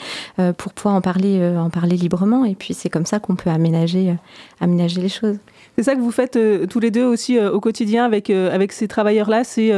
pour 0.57 0.73
pouvoir 0.73 0.95
en 0.95 1.01
parler 1.01 1.57
en 1.57 1.71
parler 1.71 1.97
librement 1.97 2.45
et 2.45 2.55
puis 2.55 2.75
c'est 2.75 2.89
comme 2.89 3.07
ça 3.07 3.19
qu'on 3.19 3.37
peut 3.37 3.51
aménager 3.51 4.15
aménager 4.61 5.01
les 5.01 5.09
choses. 5.09 5.39
C'est 5.77 5.85
ça 5.85 5.95
que 5.95 6.01
vous 6.01 6.11
faites 6.11 6.37
euh, 6.37 6.67
tous 6.67 6.81
les 6.81 6.91
deux 6.91 7.05
aussi 7.05 7.39
euh, 7.39 7.53
au 7.53 7.61
quotidien 7.61 8.05
avec, 8.05 8.31
euh, 8.31 8.53
avec 8.53 8.73
ces 8.73 8.89
travailleurs-là, 8.89 9.45
c'est 9.45 9.73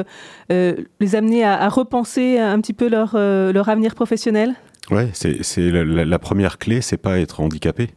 les 0.49 1.15
amener 1.15 1.45
à, 1.45 1.69
repenser 1.69 2.39
un 2.39 2.61
petit 2.61 2.73
peu 2.73 2.89
leur, 2.89 3.17
leur 3.17 3.69
avenir 3.69 3.95
professionnel? 3.95 4.55
Oui, 4.91 5.03
c'est 5.13 5.71
la, 5.71 5.85
la, 5.85 6.19
première 6.19 6.59
clé, 6.59 6.81
c'est 6.81 6.97
pas 6.97 7.21
être 7.21 7.41
handicapé. 7.41 7.91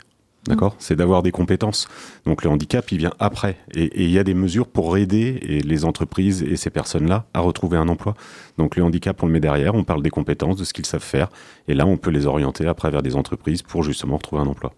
D'accord 0.48 0.76
C'est 0.78 0.96
d'avoir 0.96 1.24
des 1.24 1.32
compétences. 1.32 1.88
Donc 2.26 2.44
le 2.44 2.50
handicap, 2.50 2.92
il 2.92 2.98
vient 2.98 3.14
après. 3.20 3.58
Et 3.74 4.04
il 4.04 4.12
y 4.12 4.20
a 4.20 4.24
des 4.24 4.34
mesures 4.34 4.68
pour 4.68 4.98
aider 4.98 5.62
les 5.64 5.86
entreprises 5.86 6.44
et 6.44 6.58
ces 6.58 6.70
personnes-là 6.70 7.26
à 7.34 7.40
retrouver 7.40 7.78
un 7.78 7.88
emploi. 7.88 8.14
Donc 8.58 8.76
le 8.76 8.84
handicap, 8.84 9.22
on 9.24 9.28
le 9.28 9.32
met 9.32 9.40
derrière, 9.40 9.74
on 9.76 9.84
parle 9.84 10.04
des 10.04 10.10
compétences, 10.10 10.58
de 10.58 10.66
ce 10.66 10.74
qu'ils 10.74 10.86
savent 10.86 11.02
faire. 11.02 11.30
Et 11.68 11.74
là, 11.74 11.86
on 11.86 11.98
peut 11.98 12.12
les 12.12 12.26
orienter 12.26 12.68
après 12.68 12.92
vers 12.92 13.02
des 13.02 13.16
entreprises 13.16 13.62
pour 13.62 13.84
justement 13.84 14.18
retrouver 14.18 14.42
un 14.42 14.48
emploi. 14.48 14.74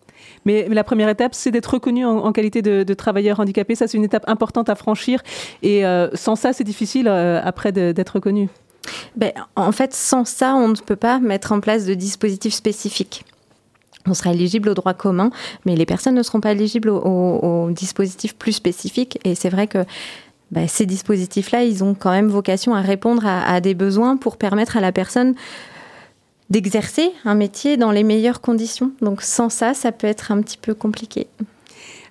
Mais, 0.46 0.68
la 0.70 0.84
première 0.84 1.10
étape, 1.10 1.34
c'est 1.34 1.52
d'être 1.52 1.74
reconnu 1.74 2.06
en, 2.06 2.32
qualité 2.32 2.62
de, 2.62 2.94
travailleur 2.94 3.40
handicapé. 3.40 3.76
Ça, 3.76 3.88
c'est 3.88 3.98
une 3.98 4.04
étape 4.04 4.24
importante 4.28 4.70
à 4.70 4.76
franchir. 4.76 5.22
Et 5.64 5.86
euh, 5.86 6.10
sans 6.14 6.36
ça, 6.36 6.54
c'est 6.54 6.64
difficile 6.64 7.08
euh, 7.08 7.42
après 7.44 7.72
d'être 7.72 8.10
reconnu. 8.10 8.50
Ben, 9.16 9.32
en 9.56 9.72
fait, 9.72 9.94
sans 9.94 10.26
ça, 10.26 10.56
on 10.56 10.68
ne 10.68 10.76
peut 10.76 10.96
pas 10.96 11.20
mettre 11.20 11.52
en 11.52 11.60
place 11.60 11.86
de 11.86 11.96
dispositifs 11.96 12.54
spécifiques 12.54 13.26
on 14.08 14.14
sera 14.14 14.34
éligible 14.34 14.70
au 14.70 14.74
droit 14.74 14.94
commun, 14.94 15.30
mais 15.66 15.76
les 15.76 15.86
personnes 15.86 16.16
ne 16.16 16.24
seront 16.24 16.42
pas 16.42 16.52
éligibles 16.52 16.90
aux, 16.90 17.70
dispositifs 17.72 18.36
plus 18.36 18.54
spécifiques. 18.54 19.20
Et 19.24 19.36
c'est 19.36 19.50
vrai 19.50 19.68
que 19.68 19.86
bah, 20.52 20.68
ces 20.68 20.86
dispositifs-là, 20.86 21.64
ils 21.64 21.84
ont 21.84 21.96
quand 21.96 22.12
même 22.12 22.28
vocation 22.28 22.76
à 22.76 22.82
répondre 22.82 23.26
à, 23.26 23.44
à, 23.46 23.62
des 23.62 23.74
besoins 23.74 24.18
pour 24.18 24.38
permettre 24.38 24.78
à 24.78 24.82
la 24.82 24.92
personne 24.92 25.36
d'exercer 26.50 27.12
un 27.26 27.36
métier 27.36 27.78
dans 27.78 27.92
les 27.92 28.04
meilleures 28.04 28.42
conditions. 28.42 28.92
Donc 29.02 29.22
sans 29.22 29.50
ça, 29.50 29.74
ça 29.74 29.92
peut 29.92 30.08
être 30.08 30.32
un 30.32 30.42
petit 30.42 30.58
peu 30.58 30.74
compliqué. 30.74 31.28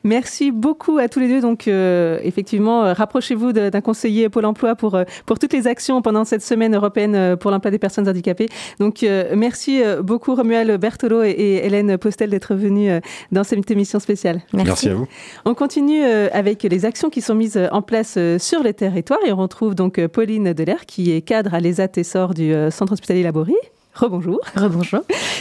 Merci 0.05 0.51
beaucoup 0.51 0.99
à 0.99 1.09
tous 1.09 1.19
les 1.19 1.29
deux. 1.29 1.41
Donc, 1.41 1.67
euh, 1.67 2.19
effectivement, 2.23 2.85
euh, 2.85 2.93
rapprochez-vous 2.93 3.53
d'un 3.53 3.81
conseiller 3.81 4.29
Pôle 4.29 4.45
emploi 4.45 4.75
pour, 4.75 4.97
euh, 4.97 5.05
pour 5.25 5.39
toutes 5.39 5.55
les 5.55 5.67
actions 5.67 6.03
pendant 6.03 6.25
cette 6.25 6.43
semaine 6.43 6.75
européenne 6.75 7.37
pour 7.37 7.51
l'emploi 7.51 7.71
des 7.71 7.79
personnes 7.79 8.07
handicapées. 8.07 8.49
Donc, 8.79 9.05
merci 9.35 9.83
beaucoup, 10.03 10.35
Romuald 10.35 10.79
Bertolo 10.79 11.23
et, 11.23 11.61
Hélène 11.65 11.97
Postel, 11.97 12.31
d'être 12.31 12.55
venus 12.55 13.01
dans 13.33 13.45
cette 13.45 13.71
émission 13.71 13.99
spéciale. 13.99 14.43
Merci. 14.53 14.91
à 14.91 14.95
vous. 14.95 15.07
On 15.45 15.55
continue 15.55 16.03
avec 16.05 16.63
les 16.63 16.85
actions 16.85 17.09
qui 17.09 17.23
sont 17.23 17.35
mises 17.35 17.61
en 17.73 17.83
place 17.83 18.19
sur 18.39 18.63
les 18.63 18.75
territoires 18.75 19.21
et 19.27 19.33
on 19.33 19.37
retrouve 19.37 19.75
donc 19.75 20.05
Pauline 20.09 20.53
Delair, 20.53 20.87
qui 20.87 21.13
est 21.13 21.23
cadre 21.23 21.55
à 21.55 21.61
l'ESAT 21.61 21.93
Essor 21.97 22.35
du 22.35 22.53
Centre 22.71 22.93
hospitalier 22.93 23.23
Laborie. 23.23 23.55
Rebonjour. 23.95 24.41
Rebonjour. 24.57 25.01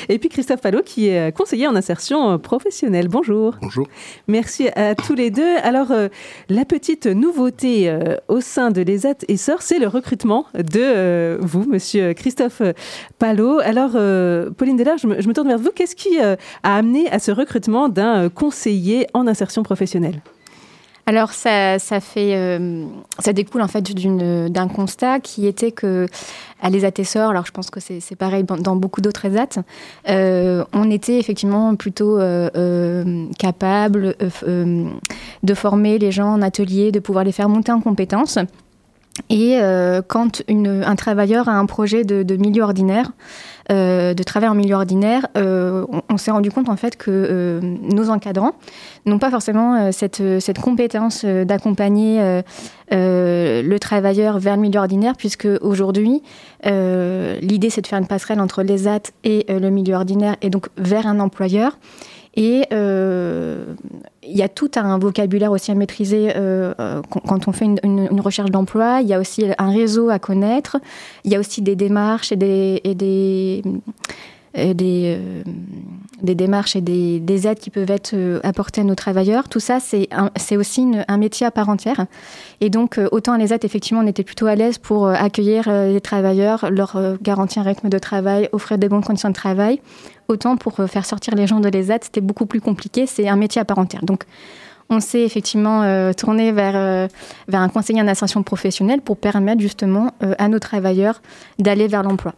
Et 0.09 0.19
puis 0.19 0.29
Christophe 0.29 0.61
Palot, 0.61 0.81
qui 0.83 1.07
est 1.07 1.35
conseiller 1.35 1.67
en 1.67 1.75
insertion 1.75 2.37
professionnelle. 2.39 3.07
Bonjour. 3.07 3.55
Bonjour. 3.61 3.87
Merci 4.27 4.69
à 4.75 4.95
tous 4.95 5.15
les 5.15 5.31
deux. 5.31 5.55
Alors, 5.63 5.91
euh, 5.91 6.09
la 6.49 6.65
petite 6.65 7.07
nouveauté 7.07 7.89
euh, 7.89 8.17
au 8.27 8.41
sein 8.41 8.71
de 8.71 8.81
l'ESAT 8.81 9.25
et 9.27 9.37
SOR, 9.37 9.61
c'est 9.61 9.79
le 9.79 9.87
recrutement 9.87 10.45
de 10.53 10.79
euh, 10.79 11.37
vous, 11.41 11.65
monsieur 11.65 12.13
Christophe 12.13 12.61
Palot. 13.19 13.59
Alors, 13.59 13.91
Pauline 14.53 14.77
Delaire, 14.77 14.97
je 14.97 15.07
me, 15.07 15.21
je 15.21 15.27
me, 15.27 15.33
tourne 15.33 15.47
vers 15.47 15.57
vous. 15.57 15.71
Qu'est-ce 15.73 15.95
qui 15.95 16.19
a 16.19 16.37
amené 16.63 17.09
à 17.09 17.19
ce 17.19 17.31
recrutement 17.31 17.89
d'un 17.89 18.29
conseiller 18.29 19.07
en 19.13 19.27
insertion 19.27 19.63
professionnelle? 19.63 20.21
Alors 21.05 21.33
ça, 21.33 21.77
fait, 21.79 22.33
euh, 22.35 22.85
ça 23.19 23.33
découle 23.33 23.61
en 23.61 23.67
fait 23.67 23.83
d'un 23.83 24.67
constat 24.69 25.19
qui 25.19 25.47
était 25.47 25.71
que 25.71 26.07
à 26.61 26.69
les 26.69 26.85
alors 26.85 27.45
je 27.45 27.51
pense 27.51 27.69
que 27.69 27.81
c'est 27.81 28.15
pareil 28.15 28.45
dans 28.45 28.77
beaucoup 28.77 29.01
d'autres 29.01 29.25
ESAT, 29.25 29.63
euh, 30.07 30.63
on 30.71 30.89
était 30.89 31.19
effectivement 31.19 31.75
plutôt 31.75 32.17
euh, 32.19 32.49
euh 32.55 33.25
capable 33.37 34.15
de 35.43 35.53
former 35.53 35.99
les 35.99 36.11
gens 36.11 36.33
en 36.33 36.41
atelier, 36.41 36.93
de 36.93 36.99
pouvoir 36.99 37.25
les 37.25 37.33
faire 37.33 37.49
monter 37.49 37.73
en 37.73 37.81
compétences. 37.81 38.39
Et 39.29 39.59
quand 40.07 40.41
une, 40.47 40.83
un 40.83 40.95
travailleur 40.95 41.47
a 41.47 41.53
un 41.53 41.65
projet 41.65 42.03
de, 42.03 42.35
milieu 42.35 42.63
ordinaire, 42.63 43.11
euh, 43.71 44.13
de 44.13 44.23
travail 44.23 44.49
en 44.49 44.55
milieu 44.55 44.75
ordinaire, 44.75 45.27
euh, 45.37 45.85
on, 46.09 46.17
s'est 46.17 46.31
rendu 46.31 46.51
compte 46.51 46.67
en 46.67 46.75
fait 46.75 46.97
que 46.97 47.09
euh, 47.09 47.61
nos 47.61 48.09
encadrants 48.09 48.55
n'ont 49.05 49.19
pas 49.19 49.31
forcément 49.31 49.89
cette, 49.93 50.21
cette, 50.39 50.59
compétence 50.59 51.23
d'accompagner 51.23 52.41
le 52.91 53.77
travailleur 53.79 54.39
vers 54.39 54.55
le 54.55 54.61
milieu 54.61 54.79
ordinaire, 54.79 55.13
puisque 55.17 55.47
aujourd'hui, 55.61 56.21
l'idée 56.65 57.69
c'est 57.69 57.81
de 57.81 57.87
faire 57.87 57.99
une 57.99 58.07
passerelle 58.07 58.41
entre 58.41 58.63
les 58.63 58.87
AT 58.87 59.11
et 59.23 59.45
le 59.47 59.69
milieu 59.69 59.95
ordinaire 59.95 60.35
et 60.41 60.49
donc 60.49 60.67
vers 60.77 61.07
un 61.07 61.19
employeur. 61.19 61.77
Et 62.35 62.65
euh, 62.73 63.75
il 64.23 64.35
y 64.35 64.41
a 64.41 64.49
tout 64.49 64.71
un 64.75 64.97
vocabulaire 64.97 65.51
aussi 65.51 65.71
à 65.71 65.75
maîtriser 65.75 66.31
euh, 66.35 66.73
euh, 66.79 67.01
quand 67.27 67.47
on 67.47 67.51
fait 67.51 67.65
une, 67.65 68.19
recherche 68.21 68.49
d'emploi. 68.49 69.01
Il 69.01 69.07
y 69.07 69.13
a 69.13 69.19
aussi 69.19 69.45
un 69.57 69.71
réseau 69.71 70.09
à 70.09 70.17
connaître. 70.17 70.77
Il 71.25 71.31
y 71.31 71.35
a 71.35 71.39
aussi 71.39 71.61
des 71.61 71.75
démarches 71.75 72.31
et 72.31 72.35
des, 72.35 72.81
et 72.83 72.95
des, 72.95 73.61
des, 74.55 75.19
des, 76.21 76.35
démarches 76.35 76.75
et 76.75 76.81
des, 76.81 77.19
des, 77.19 77.47
aides 77.47 77.59
qui 77.59 77.69
peuvent 77.69 77.89
être 77.89 78.15
apportées 78.43 78.81
à 78.81 78.83
nos 78.83 78.95
travailleurs. 78.95 79.49
Tout 79.49 79.59
ça, 79.59 79.79
c'est 79.79 80.57
aussi 80.57 80.91
un 81.07 81.17
métier 81.17 81.47
à 81.47 81.51
part 81.51 81.69
entière. 81.69 82.05
Et 82.61 82.69
donc, 82.69 82.99
autant 83.11 83.35
les 83.35 83.53
aides, 83.53 83.65
effectivement, 83.65 84.01
on 84.03 84.07
était 84.07 84.23
plutôt 84.23 84.45
à 84.45 84.55
l'aise 84.55 84.77
pour 84.77 85.07
accueillir 85.07 85.69
les 85.69 86.01
travailleurs, 86.01 86.69
leur 86.69 87.17
garantir 87.21 87.63
un 87.63 87.65
rythme 87.65 87.89
de 87.89 87.97
travail, 87.97 88.49
offrir 88.51 88.77
des 88.77 88.89
bonnes 88.89 89.03
conditions 89.03 89.29
de 89.29 89.35
travail. 89.35 89.79
Autant 90.27 90.55
pour 90.57 90.79
euh, 90.79 90.87
faire 90.87 91.05
sortir 91.05 91.35
les 91.35 91.47
gens 91.47 91.59
de 91.59 91.69
l'ESAT, 91.69 91.99
c'était 92.03 92.21
beaucoup 92.21 92.45
plus 92.45 92.61
compliqué. 92.61 93.05
C'est 93.05 93.27
un 93.27 93.35
métier 93.35 93.61
à 93.61 93.65
part 93.65 93.77
entière. 93.77 94.03
Donc, 94.03 94.23
on 94.89 94.99
s'est 94.99 95.21
effectivement 95.21 95.83
euh, 95.83 96.13
tourné 96.13 96.51
vers, 96.51 96.75
euh, 96.75 97.07
vers 97.47 97.61
un 97.61 97.69
conseiller 97.69 98.01
en 98.01 98.07
ascension 98.07 98.43
professionnelle 98.43 99.01
pour 99.01 99.17
permettre 99.17 99.61
justement 99.61 100.11
à 100.19 100.47
nos 100.47 100.59
travailleurs 100.59 101.21
d'aller 101.59 101.87
vers 101.87 102.03
l'emploi. 102.03 102.33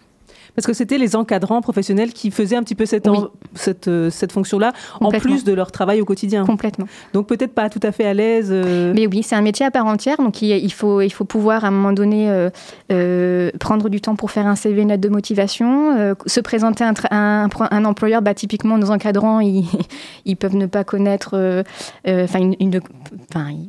Parce 0.55 0.65
que 0.65 0.73
c'était 0.73 0.97
les 0.97 1.15
encadrants 1.15 1.61
professionnels 1.61 2.13
qui 2.13 2.31
faisaient 2.31 2.55
un 2.55 2.63
petit 2.63 2.75
peu 2.75 2.85
cette, 2.85 3.07
cette, 3.53 3.87
euh, 3.87 4.09
cette 4.09 4.31
fonction-là, 4.31 4.73
en 5.01 5.09
plus 5.09 5.43
de 5.43 5.53
leur 5.53 5.71
travail 5.71 6.01
au 6.01 6.05
quotidien. 6.05 6.45
Complètement. 6.45 6.87
Donc 7.13 7.27
peut-être 7.27 7.53
pas 7.53 7.69
tout 7.69 7.79
à 7.83 7.91
fait 7.91 8.05
à 8.05 8.13
l'aise. 8.13 8.49
Euh. 8.51 8.93
Mais 8.95 9.07
oui, 9.07 9.23
c'est 9.23 9.35
un 9.35 9.41
métier 9.41 9.65
à 9.65 9.71
part 9.71 9.85
entière, 9.85 10.17
donc 10.17 10.41
il, 10.41 10.71
faut, 10.71 11.01
il 11.01 11.09
faut 11.09 11.25
pouvoir 11.25 11.65
à 11.65 11.67
un 11.67 11.71
moment 11.71 11.93
donné 11.93 12.49
euh, 12.91 13.51
prendre 13.59 13.89
du 13.89 14.01
temps 14.01 14.15
pour 14.15 14.31
faire 14.31 14.47
un 14.47 14.55
CV, 14.55 14.85
net 14.85 14.99
de 14.99 15.09
motivation, 15.09 16.15
se 16.25 16.39
présenter 16.39 16.83
un, 16.83 16.93
un, 17.11 17.85
employeur. 17.85 18.21
Bah, 18.21 18.33
typiquement, 18.33 18.77
nos 18.77 18.91
encadrants, 18.91 19.39
ils, 19.39 19.65
ils 20.25 20.37
peuvent 20.37 20.55
ne 20.55 20.65
pas 20.65 20.83
connaître, 20.83 21.63
enfin, 22.07 22.39
ils, 22.39 22.81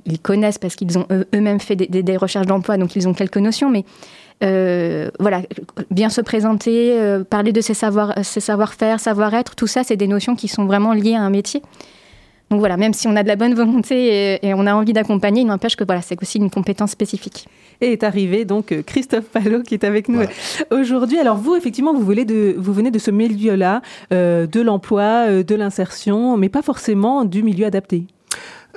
ils, 0.06 0.20
connaissent 0.20 0.58
parce 0.58 0.76
qu'ils 0.76 0.98
ont 0.98 1.06
eux-mêmes 1.10 1.60
fait 1.60 1.76
des, 1.76 2.02
des 2.02 2.16
recherches 2.16 2.46
d'emploi, 2.46 2.76
donc 2.76 2.96
ils 2.96 3.08
ont 3.08 3.14
quelques 3.14 3.38
notions, 3.38 3.70
mais 3.70 3.84
euh, 4.42 5.10
voilà, 5.18 5.42
bien 5.90 6.08
se 6.08 6.20
présenter, 6.20 6.98
euh, 6.98 7.24
parler 7.24 7.52
de 7.52 7.60
ses 7.60 7.74
savoir, 7.74 8.14
ses 8.22 8.40
savoir-faire, 8.40 9.00
savoir-être, 9.00 9.54
tout 9.54 9.66
ça, 9.66 9.82
c'est 9.82 9.96
des 9.96 10.08
notions 10.08 10.36
qui 10.36 10.48
sont 10.48 10.66
vraiment 10.66 10.92
liées 10.92 11.14
à 11.14 11.22
un 11.22 11.30
métier. 11.30 11.62
Donc 12.50 12.60
voilà, 12.60 12.76
même 12.76 12.92
si 12.92 13.08
on 13.08 13.16
a 13.16 13.24
de 13.24 13.28
la 13.28 13.34
bonne 13.34 13.54
volonté 13.54 14.38
et, 14.46 14.54
on 14.54 14.66
a 14.66 14.74
envie 14.74 14.92
d'accompagner, 14.92 15.40
il 15.40 15.46
n'empêche 15.46 15.74
que 15.74 15.82
voilà, 15.82 16.00
c'est 16.00 16.20
aussi 16.22 16.38
une 16.38 16.50
compétence 16.50 16.92
spécifique. 16.92 17.48
Et 17.80 17.92
est 17.92 18.04
arrivé 18.04 18.44
donc 18.44 18.72
Christophe 18.86 19.24
Palot 19.24 19.62
qui 19.62 19.74
est 19.74 19.84
avec 19.84 20.08
nous 20.08 20.22
aujourd'hui. 20.70 21.18
Alors 21.18 21.36
vous, 21.36 21.56
effectivement, 21.56 21.92
vous 21.92 22.04
venez 22.04 22.24
de, 22.24 22.54
vous 22.56 22.72
venez 22.72 22.92
de 22.92 23.00
ce 23.00 23.10
milieu-là, 23.10 23.82
euh, 24.12 24.46
de 24.46 24.60
l'emploi, 24.60 25.26
euh, 25.26 25.42
de 25.42 25.54
l'insertion, 25.56 26.36
mais 26.36 26.48
pas 26.48 26.62
forcément 26.62 27.24
du 27.24 27.42
milieu 27.42 27.66
adapté. 27.66 28.04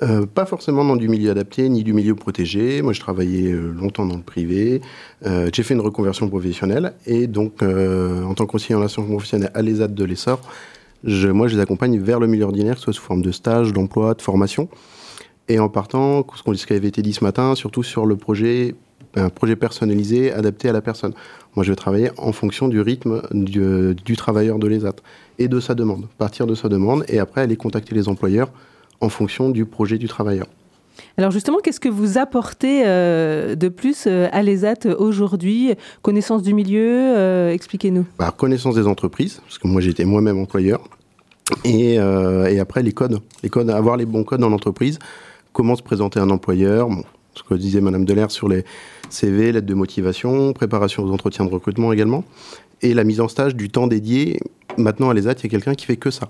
Euh, 0.01 0.25
pas 0.25 0.45
forcément 0.45 0.85
dans 0.85 0.95
du 0.95 1.09
milieu 1.09 1.29
adapté 1.31 1.67
ni 1.67 1.83
du 1.83 1.93
milieu 1.93 2.15
protégé. 2.15 2.81
Moi, 2.81 2.93
je 2.93 3.01
travaillais 3.01 3.51
longtemps 3.51 4.05
dans 4.05 4.15
le 4.15 4.23
privé. 4.23 4.81
j'ai 5.25 5.63
fait 5.63 5.73
une 5.73 5.81
reconversion 5.81 6.29
professionnelle 6.29 6.93
et 7.05 7.27
donc, 7.27 7.61
en 7.61 8.33
tant 8.33 8.45
que 8.45 8.51
conseiller 8.51 8.75
en 8.75 8.79
relation 8.79 9.03
professionnelle 9.03 9.51
à 9.53 9.61
l'ESAD 9.61 9.93
de 9.93 10.03
l'Essor, 10.05 10.39
moi, 11.03 11.47
je 11.47 11.55
les 11.55 11.61
accompagne 11.61 11.97
vers 11.99 12.19
le 12.19 12.27
milieu 12.27 12.45
ordinaire, 12.45 12.77
soit 12.77 12.93
sous 12.93 13.01
forme 13.01 13.21
de 13.21 13.31
stage, 13.31 13.73
d'emploi, 13.73 14.13
de 14.13 14.21
formation. 14.21 14.69
Et 15.47 15.59
en 15.59 15.69
partant, 15.69 16.25
ce 16.35 16.65
qui 16.65 16.73
avait 16.73 16.87
été 16.87 17.01
dit 17.01 17.13
ce 17.13 17.23
matin, 17.23 17.55
surtout 17.55 17.83
sur 17.83 18.05
le 18.05 18.15
projet, 18.15 18.75
un 19.15 19.29
projet 19.29 19.55
personnalisé, 19.55 20.31
adapté 20.31 20.69
à 20.69 20.73
la 20.73 20.81
personne. 20.81 21.13
Moi, 21.55 21.63
je 21.63 21.71
vais 21.71 21.75
travailler 21.75 22.11
en 22.17 22.31
fonction 22.31 22.67
du 22.67 22.81
rythme 22.81 23.23
du 23.31 24.15
travailleur 24.15 24.59
de 24.59 24.67
l'ESAT 24.67 24.97
et 25.39 25.47
de 25.47 25.59
sa 25.59 25.73
demande, 25.73 26.07
partir 26.17 26.45
de 26.45 26.53
sa 26.53 26.69
demande, 26.69 27.03
et 27.07 27.19
après 27.19 27.41
aller 27.41 27.55
contacter 27.55 27.95
les 27.95 28.07
employeurs 28.09 28.51
en 29.01 29.09
fonction 29.09 29.49
du 29.49 29.65
projet 29.65 29.97
du 29.97 30.07
travailleur. 30.07 30.47
Alors 31.17 31.31
justement, 31.31 31.59
qu'est-ce 31.59 31.79
que 31.79 31.89
vous 31.89 32.17
apportez 32.17 32.83
euh, 32.85 33.55
de 33.55 33.69
plus 33.69 34.05
euh, 34.07 34.27
à 34.31 34.41
l'ESAT 34.41 34.85
aujourd'hui? 34.97 35.73
Connaissance 36.01 36.43
du 36.43 36.53
milieu, 36.53 37.17
euh, 37.17 37.51
expliquez-nous. 37.51 38.05
Bah, 38.17 38.33
connaissance 38.35 38.75
des 38.75 38.87
entreprises, 38.87 39.41
parce 39.43 39.57
que 39.57 39.67
moi 39.67 39.81
j'étais 39.81 40.05
moi-même 40.05 40.37
employeur. 40.39 40.81
Et, 41.65 41.97
après 41.97 42.83
les 42.83 42.91
codes, 42.91 43.19
les 43.41 43.49
codes, 43.49 43.69
avoir 43.71 43.97
les 43.97 44.05
bons 44.05 44.23
codes 44.23 44.39
dans 44.39 44.49
l'entreprise, 44.49 44.99
comment 45.51 45.75
se 45.75 45.81
présenter 45.81 46.19
un 46.19 46.29
employeur, 46.29 46.89
ce 47.33 47.41
que 47.41 47.55
disait 47.55 47.81
Madame 47.81 48.05
Delair 48.05 48.29
sur 48.29 48.47
les 48.47 48.63
CV, 49.09 49.51
lettres 49.51 49.65
de 49.65 49.73
motivation, 49.73 50.53
préparation 50.53 51.03
aux 51.03 51.11
entretiens 51.11 51.45
de 51.45 51.49
recrutement 51.49 51.91
également, 51.91 52.23
et 52.83 52.93
la 52.93 53.03
mise 53.03 53.19
en 53.19 53.27
stage 53.27 53.55
du 53.55 53.69
temps 53.69 53.87
dédié. 53.87 54.39
Maintenant 54.77 55.09
à 55.09 55.13
l'ESAT, 55.15 55.33
il 55.39 55.43
y 55.43 55.47
a 55.47 55.49
quelqu'un 55.49 55.73
qui 55.73 55.87
fait 55.87 55.97
que 55.97 56.11
ça. 56.11 56.29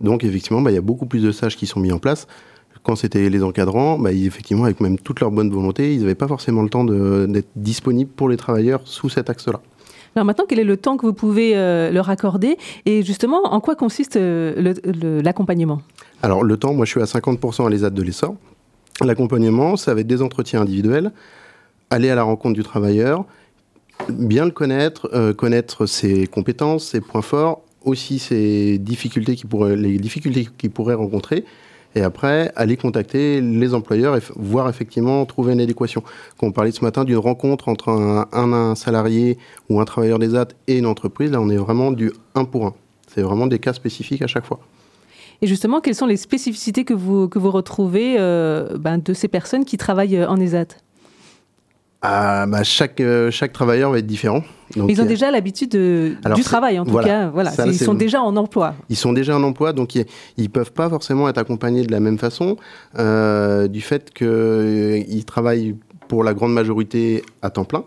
Donc 0.00 0.24
effectivement, 0.24 0.60
bah, 0.60 0.70
il 0.70 0.74
y 0.74 0.78
a 0.78 0.82
beaucoup 0.82 1.06
plus 1.06 1.22
de 1.22 1.32
stages 1.32 1.56
qui 1.56 1.66
sont 1.66 1.80
mis 1.80 1.92
en 1.92 1.98
place 1.98 2.26
quand 2.82 2.96
c'était 2.96 3.28
les 3.28 3.42
encadrants, 3.42 3.98
bah, 3.98 4.12
effectivement, 4.12 4.64
avec 4.64 4.80
même 4.80 4.98
toute 4.98 5.20
leur 5.20 5.30
bonne 5.30 5.50
volonté, 5.50 5.94
ils 5.94 6.00
n'avaient 6.00 6.14
pas 6.14 6.28
forcément 6.28 6.62
le 6.62 6.70
temps 6.70 6.84
d'être 6.84 7.48
disponibles 7.56 8.10
pour 8.10 8.28
les 8.28 8.36
travailleurs 8.36 8.80
sous 8.84 9.08
cet 9.08 9.28
axe-là. 9.30 9.60
Alors 10.16 10.24
maintenant, 10.24 10.46
quel 10.48 10.58
est 10.58 10.64
le 10.64 10.76
temps 10.76 10.96
que 10.96 11.06
vous 11.06 11.12
pouvez 11.12 11.54
euh, 11.54 11.90
leur 11.90 12.08
accorder? 12.10 12.56
Et 12.86 13.02
justement, 13.02 13.42
en 13.44 13.60
quoi 13.60 13.76
consiste 13.76 14.16
euh, 14.16 14.74
l'accompagnement? 15.22 15.82
Alors 16.22 16.42
le 16.42 16.56
temps, 16.56 16.72
moi 16.72 16.86
je 16.86 16.90
suis 16.92 17.02
à 17.02 17.04
50% 17.04 17.66
à 17.66 17.70
l'ESAD 17.70 17.94
de 17.94 18.02
l'essor. 18.02 18.34
L'accompagnement, 19.02 19.76
ça 19.76 19.94
va 19.94 20.00
être 20.00 20.06
des 20.06 20.22
entretiens 20.22 20.62
individuels, 20.62 21.12
aller 21.90 22.10
à 22.10 22.14
la 22.14 22.22
rencontre 22.22 22.54
du 22.54 22.64
travailleur, 22.64 23.26
bien 24.08 24.44
le 24.44 24.50
connaître, 24.50 25.08
euh, 25.12 25.32
connaître 25.34 25.86
ses 25.86 26.26
compétences, 26.26 26.86
ses 26.86 27.00
points 27.00 27.22
forts, 27.22 27.60
aussi 27.88 28.18
ses 28.18 28.78
difficultés 28.78 29.34
qui 29.36 29.46
pourraient, 29.46 29.76
les 29.76 29.98
difficultés 29.98 30.48
qu'il 30.58 30.70
pourrait 30.70 30.94
rencontrer, 30.94 31.44
et 31.94 32.02
après 32.02 32.52
aller 32.54 32.76
contacter 32.76 33.40
les 33.40 33.74
employeurs 33.74 34.16
et 34.16 34.20
voir 34.36 34.68
effectivement 34.68 35.24
trouver 35.26 35.54
une 35.54 35.60
adéquation. 35.60 36.02
Quand 36.38 36.46
on 36.46 36.52
parlait 36.52 36.70
ce 36.70 36.84
matin 36.84 37.04
d'une 37.04 37.16
rencontre 37.16 37.68
entre 37.68 37.88
un, 37.88 38.74
salarié 38.74 39.38
ou 39.68 39.80
un 39.80 39.84
travailleur 39.84 40.18
des 40.18 40.34
AT 40.34 40.48
et 40.66 40.78
une 40.78 40.86
entreprise, 40.86 41.30
là 41.30 41.40
on 41.40 41.48
est 41.48 41.56
vraiment 41.56 41.90
du 41.90 42.12
1 42.34 42.44
pour 42.44 42.66
1. 42.66 42.74
C'est 43.08 43.22
vraiment 43.22 43.46
des 43.46 43.58
cas 43.58 43.72
spécifiques 43.72 44.22
à 44.22 44.26
chaque 44.26 44.44
fois. 44.44 44.60
Et 45.40 45.46
justement, 45.46 45.80
quelles 45.80 45.94
sont 45.94 46.06
les 46.06 46.16
spécificités 46.16 46.84
que 46.84 46.94
vous, 46.94 47.28
que 47.28 47.38
vous 47.38 47.50
retrouvez 47.50 48.16
euh, 48.18 48.76
ben, 48.76 48.98
de 48.98 49.14
ces 49.14 49.28
personnes 49.28 49.64
qui 49.64 49.76
travaillent 49.76 50.16
euh, 50.16 50.28
en 50.28 50.36
ESAT? 50.36 50.66
Ah, 52.00 52.46
bah, 52.46 52.62
chaque, 52.62 53.00
euh, 53.00 53.30
chaque 53.32 53.52
travailleur 53.52 53.90
va 53.90 53.98
être 53.98 54.06
différent. 54.06 54.44
Donc, 54.76 54.90
ils 54.90 55.00
ont 55.00 55.04
déjà 55.04 55.30
l'habitude 55.30 55.70
du 55.70 56.42
travail, 56.44 56.78
en 56.78 56.84
tout 56.84 56.96
cas. 56.98 57.28
Voilà, 57.28 57.52
ils 57.66 57.74
sont 57.74 57.94
déjà 57.94 58.22
en 58.22 58.36
emploi. 58.36 58.74
Ils 58.88 58.96
sont 58.96 59.12
déjà 59.12 59.36
en 59.36 59.42
emploi, 59.42 59.72
donc 59.72 59.94
ils 59.94 60.06
ne 60.38 60.46
peuvent 60.46 60.72
pas 60.72 60.88
forcément 60.88 61.28
être 61.28 61.38
accompagnés 61.38 61.84
de 61.84 61.90
la 61.90 62.00
même 62.00 62.18
façon, 62.18 62.56
euh, 62.98 63.66
du 63.66 63.80
fait 63.80 64.12
qu'ils 64.12 64.28
euh, 64.28 65.22
travaillent 65.26 65.74
pour 66.06 66.22
la 66.22 66.34
grande 66.34 66.52
majorité 66.52 67.22
à 67.42 67.50
temps 67.50 67.64
plein. 67.64 67.84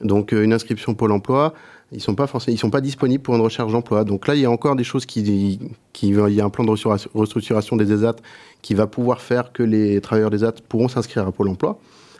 Donc 0.00 0.32
une 0.32 0.52
inscription 0.52 0.94
Pôle 0.94 1.12
emploi, 1.12 1.54
ils 1.92 2.00
sont 2.00 2.14
pas 2.14 2.26
forcément, 2.26 2.54
ils 2.54 2.58
sont 2.58 2.70
pas 2.70 2.80
disponibles 2.80 3.22
pour 3.22 3.34
une 3.34 3.40
recherche 3.40 3.72
d'emploi. 3.72 4.04
Donc 4.04 4.26
là, 4.26 4.36
il 4.36 4.40
y 4.40 4.44
a 4.44 4.50
encore 4.50 4.76
des 4.76 4.84
choses 4.84 5.04
qui, 5.04 5.58
qui, 5.92 6.08
il 6.08 6.34
y 6.34 6.40
a 6.40 6.44
un 6.44 6.50
plan 6.50 6.64
de 6.64 6.70
restructuration 7.14 7.76
des 7.76 7.92
ESAT 7.92 8.16
qui 8.62 8.74
va 8.74 8.86
pouvoir 8.86 9.20
faire 9.20 9.52
que 9.52 9.62
les 9.62 10.00
travailleurs 10.00 10.30
des 10.30 10.44
ESAT 10.44 10.54
pourront 10.68 10.88
s'inscrire 10.88 11.26
à 11.26 11.32
Pôle 11.32 11.48
emploi. 11.48 11.78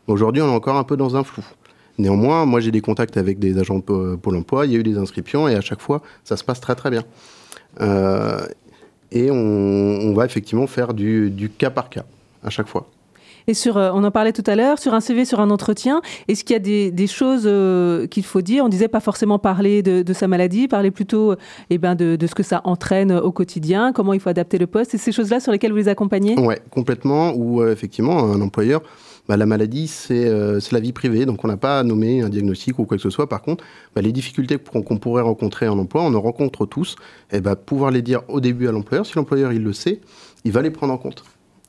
Aujourd'hui, 0.09 0.41
on 0.41 0.47
est 0.47 0.57
encore 0.57 0.77
un 0.77 0.85
peu 0.85 0.97
dans 0.97 1.17
un 1.17 1.23
flou. 1.23 1.45
Néanmoins, 1.99 2.47
moi 2.47 2.61
j'ai 2.61 2.71
des 2.71 2.81
contacts 2.81 3.19
avec 3.19 3.39
des 3.39 3.59
agents 3.59 3.79
de 3.79 4.17
Pôle 4.17 4.37
emploi, 4.37 4.65
il 4.65 4.73
y 4.73 4.77
a 4.77 4.79
eu 4.79 4.83
des 4.83 4.97
inscriptions 4.97 5.49
et 5.49 5.55
à 5.55 5.61
chaque 5.61 5.81
fois, 5.81 6.01
ça 6.25 6.37
se 6.37 6.45
passe 6.45 6.61
très 6.61 6.75
très 6.75 6.91
bien. 6.91 7.03
Euh, 7.83 8.47
et 9.13 9.31
on, 9.31 10.15
va 10.15 10.25
effectivement 10.25 10.67
faire 10.67 10.95
du, 10.95 11.51
cas 11.59 11.71
par 11.71 11.91
cas 11.91 12.05
à 12.43 12.49
chaque 12.49 12.69
fois. 12.69 12.89
Et 13.49 13.55
sur, 13.55 13.77
euh, 13.77 13.91
on 13.95 14.05
en 14.05 14.11
parlait 14.11 14.33
tout 14.33 14.45
à 14.47 14.57
l'heure, 14.57 14.79
sur 14.79 14.95
un 14.95 15.01
CV, 15.01 15.25
sur 15.25 15.41
un 15.41 15.51
entretien, 15.51 16.01
est-ce 16.29 16.45
qu'il 16.45 16.55
y 16.55 16.57
a 16.57 16.91
des, 16.91 17.07
choses 17.07 17.45
euh, 17.47 18.07
qu'il 18.07 18.25
faut 18.25 18.43
dire? 18.43 18.65
On 18.65 18.69
disait 18.69 18.89
pas 18.89 19.01
forcément 19.01 19.39
parler 19.39 19.83
de, 19.83 20.13
sa 20.13 20.27
maladie, 20.29 20.69
parler 20.69 20.91
plutôt 20.91 21.35
eh 21.69 21.79
ben, 21.79 21.95
de, 21.95 22.17
de, 22.17 22.27
ce 22.27 22.35
que 22.35 22.43
ça 22.43 22.63
entraîne 22.65 23.13
au 23.13 23.33
quotidien, 23.33 23.93
comment 23.93 24.13
il 24.15 24.21
faut 24.21 24.31
adapter 24.31 24.59
le 24.59 24.67
poste, 24.67 24.95
et 24.95 24.99
ces 24.99 25.13
choses-là 25.13 25.41
sur 25.41 25.53
lesquelles 25.53 25.73
vous 25.73 25.79
les 25.79 25.89
accompagnez? 25.89 26.35
Oui, 26.39 26.55
complètement, 26.71 27.33
ou 27.35 27.63
effectivement, 27.65 28.19
un 28.19 28.41
employeur 28.41 28.83
bah, 29.29 29.37
la 29.37 29.47
maladie, 29.47 29.93
euh, 30.11 30.59
c'est 30.59 30.73
la 30.73 30.81
vie 30.81 30.93
privée, 30.93 31.27
donc 31.27 31.45
on 31.45 31.49
n'a 31.49 31.59
pas 31.59 31.81
à 31.81 31.85
nommer 31.85 32.23
un 32.23 32.31
diagnostic 32.31 32.79
ou 32.79 32.85
quoi 32.85 32.97
que 32.97 33.03
ce 33.03 33.11
soit. 33.11 33.29
Par 33.29 33.43
contre, 33.43 33.63
bah, 33.95 34.01
les 34.01 34.11
difficultés 34.13 34.57
qu'on 34.59 34.97
pourrait 34.97 35.23
rencontrer 35.23 35.69
en 35.69 35.79
emploi, 35.79 36.03
on 36.03 36.15
en 36.15 36.21
rencontre 36.21 36.65
tous, 36.65 36.97
et 37.31 37.41
bah, 37.41 37.55
pouvoir 37.55 37.91
les 37.91 38.01
dire 38.01 38.23
au 38.29 38.41
début 38.41 38.69
à 38.69 38.73
l'employeur, 38.73 39.05
si 39.05 39.15
l'employeur 39.17 39.53
il 39.53 39.63
le 39.63 39.73
sait, 39.75 40.01
il 40.45 40.53
va 40.53 40.63
les 40.63 40.71
prendre 40.71 40.95
en 40.95 40.99
compte. 40.99 41.25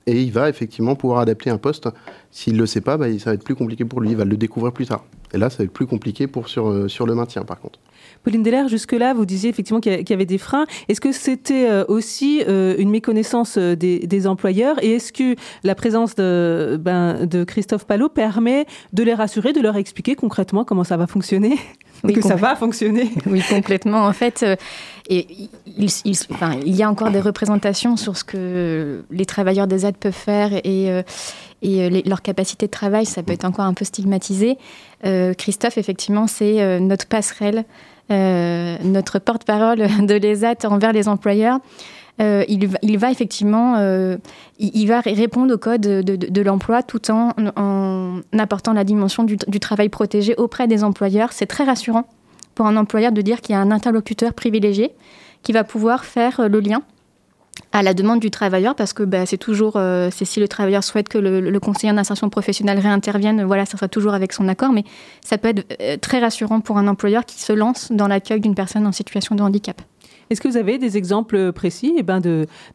Et 0.07 0.23
il 0.23 0.31
va 0.31 0.49
effectivement 0.49 0.95
pouvoir 0.95 1.19
adapter 1.19 1.49
un 1.49 1.57
poste. 1.57 1.89
S'il 2.31 2.53
ne 2.53 2.59
le 2.59 2.65
sait 2.65 2.81
pas, 2.81 2.97
ça 3.19 3.29
va 3.29 3.33
être 3.33 3.43
plus 3.43 3.55
compliqué 3.55 3.83
pour 3.85 3.99
lui, 4.01 4.11
il 4.11 4.15
va 4.15 4.25
le 4.25 4.37
découvrir 4.37 4.71
plus 4.71 4.87
tard. 4.87 5.03
Et 5.33 5.37
là, 5.37 5.49
ça 5.49 5.57
va 5.57 5.65
être 5.65 5.73
plus 5.73 5.85
compliqué 5.85 6.27
euh, 6.57 6.87
sur 6.87 7.05
le 7.05 7.13
maintien, 7.13 7.43
par 7.43 7.59
contre. 7.59 7.79
Pauline 8.23 8.43
Delair, 8.43 8.67
jusque-là, 8.67 9.13
vous 9.13 9.25
disiez 9.25 9.49
effectivement 9.49 9.79
qu'il 9.79 10.09
y 10.09 10.13
avait 10.13 10.25
des 10.25 10.37
freins. 10.37 10.65
Est-ce 10.87 10.99
que 10.99 11.11
c'était 11.11 11.69
euh, 11.69 11.85
aussi 11.87 12.43
euh, 12.47 12.75
une 12.77 12.89
méconnaissance 12.89 13.57
euh, 13.57 13.75
des, 13.75 14.27
employeurs? 14.27 14.75
Et 14.83 14.95
est-ce 14.95 15.13
que 15.13 15.35
la 15.63 15.73
présence 15.75 16.15
de, 16.15 16.77
ben, 16.79 17.25
de 17.25 17.43
Christophe 17.43 17.85
Palot 17.85 18.09
permet 18.09 18.65
de 18.91 19.03
les 19.03 19.13
rassurer, 19.13 19.53
de 19.53 19.61
leur 19.61 19.77
expliquer 19.77 20.15
concrètement 20.15 20.65
comment 20.65 20.83
ça 20.83 20.97
va 20.97 21.07
fonctionner? 21.07 21.57
Oui, 22.03 22.13
que 22.15 22.21
ça 22.21 22.35
va 22.35 22.55
fonctionner? 22.55 23.09
Oui, 23.25 23.41
complètement. 23.47 24.05
En 24.05 24.13
fait, 24.13 24.45
et 25.09 25.27
il, 25.77 25.89
enfin, 26.31 26.55
il, 26.65 26.75
y 26.75 26.83
a 26.83 26.89
encore 26.89 27.11
des 27.11 27.21
représentations 27.21 27.95
sur 27.95 28.17
ce 28.17 28.23
que 28.23 29.03
les 29.11 29.25
travailleurs 29.25 29.67
des 29.67 29.85
aides 29.85 29.97
peuvent 29.97 30.11
faire 30.11 30.51
et, 30.63 30.89
et 31.61 32.03
leur 32.03 32.21
capacité 32.21 32.65
de 32.65 32.71
travail, 32.71 33.05
ça 33.05 33.21
peut 33.23 33.33
être 33.33 33.45
encore 33.45 33.65
un 33.65 33.73
peu 33.73 33.85
stigmatisé. 33.85 34.57
Christophe, 35.37 35.77
effectivement, 35.77 36.27
c'est 36.27 36.79
notre 36.79 37.07
passerelle 37.07 37.65
notre 38.09 39.19
porte-parole 39.19 39.79
de 40.05 40.15
l'ESAT 40.15 40.65
envers 40.65 40.93
les 40.93 41.07
employeurs. 41.07 41.59
Euh, 42.21 42.43
il, 42.49 42.97
va 42.97 43.11
effectivement 43.11 43.75
euh, 43.77 44.17
il, 44.57 44.87
va 44.87 44.99
répondre 44.99 45.53
au 45.53 45.57
code 45.57 45.79
de, 45.79 46.41
l'emploi 46.41 46.83
tout 46.83 47.09
en, 47.11 47.31
apportant 48.37 48.73
la 48.73 48.83
dimension 48.83 49.23
du, 49.23 49.37
travail 49.37 49.87
protégé 49.87 50.35
auprès 50.35 50.67
des 50.67 50.83
employeurs. 50.83 51.31
C'est 51.31 51.45
très 51.45 51.63
rassurant 51.63 52.09
pour 52.55 52.65
un 52.65 52.75
employeur 52.75 53.13
de 53.13 53.21
dire 53.21 53.39
qu'il 53.39 53.53
y 53.53 53.57
a 53.57 53.61
un 53.61 53.71
interlocuteur 53.71 54.33
privilégié 54.33 54.91
qui 55.43 55.53
va 55.53 55.63
pouvoir 55.63 56.03
faire 56.03 56.49
le 56.49 56.59
lien 56.59 56.81
à 57.71 57.83
la 57.83 57.93
demande 57.93 58.19
du 58.19 58.31
travailleur, 58.31 58.75
parce 58.75 58.93
que 58.93 59.03
bah, 59.03 59.25
c'est 59.25 59.37
toujours, 59.37 59.73
euh, 59.75 60.09
c'est 60.11 60.25
si 60.25 60.39
le 60.39 60.47
travailleur 60.47 60.83
souhaite 60.83 61.07
que 61.07 61.17
le, 61.17 61.59
conseiller 61.59 61.91
en 61.91 61.97
insertion 61.97 62.29
professionnelle 62.29 62.79
réintervienne, 62.79 63.43
voilà, 63.43 63.65
ça 63.65 63.77
sera 63.77 63.87
toujours 63.87 64.13
avec 64.13 64.33
son 64.33 64.47
accord, 64.47 64.71
mais 64.71 64.83
ça 65.23 65.37
peut 65.37 65.49
être 65.49 65.65
euh, 65.81 65.97
très 65.97 66.19
rassurant 66.19 66.61
pour 66.61 66.77
un 66.77 66.87
employeur 66.87 67.25
qui 67.25 67.39
se 67.39 67.53
lance 67.53 67.91
dans 67.91 68.07
l'accueil 68.07 68.39
d'une 68.39 68.55
personne 68.55 68.87
en 68.87 68.91
situation 68.91 69.35
de 69.35 69.41
handicap. 69.41 69.81
Est-ce 70.31 70.41
que 70.41 70.47
vous 70.47 70.57
avez 70.57 70.77
des 70.77 70.95
exemples 70.95 71.51
précis 71.53 71.95
eh 71.97 72.03
ben 72.03 72.21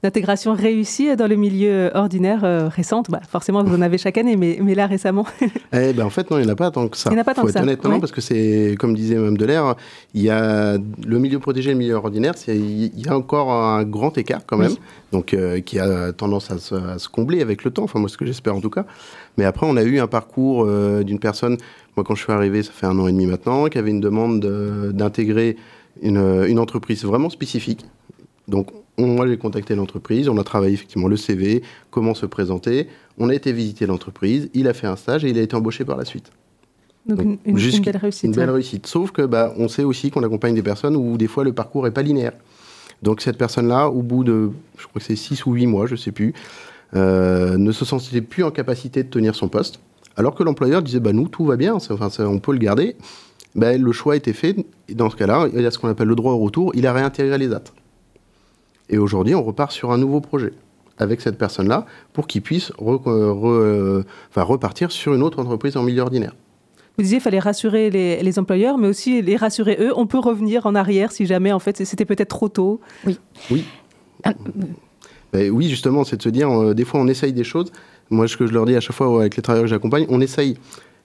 d'intégration 0.03 0.55
réussie 0.55 1.15
dans 1.15 1.29
le 1.29 1.37
milieu 1.37 1.89
ordinaire 1.95 2.43
euh, 2.43 2.67
récente 2.67 3.13
bah, 3.13 3.21
Forcément, 3.29 3.63
vous 3.63 3.77
en 3.77 3.81
avez 3.81 3.97
chaque 3.97 4.19
année, 4.19 4.35
mais, 4.35 4.59
mais 4.61 4.75
là 4.75 4.89
récemment 4.89 5.25
eh 5.73 5.93
ben, 5.93 6.05
En 6.05 6.11
fait, 6.11 6.29
non, 6.33 6.39
il 6.39 6.47
n'y 6.47 6.49
en 6.49 6.53
a 6.53 6.57
pas 6.57 6.73
tant 6.73 6.89
que 6.89 6.97
ça. 6.97 7.11
Il 7.11 7.13
n'y 7.13 7.19
en 7.21 7.23
a 7.23 7.25
pas 7.25 7.33
tant 7.33 7.45
que 7.45 7.53
ça. 7.53 7.63
Honnête, 7.63 7.81
parce 7.81 8.11
que 8.11 8.21
c'est, 8.21 8.75
comme 8.77 8.97
disait 8.97 9.15
Mme 9.15 9.37
Delair, 9.37 9.77
il 10.15 10.23
y 10.23 10.31
a 10.31 10.79
le 11.07 11.19
milieu 11.21 11.39
protégé 11.39 11.71
et 11.71 11.75
le 11.75 11.79
milieu 11.79 11.95
ordinaire, 11.95 12.35
il 12.49 12.91
y 12.99 13.09
a 13.09 13.17
encore 13.17 13.53
un 13.53 13.85
grand 13.85 14.19
écart 14.19 14.41
quand 14.47 14.57
même, 14.57 14.75
donc, 15.13 15.33
euh, 15.33 15.61
qui 15.61 15.79
a 15.79 16.13
tendance 16.13 16.51
à 16.51 16.59
se, 16.59 17.09
combler 17.09 17.41
avec 17.41 17.63
le 17.63 17.71
temps, 17.71 17.85
enfin 17.85 18.01
moi 18.01 18.09
ce 18.09 18.17
que 18.17 18.27
j'espère 18.27 18.57
en 18.57 18.61
tout 18.61 18.71
cas. 18.71 18.85
Mais 19.39 19.45
après, 19.45 19.65
on 19.71 19.77
a 19.77 19.85
eu 19.85 20.01
un 20.01 20.09
parcours 20.09 20.65
euh, 20.67 21.05
d'une 21.05 21.21
personne, 21.21 21.57
moi 21.97 22.03
quand 22.03 22.17
je 22.17 22.25
suis 22.25 22.33
arrivé, 22.33 22.65
ça 22.65 22.73
fait 22.73 22.87
un 22.87 22.99
an 22.99 23.07
et 23.07 23.13
demi 23.13 23.27
maintenant, 23.27 23.67
qui 23.67 23.79
avait 23.79 23.91
une 23.91 24.01
demande 24.01 24.41
d'intégrer 24.93 25.57
une, 26.03 26.45
une, 26.49 26.59
entreprise 26.59 27.05
vraiment 27.05 27.31
spécifique 27.31 27.85
Donc, 28.49 28.69
moi, 28.99 29.27
j'ai 29.27 29.37
contacté 29.37 29.75
l'entreprise, 29.75 30.29
on 30.29 30.39
a 30.39 30.45
travaillé 30.45 30.75
effectivement 30.75 31.09
le 31.09 31.17
CV, 31.17 31.63
comment 31.91 32.15
se 32.15 32.27
présenter. 32.27 32.89
On 33.19 33.29
a 33.29 33.35
été 33.35 33.53
visiter 33.53 33.87
l'entreprise, 33.87 34.51
il 34.55 34.69
a 34.69 34.75
fait 34.75 34.87
un 34.87 34.97
stage 34.97 35.25
et 35.25 35.31
il 35.31 35.39
a 35.39 35.43
été 35.43 35.57
embauché 35.57 35.85
par 35.85 35.97
la 35.97 36.05
suite. 36.05 36.31
Donc, 37.07 37.39
une 37.45 37.55
belle 37.83 37.97
réussite. 37.97 38.25
Une 38.25 38.33
belle 38.33 38.51
réussite. 38.51 38.87
Sauf 38.87 39.11
que 39.11 39.23
bah, 39.23 39.53
on 39.59 39.69
sait 39.69 39.85
aussi 39.85 40.11
qu'on 40.11 40.23
accompagne 40.23 40.55
des 40.55 40.63
personnes 40.63 40.97
où 40.97 41.17
des 41.17 41.27
fois 41.27 41.45
le 41.45 41.53
parcours 41.53 41.85
n'est 41.85 41.91
pas 41.91 42.03
linéaire. 42.03 42.33
Donc 43.03 43.21
cette 43.21 43.37
personne-là, 43.37 43.89
au 43.89 44.03
bout 44.03 44.25
de, 44.25 44.51
je 44.79 44.87
crois 44.87 45.01
que 45.01 45.05
c'est 45.05 45.17
6 45.17 45.45
ou 45.45 45.53
8 45.53 45.67
mois, 45.67 45.87
je 45.87 45.93
ne 45.93 45.99
sais 45.99 46.13
plus, 46.13 46.33
euh, 46.97 47.59
ne 47.59 47.73
se 47.73 47.85
sentait 47.85 48.23
plus 48.23 48.43
en 48.45 48.51
capacité 48.51 49.03
de 49.03 49.09
tenir 49.09 49.35
son 49.35 49.49
poste. 49.49 49.81
Alors 50.17 50.35
que 50.35 50.43
l'employeur 50.43 50.83
disait, 50.83 51.01
bah, 51.01 51.13
nous, 51.13 51.29
tout 51.29 51.45
va 51.45 51.57
bien, 51.57 51.75
enfin, 51.75 52.09
ça, 52.09 52.29
on 52.29 52.39
peut 52.39 52.53
le 52.53 52.59
garder. 52.59 52.97
Bah, 53.55 53.77
le 53.77 53.93
choix 53.93 54.15
a 54.15 54.17
été 54.17 54.33
fait. 54.33 54.57
Et 54.89 54.95
dans 54.95 55.11
ce 55.11 55.17
cas-là, 55.17 55.49
il 55.53 55.61
y 55.61 55.67
a 55.67 55.71
ce 55.71 55.79
qu'on 55.79 55.89
appelle 55.89 56.09
le 56.09 56.17
droit 56.17 56.33
au 56.33 56.39
retour. 56.39 56.73
Il 56.75 56.87
a 56.87 56.93
réintégré 56.93 57.39
les 57.39 57.49
dates. 57.49 57.73
Et 58.89 58.99
aujourd'hui, 58.99 59.35
on 59.35 59.43
repart 59.43 59.73
sur 59.73 59.93
un 59.93 59.99
nouveau 59.99 60.21
projet 60.21 60.53
avec 60.99 61.21
cette 61.21 61.39
personne-là 61.39 61.87
pour 62.13 62.27
qu'il 62.27 62.43
puisse 62.43 62.71
re, 62.79 63.01
re, 63.05 64.05
enfin, 64.31 64.43
repartir 64.43 64.93
sur 64.93 65.15
une 65.15 65.23
autre 65.23 65.41
entreprise 65.41 65.77
en 65.77 65.83
milieu 65.83 66.03
ordinaire. 66.03 66.35
Vous 66.97 67.03
disiez 67.03 67.17
qu'il 67.17 67.25
fallait 67.25 67.41
rassurer 67.41 67.91
les, 67.91 68.23
les, 68.23 68.39
employeurs, 68.39 68.79
mais 68.79 68.87
aussi 68.87 69.21
les 69.21 69.35
rassurer 69.35 69.77
eux. 69.81 69.93
On 69.97 70.07
peut 70.07 70.19
revenir 70.19 70.67
en 70.67 70.77
arrière 70.77 71.11
si 71.11 71.27
jamais, 71.27 71.51
en 71.51 71.59
fait, 71.59 71.85
c'était 71.85 72.05
peut-être 72.05 72.29
trop 72.29 72.49
tôt. 72.49 72.81
Oui. 73.05 73.19
Oui. 73.51 73.65
Ah. 74.23 74.35
Ben, 75.33 75.51
oui, 75.51 75.69
justement, 75.69 76.05
c'est 76.05 76.17
de 76.17 76.23
se 76.23 76.29
dire, 76.29 76.49
euh, 76.49 76.75
des 76.75 76.85
fois, 76.85 77.01
on 77.01 77.09
essaye 77.09 77.33
des 77.33 77.43
choses. 77.43 77.73
Moi, 78.11 78.29
ce 78.29 78.37
que 78.37 78.47
je 78.47 78.53
leur 78.53 78.67
dis 78.67 78.77
à 78.77 78.81
chaque 78.81 78.95
fois 78.95 79.21
avec 79.21 79.37
les 79.37 79.43
travailleurs 79.43 79.65
que 79.65 79.71
j'accompagne, 79.71 80.07
on 80.09 80.21
essaye. 80.21 80.57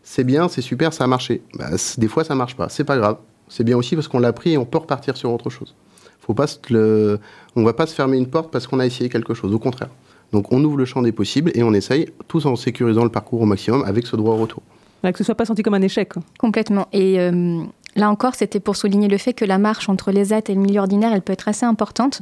C'est 0.03 0.23
bien, 0.23 0.47
c'est 0.47 0.61
super, 0.61 0.93
ça 0.93 1.03
a 1.03 1.07
marché. 1.07 1.41
Ben, 1.55 1.75
des 1.97 2.07
fois, 2.07 2.23
ça 2.23 2.35
marche 2.35 2.55
pas. 2.55 2.69
C'est 2.69 2.83
pas 2.83 2.97
grave. 2.97 3.17
C'est 3.47 3.63
bien 3.63 3.77
aussi 3.77 3.95
parce 3.95 4.07
qu'on 4.07 4.19
l'a 4.19 4.33
pris 4.33 4.53
et 4.53 4.57
on 4.57 4.65
peut 4.65 4.77
repartir 4.77 5.17
sur 5.17 5.31
autre 5.31 5.49
chose. 5.49 5.75
Faut 6.19 6.33
pas 6.33 6.47
se 6.47 6.57
le... 6.69 7.19
On 7.55 7.63
va 7.63 7.73
pas 7.73 7.87
se 7.87 7.95
fermer 7.95 8.17
une 8.17 8.27
porte 8.27 8.51
parce 8.51 8.67
qu'on 8.67 8.79
a 8.79 8.85
essayé 8.85 9.09
quelque 9.09 9.33
chose. 9.33 9.53
Au 9.53 9.59
contraire. 9.59 9.89
Donc, 10.31 10.51
on 10.51 10.63
ouvre 10.63 10.77
le 10.77 10.85
champ 10.85 11.01
des 11.01 11.11
possibles 11.11 11.51
et 11.55 11.63
on 11.63 11.73
essaye, 11.73 12.09
tous 12.27 12.45
en 12.45 12.55
sécurisant 12.55 13.03
le 13.03 13.09
parcours 13.09 13.41
au 13.41 13.45
maximum 13.45 13.83
avec 13.85 14.05
ce 14.05 14.15
droit 14.15 14.35
au 14.35 14.37
retour. 14.37 14.61
que 15.03 15.17
ce 15.17 15.23
soit 15.23 15.35
pas 15.35 15.45
senti 15.45 15.63
comme 15.63 15.73
un 15.73 15.81
échec. 15.81 16.13
Complètement. 16.37 16.87
Et 16.93 17.19
euh, 17.19 17.63
là 17.95 18.11
encore, 18.11 18.35
c'était 18.35 18.59
pour 18.59 18.75
souligner 18.75 19.07
le 19.07 19.17
fait 19.17 19.33
que 19.33 19.45
la 19.45 19.57
marche 19.57 19.89
entre 19.89 20.11
les 20.11 20.31
AT 20.31 20.43
et 20.49 20.53
le 20.53 20.61
milieu 20.61 20.81
ordinaire, 20.81 21.13
elle 21.13 21.23
peut 21.23 21.33
être 21.33 21.47
assez 21.47 21.65
importante. 21.65 22.21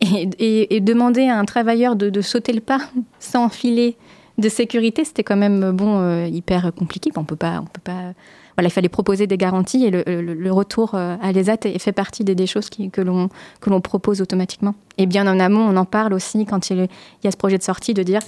Et, 0.00 0.28
et, 0.38 0.76
et 0.76 0.80
demander 0.80 1.26
à 1.26 1.36
un 1.36 1.44
travailleur 1.44 1.96
de, 1.96 2.10
de, 2.10 2.20
sauter 2.20 2.52
le 2.52 2.60
pas 2.60 2.80
sans 3.18 3.48
filet 3.48 3.96
de 4.38 4.48
sécurité, 4.48 5.04
c'était 5.04 5.24
quand 5.24 5.36
même 5.36 5.72
bon 5.72 5.98
euh, 6.00 6.26
hyper 6.26 6.72
compliqué. 6.72 7.10
On 7.16 7.24
peut 7.24 7.36
pas, 7.36 7.60
on 7.60 7.66
peut 7.66 7.80
pas. 7.82 8.12
Voilà, 8.56 8.68
il 8.68 8.72
fallait 8.72 8.88
proposer 8.88 9.26
des 9.26 9.36
garanties 9.36 9.84
et 9.84 9.90
le, 9.90 10.02
le, 10.06 10.34
le 10.34 10.52
retour 10.52 10.94
euh, 10.94 11.16
à 11.20 11.32
l'ESAT 11.32 11.58
fait 11.78 11.92
partie 11.92 12.24
des, 12.24 12.34
des 12.34 12.46
choses 12.46 12.70
qui, 12.70 12.90
que 12.90 13.00
l'on 13.00 13.28
que 13.60 13.70
l'on 13.70 13.80
propose 13.80 14.20
automatiquement. 14.20 14.74
Et 14.96 15.06
bien 15.06 15.26
en 15.26 15.38
amont, 15.38 15.60
on 15.68 15.76
en 15.76 15.84
parle 15.84 16.12
aussi 16.12 16.46
quand 16.46 16.70
il 16.70 16.78
y 16.78 16.80
a, 16.80 16.84
il 16.84 17.24
y 17.24 17.28
a 17.28 17.30
ce 17.30 17.36
projet 17.36 17.58
de 17.58 17.62
sortie 17.62 17.94
de 17.94 18.02
dire 18.02 18.20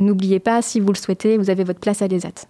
n'oubliez 0.00 0.40
pas, 0.40 0.60
si 0.60 0.80
vous 0.80 0.92
le 0.92 0.98
souhaitez, 0.98 1.38
vous 1.38 1.50
avez 1.50 1.62
votre 1.64 1.80
place 1.80 2.02
à 2.02 2.08
l'ESAT. 2.08 2.46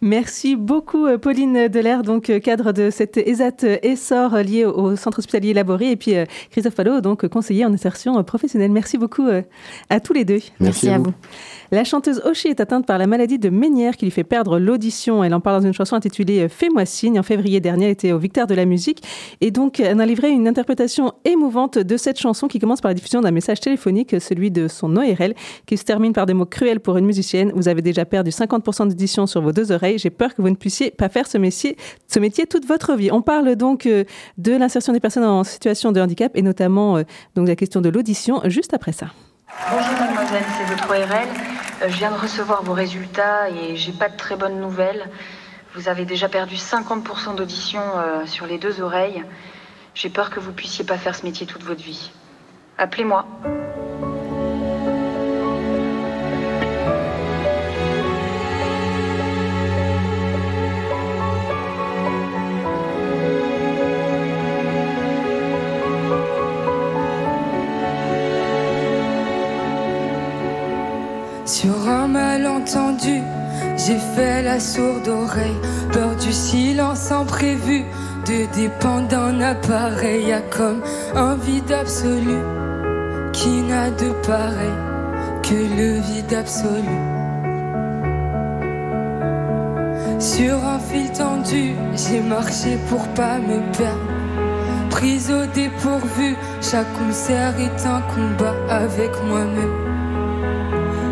Merci 0.00 0.56
beaucoup 0.56 1.06
Pauline 1.18 1.68
Delair, 1.68 2.02
donc 2.02 2.32
cadre 2.40 2.72
de 2.72 2.90
cette 2.90 3.18
ESAT 3.18 3.78
Essor 3.82 4.36
lié 4.38 4.64
au 4.64 4.96
centre 4.96 5.20
hospitalier 5.20 5.54
Laborie 5.54 5.90
et 5.90 5.96
puis 5.96 6.14
Christophe 6.50 6.74
Fallot, 6.74 7.00
donc 7.00 7.26
conseiller 7.28 7.64
en 7.64 7.72
insertion 7.72 8.22
professionnelle. 8.24 8.72
Merci 8.72 8.98
beaucoup 8.98 9.28
à 9.90 10.00
tous 10.00 10.12
les 10.12 10.24
deux. 10.24 10.40
Merci, 10.58 10.86
Merci 10.86 10.88
à, 10.88 10.98
vous. 10.98 11.04
vous. 11.04 11.12
La 11.74 11.84
chanteuse 11.84 12.20
Oshi 12.26 12.48
est 12.48 12.60
atteinte 12.60 12.84
par 12.84 12.98
la 12.98 13.06
maladie 13.06 13.38
de 13.38 13.48
Ménière 13.48 13.96
qui 13.96 14.04
lui 14.04 14.12
fait 14.12 14.24
perdre 14.24 14.58
l'audition. 14.58 15.24
Elle 15.24 15.32
en 15.32 15.40
parle 15.40 15.62
dans 15.62 15.66
une 15.66 15.72
chanson 15.72 15.96
intitulée 15.96 16.46
Fais-moi 16.50 16.84
signe. 16.84 17.18
En 17.18 17.22
février 17.22 17.60
dernier, 17.60 17.86
elle 17.86 17.92
était 17.92 18.12
au 18.12 18.18
Victoire 18.18 18.46
de 18.46 18.54
la 18.54 18.66
musique. 18.66 19.02
Et 19.40 19.50
donc, 19.50 19.80
elle 19.80 19.98
a 19.98 20.04
livré 20.04 20.28
une 20.28 20.46
interprétation 20.46 21.14
émouvante 21.24 21.78
de 21.78 21.96
cette 21.96 22.18
chanson 22.18 22.46
qui 22.46 22.58
commence 22.58 22.82
par 22.82 22.90
la 22.90 22.94
diffusion 22.94 23.22
d'un 23.22 23.30
message 23.30 23.58
téléphonique, 23.60 24.20
celui 24.20 24.50
de 24.50 24.68
son 24.68 24.94
ORL, 24.98 25.32
qui 25.64 25.78
se 25.78 25.84
termine 25.84 26.12
par 26.12 26.26
des 26.26 26.34
mots 26.34 26.44
cruels 26.44 26.78
pour 26.78 26.98
une 26.98 27.06
musicienne. 27.06 27.52
Vous 27.56 27.68
avez 27.68 27.80
déjà 27.80 28.04
perdu 28.04 28.28
50% 28.28 28.88
d'audition 28.90 29.26
sur 29.26 29.40
vos 29.40 29.52
deux 29.52 29.72
oreilles. 29.72 29.96
J'ai 29.96 30.10
peur 30.10 30.34
que 30.34 30.42
vous 30.42 30.50
ne 30.50 30.56
puissiez 30.56 30.90
pas 30.90 31.08
faire 31.08 31.26
ce 31.26 31.38
métier, 31.38 31.78
ce 32.06 32.18
métier 32.20 32.46
toute 32.46 32.66
votre 32.66 32.96
vie. 32.96 33.10
On 33.10 33.22
parle 33.22 33.56
donc 33.56 33.88
de 33.88 34.52
l'insertion 34.52 34.92
des 34.92 35.00
personnes 35.00 35.24
en 35.24 35.42
situation 35.42 35.90
de 35.90 36.02
handicap 36.02 36.32
et 36.34 36.42
notamment 36.42 36.98
donc 37.34 37.48
la 37.48 37.56
question 37.56 37.80
de 37.80 37.88
l'audition 37.88 38.42
juste 38.44 38.74
après 38.74 38.92
ça. 38.92 39.06
Bonjour 39.60 39.92
mademoiselle, 39.98 40.44
c'est 40.56 40.64
votre 40.64 40.88
ORL. 40.88 41.28
Euh, 41.82 41.88
je 41.88 41.96
viens 41.96 42.10
de 42.10 42.16
recevoir 42.16 42.62
vos 42.62 42.72
résultats 42.72 43.50
et 43.50 43.76
j'ai 43.76 43.92
pas 43.92 44.08
de 44.08 44.16
très 44.16 44.34
bonnes 44.34 44.60
nouvelles. 44.60 45.10
Vous 45.74 45.88
avez 45.88 46.04
déjà 46.04 46.28
perdu 46.28 46.56
50% 46.56 47.36
d'audition 47.36 47.80
euh, 47.96 48.26
sur 48.26 48.46
les 48.46 48.58
deux 48.58 48.80
oreilles. 48.80 49.22
J'ai 49.94 50.08
peur 50.08 50.30
que 50.30 50.40
vous 50.40 50.52
puissiez 50.52 50.84
pas 50.84 50.96
faire 50.96 51.14
ce 51.14 51.24
métier 51.24 51.46
toute 51.46 51.62
votre 51.64 51.82
vie. 51.82 52.10
Appelez-moi. 52.78 53.26
Sur 71.44 71.88
un 71.88 72.06
malentendu, 72.06 73.20
j'ai 73.76 73.98
fait 73.98 74.42
la 74.42 74.60
sourde 74.60 75.08
oreille, 75.08 75.56
peur 75.92 76.14
du 76.16 76.32
silence 76.32 77.10
imprévu, 77.10 77.84
de 78.26 78.54
dépendre 78.54 79.08
d'un 79.08 79.40
appareil, 79.40 80.28
y 80.28 80.32
a 80.32 80.40
comme 80.40 80.82
un 81.16 81.34
vide 81.34 81.72
absolu 81.72 82.38
qui 83.32 83.62
n'a 83.62 83.90
de 83.90 84.10
pareil 84.24 84.78
que 85.42 85.54
le 85.54 86.00
vide 86.00 86.32
absolu. 86.32 86.98
Sur 90.20 90.64
un 90.64 90.78
fil 90.78 91.10
tendu, 91.10 91.74
j'ai 91.96 92.20
marché 92.20 92.78
pour 92.88 93.04
pas 93.14 93.38
me 93.38 93.58
perdre. 93.76 93.98
Prise 94.90 95.32
au 95.32 95.46
dépourvu, 95.46 96.36
chaque 96.60 96.92
concert 96.92 97.54
est 97.58 97.86
un 97.86 98.02
combat 98.14 98.54
avec 98.68 99.10
moi-même. 99.26 99.91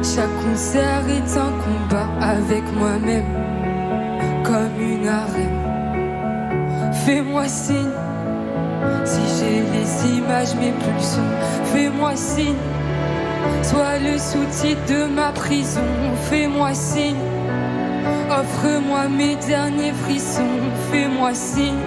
Chaque 0.03 0.35
concert 0.43 1.03
est 1.11 1.37
un 1.37 1.53
combat 1.63 2.09
avec 2.23 2.63
moi-même, 2.75 3.27
comme 4.43 4.81
une 4.81 5.07
arène. 5.07 6.93
Fais-moi 7.05 7.47
signe, 7.47 7.93
si 9.05 9.21
j'ai 9.39 9.61
les 9.61 10.17
images, 10.17 10.55
mes 10.55 10.73
pulsions. 10.73 11.21
Fais-moi 11.73 12.17
signe, 12.17 12.57
sois 13.63 13.99
le 13.99 14.17
sous-titre 14.17 14.81
de 14.89 15.05
ma 15.05 15.33
prison. 15.33 15.85
Fais-moi 16.31 16.73
signe, 16.73 17.17
offre-moi 18.31 19.07
mes 19.09 19.37
derniers 19.37 19.93
frissons. 19.93 20.61
Fais-moi 20.91 21.35
signe, 21.35 21.85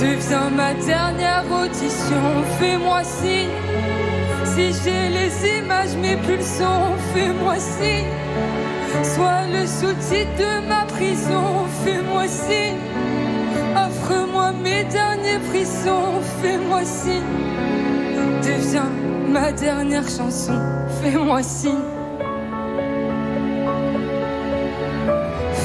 deviens 0.00 0.48
ma 0.48 0.72
dernière 0.72 1.44
audition. 1.52 2.22
Fais-moi 2.58 3.04
signe. 3.04 3.63
Si 4.54 4.72
j'ai 4.84 5.08
les 5.08 5.58
images, 5.58 5.96
mes 5.96 6.16
pulsions, 6.16 6.94
fais-moi 7.12 7.56
signe. 7.56 8.06
Sois 9.02 9.48
le 9.52 9.66
sous-titre 9.66 10.36
de 10.38 10.68
ma 10.68 10.84
prison, 10.84 11.66
fais-moi 11.82 12.28
signe. 12.28 12.78
Offre-moi 13.74 14.52
mes 14.52 14.84
derniers 14.84 15.40
frissons, 15.50 16.20
fais-moi 16.40 16.84
signe. 16.84 17.20
Deviens 18.44 18.92
ma 19.28 19.50
dernière 19.50 20.08
chanson, 20.08 20.60
fais-moi 21.02 21.42
signe. 21.42 21.88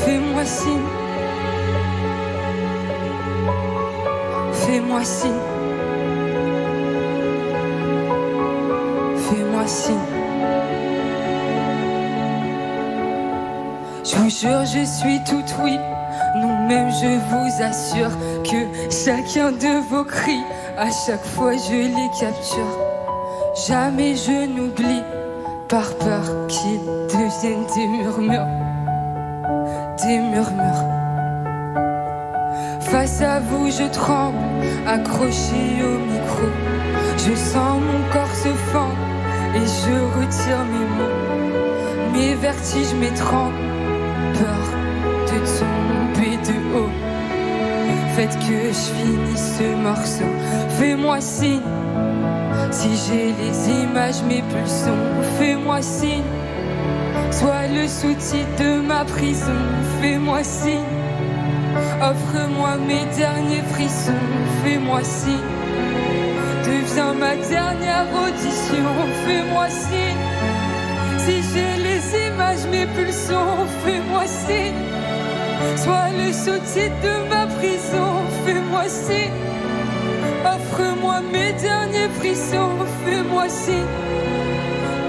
Fais-moi 0.03 0.45
signe. 0.45 0.88
Fais-moi 4.53 5.03
signe. 5.03 5.59
Je 14.03 14.15
vous 14.15 14.29
jure, 14.29 14.65
je 14.65 14.83
suis 14.83 15.23
tout 15.23 15.43
oui. 15.63 15.77
Non, 16.37 16.67
même 16.67 16.89
je 16.89 17.19
vous 17.29 17.63
assure 17.63 18.09
que 18.43 18.65
chacun 18.89 19.51
de 19.51 19.79
vos 19.89 20.03
cris, 20.03 20.41
à 20.75 20.89
chaque 20.89 21.23
fois 21.23 21.53
je 21.53 21.75
les 21.75 22.09
capture. 22.19 22.79
Jamais 23.67 24.15
je 24.15 24.47
n'oublie, 24.47 25.03
par 25.67 25.93
peur 25.99 26.47
qu'ils 26.47 26.85
deviennent 27.07 27.67
des 27.75 27.87
murmures. 27.87 28.47
Des 30.03 30.17
murmures. 30.17 30.83
Face 32.81 33.21
à 33.21 33.39
vous, 33.39 33.69
je 33.69 33.87
tremble, 33.91 34.37
accroché 34.87 35.83
au 35.83 35.99
micro. 36.11 36.47
Je 37.17 37.35
sens 37.35 37.79
mon 37.79 38.11
corps 38.11 38.35
se 38.35 38.49
fendre 38.71 39.18
et 39.55 39.65
je 39.65 39.95
retire 40.19 40.63
mes 40.71 40.88
mots. 40.97 42.13
Mes 42.13 42.35
vertiges 42.35 42.93
m'étranglent, 42.99 43.53
peur 44.34 44.65
de 45.27 45.38
tomber 45.59 46.38
de 46.38 46.77
haut. 46.77 46.89
Faites 48.15 48.38
que 48.39 48.67
je 48.67 48.85
finisse 48.97 49.57
ce 49.57 49.76
morceau. 49.76 50.31
Fais-moi 50.77 51.21
signe, 51.21 51.61
Si 52.71 52.89
j'ai 53.05 53.34
les 53.41 53.84
images, 53.84 54.21
mes 54.27 54.41
pulsions, 54.41 55.05
fais-moi 55.38 55.81
signe. 55.81 56.23
Sois 57.31 57.67
le 57.73 57.88
sous-titre 57.88 58.55
de 58.59 58.81
ma 58.81 59.05
prison, 59.05 59.61
fais-moi 60.01 60.43
signe. 60.43 60.84
Offre-moi 62.01 62.77
mes 62.88 63.05
derniers 63.15 63.63
frissons, 63.71 64.26
fais-moi 64.63 65.03
signe. 65.03 65.59
Deviens 66.90 67.14
ma 67.14 67.36
dernière 67.36 68.07
audition, 68.26 68.90
fais-moi 69.24 69.70
signe. 69.70 70.26
Si 71.20 71.36
j'ai 71.53 71.84
les 71.84 72.28
images, 72.28 72.66
mes 72.72 72.88
pulsions, 72.88 73.68
fais-moi 73.86 74.26
signe. 74.26 74.74
Sois 75.76 76.10
le 76.18 76.34
sous-titre 76.34 76.95
de 77.03 77.30
ma 77.30 77.45
prison, 77.45 78.10
fais-moi 78.44 78.86
signe. 78.88 79.30
Offre-moi 80.44 81.22
mes 81.32 81.53
derniers 81.53 82.10
frissons, 82.18 82.80
fais-moi 83.06 83.48
signe. 83.49 83.86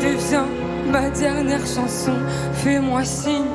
Deviens 0.02 0.48
ma 0.92 1.08
dernière 1.08 1.66
chanson, 1.66 2.16
fais-moi 2.62 3.04
signe. 3.04 3.46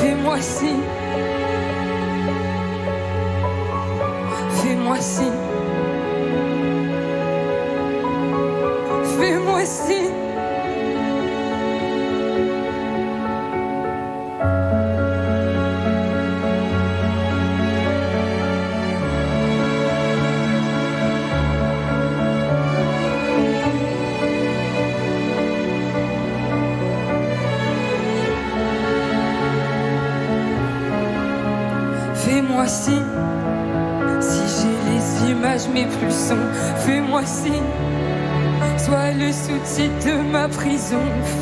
Fais-moi 0.00 0.40
signe. 0.40 1.03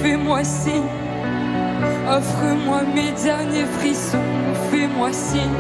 Fais-moi 0.03 0.45
signe. 0.45 0.89
Offre-moi 2.09 2.83
mes 2.95 3.13
derniers 3.23 3.65
frissons, 3.79 4.19
fais-moi 4.71 5.13
signe. 5.13 5.59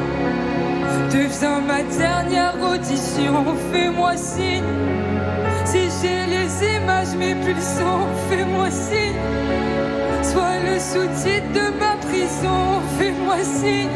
Deviens 1.10 1.60
ma 1.60 1.82
dernière 1.82 2.54
audition, 2.62 3.44
fais-moi 3.72 4.16
signe. 4.16 4.64
Si 5.64 5.88
j'ai 6.00 6.26
les 6.26 6.76
images, 6.76 7.14
mes 7.16 7.34
pulsions, 7.34 8.06
fais-moi 8.28 8.70
signe. 8.70 9.20
Sois 10.22 10.58
le 10.66 10.78
sous-titre 10.78 11.52
de 11.54 11.66
ma 11.78 11.96
prison, 11.96 12.80
fais-moi 12.98 13.38
signe. 13.42 13.88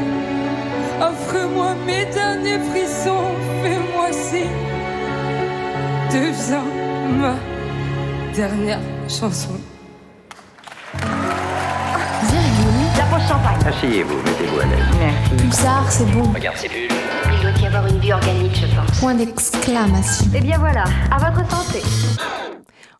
Offre-moi 1.01 1.75
mes 1.87 2.07
derniers 2.07 2.61
frissons, 2.71 3.31
fais-moi 3.63 4.13
signe. 4.13 4.63
Deviens 6.11 6.65
ma 7.21 7.35
dernière 8.35 8.81
chanson. 9.09 9.76
Asseyez-vous, 13.87 14.17
mettez-vous 14.17 14.59
à 14.59 14.65
l'aise. 14.65 14.85
Merci. 14.99 15.45
Pulsar, 15.45 15.93
c'est 15.93 16.11
bon. 16.11 16.33
Regarde 16.33 16.57
ces 16.57 16.69
bulles. 16.69 16.89
Il 17.33 17.41
doit 17.41 17.63
y 17.63 17.67
avoir 17.67 17.87
une 17.87 18.01
vie 18.01 18.13
organique, 18.13 18.57
je 18.57 18.67
pense. 18.75 18.99
Point 18.99 19.15
d'exclamation. 19.15 20.27
Eh 20.35 20.41
bien 20.41 20.59
voilà, 20.59 20.83
à 21.13 21.19
votre 21.19 21.49
santé. 21.49 21.83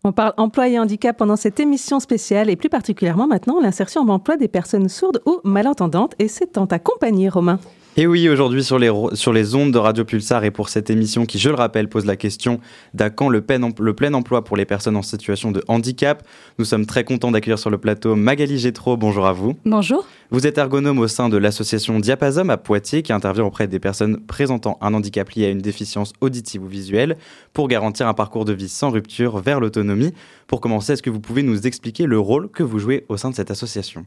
On 0.05 0.13
parle 0.13 0.33
emploi 0.37 0.69
et 0.69 0.79
handicap 0.79 1.17
pendant 1.17 1.35
cette 1.35 1.59
émission 1.59 1.99
spéciale 1.99 2.51
et 2.51 2.55
plus 2.55 2.69
particulièrement 2.69 3.27
maintenant 3.27 3.61
l'insertion 3.61 4.03
en 4.03 4.09
emploi 4.11 4.37
des 4.37 4.47
personnes 4.47 4.89
sourdes 4.89 5.21
ou 5.27 5.41
malentendantes 5.43 6.15
et 6.21 6.29
c'est 6.29 6.57
en 6.57 6.69
ta 6.69 6.79
compagnie 6.79 7.29
Romain. 7.29 7.59
Et 7.99 8.07
oui, 8.07 8.29
aujourd'hui 8.29 8.63
sur 8.63 8.79
les, 8.79 8.93
sur 9.15 9.33
les 9.33 9.55
ondes 9.55 9.73
de 9.73 9.79
Radio 9.79 10.05
Pulsar 10.05 10.45
et 10.45 10.51
pour 10.51 10.69
cette 10.69 10.91
émission 10.91 11.25
qui, 11.25 11.39
je 11.39 11.49
le 11.49 11.55
rappelle, 11.55 11.89
pose 11.89 12.05
la 12.05 12.17
question 12.17 12.61
d'à 12.93 13.09
quand 13.09 13.31
le, 13.31 13.41
plein 13.41 13.71
le 13.79 13.95
plein 13.95 14.13
emploi 14.13 14.45
pour 14.45 14.59
les 14.59 14.67
personnes 14.67 14.97
en 14.97 15.03
situation 15.03 15.51
de 15.51 15.63
handicap. 15.67 16.23
Nous 16.59 16.67
sommes 16.67 16.85
très 16.85 17.05
contents 17.05 17.31
d'accueillir 17.31 17.59
sur 17.59 17.71
le 17.71 17.79
plateau 17.79 18.15
Magali 18.15 18.59
Gétro. 18.59 18.99
Bonjour 18.99 19.27
à 19.27 19.33
vous. 19.33 19.57
Bonjour. 19.65 20.07
Vous 20.31 20.47
êtes 20.47 20.59
ergonome 20.59 20.99
au 20.99 21.09
sein 21.09 21.31
de 21.31 21.39
l'association 21.39 21.99
Diapasom 21.99 22.51
à 22.51 22.59
Poitiers 22.59 23.03
qui 23.03 23.15
intervient 23.15 23.45
auprès 23.45 23.67
des 23.67 23.79
personnes 23.79 24.21
présentant 24.27 24.77
un 24.83 24.93
handicap 24.93 25.31
lié 25.31 25.47
à 25.47 25.49
une 25.49 25.63
déficience 25.63 26.13
auditive 26.21 26.65
ou 26.65 26.69
visuelle 26.69 27.17
pour 27.55 27.67
garantir 27.67 28.09
un 28.09 28.15
parcours 28.15 28.45
de 28.45 28.53
vie 28.53 28.69
sans 28.69 28.91
rupture 28.91 29.39
vers 29.39 29.59
l'autonomie. 29.59 30.13
Pour 30.49 30.61
commencer, 30.61 30.93
est-ce 30.93 31.03
que 31.03 31.09
vous 31.09 31.21
pouvez 31.21 31.43
nous 31.43 31.67
expliquer 31.67 32.05
le 32.05 32.19
rôle 32.19 32.51
que 32.51 32.63
vous 32.63 32.79
jouez 32.79 33.07
au 33.09 33.17
sein 33.17 33.31
de 33.31 33.35
cette 33.35 33.51
association? 33.51 34.05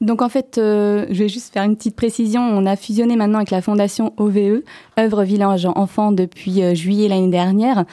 Donc 0.00 0.20
en 0.20 0.28
fait, 0.28 0.58
euh, 0.58 1.06
je 1.10 1.22
vais 1.22 1.28
juste 1.28 1.52
faire 1.52 1.62
une 1.62 1.76
petite 1.76 1.96
précision. 1.96 2.42
On 2.42 2.66
a 2.66 2.76
fusionné 2.76 3.16
maintenant 3.16 3.38
avec 3.38 3.50
la 3.50 3.62
fondation 3.62 4.12
OVE, 4.16 4.62
œuvre 4.98 5.22
Village 5.22 5.66
Enfants, 5.66 6.12
depuis 6.12 6.62
euh, 6.62 6.74
juillet 6.74 7.08
l'année 7.08 7.30
dernière. 7.30 7.84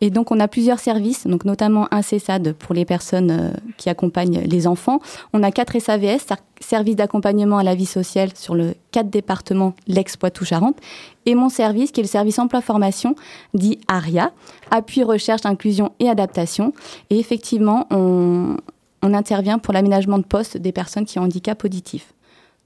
Et 0.00 0.10
donc 0.10 0.30
on 0.30 0.40
a 0.40 0.48
plusieurs 0.48 0.78
services, 0.78 1.26
donc 1.26 1.44
notamment 1.44 1.86
un 1.90 2.02
CESAD 2.02 2.54
pour 2.54 2.74
les 2.74 2.84
personnes 2.84 3.30
euh, 3.30 3.50
qui 3.76 3.90
accompagnent 3.90 4.40
les 4.40 4.66
enfants. 4.66 5.00
On 5.32 5.42
a 5.42 5.50
quatre 5.50 5.78
SAVS, 5.78 6.26
service 6.58 6.96
d'accompagnement 6.96 7.58
à 7.58 7.62
la 7.62 7.74
vie 7.74 7.86
sociale 7.86 8.30
sur 8.34 8.54
le 8.54 8.74
quatre 8.90 9.10
départements, 9.10 9.74
l'ex-Poitou-Charentes. 9.86 10.78
Et 11.26 11.34
mon 11.34 11.50
service, 11.50 11.92
qui 11.92 12.00
est 12.00 12.04
le 12.04 12.08
service 12.08 12.38
emploi-formation, 12.38 13.14
dit 13.52 13.78
ARIA, 13.88 14.32
appui 14.70 15.02
recherche, 15.02 15.44
inclusion 15.44 15.92
et 16.00 16.08
adaptation. 16.08 16.72
Et 17.10 17.18
effectivement, 17.18 17.86
on 17.90 18.56
on 19.02 19.14
intervient 19.14 19.58
pour 19.58 19.74
l'aménagement 19.74 20.18
de 20.18 20.24
poste 20.24 20.56
des 20.56 20.72
personnes 20.72 21.04
qui 21.04 21.18
ont 21.18 21.22
handicap 21.22 21.64
auditif. 21.64 22.14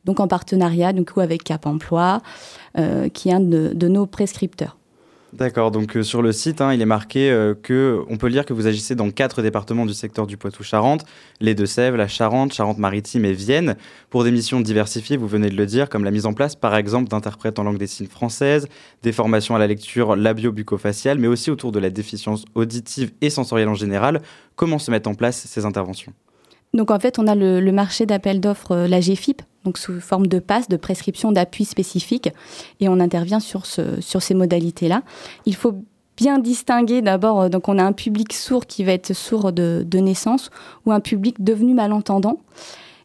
Donc 0.04 0.20
en 0.20 0.28
partenariat 0.28 0.92
du 0.92 1.04
coup, 1.04 1.20
avec 1.20 1.44
Cap 1.44 1.66
Emploi, 1.66 2.22
euh, 2.78 3.08
qui 3.08 3.28
est 3.28 3.32
un 3.32 3.40
de, 3.40 3.88
nos 3.88 4.06
prescripteurs. 4.06 4.76
D'accord, 5.32 5.70
donc 5.70 5.96
euh, 5.96 6.02
sur 6.02 6.20
le 6.20 6.30
site, 6.30 6.60
hein, 6.60 6.74
il 6.74 6.82
est 6.82 6.86
marqué 6.86 7.30
euh, 7.30 7.54
que 7.54 8.02
on 8.10 8.18
peut 8.18 8.26
lire 8.26 8.44
que 8.44 8.52
vous 8.52 8.66
agissez 8.66 8.94
dans 8.94 9.10
quatre 9.10 9.40
départements 9.40 9.86
du 9.86 9.94
secteur 9.94 10.26
du 10.26 10.36
Poitou-Charentes, 10.36 11.06
les 11.40 11.54
Deux-Sèvres, 11.54 11.96
la 11.96 12.06
Charente, 12.06 12.52
Charente-Maritime 12.52 13.24
et 13.24 13.32
Vienne, 13.32 13.76
pour 14.10 14.24
des 14.24 14.30
missions 14.30 14.60
diversifiées, 14.60 15.16
vous 15.16 15.28
venez 15.28 15.48
de 15.48 15.56
le 15.56 15.64
dire, 15.64 15.88
comme 15.88 16.04
la 16.04 16.10
mise 16.10 16.26
en 16.26 16.34
place 16.34 16.54
par 16.54 16.76
exemple 16.76 17.08
d'interprètes 17.08 17.58
en 17.58 17.62
langue 17.62 17.78
des 17.78 17.86
signes 17.86 18.08
française, 18.08 18.68
des 19.02 19.12
formations 19.12 19.56
à 19.56 19.58
la 19.58 19.68
lecture 19.68 20.16
labio-bucco-faciale, 20.16 21.18
mais 21.18 21.28
aussi 21.28 21.50
autour 21.50 21.72
de 21.72 21.78
la 21.78 21.88
déficience 21.88 22.44
auditive 22.54 23.12
et 23.22 23.30
sensorielle 23.30 23.70
en 23.70 23.74
général. 23.74 24.20
Comment 24.54 24.78
se 24.78 24.90
mettent 24.90 25.06
en 25.06 25.14
place 25.14 25.46
ces 25.46 25.64
interventions? 25.64 26.12
Donc 26.74 26.90
en 26.90 26.98
fait, 26.98 27.18
on 27.18 27.26
a 27.26 27.34
le, 27.34 27.72
marché 27.72 28.06
d'appel 28.06 28.40
d'offres, 28.40 28.74
la 28.74 29.00
GFIP, 29.00 29.42
donc 29.64 29.78
sous 29.78 30.00
forme 30.00 30.26
de 30.26 30.38
passe, 30.38 30.68
de 30.68 30.76
prescription 30.76 31.30
d'appui 31.30 31.64
spécifique, 31.64 32.30
et 32.80 32.88
on 32.88 32.98
intervient 32.98 33.40
sur, 33.40 33.66
ce, 33.66 34.00
sur 34.00 34.22
ces 34.22 34.34
modalités-là. 34.34 35.02
Il 35.44 35.54
faut 35.54 35.74
bien 36.16 36.38
distinguer 36.38 37.02
d'abord, 37.02 37.50
donc 37.50 37.68
on 37.68 37.78
a 37.78 37.84
un 37.84 37.92
public 37.92 38.32
sourd 38.32 38.66
qui 38.66 38.84
va 38.84 38.92
être 38.92 39.12
sourd 39.12 39.52
de, 39.52 39.84
naissance 39.94 40.50
ou 40.86 40.92
un 40.92 41.00
public 41.00 41.42
devenu 41.42 41.74
malentendant, 41.74 42.40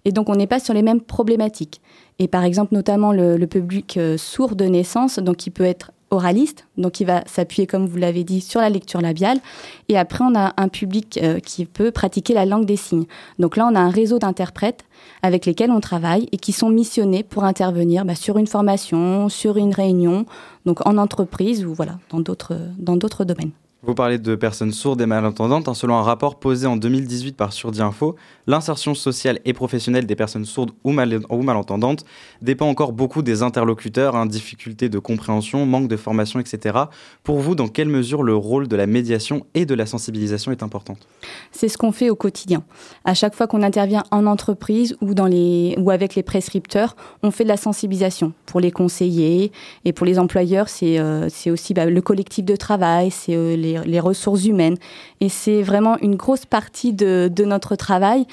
et 0.06 0.12
donc 0.12 0.30
on 0.30 0.36
n'est 0.36 0.48
pas 0.48 0.60
sur 0.60 0.74
les 0.74 0.82
mêmes 0.82 1.02
problématiques. 1.02 1.82
Et 2.20 2.28
par 2.28 2.44
exemple, 2.44 2.74
notamment 2.74 3.12
le, 3.12 3.38
le 3.38 3.48
public 3.48 4.00
sourd 4.18 4.56
de 4.56 4.66
naissance, 4.66 5.20
donc 5.20 5.38
qui 5.38 5.52
peut 5.52 5.66
être 5.66 5.92
oraliste, 6.10 6.66
donc 6.78 7.00
il 7.00 7.06
va 7.06 7.24
s'appuyer, 7.26 7.68
comme 7.68 7.86
vous 7.86 7.98
l'avez 7.98 8.24
dit, 8.24 8.42
sur 8.42 8.62
la 8.62 8.70
lecture 8.70 9.02
labiale. 9.02 9.40
Et 9.90 9.98
après, 9.98 10.24
on 10.24 10.36
a 10.36 10.54
un 10.58 10.68
public 10.68 11.20
euh, 11.22 11.40
qui 11.40 11.66
peut 11.66 11.92
pratiquer 11.92 12.34
la 12.34 12.46
langue 12.46 12.66
des 12.66 12.78
signes. 12.78 13.06
Donc 13.40 13.58
là, 13.58 13.68
on 13.70 13.76
a 13.76 13.80
un 13.80 13.90
réseau 13.90 14.20
d'interprètes 14.20 14.86
avec 15.22 15.46
lesquels 15.46 15.72
on 15.72 15.80
travaille 15.80 16.30
et 16.32 16.38
qui 16.38 16.52
sont 16.52 16.70
missionnés 16.70 17.24
pour 17.24 17.44
intervenir 17.44 18.06
bah, 18.06 18.16
sur 18.16 18.38
une 18.38 18.48
formation, 18.48 19.30
sur 19.30 19.58
une 19.58 19.74
réunion, 19.74 20.26
donc 20.66 20.86
en 20.88 20.98
entreprise 20.98 21.66
ou 21.66 21.74
voilà, 21.74 22.00
dans 22.10 22.20
d'autres 22.20 23.26
domaines. 23.26 23.52
Vous 23.88 23.96
parlez 23.96 24.18
de 24.18 24.36
personnes 24.36 24.74
sourdes 24.74 25.00
et 25.00 25.06
malentendantes. 25.06 25.70
Hein, 25.70 25.74
selon 25.74 25.96
un 25.96 26.02
rapport 26.02 26.40
posé 26.40 26.68
en 26.68 26.76
2018 26.76 27.38
par 27.38 27.54
Surdi 27.54 27.82
Info, 27.82 28.18
l'insertion 28.46 28.94
sociale 28.94 29.40
et 29.46 29.54
professionnelle 29.54 30.06
des 30.06 30.18
personnes 30.18 30.44
sourdes 30.44 30.72
ou, 30.84 30.92
malentendantes 30.92 32.04
dépend 32.42 32.68
encore 32.68 32.92
beaucoup 32.92 33.22
des 33.22 33.44
interlocuteurs, 33.44 34.18
hein, 34.18 34.26
difficultés 34.26 34.90
de 34.90 35.00
compréhension, 35.00 35.66
manque 35.66 35.88
de 35.88 35.96
formation, 35.96 36.42
etc. 36.42 36.78
Pour 37.24 37.40
vous, 37.40 37.56
dans 37.56 37.70
quelle 37.70 37.88
mesure 37.88 38.24
le 38.24 38.36
rôle 38.36 38.68
de 38.68 38.76
la 38.76 38.88
médiation 38.88 39.46
et 39.54 39.66
de 39.66 39.74
la 39.74 39.86
sensibilisation 39.86 40.52
est 40.52 40.64
important? 40.64 40.98
C'est 41.54 41.70
ce 41.70 41.78
qu'on 41.78 41.94
fait 41.94 42.10
au 42.10 42.16
quotidien. 42.18 42.66
À 43.06 43.14
chaque 43.14 43.36
fois 43.36 43.48
qu'on 43.48 43.64
intervient 43.64 44.04
en 44.12 44.26
entreprise 44.26 44.98
ou 45.00 45.92
avec 45.92 46.16
les 46.16 46.24
prescripteurs, 46.24 46.98
on 47.24 47.32
fait 47.32 47.46
de 47.46 47.50
la 47.50 47.56
sensibilisation 47.56 48.34
pour 48.48 48.60
les 48.60 48.72
conseillers 48.72 49.54
et 49.86 49.94
pour 49.94 50.06
les 50.06 50.20
employeurs. 50.20 50.68
C'est 50.68 51.00
euh, 51.00 51.30
aussi 51.48 51.74
bah, 51.74 51.86
le 51.86 52.02
collectif 52.02 52.44
de 52.44 52.58
travail, 52.58 53.12
c'est 53.12 53.34
euh, 53.34 53.56
les 53.56 53.77
les, 53.86 54.00
ressources 54.00 54.46
humaines. 54.46 54.78
Et 55.22 55.30
c'est 55.30 55.64
vraiment 55.64 55.98
une 56.00 56.16
grosse 56.16 56.46
partie 56.46 56.94
de, 56.94 57.30
de, 57.34 57.46
notre 57.46 57.76
travail. 57.76 58.26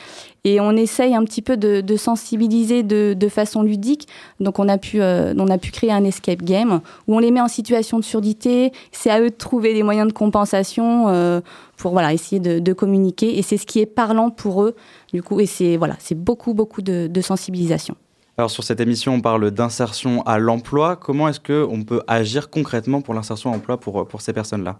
Et 0.46 0.60
on 0.60 0.72
essaye 0.72 1.14
un 1.14 1.24
petit 1.24 1.40
peu 1.40 1.56
de, 1.56 1.96
sensibiliser 1.96 2.82
de, 2.82 3.14
de, 3.18 3.28
façon 3.28 3.62
ludique. 3.62 4.06
Donc 4.40 4.58
on 4.58 4.68
a, 4.68 4.76
pu, 4.76 5.00
euh, 5.00 5.32
on 5.38 5.48
a 5.48 5.56
pu 5.56 5.70
créer 5.70 5.90
un 5.90 6.04
escape 6.04 6.42
game 6.42 6.80
où 7.08 7.16
on 7.16 7.18
les 7.18 7.30
met 7.30 7.40
en 7.40 7.48
situation 7.48 7.98
de 7.98 8.04
surdité. 8.04 8.70
C'est 8.92 9.10
à 9.10 9.20
eux 9.20 9.30
de 9.30 9.34
trouver 9.34 9.72
des 9.72 9.82
moyens 9.82 10.06
de 10.06 10.12
compensation 10.12 11.08
euh, 11.08 11.40
pour 11.78 11.92
voilà, 11.92 12.12
essayer 12.12 12.40
de, 12.40 12.72
communiquer. 12.74 13.38
Et 13.38 13.42
c'est 13.42 13.56
ce 13.56 13.64
qui 13.64 13.80
est 13.80 13.86
parlant 13.86 14.28
pour 14.28 14.62
eux. 14.62 14.76
Du 15.14 15.22
coup, 15.22 15.40
et 15.40 15.46
c'est 15.46 15.78
voilà, 15.78 15.96
beaucoup, 16.14 16.52
beaucoup 16.52 16.82
de, 16.82 17.20
sensibilisation. 17.22 17.96
Alors 18.36 18.50
sur 18.50 18.64
cette 18.64 18.80
émission, 18.80 19.14
on 19.14 19.20
parle 19.22 19.50
d'insertion 19.50 20.22
à 20.26 20.38
l'emploi. 20.38 20.96
Comment 20.96 21.28
est-ce 21.28 21.40
qu'on 21.40 21.84
peut 21.84 22.02
agir 22.06 22.50
concrètement 22.50 23.00
pour 23.00 23.14
l'insertion 23.14 23.50
à 23.50 23.54
l'emploi 23.54 23.78
pour, 23.78 24.06
pour 24.06 24.20
ces 24.20 24.34
personnes-là? 24.34 24.78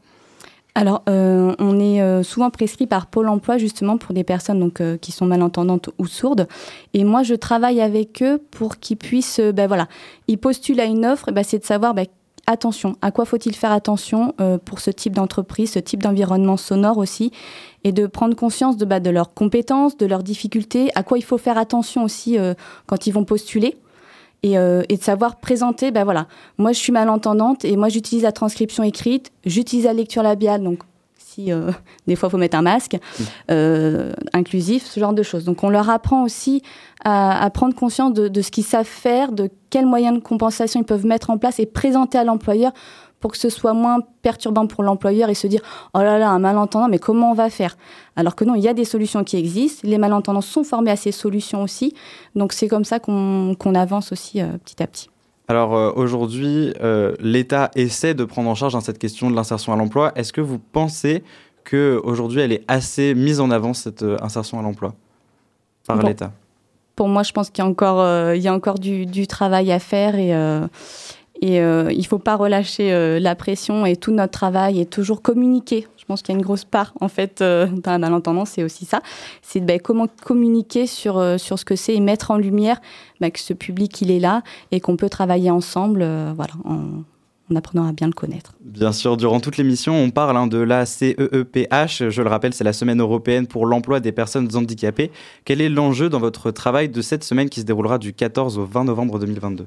Alors, 0.77 1.03
euh, 1.09 1.55
on 1.61 1.79
est 1.79 2.03
euh, 2.03 2.25
souvent 2.25 2.51
prescrit 2.51 2.89
par 2.89 3.07
Pôle 3.07 3.29
Emploi 3.29 3.59
justement 3.59 3.97
pour 3.97 4.13
des 4.13 4.25
personnes 4.25 4.59
donc 4.59 4.81
euh, 4.81 4.97
qui 4.97 5.13
sont 5.13 5.25
malentendantes 5.25 5.91
ou 5.99 6.07
sourdes. 6.07 6.49
Et 6.95 7.05
moi, 7.05 7.23
je 7.23 7.35
travaille 7.35 7.81
avec 7.81 8.23
eux 8.23 8.43
pour 8.51 8.79
qu'ils 8.79 8.97
puissent, 8.97 9.41
ben 9.41 9.69
voilà, 9.69 9.87
ils 10.27 10.39
postulent 10.39 10.81
à 10.81 10.85
une 10.85 11.07
offre. 11.07 11.31
Ben, 11.31 11.45
c'est 11.45 11.61
de 11.61 11.65
savoir 11.65 11.95
ben, 11.95 12.07
attention, 12.49 12.97
à 13.03 13.13
quoi 13.13 13.25
faut-il 13.25 13.55
faire 13.55 13.73
attention 13.73 14.35
pour 14.65 14.81
ce 14.81 14.91
type 14.91 15.15
d'entreprise, 15.15 15.73
ce 15.73 15.79
type 15.79 16.03
d'environnement 16.03 16.59
sonore 16.59 16.99
aussi, 16.99 17.31
et 17.85 17.93
de 17.93 18.07
prendre 18.07 18.35
conscience 18.35 18.77
de, 18.77 18.85
bah, 18.85 18.99
de 18.99 19.11
leurs 19.11 19.35
compétences, 19.35 19.97
de 19.97 20.07
leurs 20.07 20.23
difficultés, 20.23 20.91
à 20.95 21.03
quoi 21.03 21.19
il 21.19 21.25
faut 21.25 21.39
faire 21.39 21.59
attention 21.59 22.03
aussi 22.03 22.39
euh, 22.39 22.55
quand 22.87 23.07
ils 23.07 23.13
vont 23.13 23.25
postuler. 23.25 23.77
Et, 24.45 24.59
euh, 24.59 24.83
et, 24.91 24.99
de 24.99 25.03
savoir 25.03 25.37
présenter, 25.37 25.91
ben 25.91 26.05
voilà, 26.05 26.27
moi 26.59 26.73
je 26.73 26.79
suis 26.79 26.93
malentendante 26.93 27.65
et 27.65 27.79
moi 27.79 27.89
j'utilise 27.89 28.25
la 28.25 28.33
transcription 28.33 28.83
écrite, 28.83 29.33
j'utilise 29.47 29.87
la 29.87 29.95
lecture 29.95 30.23
labiale, 30.23 30.63
donc 30.63 30.81
si 31.17 31.51
euh, 31.51 31.71
des 32.07 32.15
fois 32.15 32.29
il 32.29 32.33
faut 32.33 32.37
mettre 32.37 32.59
un 32.59 32.63
masque, 32.63 32.99
euh, 33.51 34.13
inclusif, 34.35 34.85
ce 34.85 35.01
genre 35.01 35.15
de 35.15 35.23
choses. 35.23 35.47
Donc 35.47 35.65
on 35.65 35.71
leur 35.71 35.89
apprend 35.89 36.25
aussi 36.25 36.61
à, 37.07 37.43
à 37.43 37.49
prendre 37.49 37.75
conscience 37.75 38.13
de, 38.13 38.29
de 38.29 38.43
ce 38.43 38.51
qu'ils 38.51 38.65
savent 38.65 38.85
faire, 38.85 39.33
de 39.33 39.49
quels 39.71 39.87
moyens 39.87 40.15
de 40.15 40.23
compensation 40.23 40.79
ils 40.79 40.85
peuvent 40.87 41.07
mettre 41.07 41.31
en 41.31 41.39
place 41.39 41.59
et 41.59 41.65
présenter 41.65 42.19
à 42.19 42.25
l'employeur 42.25 42.73
pour 43.25 43.33
que 43.33 43.39
ce 43.39 43.49
soit 43.49 43.73
moins 43.73 44.01
perturbant 44.21 44.67
pour 44.67 44.85
l'employeur 44.85 45.31
et 45.31 45.35
se 45.35 45.47
dire 45.47 45.63
oh 45.95 46.01
là 46.01 46.19
là 46.19 46.29
un 46.29 46.39
malentendant 46.39 46.89
mais 46.89 46.99
comment 46.99 47.31
on 47.31 47.35
va 47.35 47.49
faire? 47.49 47.79
Alors 48.17 48.37
que 48.37 48.45
non 48.45 48.55
il 48.55 48.63
y 48.63 48.69
a 48.69 48.75
des 48.75 48.85
solutions 48.85 49.25
qui 49.25 49.39
existent 49.39 49.89
les 49.89 49.97
malentendants 49.97 50.43
sont 50.43 50.63
formés 50.63 50.91
à 50.91 50.97
ces 50.97 51.11
solutions 51.11 51.63
aussi 51.63 51.95
donc 52.35 52.53
c'est 52.53 52.69
comme 52.69 52.85
ça 52.85 52.99
qu'on 52.99 53.75
avance 53.75 54.13
aussi 54.13 54.43
euh, 54.43 54.49
petit 54.63 54.83
à 54.83 54.87
petit. 54.87 55.09
Alors 55.49 55.75
euh, 55.75 55.91
aujourd'hui 55.97 56.75
euh, 56.83 57.15
l'État 57.19 57.71
essaie 57.77 58.13
de 58.13 58.27
prendre 58.27 58.51
en 58.51 58.55
charge 58.55 58.79
cette 58.81 58.99
question 58.99 59.31
de 59.31 59.35
l'insertion 59.35 59.73
à 59.73 59.77
l'emploi. 59.77 60.13
Est-ce 60.17 60.35
que 60.35 60.43
vous 60.43 60.59
pensez 60.59 61.25
que 61.65 61.99
aujourd'hui 62.05 62.43
elle 62.43 62.53
est 62.53 62.65
assez 62.69 63.15
mise 63.15 63.41
en 63.41 63.51
avant 63.51 63.73
cette 63.73 64.05
insertion 64.21 64.59
à 64.59 64.63
l'emploi 64.63 64.95
par 65.87 66.03
l'État? 66.03 66.31
Pour 66.95 67.09
moi 67.09 67.23
je 67.23 67.33
pense 67.33 67.49
qu'il 67.49 67.65
y 67.65 67.67
a 67.67 67.71
encore 67.71 68.35
il 68.35 68.43
y 68.43 68.49
a 68.49 68.53
encore 68.53 68.79
du, 68.79 69.07
du, 69.07 69.27
travail 69.27 69.73
à 69.73 69.79
faire 69.79 70.15
et 70.15 70.35
et 71.41 71.61
euh, 71.61 71.91
il 71.91 71.99
ne 71.99 72.05
faut 72.05 72.19
pas 72.19 72.37
relâcher 72.37 72.93
euh, 72.93 73.19
la 73.19 73.35
pression 73.35 73.87
et 73.87 73.97
tout 73.97 74.13
notre 74.13 74.33
travail 74.33 74.81
est 74.81 74.91
toujours 74.91 75.21
communiquer. 75.21 75.87
Je 75.97 76.05
pense 76.05 76.23
qu'il 76.23 76.35
y 76.35 76.37
a 76.37 76.39
une 76.39 76.45
grosse 76.45 76.65
part, 76.65 76.93
en 77.01 77.09
fait, 77.09 77.41
euh, 77.41 77.67
d'un 77.67 77.99
malentendant, 77.99 78.45
c'est 78.45 78.63
aussi 78.63 78.85
ça. 78.85 79.01
C'est 79.43 79.61
ben, 79.61 79.81
comment 79.81 80.07
communiquer 80.25 80.87
sur, 80.87 81.23
sur 81.39 81.59
ce 81.59 81.65
que 81.65 81.77
c'est 81.77 81.95
et 81.95 82.01
mettre 82.01 82.31
en 82.31 82.37
lumière 82.37 82.81
ben, 83.21 83.31
que 83.31 83.41
ce 83.41 83.53
public, 83.53 84.01
il 84.03 84.11
est 84.11 84.21
là 84.21 84.43
et 84.71 84.81
qu'on 84.81 84.97
peut 84.97 85.09
travailler 85.09 85.51
ensemble 85.51 86.07
voilà, 86.37 86.53
en, 86.65 87.57
apprenant 87.57 87.89
à 87.89 87.93
bien 87.93 88.07
le 88.07 88.13
connaître. 88.13 88.53
Bien 88.61 88.93
sûr, 88.93 89.17
durant 89.17 89.41
toute 89.41 89.57
l'émission, 89.57 89.95
on 89.95 90.11
parle 90.11 90.37
hein, 90.37 90.47
de 90.47 90.59
la 90.59 90.87
CEEPH. 90.87 92.11
Je 92.11 92.23
le 92.23 92.29
rappelle, 92.29 92.53
c'est 92.53 92.65
la 92.65 92.73
Semaine 92.73 93.01
européenne 93.01 93.47
pour 93.47 93.67
l'emploi 93.67 94.01
des 94.01 94.13
personnes 94.13 94.49
handicapées. 94.57 95.11
Quel 95.45 95.61
est 95.61 95.69
l'enjeu 95.69 96.09
dans 96.09 96.21
votre 96.21 96.51
travail 96.51 96.89
de 96.89 97.03
cette 97.03 97.25
semaine 97.25 97.49
qui 97.49 97.61
se 97.61 97.67
déroulera 97.67 97.99
du 97.99 98.13
14 98.13 98.59
au 98.59 98.65
20 98.65 98.85
novembre 98.85 99.19
2022 99.19 99.67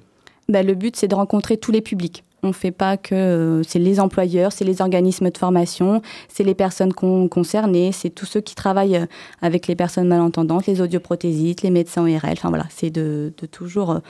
bah, 0.50 0.64
le 0.64 0.76
but, 0.76 0.96
c'est 0.96 1.08
de 1.08 1.16
rencontrer 1.16 1.58
tous 1.58 1.72
les 1.72 1.82
publics. 1.82 2.24
On 2.44 2.50
ne 2.50 2.54
fait 2.54 2.72
pas 2.72 2.98
que 2.98 3.16
euh, 3.16 3.64
c'est 3.64 3.80
les 3.80 4.00
employeurs, 4.00 4.52
c'est 4.52 4.64
les 4.64 4.82
organismes 4.82 5.30
de 5.32 5.38
formation, 5.38 6.02
c'est 6.30 6.44
les 6.44 6.54
personnes 6.54 6.94
concernées, 6.94 7.92
c'est 7.92 8.12
tous 8.12 8.26
ceux 8.26 8.42
qui 8.42 8.54
travaillent 8.54 8.98
euh, 8.98 9.06
avec 9.42 9.68
les 9.68 9.76
personnes 9.76 10.08
malentendantes, 10.08 10.68
les 10.68 10.80
audioprothésistes, 10.80 11.64
les 11.64 11.72
médecins 11.72 12.04
ORL. 12.04 12.32
Enfin 12.32 12.50
voilà, 12.50 12.66
c'est 12.70 12.92
de, 12.92 13.34
toujours 13.52 14.02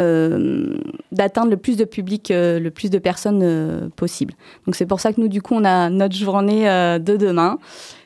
euh, 0.00 0.78
d'atteindre 1.12 1.50
le 1.50 1.58
plus 1.58 1.76
de 1.76 1.84
public, 1.84 2.32
le 2.32 2.68
plus 2.70 2.88
de 2.88 2.98
personnes 2.98 3.90
possible. 3.96 4.32
Donc 4.64 4.74
c'est 4.74 4.86
pour 4.86 5.00
ça 5.00 5.12
que 5.12 5.20
nous, 5.20 5.28
du 5.28 5.42
coup, 5.42 5.54
on 5.54 5.64
a 5.64 5.90
notre 5.90 6.16
journée 6.16 6.64
de 6.64 7.16
demain 7.16 7.58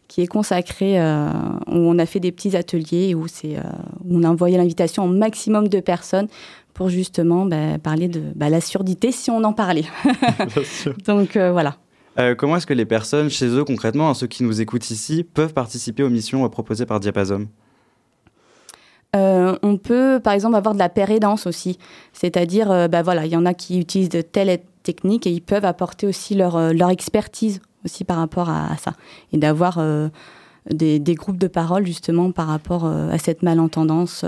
qui 0.08 0.20
est 0.20 0.26
consacrée, 0.26 1.00
où 1.00 1.74
on 1.74 1.98
a 1.98 2.04
fait 2.04 2.20
des 2.20 2.32
petits 2.32 2.54
ateliers, 2.56 3.14
où, 3.14 3.24
où 3.24 4.18
on 4.18 4.22
a 4.24 4.28
envoyé 4.28 4.58
l'invitation 4.58 5.04
au 5.04 5.08
maximum 5.08 5.68
de 5.68 5.80
personnes 5.80 6.28
pour 6.74 6.88
justement 6.88 7.46
bah, 7.46 7.78
parler 7.82 8.08
de 8.08 8.22
bah, 8.34 8.48
la 8.48 8.60
surdité 8.60 9.12
si 9.12 9.30
on 9.30 9.44
en 9.44 9.52
parlait. 9.52 9.84
Donc 11.06 11.36
euh, 11.36 11.52
voilà. 11.52 11.76
Euh, 12.18 12.34
comment 12.34 12.56
est-ce 12.56 12.66
que 12.66 12.74
les 12.74 12.84
personnes 12.84 13.30
chez 13.30 13.46
eux, 13.46 13.64
concrètement, 13.64 14.10
hein, 14.10 14.14
ceux 14.14 14.26
qui 14.26 14.42
nous 14.42 14.60
écoutent 14.60 14.90
ici, 14.90 15.24
peuvent 15.24 15.54
participer 15.54 16.02
aux 16.02 16.10
missions 16.10 16.44
euh, 16.44 16.48
proposées 16.48 16.86
par 16.86 17.00
Diapason? 17.00 17.48
On 19.14 19.76
peut, 19.76 20.20
par 20.24 20.32
exemple, 20.32 20.56
avoir 20.56 20.72
de 20.72 20.78
la 20.78 20.88
pérédance 20.88 21.46
aussi. 21.46 21.78
C'est-à-dire, 22.14 22.88
bah, 22.88 23.02
voilà, 23.02 23.26
il 23.26 23.32
y 23.32 23.36
en 23.36 23.44
a 23.44 23.52
qui 23.52 23.78
utilisent 23.78 24.08
de 24.08 24.22
telles 24.22 24.60
techniques 24.82 25.26
et 25.26 25.30
ils 25.30 25.42
peuvent 25.42 25.66
apporter 25.66 26.06
aussi 26.06 26.34
leur, 26.34 26.72
leur 26.72 26.88
expertise 26.88 27.60
aussi 27.84 28.04
par 28.04 28.16
rapport 28.16 28.48
à, 28.48 28.74
ça. 28.78 28.94
Et 29.32 29.36
d'avoir 29.36 29.78
des, 30.70 30.98
des, 30.98 31.14
groupes 31.14 31.36
de 31.36 31.46
parole, 31.46 31.84
justement, 31.86 32.32
par 32.32 32.46
rapport 32.46 32.86
à 32.86 33.18
cette 33.18 33.42
malentendance 33.42 34.24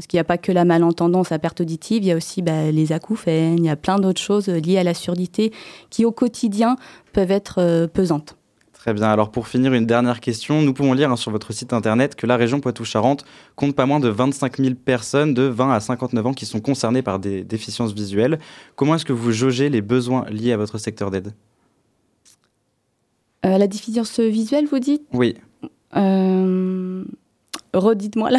parce 0.00 0.06
qu'il 0.06 0.16
n'y 0.16 0.22
a 0.22 0.24
pas 0.24 0.38
que 0.38 0.50
la 0.50 0.64
malentendance 0.64 1.30
à 1.30 1.38
perte 1.38 1.60
auditive, 1.60 2.02
il 2.02 2.06
y 2.06 2.10
a 2.10 2.16
aussi 2.16 2.40
bah, 2.40 2.70
les 2.70 2.92
acouphènes, 2.92 3.58
il 3.58 3.66
y 3.66 3.68
a 3.68 3.76
plein 3.76 3.98
d'autres 3.98 4.20
choses 4.20 4.48
liées 4.48 4.78
à 4.78 4.82
la 4.82 4.94
surdité 4.94 5.52
qui 5.90 6.06
au 6.06 6.10
quotidien 6.10 6.76
peuvent 7.12 7.30
être 7.30 7.56
euh, 7.58 7.86
pesantes. 7.86 8.34
Très 8.72 8.94
bien. 8.94 9.10
Alors 9.10 9.30
pour 9.30 9.46
finir, 9.46 9.74
une 9.74 9.84
dernière 9.84 10.20
question. 10.20 10.62
Nous 10.62 10.72
pouvons 10.72 10.94
lire 10.94 11.10
hein, 11.10 11.16
sur 11.16 11.30
votre 11.30 11.52
site 11.52 11.74
internet 11.74 12.14
que 12.14 12.26
la 12.26 12.38
région 12.38 12.60
Poitou-Charentes 12.60 13.26
compte 13.56 13.76
pas 13.76 13.84
moins 13.84 14.00
de 14.00 14.08
25 14.08 14.56
000 14.56 14.74
personnes 14.74 15.34
de 15.34 15.42
20 15.42 15.70
à 15.70 15.80
59 15.80 16.28
ans 16.28 16.32
qui 16.32 16.46
sont 16.46 16.60
concernées 16.60 17.02
par 17.02 17.18
des 17.18 17.44
déficiences 17.44 17.92
visuelles. 17.92 18.38
Comment 18.76 18.94
est-ce 18.94 19.04
que 19.04 19.12
vous 19.12 19.32
jaugez 19.32 19.68
les 19.68 19.82
besoins 19.82 20.24
liés 20.30 20.52
à 20.52 20.56
votre 20.56 20.78
secteur 20.78 21.10
d'aide? 21.10 21.34
Euh, 23.44 23.58
La 23.58 23.66
déficience 23.66 24.18
visuelle, 24.18 24.64
vous 24.64 24.78
dites? 24.78 25.02
Oui. 25.12 25.34
Euh, 25.94 27.04
Redites-moi 27.72 28.30
là. 28.30 28.38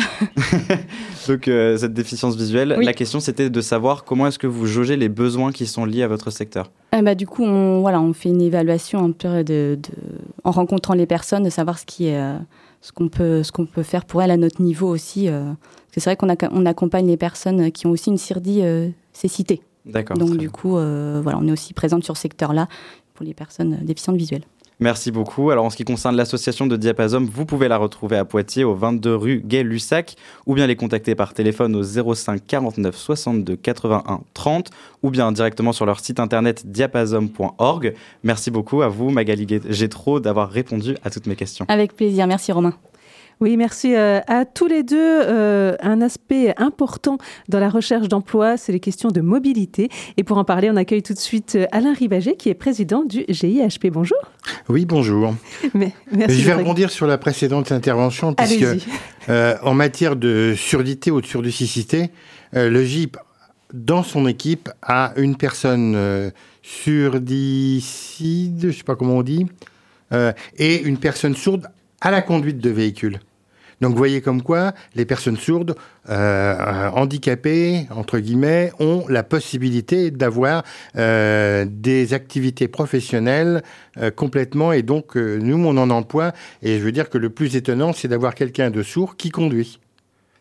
Donc 1.28 1.48
euh, 1.48 1.78
cette 1.78 1.94
déficience 1.94 2.36
visuelle, 2.36 2.76
la 2.78 2.94
question 2.94 3.22
c'était 3.22 3.50
de 3.50 3.62
savoir 3.62 4.04
comment 4.04 4.28
est-ce 4.28 4.38
que 4.38 4.48
vous 4.48 4.66
jaugez 4.66 4.98
les 4.98 5.08
besoins 5.08 5.54
qui 5.54 5.66
sont 5.68 5.86
liés 5.86 6.04
à 6.04 6.10
votre 6.10 6.32
secteur. 6.32 6.70
Eh 6.98 7.02
bah, 7.02 7.16
du 7.16 7.26
coup, 7.26 7.44
on, 7.44 7.80
voilà, 7.80 8.02
on 8.02 8.12
fait 8.12 8.30
une 8.30 8.42
évaluation 8.42 9.04
un 9.04 9.12
peu 9.12 9.44
de, 9.46 9.80
en 10.44 10.52
rencontrant 10.52 10.94
les 10.94 11.06
personnes, 11.06 11.44
de 11.44 11.50
savoir 11.50 11.80
ce 11.80 11.86
qui 11.86 12.08
est, 12.08 12.20
euh, 12.20 12.38
ce 12.82 12.92
qu'on 12.92 13.08
peut, 13.08 13.44
ce 13.44 13.54
qu'on 13.54 13.66
peut 13.66 13.84
faire 13.84 14.04
pour 14.04 14.22
elles 14.22 14.32
à 14.32 14.38
notre 14.38 14.62
niveau 14.62 14.90
aussi. 14.90 15.30
Euh. 15.30 15.54
c'est 15.96 16.04
vrai 16.04 16.18
qu'on 16.18 16.28
on 16.52 16.66
accompagne 16.66 17.08
les 17.08 17.18
personnes 17.18 17.72
qui 17.72 17.88
ont 17.88 17.92
aussi 17.92 18.10
une 18.10 18.18
sirdie 18.18 18.64
cécité. 19.14 19.62
D'accord. 19.86 20.18
Donc 20.18 20.36
du 20.36 20.50
coup, 20.50 20.72
voilà, 20.72 21.38
on 21.40 21.48
est 21.48 21.52
aussi 21.52 21.74
présente 21.74 22.04
sur 22.04 22.18
ce 22.18 22.24
secteur-là 22.24 22.68
pour 23.14 23.26
les 23.26 23.34
personnes 23.34 23.80
déficientes 23.84 24.18
visuelles. 24.18 24.44
Merci 24.82 25.12
beaucoup. 25.12 25.52
Alors 25.52 25.66
en 25.66 25.70
ce 25.70 25.78
qui 25.78 25.86
concerne 25.86 26.16
l'association 26.16 26.66
de 26.66 26.76
Diapason, 26.76 27.24
vous 27.32 27.46
pouvez 27.46 27.68
la 27.68 27.78
retrouver 27.78 28.18
à 28.18 28.26
Poitiers 28.26 28.64
au 28.64 28.74
22 28.74 29.16
rue 29.16 29.42
Gay-Lussac 29.46 30.16
ou 30.48 30.56
bien 30.56 30.66
les 30.66 30.76
contacter 30.76 31.14
par 31.14 31.36
téléphone 31.36 31.76
au 31.76 31.84
05 31.84 32.42
49 32.46 32.96
62 32.96 33.56
81 33.58 34.22
30 34.34 34.72
ou 35.04 35.12
bien 35.12 35.32
directement 35.32 35.72
sur 35.72 35.86
leur 35.86 36.00
site 36.00 36.20
internet 36.20 36.66
diapason.org. 36.66 37.94
Merci 38.24 38.50
beaucoup 38.50 38.82
à 38.82 38.88
vous 38.88 39.12
Magali 39.12 39.46
Gétro 39.70 40.20
d'avoir 40.20 40.50
répondu 40.50 40.98
à 41.04 41.12
toutes 41.12 41.28
mes 41.28 41.36
questions. 41.36 41.66
Avec 41.68 41.96
plaisir. 41.96 42.26
Merci 42.26 42.52
Romain. 42.52 42.74
Oui, 43.42 43.58
merci 43.58 43.96
euh, 43.96 44.20
à 44.28 44.46
tous 44.46 44.68
les 44.68 44.84
deux. 44.84 44.98
Euh, 45.00 45.76
un 45.82 46.00
aspect 46.02 46.54
important 46.58 47.18
dans 47.50 47.60
la 47.60 47.70
recherche 47.70 48.08
d'emploi, 48.08 48.56
c'est 48.56 48.72
les 48.72 48.80
questions 48.80 49.10
de 49.10 49.20
mobilité. 49.20 49.90
Et 50.18 50.24
pour 50.24 50.38
en 50.38 50.44
parler, 50.44 50.70
on 50.70 50.76
accueille 50.76 51.02
tout 51.02 51.16
de 51.16 51.20
suite 51.20 51.56
euh, 51.56 51.66
Alain 51.72 51.96
Rivager, 51.96 52.36
qui 52.36 52.50
est 52.50 52.54
président 52.54 53.04
du 53.04 53.26
GIHP. 53.28 53.88
Bonjour. 53.92 54.20
Oui, 54.70 54.86
bonjour. 54.86 55.34
Mais, 55.74 55.92
merci 56.12 56.40
Je 56.40 56.46
vais 56.46 56.54
rebondir 56.54 56.92
sur 56.92 57.08
la 57.08 57.18
précédente 57.18 57.72
intervention, 57.72 58.36
puisque 58.36 58.64
en 59.28 59.74
matière 59.74 60.16
de 60.16 60.54
surdité 60.56 61.10
ou 61.10 61.20
de 61.20 61.26
surdicité, 61.26 62.12
le 62.54 62.84
GIP, 62.84 63.18
dans 63.74 64.04
son 64.04 64.28
équipe, 64.28 64.70
a 64.84 65.14
une 65.16 65.36
personne 65.36 66.32
surdicide, 66.62 68.60
je 68.62 68.68
ne 68.68 68.72
sais 68.72 68.84
pas 68.84 68.96
comment 68.96 69.18
on 69.18 69.24
dit, 69.24 69.48
et 70.58 70.82
une 70.84 70.98
personne 71.00 71.36
sourde 71.36 71.68
à 72.02 72.12
la 72.12 72.22
conduite 72.22 72.60
de 72.60 72.70
véhicules. 72.70 73.20
Donc 73.82 73.92
vous 73.92 73.98
voyez 73.98 74.22
comme 74.22 74.44
quoi 74.44 74.74
les 74.96 75.06
personnes 75.06 75.38
sourdes, 75.38 75.76
euh, 76.10 76.90
handicapées, 76.94 77.88
entre 77.90 78.20
guillemets, 78.20 78.72
ont 78.80 79.06
la 79.10 79.24
possibilité 79.24 80.12
d'avoir 80.12 80.64
euh, 80.98 81.66
des 81.68 82.14
activités 82.14 82.68
professionnelles 82.68 83.64
euh, 83.98 84.12
complètement, 84.12 84.72
et 84.72 84.84
donc 84.84 85.16
nous, 85.16 85.58
on 85.58 85.78
en 85.78 85.90
emploie, 85.90 86.32
et 86.62 86.78
je 86.78 86.84
veux 86.84 86.92
dire 86.92 87.10
que 87.10 87.18
le 87.18 87.32
plus 87.32 87.56
étonnant, 87.56 87.92
c'est 87.92 88.08
d'avoir 88.08 88.36
quelqu'un 88.36 88.70
de 88.70 88.84
sourd 88.84 89.16
qui 89.16 89.30
conduit. 89.30 89.80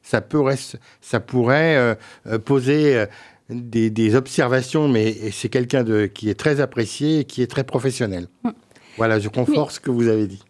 Ça, 0.02 0.20
pourrait, 0.20 0.58
ça 1.00 1.20
pourrait 1.20 1.96
poser 2.44 3.04
des, 3.48 4.14
observations, 4.14 4.88
mais 4.88 5.14
c'est 5.30 5.48
quelqu'un 5.48 5.84
qui 6.08 6.30
est 6.30 6.34
très 6.34 6.60
apprécié 6.60 7.20
et 7.20 7.24
qui 7.24 7.42
est 7.42 7.50
très 7.50 7.64
professionnel. 7.64 8.26
Mm. 8.44 8.50
Voilà, 8.96 9.18
je 9.18 9.28
conforte 9.28 9.72
ce 9.72 9.80
que 9.80 9.90
vous 9.90 10.08
avez 10.08 10.26
dit. 10.26 10.42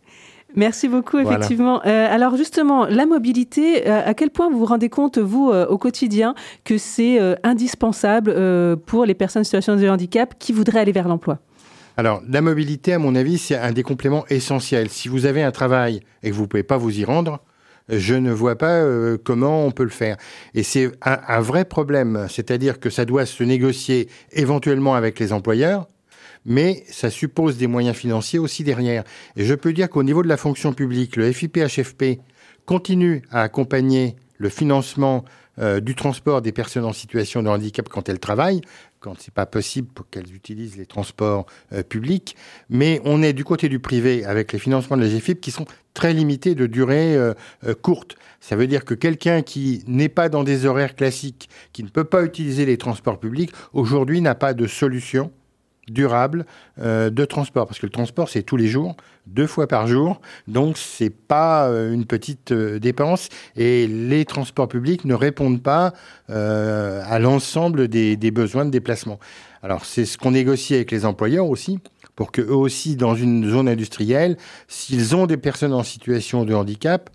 Merci 0.57 0.89
beaucoup, 0.89 1.19
effectivement. 1.19 1.81
Euh, 1.87 2.07
alors 2.11 2.37
justement, 2.37 2.87
la 2.87 3.07
mobilité, 3.07 3.89
euh, 3.89 4.03
à 4.05 4.15
quel 4.15 4.31
point 4.31 4.51
vous 4.51 4.59
vous 4.59 4.67
rendez 4.67 4.89
compte, 4.89 5.19
vous, 5.19 5.51
euh, 5.51 5.67
au 5.67 5.79
quotidien, 5.79 6.35
que 6.65 6.79
c'est 6.79 7.19
indispensable 7.45 8.35
pour 8.87 9.05
les 9.05 9.15
personnes 9.15 9.41
en 9.41 9.45
situation 9.45 9.77
de 9.77 9.89
handicap 9.89 10.35
qui 10.39 10.53
voudraient 10.53 10.81
aller 10.81 10.93
vers 10.93 11.09
l'emploi? 11.09 11.39
Alors, 11.97 12.23
la 12.29 12.41
mobilité, 12.41 12.93
à 12.93 12.99
mon 12.99 13.15
avis, 13.15 13.39
c'est 13.39 13.57
un 13.57 13.73
des 13.73 13.83
compléments 13.83 14.25
essentiels. 14.29 14.89
Si 14.89 15.09
vous 15.09 15.27
avez 15.27 15.43
un 15.43 15.51
travail 15.51 16.01
et 16.23 16.31
que 16.31 16.35
vous 16.35 16.43
ne 16.43 16.47
pouvez 16.47 16.63
pas 16.63 16.77
vous 16.77 16.99
y 16.99 17.05
rendre, 17.05 17.41
je 17.89 18.15
ne 18.15 18.31
vois 18.33 18.57
pas 18.57 18.83
comment 19.25 19.67
on 19.67 19.71
peut 19.71 19.85
le 19.85 19.91
faire. 19.91 20.17
Et 20.55 20.63
c'est 20.63 20.91
un 21.03 21.41
vrai 21.41 21.65
problème, 21.65 22.27
c'est-à-dire 22.29 22.81
que 22.81 22.91
ça 22.91 23.05
doit 23.05 23.27
se 23.27 23.43
négocier 23.43 24.09
éventuellement 24.33 24.95
avec 24.95 25.19
les 25.19 25.33
employeurs, 25.33 25.87
mais 26.45 26.85
ça 26.89 27.11
suppose 27.11 27.57
des 27.57 27.67
moyens 27.67 27.97
financiers 27.97 28.39
aussi 28.39 28.65
derrière. 28.65 29.05
Et 29.37 29.45
je 29.45 29.55
peux 29.55 29.73
dire 29.73 29.91
qu'au 29.91 30.03
niveau 30.03 30.23
de 30.23 30.29
la 30.29 30.37
fonction 30.37 30.73
publique, 30.73 31.17
le 31.17 31.31
FIP-HFP 31.33 32.21
continue 32.67 33.23
à 33.31 33.43
accompagner 33.43 34.17
le 34.39 34.49
financement 34.49 35.25
euh, 35.59 35.81
du 35.81 35.95
transport 35.95 36.41
des 36.41 36.53
personnes 36.53 36.85
en 36.85 36.93
situation 36.93 37.43
de 37.43 37.49
handicap 37.49 37.89
quand 37.89 38.09
elles 38.09 38.19
travaillent, 38.19 38.62
quand 39.01 39.15
c'est 39.19 39.35
pas 39.35 39.45
possible 39.45 39.89
pour 39.89 40.09
qu'elles 40.09 40.35
utilisent 40.35 40.79
les 40.79 40.87
transports 40.87 41.45
euh, 41.73 41.83
publics. 41.83 42.37
Mais 42.71 43.03
on 43.05 43.23
est 43.23 43.35
du 43.35 43.45
côté 43.45 43.69
du 43.69 43.79
privé 43.79 44.25
avec 44.25 44.53
les 44.53 44.59
financements 44.59 44.97
de 44.97 45.03
la 45.03 45.09
GFIP 45.09 45.41
qui 45.41 45.51
sont 45.51 45.67
très 45.93 46.15
limités 46.15 46.55
de 46.55 46.67
durée 46.67 47.15
euh, 47.17 47.35
courte. 47.83 48.17
Ça 48.41 48.57
veut 48.57 48.67
dire 48.67 48.87
que 48.87 48.95
quelqu'un 48.95 49.43
qui 49.43 49.85
n'est 49.87 50.09
pas 50.09 50.31
dans 50.31 50.45
des 50.45 50.65
horaires 50.65 50.97
classiques, 50.97 51.51
qui 51.73 51.83
ne 51.83 51.89
peut 51.89 52.05
pas 52.05 52.23
utiliser 52.23 52.65
les 52.65 52.79
transports 52.79 53.21
publics, 53.21 53.53
aujourd'hui 53.75 54.23
n'a 54.23 54.35
pas 54.35 54.55
de 54.55 54.67
solution 54.67 55.31
durable 55.91 56.47
euh, 56.81 57.11
de 57.11 57.25
transport. 57.25 57.67
Parce 57.67 57.79
que 57.79 57.87
le 57.87 57.93
transport, 57.93 58.29
c'est 58.29 58.43
tous 58.43 58.57
les 58.57 58.69
jours, 58.69 58.97
deux 59.27 59.47
fois 59.47 59.67
par 59.67 59.87
jour. 59.87 60.21
Donc, 60.49 60.79
c'est 60.79 61.11
pas 61.11 61.69
euh, 61.69 61.93
une 61.93 62.07
petite 62.07 62.53
euh, 62.53 62.79
dépense. 62.79 63.29
Et 63.57 63.87
les 63.87 64.25
transports 64.25 64.69
publics 64.69 65.05
ne 65.05 65.15
répondent 65.15 65.62
pas 65.62 65.93
à 66.29 67.19
l'ensemble 67.19 67.89
des, 67.89 68.17
des, 68.17 68.31
besoins 68.31 68.65
de 68.65 68.71
déplacement. 68.71 69.19
Alors, 69.62 69.85
c'est 69.85 70.05
ce 70.05 70.17
qu'on 70.17 70.31
négocie 70.31 70.77
avec 70.77 70.93
les 70.93 71.05
employeurs 71.05 71.49
aussi 71.49 71.81
pour 72.15 72.31
qu'eux 72.31 72.53
aussi, 72.53 72.95
dans 72.95 73.17
une 73.17 73.51
zone 73.51 73.69
industrielle, 73.69 74.37
s'ils 74.69 75.17
ont 75.17 75.27
des 75.27 75.37
personnes 75.37 75.73
en 75.73 75.83
situation 75.83 76.45
de 76.45 76.55
handicap, 76.55 77.11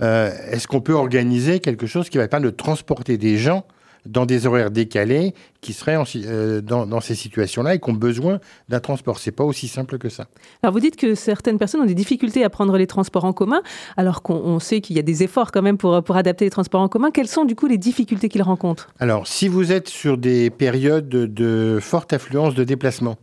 est-ce 0.00 0.68
qu'on 0.68 0.80
peut 0.80 0.94
organiser 0.94 1.58
quelque 1.58 1.86
chose 1.86 2.08
qui 2.08 2.18
va 2.18 2.28
permettre 2.28 2.52
de 2.52 2.56
transporter 2.56 3.18
des 3.18 3.36
gens 3.36 3.64
dans 4.06 4.26
des 4.26 4.46
horaires 4.46 4.70
décalés 4.70 5.34
qui 5.60 5.72
seraient 5.72 5.96
euh, 6.16 6.60
dans, 6.60 7.00
ces 7.00 7.14
situations-là 7.14 7.76
et 7.76 7.78
qui 7.78 7.90
ont 7.90 7.94
besoin 7.94 8.40
d'un 8.68 8.80
transport. 8.80 9.18
C'est 9.18 9.32
pas 9.32 9.44
aussi 9.44 9.68
simple 9.68 9.98
que 9.98 10.08
ça. 10.08 10.26
Alors 10.62 10.72
vous 10.72 10.80
dites 10.80 10.96
que 10.96 11.14
certaines 11.14 11.58
personnes 11.58 11.82
ont 11.82 11.86
des 11.86 11.94
difficultés 11.94 12.44
à 12.44 12.50
prendre 12.50 12.76
les 12.76 12.86
transports 12.86 13.24
en 13.24 13.32
commun, 13.32 13.62
alors 13.96 14.22
qu'on 14.22 14.58
sait 14.58 14.80
qu'il 14.80 14.96
y 14.96 14.98
a 14.98 15.02
des 15.02 15.22
efforts 15.22 15.52
quand 15.52 15.62
même 15.62 15.78
pour, 15.78 16.02
pour 16.02 16.16
adapter 16.16 16.44
les 16.44 16.50
transports 16.50 16.80
en 16.80 16.88
commun. 16.88 17.10
Quelles 17.10 17.28
sont 17.28 17.44
du 17.44 17.54
coup 17.54 17.66
les 17.66 17.78
difficultés 17.78 18.28
qu'ils 18.28 18.42
rencontrent? 18.42 18.88
Alors 18.98 19.26
si 19.26 19.48
vous 19.48 19.72
êtes 19.72 19.88
sur 19.88 20.18
des 20.18 20.50
périodes 20.50 21.08
de 21.08 21.78
forte 21.80 22.12
affluence 22.12 22.54
de 22.54 22.64
déplacement, 22.64 23.16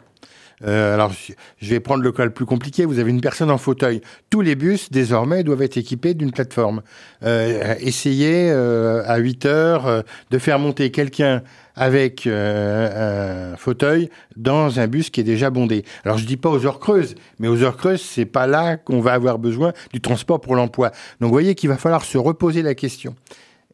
euh, 0.66 0.94
alors, 0.94 1.14
je 1.62 1.70
vais 1.70 1.80
prendre 1.80 2.04
le 2.04 2.12
cas 2.12 2.26
le 2.26 2.32
plus 2.32 2.46
compliqué. 2.46 2.86
Vous 2.86 3.00
avez 3.00 3.12
une 3.12 3.22
personne 3.22 3.52
en 3.52 3.58
fauteuil. 3.58 4.02
Tous 4.30 4.42
les 4.42 4.56
bus, 4.56 4.92
désormais, 4.92 5.44
doivent 5.44 5.62
être 5.62 5.78
équipés 5.78 6.14
d'une 6.14 6.32
plateforme. 6.32 6.82
Euh, 7.24 7.76
essayez 7.80 8.50
euh, 8.52 9.04
à 9.06 9.18
8 9.18 9.46
heures 9.46 9.88
euh, 9.88 10.02
de 10.32 10.38
faire 10.38 10.60
monter 10.60 10.92
quelqu'un 10.92 11.42
avec 11.76 12.28
un 12.28 13.56
fauteuil 13.56 14.10
dans 14.36 14.82
un 14.82 14.88
bus 14.88 15.10
qui 15.10 15.22
est 15.22 15.24
déjà 15.24 15.50
bondé. 15.50 15.86
Alors 16.04 16.18
je 16.18 16.26
dis 16.26 16.36
pas 16.36 16.50
aux 16.50 16.66
heures 16.66 16.80
creuses, 16.80 17.16
mais 17.40 17.48
aux 17.48 17.64
heures 17.64 17.78
creuses, 17.78 18.02
c'est 18.02 18.26
pas 18.26 18.48
là 18.48 18.76
qu'on 18.76 19.00
va 19.00 19.14
avoir 19.14 19.40
besoin 19.40 19.72
du 19.94 20.02
transport 20.02 20.42
pour 20.42 20.56
l'emploi. 20.56 20.92
Donc 21.22 21.30
vous 21.30 21.34
voyez 21.34 21.56
qu'il 21.56 21.70
va 21.70 21.78
falloir 21.78 22.04
se 22.04 22.18
reposer 22.18 22.64
la 22.64 22.76
question. 22.76 23.16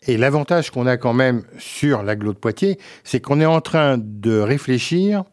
Et 0.05 0.17
l'avantage 0.17 0.69
qu'on 0.69 0.85
a 0.85 0.97
quand 0.97 1.13
même 1.13 1.41
sur 1.57 2.03
l'agglo 2.03 2.31
de 2.31 2.37
Poitiers, 2.37 2.77
c'est 3.03 3.19
qu'on 3.19 3.41
est 3.41 3.45
en 3.47 3.59
train 3.59 3.97
de 3.97 4.37
réfléchir 4.37 5.23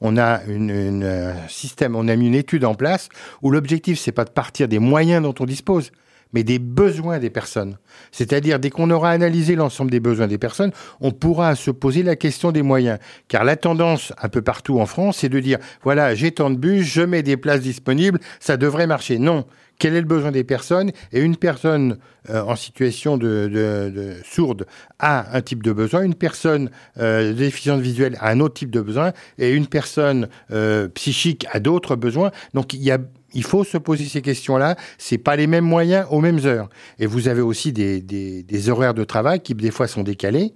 on 0.00 0.16
a 0.16 0.42
une, 0.44 1.02
euh, 1.04 1.32
système, 1.48 1.96
on 1.96 2.08
a 2.08 2.16
mis 2.16 2.26
une 2.26 2.34
étude 2.34 2.64
en 2.64 2.74
place 2.74 3.08
où 3.42 3.50
l'objectif 3.50 3.98
c'est 3.98 4.12
pas 4.12 4.24
de 4.24 4.30
partir 4.30 4.68
des 4.68 4.78
moyens 4.78 5.22
dont 5.22 5.34
on 5.40 5.44
dispose, 5.44 5.90
mais 6.32 6.44
des 6.44 6.58
besoins 6.58 7.18
des 7.18 7.30
personnes. 7.30 7.78
C'est-à-dire 8.12 8.58
dès 8.58 8.70
qu'on 8.70 8.90
aura 8.90 9.10
analysé 9.10 9.54
l'ensemble 9.54 9.90
des 9.90 10.00
besoins 10.00 10.26
des 10.26 10.38
personnes, 10.38 10.72
on 11.00 11.12
pourra 11.12 11.54
se 11.54 11.70
poser 11.70 12.02
la 12.02 12.16
question 12.16 12.52
des 12.52 12.62
moyens. 12.62 12.98
Car 13.28 13.44
la 13.44 13.56
tendance 13.56 14.12
un 14.20 14.28
peu 14.28 14.42
partout 14.42 14.80
en 14.80 14.86
France, 14.86 15.18
c'est 15.18 15.28
de 15.28 15.40
dire 15.40 15.58
voilà, 15.82 16.14
j'ai 16.14 16.32
tant 16.32 16.50
de 16.50 16.56
bus, 16.56 16.84
je 16.84 17.02
mets 17.02 17.22
des 17.22 17.36
places 17.36 17.60
disponibles, 17.60 18.18
ça 18.40 18.56
devrait 18.56 18.86
marcher. 18.86 19.18
Non, 19.18 19.46
quel 19.78 19.94
est 19.94 20.00
le 20.00 20.06
besoin 20.06 20.32
des 20.32 20.44
personnes 20.44 20.90
et 21.12 21.20
une 21.20 21.36
personne 21.36 21.98
euh, 22.30 22.42
en 22.42 22.56
situation 22.56 23.16
de, 23.18 24.16
sourde 24.24 24.66
a 24.98 25.36
un 25.36 25.40
type 25.40 25.62
de 25.62 25.72
besoin, 25.72 26.02
une 26.02 26.14
personne 26.14 26.70
euh, 26.98 27.32
déficiente 27.32 27.80
visuelle 27.80 28.16
a 28.20 28.30
un 28.30 28.40
autre 28.40 28.54
type 28.54 28.70
de 28.70 28.80
besoin 28.80 29.12
et 29.38 29.52
une 29.52 29.66
personne 29.66 30.28
euh, 30.50 30.88
psychique 30.88 31.46
a 31.52 31.60
d'autres 31.60 31.96
besoins. 31.96 32.30
Donc 32.54 32.72
il 32.72 32.82
y 32.82 32.90
a 32.90 32.98
il 33.36 33.44
faut 33.44 33.64
se 33.64 33.76
poser 33.76 34.06
ces 34.06 34.22
questions-là. 34.22 34.76
C'est 34.96 35.18
pas 35.18 35.36
les 35.36 35.46
mêmes 35.46 35.64
moyens 35.64 36.06
aux 36.10 36.20
mêmes 36.20 36.40
heures. 36.46 36.70
Et 36.98 37.06
vous 37.06 37.28
avez 37.28 37.42
aussi 37.42 37.70
des, 37.72 38.00
des, 38.00 38.70
horaires 38.70 38.94
de 38.94 39.04
travail 39.04 39.40
qui 39.40 39.54
des 39.54 39.70
fois 39.70 39.86
sont 39.86 40.02
décalés, 40.02 40.54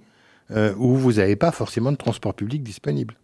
euh, 0.49 0.73
où 0.77 0.95
vous 0.95 1.13
n'avez 1.13 1.35
pas 1.35 1.51
forcément 1.51 1.91
de 1.91 1.97
transport 1.97 2.33
public 2.33 2.63
disponible. 2.63 3.15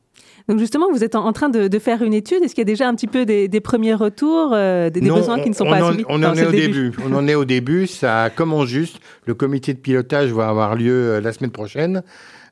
Donc 0.47 0.59
justement, 0.59 0.89
vous 0.89 1.03
êtes 1.03 1.15
en, 1.15 1.33
train 1.33 1.49
de, 1.49 1.79
faire 1.79 2.01
une 2.01 2.13
étude. 2.13 2.41
Est-ce 2.41 2.55
qu'il 2.55 2.61
y 2.61 2.67
a 2.69 2.71
déjà 2.71 2.87
un 2.87 2.95
petit 2.95 3.07
peu 3.07 3.25
des, 3.25 3.59
premiers 3.59 3.93
retours, 3.93 4.51
euh, 4.53 4.89
des, 4.89 5.01
besoins 5.01 5.39
qui 5.41 5.49
ne 5.49 5.55
sont 5.55 5.65
pas 5.65 5.85
assumés 5.85 6.05
On 6.07 6.23
en 6.23 6.35
est 6.35 6.45
au 6.45 6.51
début. 6.51 6.93
on 7.05 7.13
en 7.13 7.27
est 7.27 7.35
au 7.35 7.43
début. 7.43 7.85
Ça 7.85 8.29
commence 8.33 8.67
juste. 8.67 8.99
Le 9.25 9.33
comité 9.33 9.73
de 9.73 9.79
pilotage 9.79 10.31
va 10.31 10.47
avoir 10.47 10.75
lieu 10.75 10.93
euh, 10.93 11.21
la 11.21 11.33
semaine 11.33 11.51
prochaine, 11.51 12.01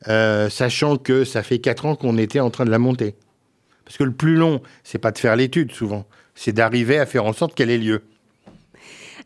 euh, 0.09 0.49
sachant 0.49 0.97
que 0.97 1.23
ça 1.23 1.41
fait 1.41 1.59
quatre 1.59 1.85
ans 1.85 1.95
qu'on 1.95 2.17
était 2.17 2.41
en 2.41 2.49
train 2.49 2.65
de 2.65 2.69
la 2.69 2.79
monter. 2.79 3.15
Parce 3.85 3.97
que 3.97 4.03
le 4.03 4.11
plus 4.11 4.35
long, 4.35 4.61
c'est 4.83 4.97
pas 4.97 5.11
de 5.11 5.17
faire 5.17 5.37
l'étude 5.37 5.71
souvent, 5.71 6.05
c'est 6.33 6.51
d'arriver 6.51 6.99
à 6.99 7.05
faire 7.05 7.23
en 7.23 7.33
sorte 7.33 7.55
qu'elle 7.55 7.69
ait 7.69 7.77
lieu. 7.77 8.01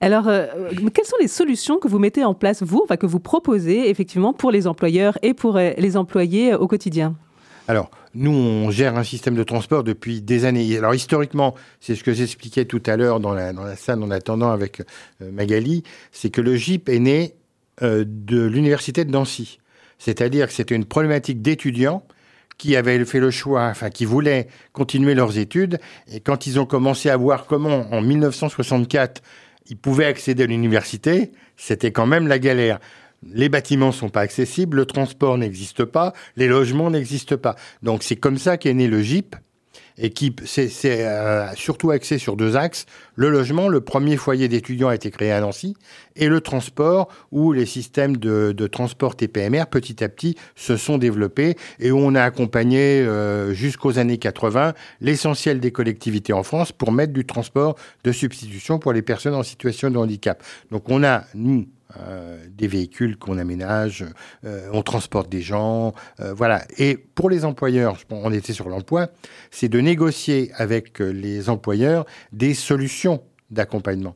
Alors, 0.01 0.25
quelles 0.25 1.05
sont 1.05 1.17
les 1.19 1.27
solutions 1.27 1.77
que 1.77 1.87
vous 1.87 1.99
mettez 1.99 2.23
en 2.23 2.33
place, 2.33 2.61
vous, 2.61 2.81
enfin, 2.83 2.97
que 2.97 3.05
vous 3.05 3.19
proposez 3.19 3.89
effectivement 3.89 4.31
pour 4.31 4.51
les 4.51 4.67
employeurs 4.67 5.17
et 5.23 5.33
pour 5.33 5.57
les 5.57 5.97
employés 5.97 6.53
au 6.53 6.67
quotidien? 6.67 7.15
Alors, 7.67 7.89
nous, 8.15 8.31
on 8.31 8.71
gère 8.71 8.97
un 8.97 9.03
système 9.03 9.35
de 9.35 9.43
transport 9.43 9.83
depuis 9.83 10.21
des 10.21 10.45
années. 10.45 10.77
Alors, 10.77 10.95
historiquement, 10.95 11.55
c'est 11.79 11.95
ce 11.95 12.03
que 12.03 12.13
j'expliquais 12.13 12.65
tout 12.65 12.81
à 12.85 12.97
l'heure 12.97 13.19
dans 13.19 13.33
la, 13.33 13.53
dans 13.53 13.63
la 13.63 13.75
salle 13.75 14.01
en 14.01 14.09
attendant 14.09 14.51
avec 14.51 14.81
euh, 15.21 15.31
Magali, 15.31 15.83
c'est 16.11 16.29
que 16.29 16.41
le 16.41 16.55
GIP 16.55 16.89
est 16.89 16.99
né 16.99 17.35
euh, 17.83 18.03
de 18.07 18.43
l'université 18.43 19.05
de 19.05 19.11
Nancy. 19.11 19.59
C'est-à-dire 19.99 20.47
que 20.47 20.53
c'était 20.53 20.75
une 20.75 20.85
problématique 20.85 21.41
d'étudiants 21.41 22.03
qui 22.57 22.75
avaient 22.75 23.03
fait 23.05 23.19
le 23.19 23.31
choix, 23.31 23.67
enfin, 23.67 23.89
qui 23.89 24.05
voulaient 24.05 24.47
continuer 24.73 25.13
leurs 25.13 25.37
études. 25.37 25.79
Et 26.11 26.19
quand 26.19 26.47
ils 26.47 26.59
ont 26.59 26.65
commencé 26.65 27.09
à 27.09 27.17
voir 27.17 27.45
comment, 27.45 27.85
en 27.91 28.01
1964, 28.01 29.21
ils 29.69 29.77
pouvaient 29.77 30.05
accéder 30.05 30.43
à 30.43 30.47
l'université, 30.47 31.31
c'était 31.55 31.91
quand 31.91 32.07
même 32.07 32.27
la 32.27 32.39
galère 32.39 32.79
les 33.23 33.49
bâtiments 33.49 33.91
sont 33.91 34.09
pas 34.09 34.21
accessibles, 34.21 34.77
le 34.77 34.85
transport 34.85 35.37
n'existe 35.37 35.85
pas, 35.85 36.13
les 36.35 36.47
logements 36.47 36.89
n'existent 36.89 37.37
pas. 37.37 37.55
Donc 37.83 38.03
c'est 38.03 38.15
comme 38.15 38.37
ça 38.37 38.57
qu'est 38.57 38.73
né 38.73 38.87
le 38.87 39.01
GIP, 39.01 39.35
et 39.99 40.09
qui 40.11 40.33
c'est 40.45 40.69
euh, 40.85 41.53
surtout 41.55 41.91
axé 41.91 42.17
sur 42.17 42.37
deux 42.37 42.55
axes. 42.55 42.85
Le 43.15 43.29
logement, 43.29 43.67
le 43.67 43.81
premier 43.81 44.15
foyer 44.15 44.47
d'étudiants 44.47 44.87
a 44.87 44.95
été 44.95 45.11
créé 45.11 45.31
à 45.31 45.41
Nancy, 45.41 45.75
et 46.15 46.27
le 46.27 46.41
transport, 46.41 47.09
où 47.31 47.51
les 47.51 47.65
systèmes 47.65 48.17
de, 48.17 48.67
transport 48.67 49.15
TPMR, 49.15 49.65
petit 49.69 50.03
à 50.03 50.09
petit, 50.09 50.35
se 50.55 50.77
sont 50.77 50.97
développés, 50.97 51.55
et 51.79 51.91
où 51.91 51.97
on 51.97 52.15
a 52.15 52.23
accompagné 52.23 53.01
euh, 53.01 53.53
jusqu'aux 53.53 53.99
années 53.99 54.17
80 54.17 54.73
l'essentiel 55.01 55.59
des 55.59 55.71
collectivités 55.71 56.33
en 56.33 56.43
France 56.43 56.71
pour 56.71 56.91
mettre 56.91 57.13
du 57.13 57.25
transport 57.25 57.75
de 58.03 58.11
substitution 58.11 58.79
pour 58.79 58.93
les 58.93 59.01
personnes 59.01 59.35
en 59.35 59.43
situation 59.43 59.91
de 59.91 59.97
handicap. 59.97 60.41
Donc 60.71 60.89
on 60.89 61.03
a, 61.03 61.25
nous, 61.35 61.67
euh, 61.97 62.45
des 62.51 62.67
véhicules 62.67 63.17
qu'on 63.17 63.39
aménage, 63.39 64.05
euh, 64.45 64.69
on 64.73 64.83
transporte 64.83 65.27
des 65.27 65.41
gens, 65.41 65.95
euh, 66.19 66.35
voilà. 66.35 66.63
Et 66.77 66.95
pour 66.95 67.31
les 67.31 67.45
employeurs, 67.45 67.97
on 68.11 68.31
était 68.31 68.53
sur 68.53 68.69
l'emploi, 68.69 69.07
c'est 69.49 69.69
de 69.69 69.79
négocier 69.79 70.51
avec 70.53 70.99
les 70.99 71.49
employeurs 71.49 72.05
des 72.31 72.53
solutions 72.53 73.23
d'accompagnement 73.49 74.15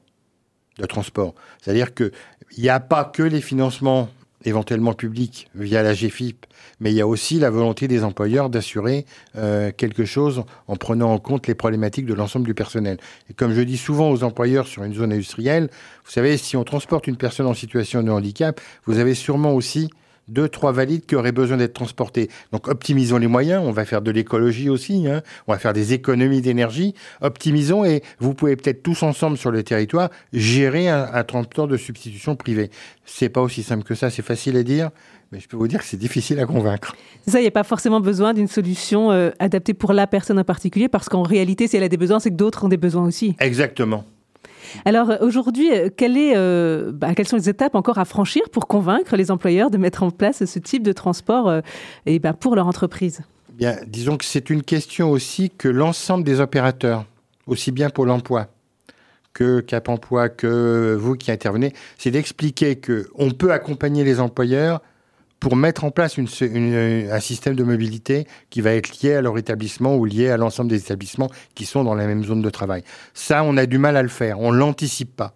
de 0.77 0.85
transport. 0.85 1.33
C'est-à-dire 1.61 1.95
que 1.95 2.11
il 2.57 2.61
n'y 2.61 2.69
a 2.69 2.79
pas 2.79 3.05
que 3.05 3.23
les 3.23 3.41
financements 3.41 4.09
éventuellement 4.45 4.93
publics 4.93 5.49
via 5.55 5.83
la 5.83 5.93
GFIP, 5.93 6.45
mais 6.79 6.91
il 6.91 6.95
y 6.95 7.01
a 7.01 7.07
aussi 7.07 7.39
la 7.39 7.49
volonté 7.49 7.87
des 7.87 8.03
employeurs 8.03 8.49
d'assurer 8.49 9.05
euh, 9.37 9.71
quelque 9.75 10.05
chose 10.05 10.43
en 10.67 10.75
prenant 10.75 11.13
en 11.13 11.19
compte 11.19 11.47
les 11.47 11.55
problématiques 11.55 12.05
de 12.05 12.13
l'ensemble 12.13 12.45
du 12.45 12.53
personnel. 12.53 12.97
Et 13.29 13.33
comme 13.33 13.53
je 13.53 13.61
dis 13.61 13.77
souvent 13.77 14.09
aux 14.11 14.23
employeurs 14.23 14.67
sur 14.67 14.83
une 14.83 14.93
zone 14.93 15.13
industrielle, 15.13 15.69
vous 16.05 16.11
savez, 16.11 16.37
si 16.37 16.57
on 16.57 16.63
transporte 16.63 17.07
une 17.07 17.17
personne 17.17 17.47
en 17.47 17.53
situation 17.53 18.03
de 18.03 18.11
handicap, 18.11 18.59
vous 18.85 18.99
avez 18.99 19.15
sûrement 19.15 19.53
aussi 19.53 19.89
deux, 20.27 20.47
trois 20.47 20.71
valides 20.71 21.05
qui 21.05 21.15
auraient 21.15 21.31
besoin 21.31 21.57
d'être 21.57 21.73
transportés. 21.73 22.29
Donc 22.51 22.67
optimisons 22.67 23.17
les 23.17 23.27
moyens, 23.27 23.63
on 23.65 23.71
va 23.71 23.85
faire 23.85 24.01
de 24.01 24.11
l'écologie 24.11 24.69
aussi, 24.69 25.07
hein. 25.07 25.21
on 25.47 25.53
va 25.53 25.59
faire 25.59 25.73
des 25.73 25.93
économies 25.93 26.41
d'énergie, 26.41 26.93
optimisons 27.21 27.85
et 27.85 28.03
vous 28.19 28.33
pouvez 28.33 28.55
peut-être 28.55 28.83
tous 28.83 29.03
ensemble 29.03 29.37
sur 29.37 29.51
le 29.51 29.63
territoire 29.63 30.09
gérer 30.31 30.89
un, 30.89 31.23
transport 31.23 31.67
de 31.67 31.77
substitution 31.77 32.35
privé. 32.35 32.69
C'est 33.05 33.29
pas 33.29 33.41
aussi 33.41 33.63
simple 33.63 33.83
que 33.83 33.95
ça, 33.95 34.09
c'est 34.09 34.21
facile 34.21 34.57
à 34.57 34.63
dire, 34.63 34.89
mais 35.31 35.39
je 35.39 35.47
peux 35.47 35.57
vous 35.57 35.67
dire 35.67 35.79
que 35.79 35.85
c'est 35.85 35.97
difficile 35.97 36.39
à 36.39 36.45
convaincre. 36.45 36.95
Ça, 37.27 37.39
il 37.39 37.43
n'y 37.43 37.47
a 37.47 37.51
pas 37.51 37.63
forcément 37.63 37.99
besoin 37.99 38.33
d'une 38.33 38.47
solution 38.47 39.11
euh, 39.11 39.31
adaptée 39.39 39.73
pour 39.73 39.93
la 39.93 40.07
personne 40.07 40.39
en 40.39 40.43
particulier, 40.43 40.89
parce 40.89 41.09
qu'en 41.09 41.23
réalité, 41.23 41.67
si 41.67 41.77
elle 41.77 41.83
a 41.83 41.89
des 41.89 41.97
besoins, 41.97 42.19
c'est 42.19 42.29
que 42.29 42.35
d'autres 42.35 42.65
ont 42.65 42.69
des 42.69 42.77
besoins 42.77 43.05
aussi. 43.05 43.35
Exactement. 43.39 44.05
Alors 44.85 45.09
euh, 45.09 45.17
aujourd'hui, 45.21 45.71
euh, 45.71 45.89
euh, 46.01 46.91
bah, 46.91 47.13
quelles 47.15 47.27
sont 47.27 47.37
les 47.37 47.49
étapes 47.49 47.75
encore 47.75 47.97
à 47.97 48.05
franchir 48.05 48.43
pour 48.51 48.67
convaincre 48.67 49.15
les 49.15 49.31
employeurs 49.31 49.69
de 49.69 49.77
mettre 49.77 50.03
en 50.03 50.11
place 50.11 50.45
ce 50.45 50.59
type 50.59 50.83
de 50.83 50.91
transport 50.91 51.61
bah, 52.21 52.33
pour 52.33 52.55
leur 52.55 52.67
entreprise? 52.67 53.21
Bien, 53.53 53.77
disons 53.87 54.17
que 54.17 54.25
c'est 54.25 54.49
une 54.49 54.63
question 54.63 55.11
aussi 55.11 55.51
que 55.51 55.67
l'ensemble 55.67 56.23
des 56.23 56.39
opérateurs, 56.39 57.05
aussi 57.47 57.71
bien 57.71 57.89
pour 57.89 58.05
l'emploi 58.05 58.47
que 59.33 59.61
Cap 59.61 59.89
Emploi, 59.89 60.29
que 60.29 60.95
vous 60.99 61.15
qui 61.15 61.31
intervenez, 61.31 61.73
c'est 61.97 62.11
d'expliquer 62.11 62.79
qu'on 62.79 63.31
peut 63.31 63.51
accompagner 63.51 64.03
les 64.03 64.19
employeurs 64.19 64.81
pour 65.43 65.57
mettre 65.57 65.83
en 65.83 65.91
place 65.91 66.17
un 66.17 67.19
système 67.19 67.55
de 67.55 67.63
mobilité 67.63 68.25
qui 68.49 68.61
va 68.61 68.71
être 68.71 69.01
lié 69.01 69.15
à 69.15 69.21
leur 69.21 69.37
établissement 69.37 69.97
ou 69.97 70.05
lié 70.05 70.29
à 70.29 70.37
l'ensemble 70.37 70.69
des 70.69 70.79
établissements 70.79 71.29
qui 71.53 71.65
sont 71.65 71.83
dans 71.83 71.95
la 71.95 72.07
même 72.07 72.23
zone 72.23 72.41
de 72.41 72.49
travail. 72.49 72.81
Ça, 73.13 73.43
on 73.43 73.57
a 73.57 73.65
du 73.65 73.77
mal 73.77 73.97
à 73.97 74.01
le 74.01 74.07
faire, 74.07 74.39
on 74.39 74.53
l'anticipe 74.53 75.17
pas. 75.17 75.35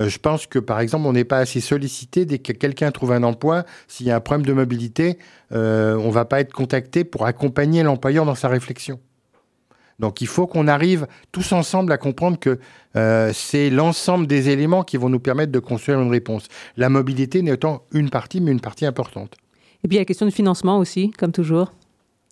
Euh, 0.00 0.08
je 0.08 0.18
pense 0.18 0.48
que, 0.48 0.58
par 0.58 0.80
exemple, 0.80 1.06
on 1.06 1.12
n'est 1.12 1.22
pas 1.22 1.38
assez 1.38 1.60
sollicité 1.60 2.24
dès 2.24 2.40
que 2.40 2.52
quelqu'un 2.52 2.90
trouve 2.90 3.12
un 3.12 3.22
emploi. 3.22 3.64
S'il 3.86 4.06
y 4.06 4.10
a 4.10 4.16
un 4.16 4.20
problème 4.20 4.44
de 4.44 4.52
mobilité, 4.52 5.18
euh, 5.52 5.94
on 5.94 6.10
va 6.10 6.24
pas 6.24 6.40
être 6.40 6.52
contacté 6.52 7.04
pour 7.04 7.24
accompagner 7.24 7.84
l'employeur 7.84 8.24
dans 8.24 8.34
sa 8.34 8.48
réflexion. 8.48 8.98
Donc 9.98 10.20
il 10.20 10.26
faut 10.26 10.46
qu'on 10.46 10.68
arrive 10.68 11.06
tous 11.32 11.52
ensemble 11.52 11.92
à 11.92 11.98
comprendre 11.98 12.38
que 12.38 12.58
euh, 12.96 13.32
c'est 13.34 13.70
l'ensemble 13.70 14.26
des 14.26 14.48
éléments 14.48 14.84
qui 14.84 14.96
vont 14.96 15.08
nous 15.08 15.20
permettre 15.20 15.52
de 15.52 15.58
construire 15.58 16.00
une 16.00 16.10
réponse. 16.10 16.46
La 16.76 16.88
mobilité 16.88 17.42
n'est 17.42 17.52
autant 17.52 17.82
une 17.92 18.10
partie, 18.10 18.40
mais 18.40 18.52
une 18.52 18.60
partie 18.60 18.86
importante. 18.86 19.36
Et 19.84 19.88
puis 19.88 19.94
il 19.94 19.94
y 19.94 19.98
a 19.98 20.02
la 20.02 20.06
question 20.06 20.26
de 20.26 20.30
financement 20.30 20.78
aussi, 20.78 21.10
comme 21.10 21.32
toujours. 21.32 21.72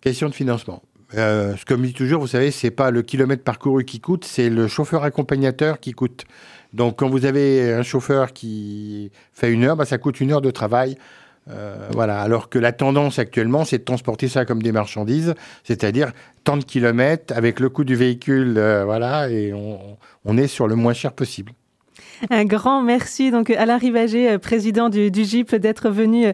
Question 0.01 0.29
de 0.29 0.33
financement. 0.33 0.81
Euh, 1.15 1.55
comme 1.65 1.83
je 1.83 1.87
dis 1.87 1.93
toujours, 1.93 2.19
vous 2.19 2.27
savez, 2.27 2.51
c'est 2.51 2.71
pas 2.71 2.91
le 2.91 3.01
kilomètre 3.01 3.43
parcouru 3.43 3.85
qui 3.85 3.99
coûte, 3.99 4.25
c'est 4.25 4.49
le 4.49 4.67
chauffeur 4.67 5.03
accompagnateur 5.03 5.79
qui 5.79 5.93
coûte. 5.93 6.25
Donc 6.73 6.99
quand 6.99 7.09
vous 7.09 7.25
avez 7.25 7.73
un 7.73 7.83
chauffeur 7.83 8.33
qui 8.33 9.11
fait 9.31 9.51
une 9.51 9.63
heure, 9.63 9.77
bah, 9.77 9.85
ça 9.85 9.97
coûte 9.97 10.19
une 10.19 10.31
heure 10.31 10.41
de 10.41 10.51
travail. 10.51 10.97
Euh, 11.49 11.89
voilà, 11.91 12.21
alors 12.21 12.49
que 12.49 12.59
la 12.59 12.71
tendance 12.71 13.19
actuellement, 13.19 13.65
c'est 13.65 13.79
de 13.79 13.83
transporter 13.83 14.27
ça 14.27 14.45
comme 14.45 14.61
des 14.61 14.71
marchandises, 14.71 15.33
c'est-à-dire 15.63 16.11
tant 16.43 16.57
de 16.57 16.63
kilomètres 16.63 17.33
avec 17.35 17.59
le 17.59 17.69
coût 17.69 17.83
du 17.83 17.95
véhicule, 17.95 18.55
euh, 18.57 18.83
voilà, 18.85 19.29
et 19.29 19.53
on, 19.53 20.37
est 20.37 20.47
sur 20.47 20.67
le 20.67 20.75
moins 20.75 20.93
cher 20.93 21.13
possible. 21.13 21.53
Un 22.31 22.45
grand 22.45 22.81
merci 22.81 23.29
donc 23.29 23.51
Alain 23.51 23.77
Rivager, 23.77 24.31
euh, 24.31 24.37
président 24.39 24.89
du, 24.89 25.11
GIP, 25.13 25.55
d'être 25.55 25.89
venu 25.89 26.25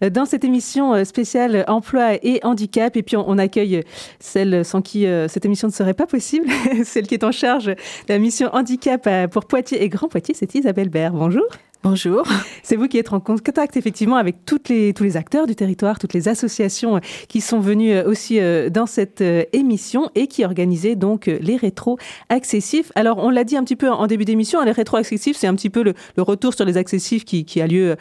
dans 0.00 0.24
cette 0.24 0.44
émission 0.44 1.04
spéciale 1.04 1.64
emploi 1.66 2.14
et 2.22 2.40
handicap. 2.44 2.96
Et 2.96 3.02
puis 3.02 3.16
on, 3.16 3.38
accueille 3.38 3.82
celle 4.20 4.64
sans 4.64 4.82
qui 4.82 5.06
cette 5.28 5.44
émission 5.44 5.68
ne 5.68 5.72
serait 5.72 5.94
pas 5.94 6.06
possible, 6.06 6.46
celle 6.84 7.06
qui 7.06 7.14
est 7.14 7.24
en 7.24 7.32
charge 7.32 7.66
de 7.66 7.76
la 8.08 8.18
mission 8.18 8.48
handicap 8.52 9.08
pour 9.30 9.44
Poitiers 9.44 9.82
et 9.82 9.88
Grand 9.88 10.08
Poitiers, 10.08 10.34
c'est 10.34 10.54
Isabelle 10.54 10.88
Baird. 10.88 11.14
Bonjour. 11.14 11.46
Bonjour. 11.82 12.22
C'est 12.62 12.76
vous 12.76 12.86
qui 12.86 12.96
êtes 12.98 13.12
en 13.12 13.18
contact 13.18 13.76
effectivement 13.76 14.14
avec 14.14 14.36
les, 14.68 14.94
tous 14.94 15.02
les 15.02 15.16
acteurs 15.16 15.48
du 15.48 15.56
territoire, 15.56 15.98
toutes 15.98 16.12
les 16.12 16.28
associations 16.28 17.00
qui 17.28 17.40
sont 17.40 17.58
venues 17.58 17.92
euh, 17.92 18.08
aussi 18.08 18.38
euh, 18.38 18.70
dans 18.70 18.86
cette 18.86 19.20
euh, 19.20 19.42
émission 19.52 20.08
et 20.14 20.28
qui 20.28 20.44
organisaient 20.44 20.94
donc 20.94 21.26
les 21.26 21.56
rétros 21.56 21.98
accessifs. 22.28 22.92
Alors 22.94 23.18
on 23.18 23.30
l'a 23.30 23.42
dit 23.42 23.56
un 23.56 23.64
petit 23.64 23.74
peu 23.74 23.90
en 23.90 24.06
début 24.06 24.24
d'émission, 24.24 24.60
hein, 24.60 24.64
les 24.64 24.70
rétros 24.70 24.98
accessifs 24.98 25.36
c'est 25.36 25.48
un 25.48 25.56
petit 25.56 25.70
peu 25.70 25.82
le, 25.82 25.94
retour 26.18 26.54
sur 26.54 26.64
les 26.64 26.76
accessifs 26.76 27.24
qui 27.24 27.60
a 27.60 27.66
lieu 27.66 27.96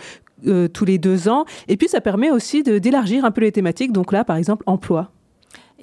tous 0.74 0.86
les 0.86 1.00
deux 1.00 1.28
ans. 1.28 1.46
Et 1.68 1.76
puis 1.76 1.88
ça 1.88 2.02
permet 2.02 2.30
aussi 2.30 2.62
d'élargir 2.62 3.26
un 3.26 3.32
peu 3.32 3.42
les 3.42 3.52
thématiques. 3.52 3.92
Donc 3.92 4.12
là 4.12 4.24
par 4.24 4.36
exemple 4.36 4.64
emploi. 4.68 5.12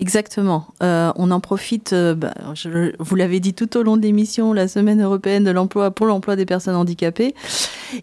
Exactement. 0.00 0.66
Euh, 0.80 1.12
on 1.16 1.32
en 1.32 1.40
profite, 1.40 1.92
euh, 1.92 2.14
bah, 2.14 2.32
je, 2.54 2.92
vous 3.00 3.16
l'avez 3.16 3.40
dit 3.40 3.52
tout 3.52 3.76
au 3.76 3.82
long 3.82 3.96
de 3.96 4.02
l'émission, 4.02 4.52
la 4.52 4.68
semaine 4.68 5.02
européenne 5.02 5.42
de 5.42 5.50
l'emploi 5.50 5.90
pour 5.90 6.06
l'emploi 6.06 6.36
des 6.36 6.46
personnes 6.46 6.76
handicapées. 6.76 7.34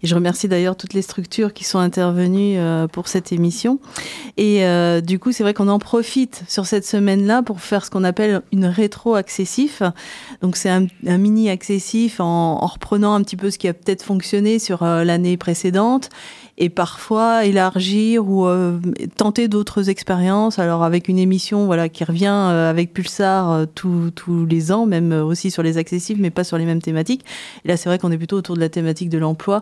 Et 0.04 0.08
je 0.08 0.14
remercie 0.14 0.50
d'ailleurs 0.50 0.76
toutes 0.76 0.94
les 0.94 1.02
structures 1.02 1.54
qui 1.54 1.64
sont 1.64 1.80
intervenues 1.80 2.58
euh, 2.58 2.88
pour 2.88 3.08
cette 3.08 3.32
émission. 3.32 3.80
Et 4.36 4.66
du 5.02 5.20
coup, 5.20 5.32
c'est 5.32 5.44
vrai 5.44 5.54
qu'on 5.54 5.70
en 5.70 5.80
profite 5.80 6.44
sur 6.50 6.66
cette 6.66 6.86
semaine-là 6.86 7.42
pour 7.42 7.62
faire 7.62 7.86
ce 7.86 7.90
qu'on 7.90 8.04
appelle 8.04 8.42
une 8.52 8.66
rétro-accessif. 8.66 9.82
Donc 10.42 10.58
c'est 10.58 10.70
un, 10.70 10.88
mini 11.04 11.50
accessif 11.50 12.20
en, 12.20 12.62
en, 12.62 12.68
reprenant 12.68 13.14
un 13.14 13.24
petit 13.24 13.38
peu 13.38 13.50
ce 13.50 13.58
qui 13.58 13.70
a 13.70 13.74
peut-être 13.74 14.04
fonctionné 14.04 14.60
sur 14.60 14.84
l'année 14.84 15.38
précédente 15.38 16.10
et 16.58 16.70
parfois 16.70 17.46
élargir 17.46 18.28
ou 18.28 18.46
euh, 18.46 18.80
tenter 19.18 19.48
d'autres 19.48 19.90
expériences. 19.90 20.58
Alors 20.58 20.84
avec 20.84 21.08
une 21.10 21.20
émission 21.20 21.66
voilà 21.66 21.90
qui 21.90 22.04
revient 22.04 22.28
euh, 22.28 22.70
avec 22.70 22.94
Pulsar 22.94 23.52
euh, 23.52 23.66
tous 23.66 24.46
les 24.46 24.72
ans, 24.72 24.86
même 24.86 25.12
aussi 25.12 25.52
sur 25.52 25.64
les 25.64 25.78
accessibles, 25.78 26.22
mais 26.22 26.30
pas 26.30 26.44
sur 26.44 26.58
les 26.58 26.66
mêmes 26.66 26.82
thématiques. 26.82 27.26
Et 27.66 27.68
là, 27.68 27.78
c'est 27.78 27.90
vrai 27.90 28.00
qu'on 28.00 28.12
est 28.12 28.18
plutôt 28.18 28.38
autour 28.38 28.56
de 28.56 28.62
la 28.62 28.70
thématique 28.70 29.10
de 29.10 29.18
l'emploi. 29.18 29.62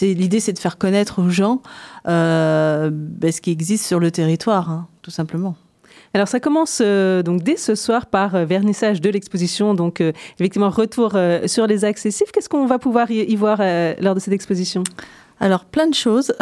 L'idée, 0.00 0.40
c'est 0.40 0.52
de 0.52 0.58
faire 0.58 0.78
connaître 0.78 1.20
aux 1.22 1.28
gens 1.28 1.62
ben, 2.04 3.32
ce 3.32 3.40
qui 3.40 3.50
existe 3.50 3.84
sur 3.84 4.00
le 4.00 4.10
territoire, 4.10 4.70
hein, 4.70 4.88
tout 5.02 5.10
simplement. 5.10 5.56
Alors 6.14 6.26
ça 6.26 6.40
commence 6.40 6.80
donc 6.80 7.44
dès 7.44 7.56
ce 7.56 7.76
soir 7.76 8.06
par 8.06 8.44
vernissage 8.44 9.00
de 9.00 9.10
l'exposition, 9.10 9.74
donc 9.74 10.00
effectivement 10.34 10.70
retour 10.70 11.16
sur 11.46 11.66
les 11.68 11.84
accessifs. 11.84 12.32
Qu'est-ce 12.32 12.48
qu'on 12.48 12.66
va 12.66 12.80
pouvoir 12.80 13.10
y 13.12 13.36
voir 13.36 13.60
lors 14.00 14.16
de 14.16 14.20
cette 14.20 14.34
exposition? 14.34 14.82
Alors 15.40 15.64
plein 15.64 15.86
de 15.86 15.94
choses. 15.94 16.32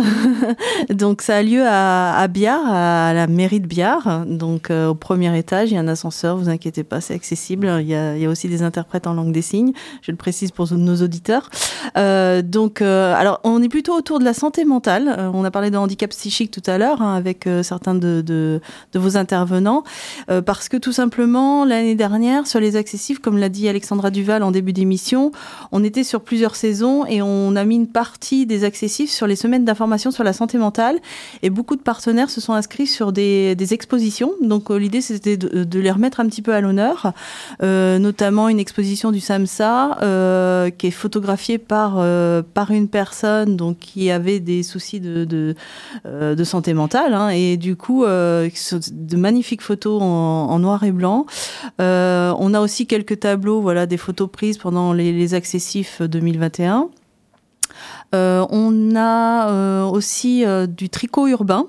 donc 0.91 1.23
ça 1.23 1.37
a 1.37 1.43
lieu 1.43 1.63
à, 1.65 2.19
à, 2.19 2.27
Biard, 2.27 2.67
à 2.67 3.15
la 3.15 3.29
mairie 3.29 3.61
de 3.61 3.67
Biard. 3.67 4.27
Donc 4.27 4.71
euh, 4.71 4.89
au 4.89 4.95
premier 4.95 5.37
étage, 5.39 5.71
il 5.71 5.75
y 5.75 5.77
a 5.77 5.81
un 5.81 5.89
ascenseur, 5.89 6.37
vous 6.37 6.49
inquiétez 6.49 6.83
pas, 6.83 7.01
c'est 7.01 7.15
accessible. 7.15 7.79
Il 7.81 7.87
y, 7.87 7.95
a, 7.95 8.29
aussi 8.29 8.49
des 8.49 8.63
interprètes 8.63 9.07
en 9.07 9.15
langue 9.15 9.33
des 9.33 9.41
signes. 9.41 9.73
Je 10.03 10.11
le 10.11 10.17
précise 10.17 10.51
pour 10.51 10.71
nos 10.73 10.97
auditeurs. 10.97 11.49
Euh, 11.97 12.43
donc 12.43 12.83
euh, 12.83 13.15
alors 13.15 13.41
on 13.45 13.63
est 13.63 13.69
plutôt 13.69 13.95
autour 13.95 14.19
de 14.19 14.25
la 14.25 14.35
santé 14.35 14.65
mentale. 14.65 15.31
On 15.33 15.45
a 15.45 15.51
parlé 15.53 15.71
de 15.71 15.77
handicap 15.77 16.11
psychique 16.11 16.51
tout 16.51 16.69
à 16.69 16.77
l'heure 16.77 17.01
hein, 17.01 17.15
avec 17.15 17.49
certains 17.63 17.95
de, 17.95 18.21
de, 18.21 18.61
de, 18.93 18.99
vos 18.99 19.17
intervenants, 19.17 19.85
parce 20.45 20.69
que 20.69 20.77
tout 20.77 20.93
simplement 20.93 21.65
l'année 21.65 21.95
dernière 21.95 22.47
sur 22.47 22.59
les 22.59 22.75
accessifs, 22.75 23.21
comme 23.21 23.39
l'a 23.39 23.49
dit 23.49 23.69
Alexandra 23.69 24.11
Duval 24.11 24.43
en 24.43 24.51
début 24.51 24.73
d'émission, 24.73 25.31
on 25.71 25.85
était 25.85 26.05
sur 26.05 26.23
plusieurs 26.23 26.57
saisons 26.57 27.07
et 27.07 27.23
on 27.23 27.55
a 27.55 27.65
mis 27.65 27.77
une 27.77 27.87
partie 27.87 28.45
des 28.45 28.65
accessifs 28.65 28.88
sur 28.89 29.27
les 29.27 29.37
semaines 29.37 29.65
d'information 29.65 30.11
sur 30.11 30.25
la 30.25 30.33
santé 30.33 30.59
mentale. 30.59 30.99
Et 31.43 31.51
beaucoup 31.51 31.77
de 31.77 31.83
partenaires 31.83 32.31
se 32.31 32.41
sont 32.41 32.53
inscrits 32.53 32.87
sur 32.87 33.13
des, 33.13 33.57
expositions. 33.71 34.33
Donc 34.41 34.71
euh, 34.71 34.79
l'idée, 34.79 35.01
c'était 35.01 35.37
de, 35.37 35.79
les 35.79 35.91
remettre 35.91 36.21
un 36.21 36.27
petit 36.27 36.41
peu 36.43 36.55
à 36.55 36.61
l'honneur, 36.61 37.13
euh, 37.63 37.99
notamment 37.99 38.49
une 38.49 38.59
exposition 38.59 39.11
du 39.11 39.21
SAMSA 39.21 39.99
euh, 40.03 40.71
qui 40.71 40.87
est 40.87 40.91
photographiée 40.91 41.59
par, 41.59 42.03
par 42.55 42.71
une 42.71 42.89
personne 42.89 43.57
donc, 43.57 43.79
qui 43.79 44.11
avait 44.11 44.41
des 44.41 44.63
soucis 44.63 45.01
de, 45.01 45.55
santé 46.45 46.73
mentale. 46.73 47.13
Hein. 47.13 47.29
et 47.29 47.57
du 47.57 47.77
coup, 47.77 48.05
de 48.05 49.17
magnifiques 49.17 49.63
photos 49.63 50.01
en, 50.03 50.59
noir 50.59 50.85
et 50.85 50.93
blanc. 50.93 51.27
on 51.79 52.55
a 52.55 52.61
aussi 52.61 52.87
quelques 52.87 53.21
tableaux, 53.21 53.61
voilà, 53.61 53.87
des 53.87 53.99
photos 53.99 54.31
prises 54.31 54.59
pendant 54.59 54.93
les 54.93 55.35
accessifs 55.35 56.01
2021. 56.01 56.89
Euh, 58.15 58.47
on 58.51 58.97
a 58.97 59.51
euh, 59.51 59.85
aussi 59.85 60.45
euh, 60.45 60.67
du 60.67 60.89
tricot 60.89 61.27
urbain 61.27 61.67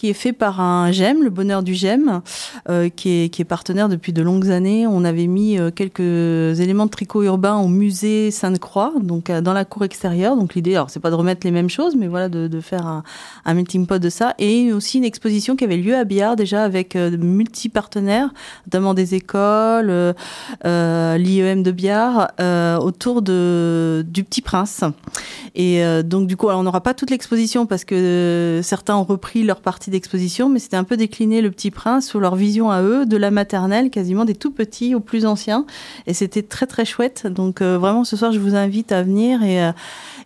qui 0.00 0.08
est 0.08 0.14
fait 0.14 0.32
par 0.32 0.62
un 0.62 0.90
GEM, 0.92 1.22
le 1.22 1.28
bonheur 1.28 1.62
du 1.62 1.74
GEM, 1.74 2.22
qui, 2.96 3.24
est, 3.24 3.28
qui 3.28 3.42
est 3.42 3.44
partenaire 3.44 3.90
depuis 3.90 4.14
de 4.14 4.22
longues 4.22 4.48
années. 4.50 4.86
On 4.86 5.04
avait 5.04 5.26
mis 5.26 5.58
quelques 5.76 6.58
éléments 6.58 6.86
de 6.86 6.90
tricot 6.90 7.22
urbain 7.22 7.58
au 7.58 7.68
musée 7.68 8.30
Sainte-Croix, 8.30 8.94
donc 9.02 9.30
dans 9.30 9.52
la 9.52 9.66
cour 9.66 9.84
extérieure. 9.84 10.38
Donc 10.38 10.54
l'idée, 10.54 10.74
alors 10.74 10.88
c'est 10.88 11.00
pas 11.00 11.10
de 11.10 11.16
remettre 11.16 11.46
les 11.46 11.50
mêmes 11.50 11.68
choses, 11.68 11.96
mais 11.96 12.06
voilà, 12.06 12.30
de, 12.30 12.48
de 12.48 12.60
faire 12.62 12.86
un, 12.86 13.02
un 13.44 13.52
melting 13.52 13.86
pot 13.86 13.98
de 13.98 14.08
ça. 14.08 14.32
Et 14.38 14.72
aussi 14.72 14.96
une 14.96 15.04
exposition 15.04 15.54
qui 15.54 15.64
avait 15.64 15.76
lieu 15.76 15.94
à 15.94 16.04
Billard 16.04 16.34
déjà 16.34 16.64
avec 16.64 16.94
multi-partenaires, 16.94 18.30
notamment 18.66 18.94
des 18.94 19.14
écoles, 19.14 20.14
euh, 20.64 21.18
l'IEM 21.18 21.62
de 21.62 21.72
Biard, 21.72 22.28
euh, 22.40 22.78
autour 22.78 23.20
de, 23.20 24.02
du 24.08 24.24
Petit 24.24 24.40
Prince. 24.40 24.82
Et 25.54 25.84
euh, 25.84 26.02
donc 26.02 26.26
du 26.26 26.38
coup, 26.38 26.48
on 26.48 26.62
n'aura 26.62 26.80
pas 26.80 26.94
toute 26.94 27.10
l'exposition 27.10 27.66
parce 27.66 27.84
que 27.84 28.60
certains 28.62 28.96
ont 28.96 29.04
repris 29.04 29.42
leur 29.42 29.60
partie 29.60 29.89
d'exposition, 29.90 30.48
mais 30.48 30.58
c'était 30.58 30.76
un 30.76 30.84
peu 30.84 30.96
décliné 30.96 31.42
le 31.42 31.50
Petit 31.50 31.70
Prince 31.70 32.06
sur 32.06 32.20
leur 32.20 32.36
vision 32.36 32.70
à 32.70 32.82
eux, 32.82 33.06
de 33.06 33.16
la 33.16 33.30
maternelle, 33.30 33.90
quasiment 33.90 34.24
des 34.24 34.34
tout 34.34 34.50
petits 34.50 34.94
aux 34.94 35.00
plus 35.00 35.26
anciens. 35.26 35.66
Et 36.06 36.14
c'était 36.14 36.42
très 36.42 36.66
très 36.66 36.84
chouette. 36.84 37.26
Donc 37.26 37.60
vraiment, 37.60 38.04
ce 38.04 38.16
soir, 38.16 38.32
je 38.32 38.38
vous 38.38 38.54
invite 38.54 38.92
à 38.92 39.02
venir 39.02 39.42
et 39.42 39.70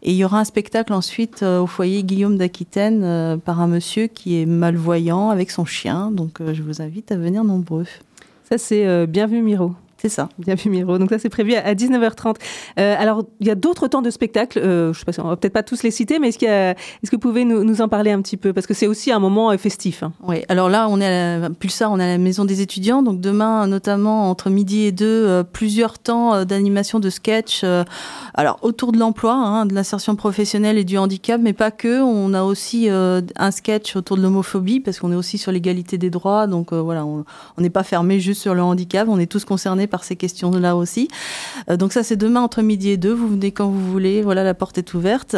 et 0.07 0.11
il 0.11 0.17
y 0.17 0.25
aura 0.25 0.39
un 0.39 0.45
spectacle 0.45 0.93
ensuite 0.93 1.43
au 1.43 1.67
foyer 1.67 2.03
Guillaume 2.03 2.37
d'Aquitaine 2.37 3.41
par 3.43 3.63
un 3.63 3.67
monsieur 3.67 4.07
qui 4.07 4.39
est 4.39 4.45
malvoyant 4.45 5.31
avec 5.31 5.51
son 5.51 5.65
chien. 5.65 6.11
Donc 6.11 6.41
je 6.53 6.63
vous 6.63 6.83
invite 6.83 7.11
à 7.11 7.17
venir 7.17 7.43
nombreux. 7.43 7.87
Ça, 8.49 8.59
c'est 8.59 9.07
Bienvenue 9.07 9.43
Miro. 9.43 9.75
C'est 10.05 10.11
ça. 10.11 10.29
Bien 10.39 10.55
vu, 10.55 10.69
Miro. 10.69 10.99
Donc 10.99 11.09
ça, 11.09 11.19
c'est 11.19 11.31
prévu 11.31 11.55
à 11.55 11.75
19h30. 11.75 12.35
Euh, 12.79 12.95
alors, 12.99 13.25
il 13.41 13.47
y 13.47 13.51
a 13.51 13.55
d'autres 13.55 13.89
temps 13.89 14.03
de 14.03 14.11
spectacle. 14.11 14.59
Euh, 14.59 14.93
je 14.93 14.99
sais 14.99 15.07
pas, 15.07 15.13
on 15.25 15.29
va 15.29 15.37
peut-être 15.37 15.55
pas 15.55 15.63
tous 15.63 15.83
les 15.83 15.91
citer, 15.91 16.19
mais 16.19 16.29
est-ce, 16.29 16.37
qu'il 16.37 16.47
est-ce 16.47 17.11
que 17.11 17.17
vous 17.17 17.21
pouvez 17.21 17.47
nous, 17.47 17.65
nous, 17.65 17.81
en 17.81 17.89
parler 17.89 18.11
un 18.11 18.21
petit 18.21 18.37
peu? 18.37 18.53
Parce 18.53 18.67
que 18.67 18.75
c'est 18.75 18.87
aussi 18.87 19.11
un 19.13 19.19
moment 19.19 19.51
euh, 19.51 19.57
festif. 19.57 20.03
Hein. 20.03 20.13
Oui. 20.23 20.43
Alors 20.51 20.69
là, 20.69 20.89
on 20.91 21.01
est 21.01 21.07
à 21.07 21.39
la, 21.39 21.49
Pulsar, 21.49 21.91
on 21.91 21.99
est 21.99 22.05
à 22.05 22.09
la 22.09 22.19
maison 22.19 22.45
des 22.45 22.61
étudiants. 22.61 23.03
Donc 23.03 23.23
demain, 23.23 23.67
notamment 23.67 24.29
entre 24.29 24.51
midi 24.51 24.83
et 24.83 24.93
deux, 24.93 25.07
euh, 25.07 25.43
plusieurs 25.43 25.99
temps 25.99 26.45
d'animation 26.45 27.01
de 27.01 27.09
sketch. 27.09 27.65
alors 28.35 28.59
autour 28.61 28.93
de 28.93 28.99
l'emploi, 28.99 29.33
hein, 29.33 29.65
de 29.65 29.75
l'insertion 29.75 30.17
professionnelle 30.17 30.77
et 30.77 30.85
du 30.85 30.99
handicap, 30.99 31.41
mais 31.43 31.55
pas 31.55 31.71
que. 31.71 32.03
On 32.03 32.35
a 32.35 32.43
aussi 32.43 32.91
un 32.91 33.51
sketch 33.51 33.97
autour 33.97 34.19
de 34.19 34.23
l'homophobie 34.23 34.81
parce 34.81 34.99
qu'on 34.99 35.13
est 35.13 35.17
aussi 35.17 35.39
sur 35.39 35.51
l'égalité 35.51 35.97
des 35.97 36.11
droits. 36.11 36.47
Donc 36.47 36.75
voilà, 36.75 37.07
on 37.07 37.25
n'est 37.57 37.71
pas 37.71 37.85
fermé 37.85 38.21
juste 38.21 38.43
sur 38.43 38.55
le 38.55 38.63
handicap. 38.63 39.09
On 39.09 39.19
est 39.19 39.31
tous 39.31 39.47
concernés 39.47 39.87
par 39.94 39.94
ces 40.03 40.17
questions-là 40.17 40.75
aussi. 40.75 41.09
Euh, 41.71 41.77
donc 41.77 41.93
ça, 41.93 42.03
c'est 42.03 42.17
demain 42.17 42.41
entre 42.41 42.63
midi 42.63 42.91
et 42.91 42.97
deux. 42.97 43.13
Vous 43.13 43.29
venez 43.29 43.53
quand 43.53 43.69
vous 43.69 43.93
voulez. 43.93 44.23
Voilà, 44.23 44.43
la 44.43 44.55
porte 44.55 44.79
est 44.79 44.95
ouverte. 44.95 45.37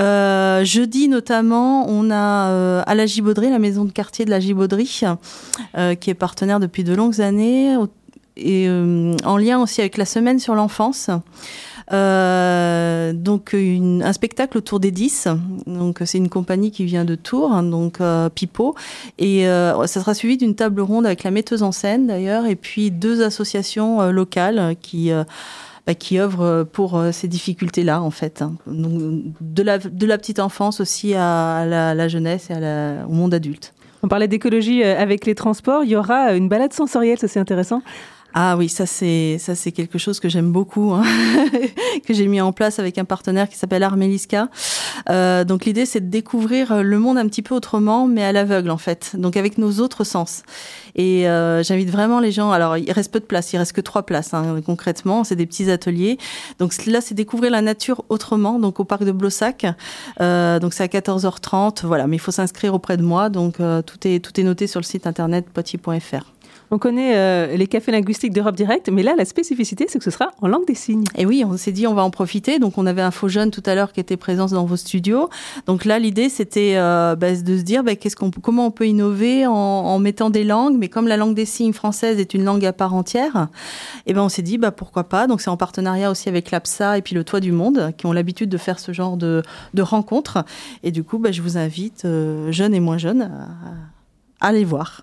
Euh, 0.00 0.64
jeudi, 0.64 1.08
notamment, 1.08 1.88
on 1.88 2.10
a 2.10 2.48
euh, 2.50 2.82
à 2.86 2.94
la 2.94 3.06
Gibauderie, 3.06 3.50
la 3.50 3.58
maison 3.58 3.84
de 3.84 3.90
quartier 3.90 4.24
de 4.24 4.30
la 4.30 4.38
Gibauderie, 4.38 5.02
qui 6.00 6.10
est 6.10 6.14
partenaire 6.14 6.60
depuis 6.60 6.84
de 6.84 6.94
longues 6.94 7.20
années 7.20 7.76
et 8.36 8.68
en 8.70 9.36
lien 9.36 9.60
aussi 9.60 9.80
avec 9.80 9.96
la 9.96 10.04
semaine 10.04 10.38
sur 10.38 10.54
l'enfance. 10.54 11.10
Euh, 11.92 13.12
donc 13.12 13.54
un 13.54 14.12
spectacle 14.12 14.58
autour 14.58 14.80
des 14.80 14.90
10. 14.90 15.28
Donc 15.66 16.00
c'est 16.04 16.18
une 16.18 16.28
compagnie 16.28 16.70
qui 16.70 16.84
vient 16.84 17.04
de 17.04 17.14
Tours, 17.14 17.52
hein, 17.52 17.62
donc 17.62 18.00
euh, 18.00 18.28
Pipo. 18.28 18.74
Et 19.18 19.48
euh, 19.48 19.86
ça 19.86 20.00
sera 20.00 20.14
suivi 20.14 20.36
d'une 20.36 20.54
table 20.54 20.80
ronde 20.80 21.06
avec 21.06 21.24
la 21.24 21.30
metteuse 21.30 21.62
en 21.62 21.72
scène 21.72 22.06
d'ailleurs, 22.06 22.46
et 22.46 22.56
puis 22.56 22.90
deux 22.90 23.22
associations 23.22 24.10
locales 24.10 24.76
qui 24.80 25.10
bah, 25.86 25.94
qui 25.94 26.18
œuvrent 26.18 26.64
pour 26.64 27.02
ces 27.12 27.26
difficultés-là, 27.26 28.02
en 28.02 28.10
fait. 28.10 28.42
Hein. 28.42 28.54
De, 28.66 29.62
la, 29.62 29.78
petite 30.18 30.38
enfance 30.38 30.80
aussi 30.80 31.14
à 31.14 31.64
la, 31.66 32.08
jeunesse 32.08 32.50
et 32.50 32.54
au 33.06 33.12
monde 33.12 33.34
adulte. 33.34 33.72
On 34.02 34.08
parlait 34.08 34.28
d'écologie 34.28 34.82
avec 34.82 35.26
les 35.26 35.34
transports. 35.34 35.84
Il 35.84 35.90
y 35.90 35.96
aura 35.96 36.34
une 36.34 36.48
balade 36.48 36.72
sensorielle, 36.72 37.18
ça 37.18 37.28
c'est 37.28 37.40
intéressant. 37.40 37.82
Ah 38.34 38.56
oui, 38.56 38.68
ça 38.68 38.86
c'est 38.86 39.38
ça 39.38 39.54
c'est 39.54 39.72
quelque 39.72 39.98
chose 39.98 40.20
que 40.20 40.28
j'aime 40.28 40.52
beaucoup, 40.52 40.92
hein, 40.92 41.02
que 42.06 42.14
j'ai 42.14 42.26
mis 42.26 42.40
en 42.40 42.52
place 42.52 42.78
avec 42.78 42.98
un 42.98 43.04
partenaire 43.04 43.48
qui 43.48 43.56
s'appelle 43.56 43.82
Armeliska. 43.82 44.48
Euh, 45.08 45.44
donc 45.44 45.64
l'idée 45.64 45.86
c'est 45.86 46.00
de 46.00 46.10
découvrir 46.10 46.82
le 46.82 46.98
monde 46.98 47.18
un 47.18 47.26
petit 47.26 47.42
peu 47.42 47.54
autrement, 47.54 48.06
mais 48.06 48.22
à 48.22 48.32
l'aveugle 48.32 48.70
en 48.70 48.78
fait, 48.78 49.12
donc 49.14 49.36
avec 49.36 49.58
nos 49.58 49.80
autres 49.80 50.04
sens. 50.04 50.42
Et 50.94 51.28
euh, 51.28 51.62
j'invite 51.62 51.90
vraiment 51.90 52.20
les 52.20 52.32
gens. 52.32 52.50
Alors 52.50 52.76
il 52.76 52.90
reste 52.92 53.12
peu 53.12 53.20
de 53.20 53.24
place, 53.24 53.52
il 53.52 53.58
reste 53.58 53.72
que 53.72 53.80
trois 53.80 54.04
places 54.04 54.34
hein, 54.34 54.60
concrètement. 54.64 55.24
C'est 55.24 55.36
des 55.36 55.46
petits 55.46 55.70
ateliers. 55.70 56.18
Donc 56.58 56.74
là 56.86 57.00
c'est 57.00 57.14
découvrir 57.14 57.50
la 57.50 57.62
nature 57.62 58.04
autrement, 58.08 58.58
donc 58.58 58.80
au 58.80 58.84
parc 58.84 59.04
de 59.04 59.12
Blossac. 59.12 59.66
Euh, 60.20 60.58
donc 60.58 60.72
c'est 60.74 60.84
à 60.84 60.86
14h30, 60.86 61.86
voilà. 61.86 62.06
Mais 62.06 62.16
il 62.16 62.20
faut 62.20 62.32
s'inscrire 62.32 62.74
auprès 62.74 62.96
de 62.96 63.02
moi. 63.02 63.28
Donc 63.28 63.60
euh, 63.60 63.82
tout 63.82 64.06
est 64.06 64.20
tout 64.20 64.38
est 64.40 64.44
noté 64.44 64.66
sur 64.66 64.80
le 64.80 64.84
site 64.84 65.06
internet 65.06 65.46
potier.fr. 65.50 66.32
On 66.72 66.78
connaît 66.78 67.16
euh, 67.16 67.56
les 67.56 67.66
cafés 67.66 67.90
linguistiques 67.90 68.32
d'Europe 68.32 68.54
Direct, 68.54 68.90
mais 68.90 69.02
là, 69.02 69.14
la 69.18 69.24
spécificité, 69.24 69.86
c'est 69.88 69.98
que 69.98 70.04
ce 70.04 70.12
sera 70.12 70.30
en 70.40 70.46
langue 70.46 70.66
des 70.66 70.76
signes. 70.76 71.04
Et 71.16 71.26
oui, 71.26 71.44
on 71.44 71.56
s'est 71.56 71.72
dit, 71.72 71.88
on 71.88 71.94
va 71.94 72.04
en 72.04 72.10
profiter. 72.10 72.60
Donc, 72.60 72.78
on 72.78 72.86
avait 72.86 73.02
un 73.02 73.10
faux 73.10 73.26
jeune 73.26 73.50
tout 73.50 73.62
à 73.66 73.74
l'heure 73.74 73.92
qui 73.92 73.98
était 73.98 74.16
présent 74.16 74.46
dans 74.46 74.64
vos 74.64 74.76
studios. 74.76 75.28
Donc 75.66 75.84
là, 75.84 75.98
l'idée, 75.98 76.28
c'était 76.28 76.74
euh, 76.76 77.16
bah, 77.16 77.34
de 77.34 77.56
se 77.58 77.62
dire, 77.62 77.82
bah, 77.82 77.96
qu'est-ce 77.96 78.14
qu'on, 78.14 78.30
comment 78.30 78.66
on 78.66 78.70
peut 78.70 78.86
innover 78.86 79.48
en, 79.48 79.98
mettant 79.98 80.30
des 80.30 80.44
langues, 80.44 80.76
mais 80.78 80.88
comme 80.88 81.08
la 81.08 81.16
langue 81.16 81.34
des 81.34 81.44
signes 81.44 81.72
française 81.72 82.20
est 82.20 82.34
une 82.34 82.44
langue 82.44 82.64
à 82.64 82.72
part 82.72 82.94
entière, 82.94 83.48
eh 84.06 84.14
ben 84.14 84.22
on 84.22 84.28
s'est 84.28 84.42
dit, 84.42 84.56
bah, 84.56 84.70
pourquoi 84.70 85.04
pas. 85.04 85.26
Donc, 85.26 85.40
c'est 85.40 85.50
en 85.50 85.56
partenariat 85.56 86.08
aussi 86.10 86.28
avec 86.28 86.52
l'APSA 86.52 86.98
et 86.98 87.02
puis 87.02 87.16
le 87.16 87.24
Toit 87.24 87.40
du 87.40 87.50
Monde, 87.50 87.92
qui 87.98 88.06
ont 88.06 88.12
l'habitude 88.12 88.48
de 88.48 88.58
faire 88.58 88.78
ce 88.78 88.92
genre 88.92 89.16
de, 89.16 89.42
rencontres. 89.80 90.44
Et 90.84 90.92
du 90.92 91.02
coup, 91.02 91.18
bah, 91.18 91.32
je 91.32 91.42
vous 91.42 91.58
invite, 91.58 92.04
euh, 92.04 92.52
jeunes 92.52 92.74
et 92.74 92.80
moins 92.80 92.98
jeunes, 92.98 93.30
à 94.40 94.46
aller 94.46 94.64
voir. 94.64 95.02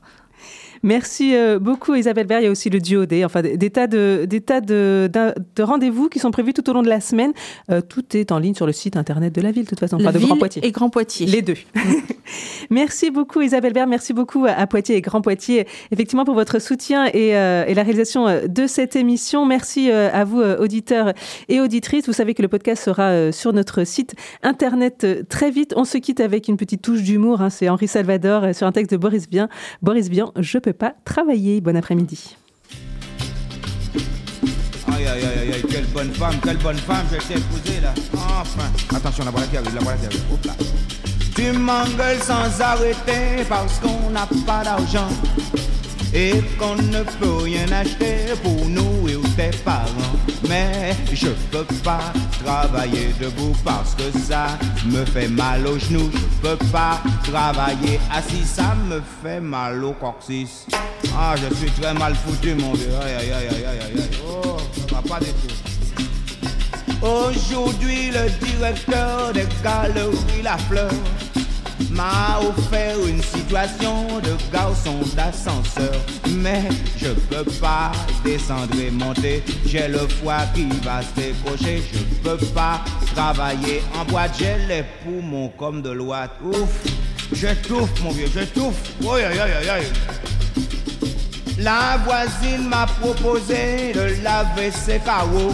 Merci 0.83 1.35
euh, 1.35 1.59
beaucoup 1.59 1.95
Isabelle 1.95 2.27
Berg. 2.27 2.41
Il 2.41 2.45
y 2.45 2.47
a 2.47 2.51
aussi 2.51 2.69
le 2.69 2.79
duo 2.79 3.05
D, 3.05 3.25
enfin 3.25 3.41
des, 3.41 3.69
tas 3.69 3.87
de, 3.87 4.25
des 4.27 4.41
tas 4.41 4.61
de, 4.61 5.09
de, 5.11 5.63
rendez-vous 5.63 6.09
qui 6.09 6.19
sont 6.19 6.31
prévus 6.31 6.53
tout 6.53 6.69
au 6.69 6.73
long 6.73 6.83
de 6.83 6.89
la 6.89 7.01
semaine. 7.01 7.33
Euh, 7.71 7.81
tout 7.81 8.15
est 8.15 8.31
en 8.31 8.39
ligne 8.39 8.55
sur 8.55 8.65
le 8.65 8.71
site 8.71 8.97
internet 8.97 9.33
de 9.33 9.41
la 9.41 9.51
ville, 9.51 9.63
de 9.63 9.69
toute 9.69 9.79
façon, 9.79 9.97
enfin 9.97 10.11
de 10.11 10.19
Grand 10.19 10.37
Poitiers. 10.37 10.65
Et 10.65 10.71
Grand 10.71 10.89
Poitiers. 10.89 11.25
Les 11.25 11.41
deux. 11.41 11.55
merci 12.69 13.11
beaucoup 13.11 13.41
Isabelle 13.41 13.73
Berg. 13.73 13.89
Merci 13.89 14.13
beaucoup 14.13 14.45
à, 14.45 14.67
Poitiers 14.67 14.95
et 14.95 15.01
Grand 15.01 15.21
Poitiers, 15.21 15.67
effectivement, 15.91 16.25
pour 16.25 16.35
votre 16.35 16.59
soutien 16.59 17.05
et, 17.07 17.35
euh, 17.35 17.65
et 17.67 17.73
la 17.73 17.83
réalisation 17.83 18.27
de 18.47 18.67
cette 18.67 18.95
émission. 18.95 19.45
Merci 19.45 19.91
à 19.91 20.23
vous, 20.23 20.41
auditeurs 20.41 21.13
et 21.49 21.59
auditrices. 21.59 22.05
Vous 22.07 22.13
savez 22.13 22.33
que 22.33 22.41
le 22.41 22.47
podcast 22.47 22.83
sera 22.83 23.31
sur 23.31 23.53
notre 23.53 23.83
site 23.83 24.15
internet 24.43 25.05
très 25.29 25.51
vite. 25.51 25.73
On 25.75 25.85
se 25.85 25.97
quitte 25.97 26.19
avec 26.19 26.47
une 26.47 26.57
petite 26.57 26.81
touche 26.81 27.01
d'humour. 27.01 27.41
Hein. 27.41 27.49
C'est 27.49 27.69
Henri 27.69 27.87
Salvador 27.87 28.53
sur 28.53 28.67
un 28.67 28.71
texte 28.71 28.91
de 28.91 28.97
Boris 28.97 29.27
Vian. 29.29 29.47
Boris 29.81 30.09
Vian, 30.09 30.31
je 30.37 30.57
peux 30.57 30.66
pas 30.73 30.93
travailler. 31.05 31.61
Bon 31.61 31.75
après-midi. 31.75 32.37
Aïe, 34.93 35.05
aïe, 35.05 35.23
aïe, 35.23 35.53
aïe, 35.53 35.63
quelle 35.69 35.85
bonne 35.87 36.13
femme, 36.13 36.35
quelle 36.43 36.57
bonne 36.57 36.77
femme, 36.77 37.05
je 37.11 37.17
t'ai 37.27 37.39
épousée 37.39 37.81
là. 37.81 37.93
Enfin, 38.13 38.69
attention, 38.95 39.25
la 39.25 39.31
voilà 39.31 39.47
qui 39.47 39.57
arrive, 39.57 39.75
la 39.75 39.81
voilà 39.81 39.97
qui 39.97 40.05
arrive. 40.05 40.23
Hop 40.31 40.45
là. 40.45 40.53
Tu 41.35 41.51
m'engueules 41.51 42.21
sans 42.21 42.61
arrêter 42.61 43.43
parce 43.47 43.79
qu'on 43.79 44.09
n'a 44.09 44.27
pas 44.45 44.63
d'argent 44.63 45.09
et 46.13 46.41
qu'on 46.57 46.75
ne 46.75 47.03
peut 47.19 47.43
rien 47.43 47.71
acheter 47.71 48.33
pour 48.41 48.65
nous 48.67 49.06
parents. 49.63 50.15
Mais 50.47 50.95
je 51.13 51.29
peux 51.51 51.65
pas 51.83 52.11
travailler 52.43 53.09
debout 53.19 53.55
parce 53.63 53.95
que 53.95 54.11
ça 54.17 54.57
me 54.85 55.05
fait 55.05 55.27
mal 55.27 55.65
aux 55.67 55.79
genoux. 55.79 56.09
Je 56.13 56.49
peux 56.49 56.65
pas 56.71 57.01
travailler 57.23 57.99
assis, 58.11 58.45
ça 58.45 58.75
me 58.89 59.01
fait 59.23 59.39
mal 59.39 59.83
au 59.83 59.93
coccyx. 59.93 60.65
Ah, 61.15 61.35
je 61.35 61.53
suis 61.55 61.71
très 61.71 61.93
mal 61.93 62.15
foutu, 62.15 62.55
mon 62.55 62.73
vieux. 62.73 62.89
Aïe, 63.03 63.13
aïe, 63.13 63.31
aïe, 63.31 63.47
aïe, 63.49 63.65
aïe, 63.65 64.01
aïe. 64.01 64.09
Oh, 64.27 64.57
ça 64.73 64.95
va 64.95 65.01
pas 65.01 65.19
du 65.19 65.31
tout. 65.31 67.05
Aujourd'hui, 67.05 68.11
le 68.11 68.29
directeur 68.45 69.31
des 69.33 69.47
galeries 69.63 70.41
La 70.43 70.57
Fleur 70.57 70.91
m'a 71.91 72.39
offert 72.41 72.95
une 73.07 73.21
situation 73.21 74.19
de 74.19 74.35
garçon 74.51 74.99
d'ascenseur. 75.15 75.93
Mais 76.29 76.63
je 76.97 77.09
peux 77.09 77.49
pas 77.59 77.91
descendre 78.23 78.79
et 78.79 78.91
monter, 78.91 79.43
j'ai 79.65 79.87
le 79.87 79.99
foie 79.99 80.45
qui 80.53 80.67
va 80.83 81.01
se 81.01 81.13
décocher. 81.15 81.81
Je 81.93 82.29
peux 82.29 82.37
pas 82.47 82.81
travailler 83.15 83.81
en 83.99 84.05
boîte, 84.05 84.35
j'ai 84.39 84.57
les 84.67 84.83
poumons 85.03 85.49
comme 85.57 85.81
de 85.81 85.91
l'ouate. 85.91 86.31
Ouf, 86.43 86.83
j'étouffe 87.33 88.01
mon 88.03 88.11
vieux, 88.11 88.27
aïe 88.35 89.69
aïe. 89.69 89.87
La 91.59 91.97
voisine 92.05 92.67
m'a 92.67 92.85
proposé 92.85 93.91
de 93.93 94.23
laver 94.23 94.69
ses 94.71 94.99
carreaux 94.99 95.53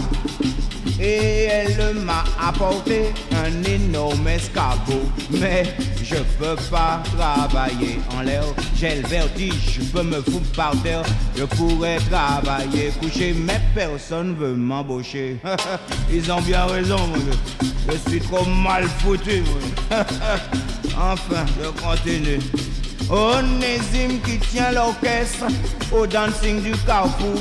et 1.00 1.44
elle 1.44 1.94
m'a 1.94 2.24
apporté 2.40 3.12
un 3.32 3.62
énorme 3.64 4.28
escabeau. 4.28 5.02
Mais 5.30 5.64
je 6.02 6.16
peux 6.38 6.56
pas 6.70 7.02
travailler 7.16 7.98
en 8.16 8.22
l'air, 8.22 8.44
j'ai 8.76 8.96
le 8.96 9.08
vertige, 9.08 9.80
je 9.80 9.82
peux 9.82 10.02
me 10.02 10.20
foutre 10.22 10.52
par 10.56 10.72
terre. 10.82 11.02
Je 11.36 11.44
pourrais 11.44 11.98
travailler 12.10 12.90
couché, 13.00 13.34
mais 13.34 13.60
personne 13.74 14.34
veut 14.36 14.54
m'embaucher. 14.54 15.38
Ils 16.12 16.30
ont 16.30 16.40
bien 16.42 16.64
raison, 16.66 16.98
mon. 16.98 17.70
Je 17.90 18.10
suis 18.10 18.20
trop 18.20 18.46
mal 18.46 18.84
foutu, 19.00 19.42
enfin, 20.96 21.44
je 21.60 21.68
continue. 21.82 22.40
Onésime 23.14 24.20
qui 24.22 24.38
tient 24.40 24.72
l'orchestre 24.72 25.46
au 25.92 26.04
dancing 26.04 26.60
du 26.62 26.72
carrefour 26.84 27.38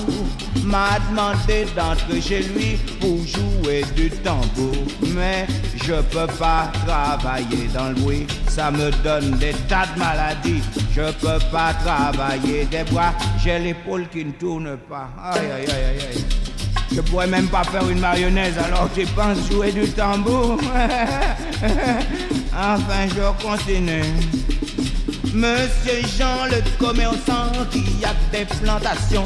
m'a 0.64 1.00
demandé 1.10 1.66
d'entrer 1.76 2.22
chez 2.22 2.44
lui 2.44 2.78
pour 3.02 3.18
jouer 3.26 3.84
du 3.96 4.12
tambour. 4.12 4.76
Mais 5.16 5.48
je 5.84 5.96
peux 5.96 6.32
pas 6.38 6.72
travailler 6.86 7.68
dans 7.74 7.90
le 7.90 7.96
bruit, 7.96 8.28
ça 8.48 8.70
me 8.70 8.92
donne 9.04 9.32
des 9.40 9.54
tas 9.68 9.88
de 9.96 10.00
maladies. 10.00 10.62
Je 10.96 11.12
peux 11.14 11.40
pas 11.52 11.74
travailler 11.84 12.66
des 12.66 12.84
bras, 12.84 13.16
j'ai 13.44 13.58
l'épaule 13.58 14.08
qui 14.10 14.26
ne 14.26 14.32
tourne 14.32 14.78
pas. 14.88 15.10
Aïe 15.24 15.40
aïe 15.40 15.66
aïe 15.66 16.00
aïe. 16.12 16.26
Je 16.96 17.02
pourrais 17.02 17.26
même 17.26 17.48
pas 17.48 17.64
faire 17.64 17.90
une 17.90 18.00
marionnette 18.00 18.60
alors 18.64 18.88
tu 18.94 19.08
penses 19.08 19.50
jouer 19.52 19.72
du 19.72 19.90
tambour. 19.90 20.60
enfin, 22.54 23.08
je 23.08 23.44
continue. 23.44 24.04
Monsieur 25.34 26.02
Jean, 26.16 26.46
le 26.46 26.62
commerçant 26.78 27.52
qui 27.72 27.84
a 28.06 28.14
des 28.32 28.46
plantations, 28.46 29.26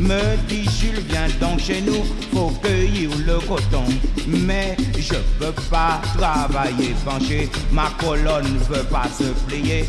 me 0.00 0.36
dit 0.48 0.68
Jules, 0.80 1.00
viens 1.08 1.28
donc 1.40 1.60
chez 1.60 1.80
nous, 1.80 2.04
faut 2.34 2.50
cueillir 2.60 3.10
le 3.24 3.38
coton. 3.46 3.84
Mais 4.26 4.76
je 4.98 5.14
veux 5.38 5.52
pas 5.70 6.00
travailler 6.18 6.96
penché, 7.04 7.48
ma 7.70 7.88
colonne 8.00 8.58
veut 8.68 8.82
pas 8.84 9.06
se 9.16 9.28
plier. 9.46 9.84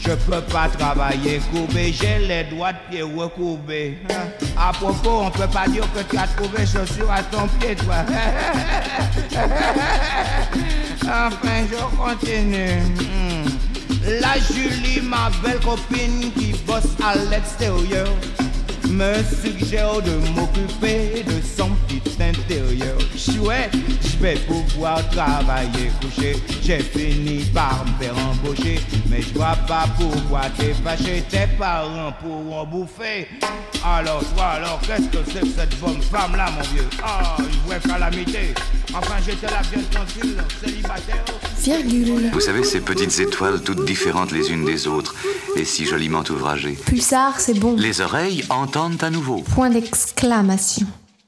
Je 0.00 0.12
peux 0.12 0.42
pas 0.42 0.68
travailler 0.68 1.40
courbé, 1.50 1.92
j'ai 1.92 2.18
les 2.26 2.44
doigts 2.44 2.72
de 2.72 2.78
pied 2.90 3.02
recourbés. 3.02 3.98
À 4.56 4.72
propos, 4.72 5.22
on 5.24 5.30
peut 5.30 5.48
pas 5.48 5.66
dire 5.68 5.84
que 5.94 6.00
tu 6.02 6.18
as 6.18 6.26
trouvé 6.28 6.66
chaussures 6.66 7.10
à 7.10 7.22
ton 7.22 7.48
pied, 7.58 7.74
toi. 7.74 8.04
enfin, 11.02 11.66
je 11.70 11.96
continue. 11.96 12.82
Hmm. 13.00 13.37
La 14.08 14.38
Julie, 14.38 15.02
ma 15.02 15.30
belle 15.42 15.60
copine 15.60 16.32
qui 16.32 16.54
bosse 16.66 16.96
à 17.04 17.14
l'extérieur 17.30 18.08
me 18.88 19.14
suggère 19.42 20.00
de 20.00 20.12
m'occuper 20.34 21.22
de 21.26 21.42
son 21.42 21.68
petit 21.86 22.16
intérieur. 22.22 22.96
Chouette, 23.14 23.70
je 24.02 24.16
vais 24.16 24.36
pouvoir 24.36 25.06
travailler 25.10 25.90
couché. 26.00 26.36
J'ai 26.62 26.78
fini 26.78 27.44
par 27.52 27.84
me 27.84 28.02
faire 28.02 28.14
embaucher, 28.16 28.80
mais 29.10 29.20
je 29.20 29.34
vois 29.34 29.56
pas 29.66 29.84
pourquoi 29.98 30.42
t'es 30.56 30.72
fâché. 30.82 31.22
Tes 31.28 31.46
parents 31.58 32.14
pourront 32.18 32.64
bouffer. 32.64 33.28
Alors 33.84 34.24
toi, 34.34 34.46
alors 34.56 34.80
qu'est-ce 34.86 35.08
que 35.08 35.18
c'est 35.30 35.40
que 35.40 35.46
cette 35.48 35.78
bonne 35.80 36.00
femme 36.00 36.34
là, 36.34 36.50
mon 36.50 36.62
vieux? 36.74 36.88
Ah, 37.02 37.36
une 37.38 37.68
vraie 37.68 37.80
calamité. 37.80 38.54
Enfin, 38.94 39.16
j'étais 39.24 39.46
là 39.46 39.60
bien 39.70 39.82
tranquille, 39.90 40.42
célibataire. 40.64 41.24
Virgule. 41.60 42.30
Vous 42.32 42.40
savez, 42.40 42.62
ces 42.64 42.80
petites 42.80 43.18
étoiles 43.20 43.60
toutes 43.62 43.84
différentes 43.84 44.32
les 44.32 44.50
unes 44.50 44.64
des 44.64 44.86
autres 44.86 45.14
et 45.56 45.64
si 45.64 45.84
joliment 45.84 46.22
ouvragées. 46.30 46.78
Pulsar, 46.86 47.40
c'est 47.40 47.58
bon. 47.58 47.74
Les 47.76 48.00
oreilles 48.00 48.44
entendent 48.48 49.02
à 49.02 49.10
nouveau. 49.10 49.42
Point 49.54 49.70
d'exclamation. 49.70 50.86